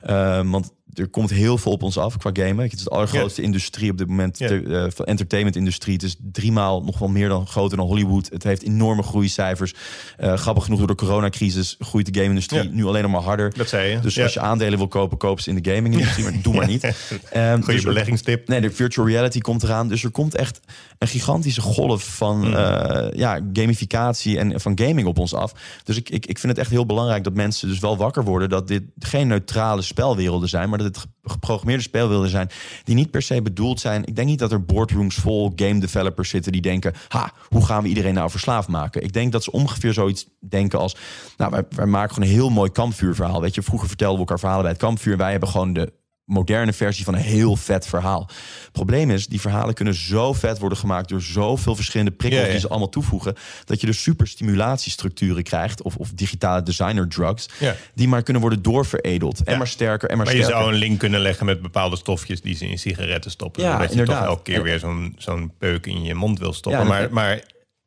Ehm, 0.00 0.50
want 0.50 0.72
er 0.94 1.08
komt 1.08 1.30
heel 1.30 1.58
veel 1.58 1.72
op 1.72 1.82
ons 1.82 1.98
af 1.98 2.16
qua 2.16 2.30
gamen. 2.32 2.64
Het 2.64 2.72
is 2.72 2.84
de 2.84 2.90
allergrootste 2.90 3.42
industrie 3.42 3.90
op 3.90 3.98
dit 3.98 4.06
moment. 4.08 4.38
Ja. 4.38 4.48
De 4.48 4.62
eh, 4.62 4.84
van 4.94 5.04
entertainment-industrie. 5.04 5.94
Het 5.94 6.02
is 6.02 6.16
driemaal 6.32 6.82
nog 6.82 6.98
wel 6.98 7.08
meer 7.08 7.28
dan 7.28 7.46
groter 7.46 7.76
dan 7.76 7.86
Hollywood. 7.86 8.28
Het 8.32 8.42
heeft 8.42 8.62
enorme 8.62 9.02
groeicijfers. 9.02 9.74
Eh, 10.16 10.34
grappig 10.34 10.64
genoeg 10.64 10.78
door 10.78 10.88
de 10.88 10.94
coronacrisis 10.94 11.76
groeit 11.78 12.06
de 12.14 12.18
game-industrie 12.20 12.68
nu 12.70 12.84
alleen 12.84 13.02
nog 13.02 13.10
maar 13.10 13.20
harder. 13.22 13.52
Dat 13.56 13.68
zei 13.68 13.90
je. 13.90 14.00
Dus 14.00 14.20
als 14.20 14.32
je 14.34 14.40
aandelen 14.40 14.78
wil 14.78 14.88
kopen, 14.88 15.18
koop 15.18 15.40
ze 15.40 15.50
in 15.50 15.62
de 15.62 15.70
gaming-industrie. 15.74 16.24
Maar 16.24 16.34
doe 16.42 16.54
maar 16.54 16.66
niet. 16.66 16.84
Ehm, 17.30 17.60
Goeie 17.60 17.74
dus 17.74 17.84
beleggingstip. 17.84 18.48
Nee, 18.48 18.60
de 18.60 18.70
virtual 18.70 19.06
reality 19.08 19.38
komt 19.40 19.62
eraan. 19.62 19.88
Dus 19.88 20.04
er 20.04 20.10
komt 20.10 20.34
echt 20.34 20.60
een 20.98 21.08
gigantische 21.08 21.60
golf 21.60 22.04
van 22.16 22.44
Hmm. 22.44 22.54
eh, 22.54 23.18
ja, 23.18 23.40
gamificatie 23.52 24.38
en 24.38 24.60
van 24.60 24.78
gaming 24.82 25.06
op 25.06 25.18
ons 25.18 25.34
af. 25.34 25.52
Dus 25.84 25.96
ik, 25.96 26.10
ik, 26.10 26.26
ik 26.26 26.38
vind 26.38 26.52
het 26.52 26.60
echt 26.60 26.70
heel 26.70 26.86
belangrijk 26.86 27.24
dat 27.24 27.34
mensen 27.34 27.68
dus 27.68 27.78
wel 27.78 27.96
wakker 27.96 28.24
worden 28.24 28.48
dat 28.48 28.68
dit 28.68 28.82
geen 28.98 29.26
neutrale 29.26 29.82
spelwerelden 29.82 30.48
zijn, 30.48 30.68
maar 30.68 30.78
dat 30.82 30.94
het 30.94 31.04
ge- 31.04 31.30
geprogrammeerde 31.32 31.82
spelwerelden 31.82 32.30
zijn 32.30 32.50
die 32.84 32.94
niet 32.94 33.10
per 33.10 33.22
se 33.22 33.42
bedoeld 33.42 33.80
zijn. 33.80 34.04
Ik 34.04 34.16
denk 34.16 34.28
niet 34.28 34.38
dat 34.38 34.52
er 34.52 34.64
boardrooms 34.64 35.14
vol 35.14 35.52
game 35.56 35.80
developers 35.80 36.28
zitten 36.28 36.52
die 36.52 36.60
denken, 36.60 36.92
ha, 37.08 37.32
hoe 37.48 37.64
gaan 37.64 37.82
we 37.82 37.88
iedereen 37.88 38.14
nou 38.14 38.30
verslaafd 38.30 38.68
maken? 38.68 39.02
Ik 39.02 39.12
denk 39.12 39.32
dat 39.32 39.44
ze 39.44 39.52
ongeveer 39.52 39.92
zoiets 39.92 40.26
denken 40.40 40.78
als, 40.78 40.96
nou, 41.36 41.50
wij, 41.50 41.64
wij 41.70 41.86
maken 41.86 42.14
gewoon 42.14 42.28
een 42.28 42.34
heel 42.34 42.50
mooi 42.50 42.70
kampvuurverhaal. 42.70 43.40
Weet 43.40 43.54
je, 43.54 43.62
vroeger 43.62 43.88
vertelden 43.88 44.14
we 44.14 44.20
elkaar 44.20 44.38
verhalen 44.38 44.62
bij 44.62 44.72
het 44.72 44.80
kampvuur. 44.80 45.16
Wij 45.16 45.30
hebben 45.30 45.48
gewoon 45.48 45.72
de 45.72 45.92
moderne 46.30 46.72
versie 46.72 47.04
van 47.04 47.14
een 47.14 47.20
heel 47.20 47.56
vet 47.56 47.86
verhaal. 47.86 48.28
Probleem 48.72 49.10
is, 49.10 49.26
die 49.26 49.40
verhalen 49.40 49.74
kunnen 49.74 49.94
zo 49.94 50.32
vet 50.32 50.58
worden 50.58 50.78
gemaakt 50.78 51.08
door 51.08 51.20
zoveel 51.22 51.74
verschillende 51.74 52.12
prikkels 52.12 52.40
Ja, 52.42 52.46
ja. 52.46 52.52
die 52.52 52.60
ze 52.62 52.68
allemaal 52.68 52.88
toevoegen, 52.88 53.34
dat 53.64 53.80
je 53.80 53.86
dus 53.86 54.02
super 54.02 54.26
stimulatiestructuren 54.26 55.42
krijgt 55.42 55.82
of, 55.82 55.96
of 55.96 56.10
digitale 56.14 56.62
designer 56.62 57.08
drugs, 57.08 57.48
Ja. 57.58 57.74
die 57.94 58.08
maar 58.08 58.22
kunnen 58.22 58.42
worden 58.42 58.62
doorveredeld 58.62 59.42
en 59.44 59.58
maar 59.58 59.66
sterker 59.66 60.08
en 60.10 60.16
maar, 60.16 60.26
Maar 60.26 60.36
je 60.36 60.44
zou 60.44 60.72
een 60.72 60.78
link 60.78 60.98
kunnen 60.98 61.20
leggen 61.20 61.46
met 61.46 61.62
bepaalde 61.62 61.96
stofjes 61.96 62.40
die 62.40 62.56
ze 62.56 62.66
in 62.68 62.78
sigaretten 62.78 63.30
stoppen. 63.30 63.62
Ja, 63.62 63.72
zodat 63.72 63.84
je 63.86 63.90
inderdaad. 63.98 64.18
toch 64.18 64.28
elke 64.28 64.42
keer 64.42 64.62
weer 64.62 64.78
zo'n 64.78 65.14
zo'n 65.18 65.52
peuk 65.58 65.86
in 65.86 66.02
je 66.02 66.14
mond 66.14 66.38
wil 66.38 66.52
stoppen. 66.52 66.86
Maar 66.86 67.08
maar 67.12 67.40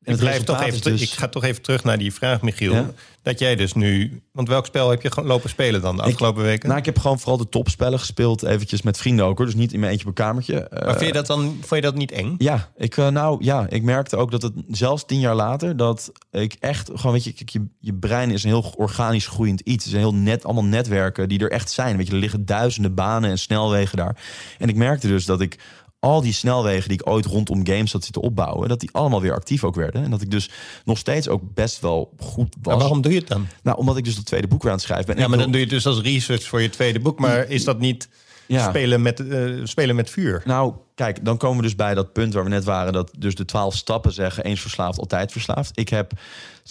ik, 0.03 0.09
het 0.09 0.19
blijf 0.19 0.43
toch 0.43 0.61
even 0.61 0.81
dus- 0.81 1.01
ik 1.01 1.09
ga 1.09 1.27
toch 1.27 1.43
even 1.43 1.61
terug 1.61 1.83
naar 1.83 1.97
die 1.97 2.13
vraag, 2.13 2.41
Michiel. 2.41 2.73
Ja. 2.73 2.91
Dat 3.21 3.39
jij 3.39 3.55
dus 3.55 3.73
nu... 3.73 4.21
Want 4.31 4.47
welk 4.47 4.65
spel 4.65 4.89
heb 4.89 5.01
je 5.01 5.11
gewoon 5.11 5.29
lopen 5.29 5.49
spelen 5.49 5.81
dan 5.81 5.95
de 5.95 6.01
afgelopen 6.01 6.43
weken? 6.43 6.67
Nou, 6.67 6.79
ik 6.79 6.85
heb 6.85 6.99
gewoon 6.99 7.19
vooral 7.19 7.37
de 7.37 7.49
topspellen 7.49 7.99
gespeeld, 7.99 8.43
eventjes 8.43 8.81
met 8.81 8.97
vrienden 8.97 9.25
ook, 9.25 9.37
hoor. 9.37 9.45
dus 9.45 9.55
niet 9.55 9.73
in 9.73 9.79
mijn 9.79 9.91
eentje 9.91 10.07
op 10.07 10.17
een 10.17 10.25
kamertje. 10.25 10.67
Eh, 10.67 10.85
maar 10.85 10.97
vind 10.97 11.05
je 11.05 11.13
dat 11.13 11.27
dan 11.27 11.41
vond 11.43 11.69
je 11.69 11.81
dat 11.81 11.95
niet 11.95 12.11
eng? 12.11 12.35
Ja, 12.37 12.69
ik, 12.77 12.97
eh, 12.97 13.07
nou 13.07 13.43
ja, 13.43 13.65
ik 13.69 13.83
merkte 13.83 14.17
ook 14.17 14.31
dat 14.31 14.41
het 14.41 14.53
zelfs 14.67 15.05
tien 15.05 15.19
jaar 15.19 15.35
later 15.35 15.77
dat 15.77 16.11
ik 16.31 16.55
echt 16.59 16.89
gewoon, 16.93 17.11
weet 17.11 17.23
je, 17.23 17.33
kijk, 17.33 17.49
je, 17.49 17.65
je 17.79 17.93
brein 17.93 18.31
is 18.31 18.43
een 18.43 18.49
heel 18.49 18.73
organisch 18.77 19.27
groeiend 19.27 19.59
iets. 19.59 19.85
Het 19.85 19.93
is 19.93 19.99
een 19.99 20.09
heel 20.09 20.15
net, 20.15 20.45
allemaal 20.45 20.65
netwerken 20.65 21.29
die 21.29 21.39
er 21.39 21.51
echt 21.51 21.71
zijn. 21.71 21.97
Weet 21.97 22.07
je, 22.07 22.13
er 22.13 22.19
liggen 22.19 22.45
duizenden 22.45 22.93
banen 22.93 23.29
en 23.29 23.39
snelwegen 23.39 23.97
daar. 23.97 24.17
En 24.57 24.69
ik 24.69 24.75
merkte 24.75 25.07
dus 25.07 25.25
dat 25.25 25.41
ik 25.41 25.57
al 26.03 26.21
die 26.21 26.33
snelwegen 26.33 26.89
die 26.89 26.99
ik 26.99 27.09
ooit 27.09 27.25
rondom 27.25 27.65
games 27.65 27.91
had 27.91 28.03
zitten 28.03 28.21
opbouwen, 28.21 28.69
dat 28.69 28.79
die 28.79 28.89
allemaal 28.91 29.21
weer 29.21 29.33
actief 29.33 29.63
ook 29.63 29.75
werden. 29.75 30.03
En 30.03 30.11
dat 30.11 30.21
ik 30.21 30.31
dus 30.31 30.49
nog 30.85 30.97
steeds 30.97 31.27
ook 31.27 31.41
best 31.53 31.79
wel 31.79 32.13
goed 32.19 32.55
was. 32.61 32.77
Waarom 32.77 33.01
doe 33.01 33.11
je 33.11 33.19
het 33.19 33.27
dan? 33.27 33.47
Nou, 33.63 33.77
omdat 33.77 33.97
ik 33.97 34.03
dus 34.03 34.15
het 34.15 34.25
tweede 34.25 34.47
boek 34.47 34.61
weer 34.61 34.71
aan 34.71 34.77
het 34.77 34.85
schrijven 34.85 35.05
ben. 35.05 35.15
En 35.15 35.21
Ja, 35.21 35.27
maar 35.27 35.37
dan 35.37 35.47
doe 35.47 35.55
je 35.55 35.65
het 35.65 35.73
dus 35.73 35.85
als 35.85 36.01
research 36.01 36.43
voor 36.43 36.61
je 36.61 36.69
tweede 36.69 36.99
boek. 36.99 37.19
Maar 37.19 37.49
is 37.49 37.63
dat 37.63 37.79
niet 37.79 38.09
Ja. 38.53 38.69
spelen, 38.69 39.01
met, 39.01 39.27
eh, 39.27 39.51
spelen 39.63 39.95
met 39.95 40.09
vuur? 40.09 40.41
Nou, 40.45 40.73
kijk, 40.95 41.25
dan 41.25 41.37
komen 41.37 41.57
we 41.57 41.63
dus 41.63 41.75
bij 41.75 41.93
dat 41.93 42.13
punt 42.13 42.33
waar 42.33 42.43
we 42.43 42.49
net 42.49 42.63
waren... 42.63 42.93
dat 42.93 43.11
dus 43.17 43.35
de 43.35 43.45
twaalf 43.45 43.75
stappen 43.75 44.11
zeggen... 44.11 44.43
eens 44.43 44.61
verslaafd, 44.61 44.99
altijd 44.99 45.31
verslaafd. 45.31 45.79
Ik 45.79 45.89
heb, 45.89 46.11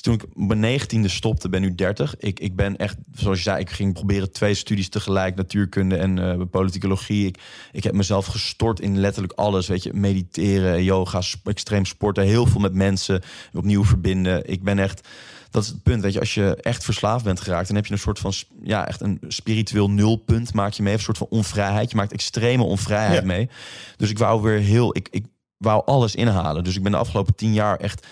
toen 0.01 0.15
ik 0.15 0.25
mijn 0.35 0.61
negentiende 0.61 1.09
stopte, 1.09 1.49
ben 1.49 1.61
nu 1.61 1.75
30. 1.75 2.15
Ik, 2.19 2.41
ik 2.41 2.57
ben 2.57 2.77
echt, 2.77 2.97
zoals 3.15 3.37
je 3.37 3.43
zei, 3.43 3.61
ik 3.61 3.71
ging 3.71 3.93
proberen 3.93 4.33
twee 4.33 4.55
studies 4.55 4.89
tegelijk... 4.89 5.35
natuurkunde 5.35 5.97
en 5.97 6.19
eh 6.19 6.41
politicologie. 6.51 7.27
Ik, 7.27 7.39
ik 7.73 7.85
heb 7.85 7.95
mezelf 7.95 8.27
gestort 8.27 8.81
in 8.81 8.99
letterlijk 8.99 9.33
alles. 9.33 9.69
Weet 9.69 9.83
je, 9.83 9.93
mediteren, 9.95 10.85
yoga, 10.85 11.21
sp- 11.21 11.49
extreem 11.49 11.85
sporten... 11.85 12.25
heel 12.25 12.47
veel 12.47 12.61
met 12.61 12.75
mensen 12.75 13.23
opnieuw 13.53 13.85
verbinden. 13.85 14.51
Ik 14.51 14.63
ben 14.63 14.79
echt... 14.79 15.09
Dat 15.53 15.63
is 15.63 15.69
het 15.69 15.83
punt, 15.83 16.03
weet 16.03 16.13
je, 16.13 16.21
als 16.21 16.35
je 16.35 16.57
echt 16.57 16.85
verslaafd 16.85 17.25
bent 17.25 17.41
geraakt, 17.41 17.67
dan 17.67 17.77
heb 17.77 17.87
je 17.87 17.93
een 17.93 17.99
soort 17.99 18.19
van, 18.19 18.33
ja, 18.63 18.87
echt 18.89 19.01
een 19.01 19.21
spiritueel 19.29 19.91
nulpunt 19.91 20.55
maak 20.55 20.73
je 20.73 20.83
mee, 20.83 20.93
of 20.93 20.99
een 20.99 21.05
soort 21.05 21.19
van 21.19 21.27
onvrijheid. 21.31 21.91
Je 21.91 21.97
maakt 21.97 22.13
extreme 22.13 22.63
onvrijheid 22.63 23.21
Ja. 23.21 23.27
mee. 23.27 23.49
Dus 23.97 24.11
ik 24.11 24.19
wou 24.19 24.43
weer 24.43 24.59
heel, 24.59 24.97
ik, 24.97 25.09
ik 25.11 25.25
wou 25.57 25.83
alles 25.85 26.15
inhalen. 26.15 26.65
Dus 26.65 26.77
ik 26.77 26.83
ben 26.83 26.93
de 26.93 26.99
afgelopen 26.99 27.35
tien 27.35 27.53
jaar 27.53 27.77
echt 27.77 28.07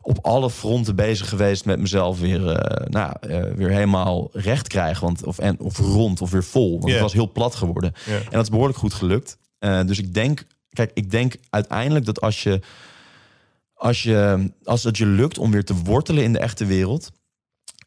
op 0.00 0.18
alle 0.22 0.50
fronten 0.50 0.96
bezig 0.96 1.28
geweest 1.28 1.64
met 1.64 1.78
mezelf 1.78 2.20
weer, 2.20 2.48
eh, 2.48 2.86
nou, 2.86 3.12
eh, 3.20 3.42
weer 3.54 3.70
helemaal 3.70 4.28
recht 4.32 4.68
krijgen, 4.68 5.04
want 5.04 5.24
of 5.24 5.38
en 5.38 5.60
of 5.60 5.78
rond 5.78 6.20
of 6.20 6.30
weer 6.30 6.44
vol, 6.44 6.70
want 6.80 6.92
het 6.92 7.00
was 7.00 7.12
heel 7.12 7.32
plat 7.32 7.54
geworden. 7.54 7.92
En 8.06 8.30
dat 8.30 8.42
is 8.42 8.48
behoorlijk 8.50 8.78
goed 8.78 8.94
gelukt. 8.94 9.38
Eh, 9.58 9.80
dus 9.86 9.98
ik 9.98 10.14
denk, 10.14 10.44
kijk, 10.72 10.90
ik 10.94 11.10
denk 11.10 11.34
uiteindelijk 11.50 12.04
dat 12.04 12.20
als 12.20 12.42
je 12.42 12.60
als, 13.74 14.02
je, 14.02 14.50
als 14.64 14.82
het 14.84 14.96
je 14.96 15.06
lukt 15.06 15.38
om 15.38 15.50
weer 15.50 15.64
te 15.64 15.74
wortelen 15.74 16.22
in 16.24 16.32
de 16.32 16.38
echte 16.38 16.64
wereld. 16.66 17.10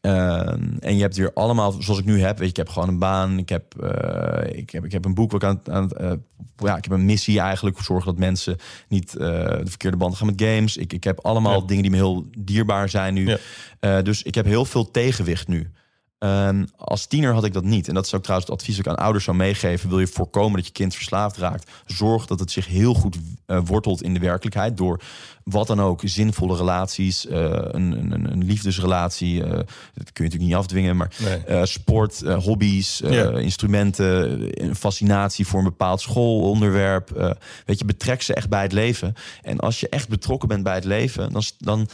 ehm, 0.00 0.62
en 0.80 0.94
je 0.96 1.00
hebt 1.02 1.16
weer 1.16 1.32
allemaal, 1.32 1.72
zoals 1.72 1.98
ik 1.98 2.04
nu 2.04 2.20
heb, 2.20 2.30
weet 2.38 2.44
je, 2.44 2.50
ik 2.50 2.56
heb 2.56 2.68
gewoon 2.68 2.88
een 2.88 2.98
baan, 2.98 3.38
ik 3.38 3.48
heb, 3.48 3.74
eh, 3.82 4.58
ik 4.58 4.70
heb, 4.70 4.84
ik 4.84 4.92
heb 4.92 5.04
een 5.04 5.14
boek 5.14 5.32
ik 5.34 5.44
aan, 5.44 5.60
aan 5.64 5.90
eh, 5.90 6.12
ja, 6.56 6.76
ik 6.76 6.84
heb 6.84 6.92
een 6.92 7.04
missie 7.04 7.40
eigenlijk 7.40 7.78
zorgen 7.80 8.06
dat 8.06 8.18
mensen 8.18 8.56
niet 8.88 9.16
eh, 9.16 9.26
de 9.46 9.60
verkeerde 9.64 9.96
band 9.96 10.16
gaan 10.16 10.26
met 10.26 10.42
games. 10.42 10.76
Ik, 10.76 10.92
ik 10.92 11.04
heb 11.04 11.20
allemaal 11.24 11.60
Ja. 11.60 11.66
dingen 11.66 11.82
die 11.82 11.90
me 11.90 11.96
heel 11.96 12.26
dierbaar 12.38 12.88
zijn 12.88 13.14
nu. 13.14 13.36
Ja. 13.80 14.02
Dus 14.02 14.22
ik 14.22 14.34
heb 14.34 14.44
heel 14.46 14.64
veel 14.64 14.90
tegenwicht 14.90 15.48
nu. 15.48 15.70
Ehm, 16.18 16.64
als 16.76 17.06
tiener 17.06 17.32
had 17.32 17.44
ik 17.44 17.52
dat 17.52 17.64
niet. 17.64 17.88
En 17.88 17.94
dat 17.94 18.06
is 18.06 18.14
ook 18.14 18.22
trouwens 18.22 18.50
het 18.50 18.58
advies 18.58 18.76
dat 18.76 18.86
ik 18.86 18.90
aan 18.92 19.04
ouders 19.04 19.24
zou 19.24 19.36
meegeven. 19.36 19.88
Wil 19.88 20.00
je 20.00 20.06
voorkomen 20.06 20.56
dat 20.56 20.66
je 20.66 20.72
kind 20.72 20.94
verslaafd 20.94 21.36
raakt? 21.36 21.70
Zorg 21.86 22.26
dat 22.26 22.40
het 22.40 22.50
zich 22.50 22.66
heel 22.66 22.94
goed 22.94 23.16
eh, 23.46 23.60
wortelt 23.64 24.02
in 24.02 24.14
de 24.14 24.20
werkelijkheid. 24.20 24.76
Door 24.76 25.00
wat 25.44 25.66
dan 25.66 25.80
ook, 25.80 26.00
zinvolle 26.04 26.56
relaties, 26.56 27.26
uh, 27.26 27.34
een, 27.50 28.12
een, 28.12 28.32
een, 28.32 28.44
liefdesrelatie, 28.44 29.34
uh, 29.44 29.50
dat 29.50 29.64
kun 29.94 29.94
je 29.94 30.22
natuurlijk 30.22 30.40
niet 30.42 30.54
afdwingen, 30.54 30.96
maar 30.96 31.10
Nee. 31.46 31.66
sport, 31.66 32.20
hobby's, 32.20 32.98
Ja. 32.98 33.30
instrumenten, 33.38 34.40
een 34.64 34.74
fascinatie 34.76 35.46
voor 35.46 35.58
een 35.58 35.64
bepaald 35.64 36.00
schoolonderwerp. 36.00 37.36
Weet 37.66 37.78
je, 37.78 37.84
betrek 37.84 38.22
ze 38.22 38.34
echt 38.34 38.48
bij 38.48 38.62
het 38.62 38.72
leven. 38.72 39.14
En 39.42 39.58
als 39.58 39.80
je 39.80 39.88
echt 39.88 40.08
betrokken 40.08 40.48
bent 40.48 40.62
bij 40.62 40.74
het 40.74 40.84
leven, 40.84 41.32
dan, 41.32 41.42
dan 41.58 41.88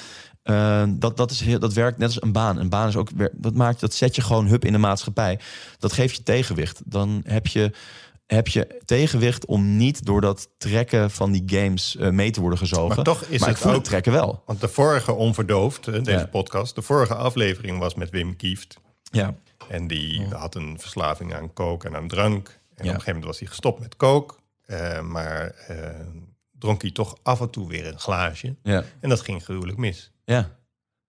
uh, 0.44 0.84
dat, 0.88 1.16
dat, 1.16 1.30
is 1.30 1.40
heel, 1.40 1.58
dat 1.58 1.72
werkt 1.72 1.98
net 1.98 2.06
als 2.08 2.22
een 2.22 2.32
baan. 2.32 2.58
Een 2.58 2.68
baan 2.68 2.88
is 2.88 2.96
ook, 2.96 3.08
dat 3.32 3.54
maakt, 3.54 3.80
dat 3.80 3.94
zet 3.94 4.14
je 4.16 4.22
gewoon 4.22 4.46
hup 4.46 4.64
in 4.64 4.72
de 4.72 4.78
maatschappij. 4.78 5.38
Dat 5.78 5.92
geeft 5.92 6.16
je 6.16 6.22
tegenwicht. 6.22 6.80
Dan 6.84 7.20
heb 7.26 7.46
je 7.46 7.72
heb 8.26 8.48
je 8.48 8.80
tegenwicht 8.84 9.46
om 9.46 9.76
niet 9.76 10.04
door 10.06 10.20
dat 10.20 10.48
trekken 10.58 11.10
van 11.10 11.32
die 11.32 11.42
games 11.46 11.96
uh, 11.98 12.08
mee 12.10 12.30
te 12.30 12.40
worden 12.40 12.58
gezogen. 12.58 12.94
Maar 12.96 13.04
toch 13.04 13.22
is 13.22 13.38
maar 13.40 13.48
het 13.48 13.56
ik 13.58 13.62
voel 13.62 13.70
ook- 13.72 13.78
het 13.78 13.86
trekken 13.86 14.12
wel. 14.12 14.42
Want 14.46 14.60
de 14.60 14.68
vorige 14.68 15.12
Onverdoofd, 15.12 15.86
hè, 15.86 16.00
deze 16.00 16.18
Ja. 16.18 16.26
podcast, 16.26 16.74
de 16.74 16.82
vorige 16.82 17.14
aflevering 17.14 17.78
was 17.78 17.94
met 17.94 18.10
Wim 18.10 18.36
Kieft. 18.36 18.76
Ja, 19.02 19.34
En 19.68 19.86
die 19.86 20.24
had 20.30 20.54
een 20.54 20.78
verslaving 20.80 21.34
aan 21.34 21.52
kook 21.52 21.84
en 21.84 21.96
aan 21.96 22.08
drank. 22.08 22.48
En 22.48 22.52
op 22.74 22.78
een 22.78 22.84
gegeven 22.86 23.06
moment 23.06 23.24
was 23.24 23.38
hij 23.38 23.48
gestopt 23.48 23.80
met 23.80 23.96
kook. 23.96 24.40
eh, 24.66 25.00
maar 25.00 25.46
eh, 25.68 25.76
dronk 26.58 26.82
hij 26.82 26.90
toch 26.90 27.16
af 27.22 27.40
en 27.40 27.50
toe 27.50 27.68
weer 27.68 27.86
een 27.86 27.98
glaasje. 27.98 28.54
ja, 28.62 28.84
En 29.00 29.08
dat 29.08 29.20
ging 29.20 29.44
gruwelijk 29.44 29.78
mis. 29.78 30.12
Ja. 30.24 30.50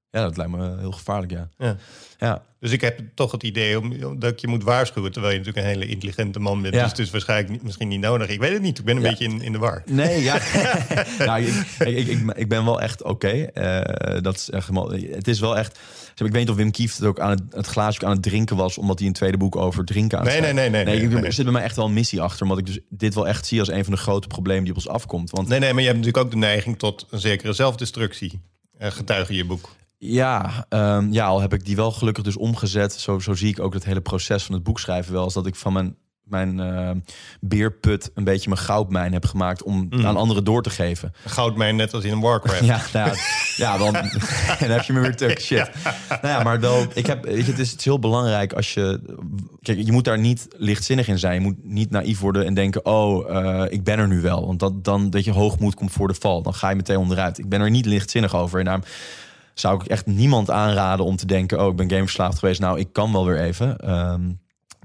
Ja, 0.09 0.21
dat 0.21 0.37
lijkt 0.37 0.51
me 0.51 0.77
heel 0.79 0.91
gevaarlijk, 0.91 1.31
ja. 1.31 1.49
Ja. 1.57 1.75
Ja, 2.17 2.41
Dus 2.59 2.71
ik 2.71 2.81
heb 2.81 2.99
toch 3.15 3.31
het 3.31 3.43
idee 3.43 3.79
om, 3.79 4.19
dat 4.19 4.31
ik 4.31 4.39
je 4.39 4.47
moet 4.47 4.63
waarschuwen... 4.63 5.11
terwijl 5.11 5.33
je 5.33 5.39
natuurlijk 5.39 5.67
een 5.67 5.73
hele 5.73 5.91
intelligente 5.91 6.39
man 6.39 6.61
bent. 6.61 6.73
Ja. 6.73 6.81
Dus 6.81 6.89
het 6.89 6.99
is 6.99 7.09
waarschijnlijk 7.09 7.49
niet, 7.49 7.63
misschien 7.63 7.87
niet 7.87 7.99
nodig. 7.99 8.27
Ik 8.29 8.39
weet 8.39 8.53
het 8.53 8.61
niet, 8.61 8.79
ik 8.79 8.85
ben 8.85 8.95
een 8.95 9.01
Ja. 9.01 9.09
beetje 9.09 9.23
in, 9.25 9.41
in 9.41 9.51
de 9.51 9.57
war. 9.57 9.83
Nee, 9.85 10.21
ja. 10.23 10.37
nou, 11.25 11.41
ik, 11.43 11.53
ik, 11.87 12.07
ik, 12.07 12.31
ik 12.35 12.49
ben 12.49 12.65
wel 12.65 12.81
echt 12.81 13.03
oké. 13.03 13.27
Eh, 13.27 14.21
dat 14.21 14.35
is 14.35 14.49
echt 14.49 14.69
Het 14.91 15.27
is 15.27 15.39
wel 15.39 15.57
echt. 15.57 15.79
Ik 16.15 16.21
weet 16.21 16.33
niet 16.33 16.49
of 16.49 16.55
Wim 16.55 16.71
Kieft 16.71 16.97
het 16.97 17.07
ook 17.07 17.19
aan 17.19 17.29
het, 17.29 17.41
het 17.49 17.67
glaasje 17.67 18.05
aan 18.05 18.11
het 18.11 18.23
drinken 18.23 18.55
was, 18.55 18.77
omdat 18.77 18.99
hij 18.99 19.07
een 19.07 19.13
tweede 19.13 19.37
boek 19.37 19.55
over 19.55 19.85
drinken 19.85 20.19
aan 20.19 20.25
Nee, 20.25 20.41
nee, 20.41 20.53
nee, 20.53 20.69
nee, 20.69 20.85
nee, 20.85 21.01
ik- 21.01 21.09
nee. 21.09 21.23
Er 21.23 21.33
zit 21.33 21.43
bij 21.43 21.53
mij 21.53 21.63
echt 21.63 21.75
wel 21.75 21.85
een 21.85 21.93
missie 21.93 22.21
achter, 22.21 22.41
omdat 22.43 22.57
ik 22.57 22.65
dus 22.65 22.79
dit 22.89 23.13
wel 23.15 23.27
echt 23.27 23.45
zie 23.45 23.59
als 23.59 23.69
een 23.69 23.83
van 23.83 23.93
de 23.93 23.99
grote 23.99 24.27
problemen 24.27 24.61
die 24.63 24.71
op 24.71 24.77
ons 24.77 24.87
afkomt. 24.87 25.29
Want 25.29 25.47
Nee, 25.47 25.59
nee, 25.59 25.73
maar 25.73 25.81
je 25.81 25.87
hebt 25.87 25.99
natuurlijk 25.99 26.25
ook 26.25 26.31
de 26.31 26.37
neiging 26.37 26.77
tot 26.79 27.07
een 27.09 27.19
zekere 27.19 27.53
zelfdestructie. 27.53 28.41
Eh 28.77 28.91
getuige 28.91 29.33
je 29.33 29.45
boek. 29.45 29.69
Ja, 29.97 30.65
ehm, 30.69 31.11
ja, 31.11 31.25
al 31.25 31.41
heb 31.41 31.53
ik 31.53 31.65
die 31.65 31.75
wel 31.75 31.91
gelukkig 31.91 32.23
dus 32.23 32.37
omgezet. 32.37 32.93
Zo, 32.93 33.19
zo 33.19 33.33
zie 33.33 33.49
ik 33.49 33.59
ook 33.59 33.73
het 33.73 33.85
hele 33.85 34.01
proces 34.01 34.43
van 34.43 34.55
het 34.55 34.63
boek 34.63 34.79
schrijven 34.79 35.13
wel. 35.13 35.23
Als 35.23 35.33
dat 35.33 35.45
ik 35.45 35.55
van 35.55 35.73
mijn, 35.73 35.97
mijn 36.25 36.59
ehm, 36.59 36.99
beerput 37.41 38.11
een 38.13 38.23
beetje 38.23 38.49
mijn 38.49 38.61
goudmijn 38.61 39.13
heb 39.13 39.25
gemaakt 39.25 39.63
om 39.63 39.87
Mm. 39.89 40.05
aan 40.05 40.17
anderen 40.17 40.43
door 40.43 40.61
te 40.63 40.69
geven. 40.69 41.13
Goudmijn 41.25 41.75
net 41.75 41.93
als 41.93 42.03
in 42.03 42.11
een 42.11 42.19
Warcraft. 42.19 42.65
Ja, 42.75 42.81
nou 42.93 43.09
ja, 43.09 43.15
ja 43.55 43.77
dan, 43.77 43.93
dan 44.59 44.69
heb 44.69 44.81
je 44.81 44.93
me 44.93 44.99
weer 44.99 45.15
tuk. 45.15 45.39
Shit. 45.41 45.69
Nou 46.09 46.27
ja, 46.27 46.43
maar 46.43 46.59
wel, 46.59 46.85
ik 46.93 47.05
heb, 47.05 47.23
weet 47.23 47.45
je, 47.45 47.51
het, 47.51 47.59
is, 47.59 47.69
het 47.71 47.79
is 47.79 47.85
heel 47.85 47.99
belangrijk 47.99 48.53
als 48.53 48.73
je... 48.73 48.99
Kijk, 49.61 49.85
je 49.85 49.91
moet 49.91 50.03
daar 50.03 50.19
niet 50.19 50.47
lichtzinnig 50.57 51.07
in 51.07 51.19
zijn. 51.19 51.33
Je 51.33 51.39
moet 51.39 51.63
niet 51.63 51.91
naïef 51.91 52.19
worden 52.19 52.45
en 52.45 52.53
denken... 52.53 52.85
oh, 52.85 53.35
eh, 53.35 53.71
ik 53.71 53.83
ben 53.83 53.99
er 53.99 54.07
nu 54.07 54.21
wel. 54.21 54.45
Want 54.45 54.59
dat, 54.59 54.83
dan, 54.83 55.09
dat 55.09 55.23
je 55.23 55.31
hoogmoed 55.31 55.75
komt 55.75 55.91
voor 55.91 56.07
de 56.07 56.13
val. 56.13 56.41
Dan 56.41 56.53
ga 56.53 56.69
je 56.69 56.75
meteen 56.75 56.97
onderuit. 56.97 57.37
Ik 57.37 57.49
ben 57.49 57.61
er 57.61 57.69
niet 57.69 57.85
lichtzinnig 57.85 58.35
over. 58.35 58.59
En 58.59 58.65
daarom 58.65 58.83
zou 59.53 59.81
ik 59.81 59.87
echt 59.87 60.05
niemand 60.05 60.49
aanraden 60.49 61.05
om 61.05 61.15
te 61.15 61.25
denken... 61.25 61.61
oh, 61.61 61.67
ik 61.69 61.75
ben 61.75 61.89
gameverslaafd 61.89 62.39
geweest. 62.39 62.59
Nou, 62.59 62.79
ik 62.79 62.93
kan 62.93 63.11
wel 63.11 63.25
weer 63.25 63.39
even. 63.41 63.77
Ehm, 63.77 64.21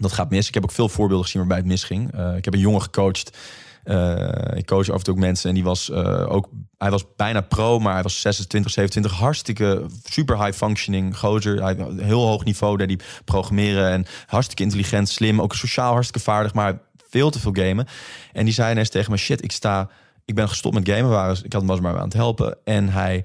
dat 0.01 0.13
gaat 0.13 0.31
mis. 0.31 0.49
Ik 0.49 0.55
heb 0.55 0.63
ook 0.63 0.73
veel 0.73 0.89
voorbeelden 0.89 1.25
gezien 1.25 1.41
waarbij 1.41 1.59
het 1.59 1.67
misging. 1.67 2.13
Eh, 2.13 2.37
ik 2.37 2.45
heb 2.45 2.55
een 2.55 2.61
jongen 2.61 2.83
gecoacht... 2.83 3.39
Eh, 3.85 4.57
ik 4.57 4.67
coach 4.67 4.91
af 4.91 4.97
en 4.97 5.03
toe 5.03 5.15
ook 5.15 5.21
mensen. 5.21 5.49
En 5.49 5.55
die 5.55 5.65
was 5.65 5.91
eh, 5.91 6.33
ook, 6.33 6.49
hij 6.79 6.91
was 6.91 7.05
bijna 7.17 7.41
pro, 7.41 7.79
maar 7.79 7.93
hij 7.93 8.03
was 8.03 8.21
26, 8.21 8.73
27, 8.73 9.13
hartstikke 9.13 9.87
super 10.05 10.45
high 10.45 10.57
functioning 10.57 11.19
gozer, 11.19 11.77
heel 11.97 12.27
hoog 12.27 12.45
niveau, 12.45 12.77
deed 12.77 12.89
die 12.89 13.01
programmeren. 13.25 13.91
En 13.91 14.07
hartstikke 14.27 14.63
intelligent, 14.63 15.09
slim, 15.09 15.41
ook 15.41 15.55
sociaal 15.55 15.93
hartstikke 15.93 16.31
vaardig, 16.31 16.55
maar 16.55 16.79
veel 17.09 17.31
te 17.31 17.39
veel 17.39 17.53
gamen. 17.53 17.87
En 18.33 18.45
die 18.45 18.55
zei 18.55 18.71
ineens 18.71 18.89
tegen 18.89 19.11
me, 19.11 19.17
shit, 19.17 19.45
ik 19.45 19.53
sta, 19.53 19.89
ik 20.25 20.35
ben 20.35 20.49
gestopt 20.49 20.75
met 20.75 20.89
gamen, 20.89 21.11
waar 21.11 21.31
ik 21.31 21.53
had 21.53 21.61
hem 21.61 21.71
was 21.71 21.81
maar 21.81 21.97
aan 21.97 22.05
het 22.05 22.13
helpen. 22.13 22.57
En 22.65 22.89
hij 22.89 23.25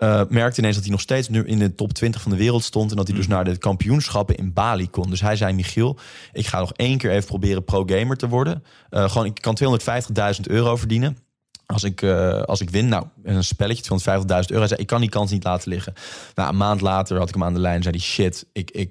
eh, 0.00 0.22
merkte 0.28 0.60
ineens 0.60 0.74
dat 0.74 0.84
hij 0.84 0.92
nog 0.92 1.00
steeds 1.00 1.28
nu 1.28 1.44
in 1.44 1.58
de 1.58 1.74
top 1.74 1.92
20 1.92 2.22
van 2.22 2.30
de 2.30 2.36
wereld 2.36 2.64
stond. 2.64 2.90
En 2.90 2.96
dat 2.96 3.06
hij 3.06 3.16
dus 3.16 3.26
naar 3.26 3.44
de 3.44 3.56
kampioenschappen 3.56 4.36
in 4.36 4.52
Bali 4.52 4.90
kon. 4.90 5.10
Dus 5.10 5.20
hij 5.20 5.36
zei, 5.36 5.52
Michiel, 5.52 5.98
ik 6.32 6.46
ga 6.46 6.58
nog 6.58 6.72
één 6.72 6.98
keer 6.98 7.10
even 7.10 7.28
proberen 7.28 7.64
pro-gamer 7.64 8.16
te 8.16 8.28
worden. 8.28 8.64
Eh, 8.90 9.10
gewoon, 9.10 9.26
ik 9.26 9.40
kan 9.40 9.54
250.000 9.54 10.46
euro 10.46 10.76
verdienen. 10.76 11.18
Als 11.66 11.84
ik, 11.84 12.02
eh, 12.02 12.42
als 12.42 12.60
ik 12.60 12.70
win, 12.70 12.88
nou, 12.88 13.06
een 13.22 13.44
spelletje, 13.44 13.82
250.000 13.82 14.50
euro. 14.50 14.58
Hij 14.58 14.68
zei, 14.68 14.80
ik 14.80 14.86
kan 14.86 15.00
die 15.00 15.10
kans 15.10 15.30
niet 15.30 15.44
laten 15.44 15.68
liggen. 15.70 15.92
Nou, 16.34 16.48
een 16.48 16.56
maand 16.56 16.80
later 16.80 17.18
had 17.18 17.28
ik 17.28 17.34
hem 17.34 17.44
aan 17.44 17.54
de 17.54 17.60
lijn. 17.60 17.82
Zei 17.82 17.96
hij, 17.96 18.04
shit, 18.04 18.46
ik, 18.52 18.70
ik 18.70 18.90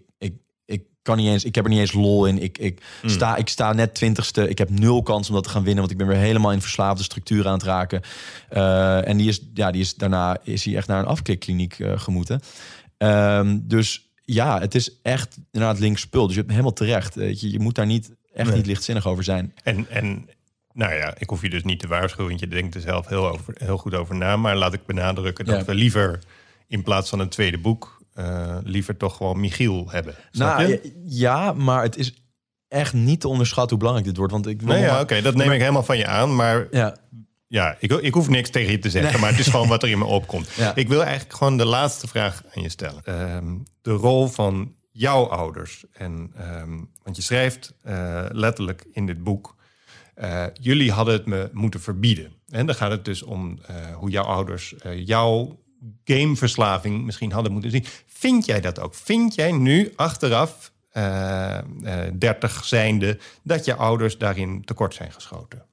kan 1.01 1.17
niet 1.17 1.27
eens, 1.27 1.43
ik 1.43 1.55
heb 1.55 1.63
er 1.63 1.69
niet 1.69 1.79
eens 1.79 1.93
lol 1.93 2.25
in. 2.25 2.41
Ik, 2.41 2.57
ik, 2.57 2.81
sta, 3.05 3.35
ik 3.35 3.47
sta 3.47 3.73
net 3.73 3.93
twintigste. 3.93 4.49
Ik 4.49 4.57
heb 4.57 4.69
nul 4.69 5.03
kans 5.03 5.27
om 5.29 5.33
dat 5.35 5.43
te 5.43 5.49
gaan 5.49 5.63
winnen, 5.63 5.79
want 5.79 5.91
ik 5.91 5.97
ben 5.97 6.07
weer 6.07 6.17
helemaal 6.17 6.51
in 6.51 6.61
verslaafde 6.61 7.03
structuur 7.03 7.47
aan 7.47 7.53
het 7.53 7.63
raken. 7.63 8.01
Eh, 8.49 9.07
en 9.07 9.17
die 9.17 9.27
is, 9.27 9.41
ja, 9.53 9.71
die 9.71 9.81
is 9.81 9.95
daarna 9.95 10.37
is 10.43 10.65
hij 10.65 10.75
echt 10.75 10.87
naar 10.87 10.99
een 10.99 11.05
afklikkliniek 11.05 11.79
eh, 11.79 11.99
gemoeten. 11.99 12.41
Ehm, 12.97 13.57
dus 13.61 14.09
ja, 14.25 14.59
het 14.59 14.75
is 14.75 14.91
echt 15.01 15.37
inderdaad 15.51 15.79
links 15.79 16.01
spul. 16.01 16.23
Dus 16.25 16.31
je 16.33 16.39
hebt 16.39 16.51
helemaal 16.51 16.73
terecht. 16.73 17.15
Weet 17.15 17.41
je, 17.41 17.51
je 17.51 17.59
moet 17.59 17.75
daar 17.75 17.85
niet 17.85 18.11
echt 18.33 18.47
Nee. 18.47 18.57
niet 18.57 18.65
lichtzinnig 18.65 19.07
over 19.07 19.23
zijn. 19.23 19.53
En, 19.63 19.89
en 19.89 20.29
nou 20.73 20.93
ja, 20.93 21.13
ik 21.17 21.29
hoef 21.29 21.41
je 21.41 21.49
dus 21.49 21.63
niet 21.63 21.79
te 21.79 21.87
waarschuwen, 21.87 22.27
want 22.27 22.39
je 22.39 22.47
denkt 22.47 22.75
er 22.75 22.81
zelf 22.81 23.07
heel, 23.07 23.29
over, 23.29 23.53
heel 23.57 23.77
goed 23.77 23.93
over 23.95 24.15
na. 24.15 24.37
Maar 24.37 24.55
laat 24.55 24.73
ik 24.73 24.85
benadrukken 24.85 25.45
dat 25.45 25.59
Ja. 25.59 25.65
we 25.65 25.73
liever 25.73 26.19
in 26.67 26.83
plaats 26.83 27.09
van 27.09 27.19
een 27.19 27.29
tweede 27.29 27.57
boek, 27.57 27.98
eh, 28.13 28.57
liever 28.63 28.97
toch 28.97 29.15
gewoon 29.17 29.39
Michiel 29.39 29.89
hebben. 29.89 30.15
Snap 30.31 30.57
Nou, 30.57 30.69
je? 30.69 31.01
ja, 31.05 31.53
maar 31.53 31.83
het 31.83 31.97
is 31.97 32.13
echt 32.67 32.93
niet 32.93 33.19
te 33.21 33.27
onderschatten 33.27 33.69
hoe 33.69 33.77
belangrijk 33.79 34.07
dit 34.07 34.17
wordt. 34.17 34.31
Want 34.33 34.47
ik 34.47 34.61
wil 34.61 34.73
Nee, 34.73 34.81
ja, 34.83 35.01
oké, 35.01 35.21
dat 35.21 35.35
neem 35.35 35.51
ik 35.51 35.59
helemaal 35.59 35.83
van 35.83 35.97
je 35.97 36.07
aan. 36.07 36.35
Maar 36.35 36.67
ja, 36.71 36.97
ja, 37.47 37.75
ik, 37.79 37.91
ik 37.91 38.13
hoef 38.13 38.29
niks 38.29 38.49
tegen 38.49 38.71
je 38.71 38.79
te 38.79 38.89
zeggen, 38.89 39.19
maar 39.19 39.29
het 39.29 39.39
is 39.39 39.47
gewoon 39.47 39.67
wat 39.67 39.83
er 39.83 39.89
in 39.89 39.97
me 39.97 40.05
opkomt. 40.19 40.49
Ja. 40.55 40.75
Ik 40.75 40.87
wil 40.87 41.03
eigenlijk 41.03 41.33
gewoon 41.37 41.57
de 41.57 41.65
laatste 41.65 42.07
vraag 42.07 42.43
aan 42.55 42.61
je 42.63 42.69
stellen. 42.69 43.01
Ehm, 43.03 43.55
de 43.81 43.91
rol 43.91 44.27
van 44.27 44.73
jouw 44.91 45.25
ouders. 45.29 45.83
En, 45.93 46.31
ehm, 46.35 46.77
want 47.03 47.15
je 47.15 47.21
schrijft 47.21 47.73
eh, 47.83 48.25
letterlijk 48.31 48.85
in 48.91 49.05
dit 49.05 49.23
boek... 49.23 49.55
eh, 50.15 50.45
jullie 50.53 50.91
hadden 50.91 51.13
het 51.13 51.25
me 51.25 51.49
moeten 51.53 51.81
verbieden. 51.81 52.31
En 52.47 52.65
dan 52.65 52.75
gaat 52.75 52.91
het 52.91 53.05
dus 53.05 53.23
om 53.23 53.59
hoe 53.93 54.09
jouw 54.09 54.23
ouders 54.23 54.75
jouw 54.95 55.59
gameverslaving 56.03 57.03
misschien 57.05 57.31
hadden 57.31 57.51
moeten 57.51 57.71
zien. 57.71 57.85
Vind 58.07 58.45
jij 58.45 58.61
dat 58.61 58.79
ook? 58.79 58.95
Vind 58.95 59.35
jij 59.35 59.51
nu 59.51 59.93
achteraf, 59.95 60.71
eh, 60.89 61.57
eh, 61.57 61.63
30 62.19 62.65
zijnde, 62.65 63.19
dat 63.43 63.65
je 63.65 63.75
ouders 63.75 64.17
daarin 64.17 64.63
tekort 64.65 64.93
zijn 64.93 65.11
geschoten? 65.11 65.63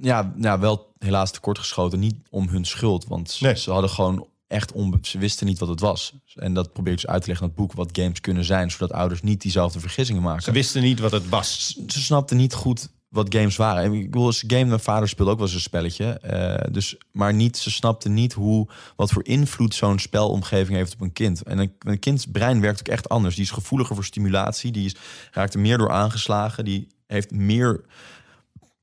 ja, 0.00 0.32
ja, 0.38 0.58
wel 0.58 0.92
helaas 0.98 1.30
tekortgeschoten. 1.30 1.98
Niet 1.98 2.14
om 2.30 2.48
hun 2.48 2.64
schuld, 2.64 3.06
want 3.06 3.30
ze- 3.30 3.44
Nee. 3.44 3.56
ze 3.56 3.70
hadden 3.70 3.90
gewoon 3.90 4.26
echt 4.46 4.72
onbe- 4.72 4.98
ze 5.02 5.18
wisten 5.18 5.46
niet 5.46 5.58
wat 5.58 5.68
het 5.68 5.80
was. 5.80 6.14
En 6.34 6.54
dat 6.54 6.72
probeer 6.72 6.92
ik 6.92 6.98
dus 7.00 7.10
uit 7.10 7.22
te 7.22 7.28
leggen 7.28 7.46
in 7.46 7.52
het 7.52 7.60
boek 7.62 7.72
wat 7.72 7.88
games 7.98 8.20
kunnen 8.20 8.44
zijn, 8.44 8.70
zodat 8.70 8.92
ouders 8.92 9.22
niet 9.22 9.40
diezelfde 9.42 9.80
vergissingen 9.80 10.22
maken. 10.22 10.42
Ze 10.42 10.52
wisten 10.52 10.82
niet 10.82 10.98
wat 11.00 11.12
het 11.12 11.28
was. 11.28 11.76
ze 11.88 12.02
snapten 12.02 12.36
niet 12.36 12.54
goed 12.54 12.88
wat 13.16 13.34
games 13.34 13.56
waren. 13.56 13.82
En 13.82 13.92
Ik 13.92 14.10
bedoel, 14.10 14.32
ze 14.32 14.44
game, 14.46 14.64
mijn 14.64 14.80
vader 14.80 15.08
speelde 15.08 15.30
ook 15.30 15.38
wel 15.38 15.46
eens 15.46 15.54
een 15.56 15.60
spelletje. 15.60 16.04
eh, 16.04 16.72
dus, 16.72 16.96
maar 17.12 17.34
niet, 17.34 17.56
ze 17.56 17.70
snapten 17.70 18.14
niet 18.14 18.32
hoe, 18.32 18.68
wat 18.96 19.10
voor 19.10 19.24
invloed 19.24 19.74
zo'n 19.74 19.98
spelomgeving 19.98 20.76
heeft 20.76 20.94
op 20.94 21.00
een 21.00 21.12
kind. 21.12 21.42
En 21.42 21.58
een, 21.58 21.72
een 21.78 21.98
kinds 21.98 22.26
brein 22.26 22.60
werkt 22.60 22.80
ook 22.80 22.88
echt 22.88 23.08
anders. 23.08 23.34
Die 23.34 23.44
is 23.44 23.50
gevoeliger 23.50 23.94
voor 23.94 24.04
stimulatie. 24.04 24.72
Die 24.72 24.84
is, 24.84 24.96
raakt 25.30 25.54
er 25.54 25.60
meer 25.60 25.78
door 25.78 25.90
aangeslagen. 25.90 26.64
Die 26.64 26.88
heeft 27.06 27.30
meer 27.30 27.84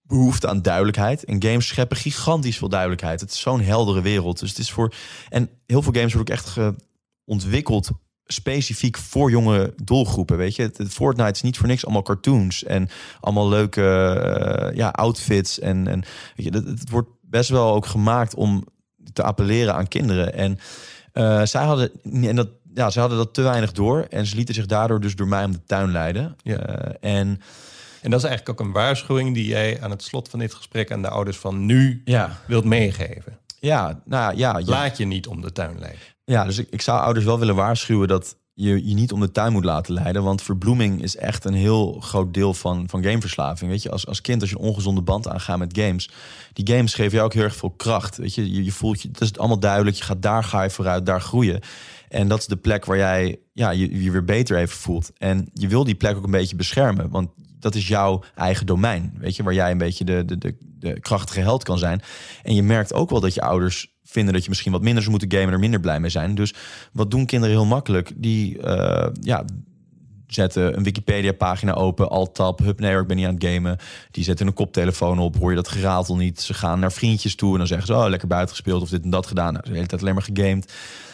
behoefte 0.02 0.48
aan 0.48 0.62
duidelijkheid. 0.62 1.24
En 1.24 1.44
games 1.44 1.68
scheppen 1.68 1.98
gigantisch 1.98 2.58
veel 2.58 2.70
duidelijkheid. 2.70 3.22
Het 3.22 3.32
is 3.32 3.40
zo'n 3.40 3.62
heldere 3.62 4.02
wereld. 4.02 4.40
Dus 4.40 4.50
het 4.50 4.60
is 4.60 4.72
voor. 4.72 4.94
En 5.30 5.50
heel 5.66 5.82
veel 5.82 5.94
games 5.94 6.14
worden 6.14 6.36
ook 6.36 6.40
echt 6.40 6.58
ontwikkeld 7.26 7.90
specifiek 8.26 8.98
voor 8.98 9.32
jonge 9.32 9.74
doelgroepen. 9.84 10.38
Weet 10.38 10.56
je, 10.56 10.72
Fortnite 10.90 11.32
is 11.32 11.42
niet 11.42 11.58
voor 11.58 11.68
niks 11.68 11.84
allemaal 11.84 12.02
cartoons 12.02 12.64
en 12.64 12.90
allemaal 13.20 13.50
leuke 13.50 13.84
eh, 13.84 14.76
ja, 14.76 14.90
outfits. 14.90 15.60
En, 15.60 15.88
en 15.88 16.04
weet 16.36 16.46
je, 16.46 16.52
het, 16.52 16.80
het 16.80 16.90
wordt 16.90 17.10
best 17.22 17.50
wel 17.50 17.74
ook 17.74 17.86
gemaakt 17.86 18.36
om 18.36 18.64
te 19.14 19.24
appelleren 19.24 19.76
aan 19.76 19.88
kinderen. 19.88 20.34
En 20.34 20.60
eh, 21.14 21.44
zij 21.44 21.64
hadden 21.64 21.92
en 22.04 22.36
dat. 22.36 22.50
Ja, 22.76 22.90
ze 22.90 23.00
hadden 23.00 23.18
dat 23.18 23.34
te 23.34 23.42
weinig 23.42 23.72
door 23.72 24.06
en 24.10 24.26
ze 24.26 24.36
lieten 24.36 24.56
zich 24.56 24.66
daardoor 24.66 25.00
dus 25.00 25.16
door 25.16 25.28
mij 25.28 25.44
om 25.44 25.52
de 25.52 25.64
tuin 25.66 25.92
leiden. 25.92 26.36
Ja. 26.44 26.58
Eh, 26.58 27.12
en 27.18 27.42
En 28.02 28.12
dat 28.12 28.24
is 28.24 28.28
eigenlijk 28.28 28.50
ook 28.50 28.68
een 28.68 28.74
waarschuwing 28.74 29.34
die 29.34 29.46
jij 29.46 29.82
aan 29.82 29.90
het 29.90 30.04
slot 30.04 30.30
van 30.30 30.40
dit 30.40 30.54
gesprek 30.54 30.92
aan 30.92 31.02
de 31.02 31.10
ouders 31.10 31.38
van 31.38 31.66
nu 31.66 32.02
ja, 32.06 32.38
wilt 32.48 32.66
meegeven. 32.66 33.38
ja, 33.60 34.02
nou 34.06 34.38
ja, 34.38 34.58
ja, 34.58 34.66
Laat 34.66 34.98
je 34.98 35.06
niet 35.06 35.28
om 35.28 35.42
de 35.42 35.52
tuin 35.52 35.80
leiden. 35.80 36.02
Ja, 36.26 36.46
dus 36.46 36.58
ik, 36.58 36.68
ik 36.70 36.82
zou 36.82 37.00
ouders 37.00 37.26
wel 37.26 37.40
willen 37.40 37.56
waarschuwen 37.56 38.08
dat 38.08 38.36
je 38.54 38.88
je 38.88 38.94
niet 38.94 39.12
om 39.12 39.20
de 39.20 39.32
tuin 39.32 39.52
moet 39.52 39.64
laten 39.64 39.94
leiden. 39.94 40.24
Want 40.24 40.42
verbloeming 40.42 41.02
is 41.02 41.16
echt 41.16 41.46
een 41.46 41.54
heel 41.54 42.00
groot 42.00 42.34
deel 42.34 42.54
van, 42.54 42.90
van 42.90 43.04
gameverslaving. 43.04 43.72
Weet 43.72 43.82
je, 43.82 43.92
als, 43.92 44.08
als 44.08 44.22
kind, 44.22 44.42
als 44.42 44.50
je 44.50 44.56
een 44.56 44.64
ongezonde 44.64 45.02
band 45.02 45.28
aangaat 45.28 45.58
met 45.58 45.78
games. 45.78 46.10
Die 46.54 46.76
games 46.76 46.94
geven 46.94 47.12
jou 47.12 47.26
ook 47.26 47.34
heel 47.34 47.44
erg 47.44 47.56
veel 47.56 47.72
kracht. 47.72 48.18
Weet 48.18 48.36
je, 48.36 48.54
je, 48.54 48.64
je 48.64 48.72
voelt 48.72 49.02
je, 49.02 49.08
het 49.08 49.22
is 49.22 49.38
allemaal 49.38 49.60
duidelijk. 49.60 49.96
Je 49.96 50.04
gaat 50.04 50.22
daar 50.22 50.44
ga 50.44 50.64
je 50.64 50.70
vooruit, 50.70 51.06
daar 51.06 51.22
groeien. 51.22 51.60
En 52.10 52.28
dat 52.28 52.40
is 52.40 52.48
de 52.48 52.56
plek 52.56 52.86
waar 52.86 52.98
jij 52.98 53.40
ja, 53.54 53.70
je, 53.70 54.04
je 54.04 54.12
weer 54.12 54.26
beter 54.26 54.58
even 54.58 54.78
voelt. 54.78 55.12
En 55.18 55.50
je 55.54 55.68
wil 55.68 55.84
die 55.84 55.96
plek 55.96 56.18
ook 56.18 56.24
een 56.24 56.32
beetje 56.32 56.56
beschermen. 56.56 57.10
Want 57.10 57.30
dat 57.64 57.76
is 57.76 57.88
jouw 57.88 58.24
eigen 58.36 58.66
domein. 58.66 59.14
Weet 59.18 59.36
je, 59.36 59.44
waar 59.44 59.54
jij 59.54 59.72
een 59.72 59.78
beetje 59.78 60.04
de, 60.04 60.26
de, 60.26 60.38
de, 60.38 60.56
de 60.80 61.00
krachtige 61.00 61.40
held 61.40 61.64
kan 61.64 61.78
zijn. 61.78 62.02
En 62.44 62.56
je 62.56 62.64
merkt 62.64 62.94
ook 62.94 63.10
wel 63.10 63.20
dat 63.20 63.34
je 63.34 63.42
ouders 63.42 63.92
vinden 64.04 64.34
dat 64.34 64.44
je 64.44 64.50
misschien 64.50 64.72
wat 64.72 64.82
minder 64.82 65.04
zou 65.04 65.18
moeten 65.18 65.40
gamen, 65.40 65.54
er 65.54 65.60
minder 65.60 65.80
blij 65.80 66.00
mee 66.00 66.10
zijn. 66.10 66.36
Dus 66.36 66.54
wat 66.92 67.12
doen 67.12 67.26
kinderen 67.26 67.56
heel 67.56 67.66
makkelijk? 67.66 68.12
Die 68.16 68.58
uh, 68.58 69.08
ja, 69.22 69.46
zetten 70.28 70.78
een 70.78 70.84
Wikipedia-pagina 70.84 71.74
open, 71.74 72.10
alt-tab, 72.10 72.60
hup, 72.60 72.80
nee, 72.80 72.98
ik 72.98 73.08
ben 73.08 73.18
niet 73.18 73.26
aan 73.26 73.34
het 73.34 73.44
gamen. 73.44 73.78
Die 74.12 74.24
zetten 74.24 74.48
een 74.48 74.54
koptelefoon 74.54 75.20
op, 75.20 75.38
hoor 75.38 75.50
je 75.50 75.56
dat 75.56 75.68
geratel 75.68 76.16
niet. 76.16 76.42
Ze 76.42 76.54
gaan 76.54 76.80
naar 76.80 76.92
vriendjes 76.92 77.36
toe 77.36 77.52
en 77.52 77.58
dan 77.58 77.68
zeggen 77.68 77.88
ze, 77.88 77.94
oh, 77.94 78.10
lekker 78.10 78.28
buiten 78.28 78.56
gespeeld 78.56 78.82
of 78.82 78.90
dit 78.90 79.04
en 79.04 79.10
dat 79.10 79.28
gedaan. 79.28 79.54
Nou, 79.54 79.66
de 79.66 79.74
hele 79.74 79.86
tijd 79.86 80.02
alleen 80.02 80.14
maar 80.14 80.30
gegamed. 80.34 80.74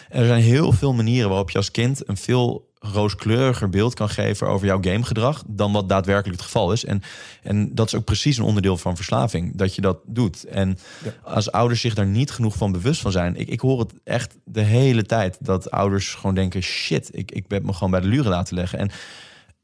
Er 0.09 0.25
zijn 0.25 0.41
heel 0.41 0.71
veel 0.71 0.93
manieren 0.93 1.29
waarop 1.29 1.49
je 1.49 1.57
als 1.57 1.71
kind 1.71 2.07
een 2.07 2.17
veel 2.17 2.67
rooskleuriger 2.79 3.69
beeld 3.69 3.93
kan 3.93 4.09
geven 4.09 4.47
over 4.47 4.67
jouw 4.67 4.81
gamegedrag 4.81 5.43
dan 5.47 5.71
wat 5.71 5.89
daadwerkelijk 5.89 6.37
het 6.37 6.45
geval 6.45 6.71
is. 6.71 6.85
En, 6.85 7.01
en 7.43 7.75
dat 7.75 7.87
is 7.87 7.95
ook 7.95 8.03
precies 8.03 8.37
een 8.37 8.43
onderdeel 8.43 8.77
van 8.77 8.95
verslaving, 8.95 9.55
dat 9.55 9.75
je 9.75 9.81
dat 9.81 9.99
doet. 10.05 10.43
En 10.43 10.77
als 11.23 11.51
ouders 11.51 11.81
zich 11.81 11.93
daar 11.93 12.05
niet 12.05 12.31
genoeg 12.31 12.55
van 12.55 12.71
bewust 12.71 13.01
van 13.01 13.11
zijn, 13.11 13.35
ik, 13.35 13.49
ik 13.49 13.59
hoor 13.59 13.79
het 13.79 13.93
echt 14.03 14.37
de 14.45 14.61
hele 14.61 15.03
tijd 15.03 15.37
dat 15.39 15.71
ouders 15.71 16.13
gewoon 16.13 16.35
denken: 16.35 16.61
shit, 16.61 17.09
ik, 17.11 17.31
ik 17.31 17.45
heb 17.47 17.63
me 17.63 17.73
gewoon 17.73 17.91
bij 17.91 18.01
de 18.01 18.07
luren 18.07 18.31
laten 18.31 18.55
leggen. 18.55 18.79
En 18.79 18.91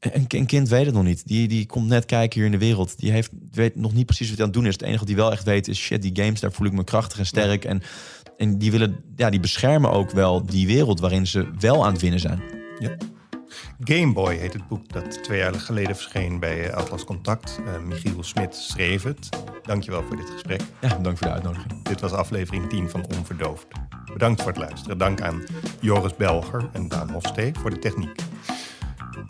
een, 0.00 0.46
kind 0.46 0.68
weet 0.68 0.86
het 0.86 0.94
nog 0.94 1.04
niet. 1.04 1.26
Die, 1.26 1.48
die 1.48 1.66
komt 1.66 1.88
net 1.88 2.04
kijken 2.04 2.36
hier 2.36 2.46
in 2.46 2.58
de 2.58 2.64
wereld. 2.64 2.98
Die 2.98 3.10
heeft, 3.10 3.30
weet 3.50 3.76
nog 3.76 3.92
niet 3.92 4.06
precies 4.06 4.28
wat 4.28 4.36
hij 4.36 4.46
aan 4.46 4.52
het 4.52 4.60
doen 4.60 4.68
is. 4.68 4.72
Het 4.72 4.82
enige 4.82 4.98
wat 4.98 5.08
hij 5.08 5.16
wel 5.16 5.32
echt 5.32 5.44
weet 5.44 5.68
is: 5.68 5.78
shit, 5.78 6.02
die 6.02 6.22
games, 6.22 6.40
daar 6.40 6.52
voel 6.52 6.66
ik 6.66 6.72
me 6.72 6.84
krachtig 6.84 7.18
en 7.18 7.26
sterk. 7.26 7.64
En, 7.64 7.82
en 8.36 8.58
die 8.58 8.70
willen, 8.70 9.04
ja, 9.16 9.30
die 9.30 9.40
beschermen 9.40 9.90
ook 9.90 10.10
wel 10.10 10.46
die 10.46 10.66
wereld 10.66 11.00
waarin 11.00 11.26
ze 11.26 11.50
wel 11.58 11.84
aan 11.84 11.92
het 11.92 12.00
winnen 12.00 12.20
zijn. 12.20 12.42
Ja. 12.78 12.96
Game 13.84 14.12
Boy 14.12 14.34
heet 14.36 14.52
het 14.52 14.68
boek 14.68 14.92
dat 14.92 15.22
twee 15.22 15.38
jaar 15.38 15.54
geleden 15.54 15.96
verscheen 15.96 16.40
bij 16.40 16.74
Atlas 16.74 17.04
Contact. 17.04 17.58
Uh, 17.66 17.78
Michiel 17.78 18.22
Smit 18.22 18.54
schreef 18.54 19.02
het. 19.02 19.28
Dankjewel 19.62 20.02
voor 20.02 20.16
dit 20.16 20.30
gesprek. 20.30 20.60
Ja, 20.80 20.88
dank 20.88 21.18
voor 21.18 21.26
de 21.26 21.32
uitnodiging. 21.32 21.84
Dit 21.84 22.00
was 22.00 22.12
aflevering 22.12 22.68
10 22.68 22.90
van 22.90 23.06
Onverdoofd. 23.18 23.66
Bedankt 24.12 24.42
voor 24.42 24.50
het 24.50 24.60
luisteren. 24.60 24.98
Dank 24.98 25.20
aan 25.20 25.42
Joris 25.80 26.16
Belger 26.16 26.68
en 26.72 26.88
Daan 26.88 27.10
Hofstee 27.10 27.52
voor 27.54 27.70
de 27.70 27.78
techniek. 27.78 28.20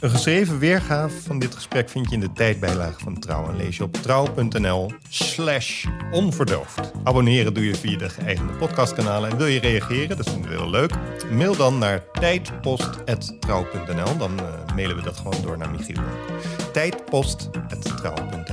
Een 0.01 0.11
geschreven 0.11 0.59
weergave 0.59 1.21
van 1.21 1.39
dit 1.39 1.55
gesprek 1.55 1.89
vind 1.89 2.09
je 2.09 2.15
in 2.15 2.21
de 2.21 2.33
tijdbijlage 2.33 2.99
van 2.99 3.19
Trouw. 3.19 3.49
En 3.49 3.57
lees 3.57 3.77
je 3.77 3.83
op 3.83 3.93
trouw.nl 3.93 4.91
slash 5.09 5.87
onverdoofd. 6.11 6.93
Abonneren 7.05 7.55
doe 7.55 7.65
je 7.65 7.75
via 7.75 7.99
de 7.99 8.09
geëigende 8.09 8.53
podcastkanalen. 8.53 9.31
En 9.31 9.37
wil 9.37 9.47
je 9.47 9.61
reageren, 9.61 10.17
dat 10.17 10.31
vinden 10.31 10.51
we 10.51 10.57
heel 10.57 10.71
leuk. 10.71 10.93
Mail 11.31 11.57
dan 11.57 11.79
naar 11.79 12.03
tijdpost.trouw.nl. 12.13 14.17
Dan 14.19 14.41
uh, 14.41 14.75
mailen 14.75 14.97
we 14.97 15.03
dat 15.03 15.17
gewoon 15.17 15.43
door 15.43 15.59
naar 15.59 15.71
Michiel. 15.71 16.03
Tijdpost.trouw.nl 16.73 18.46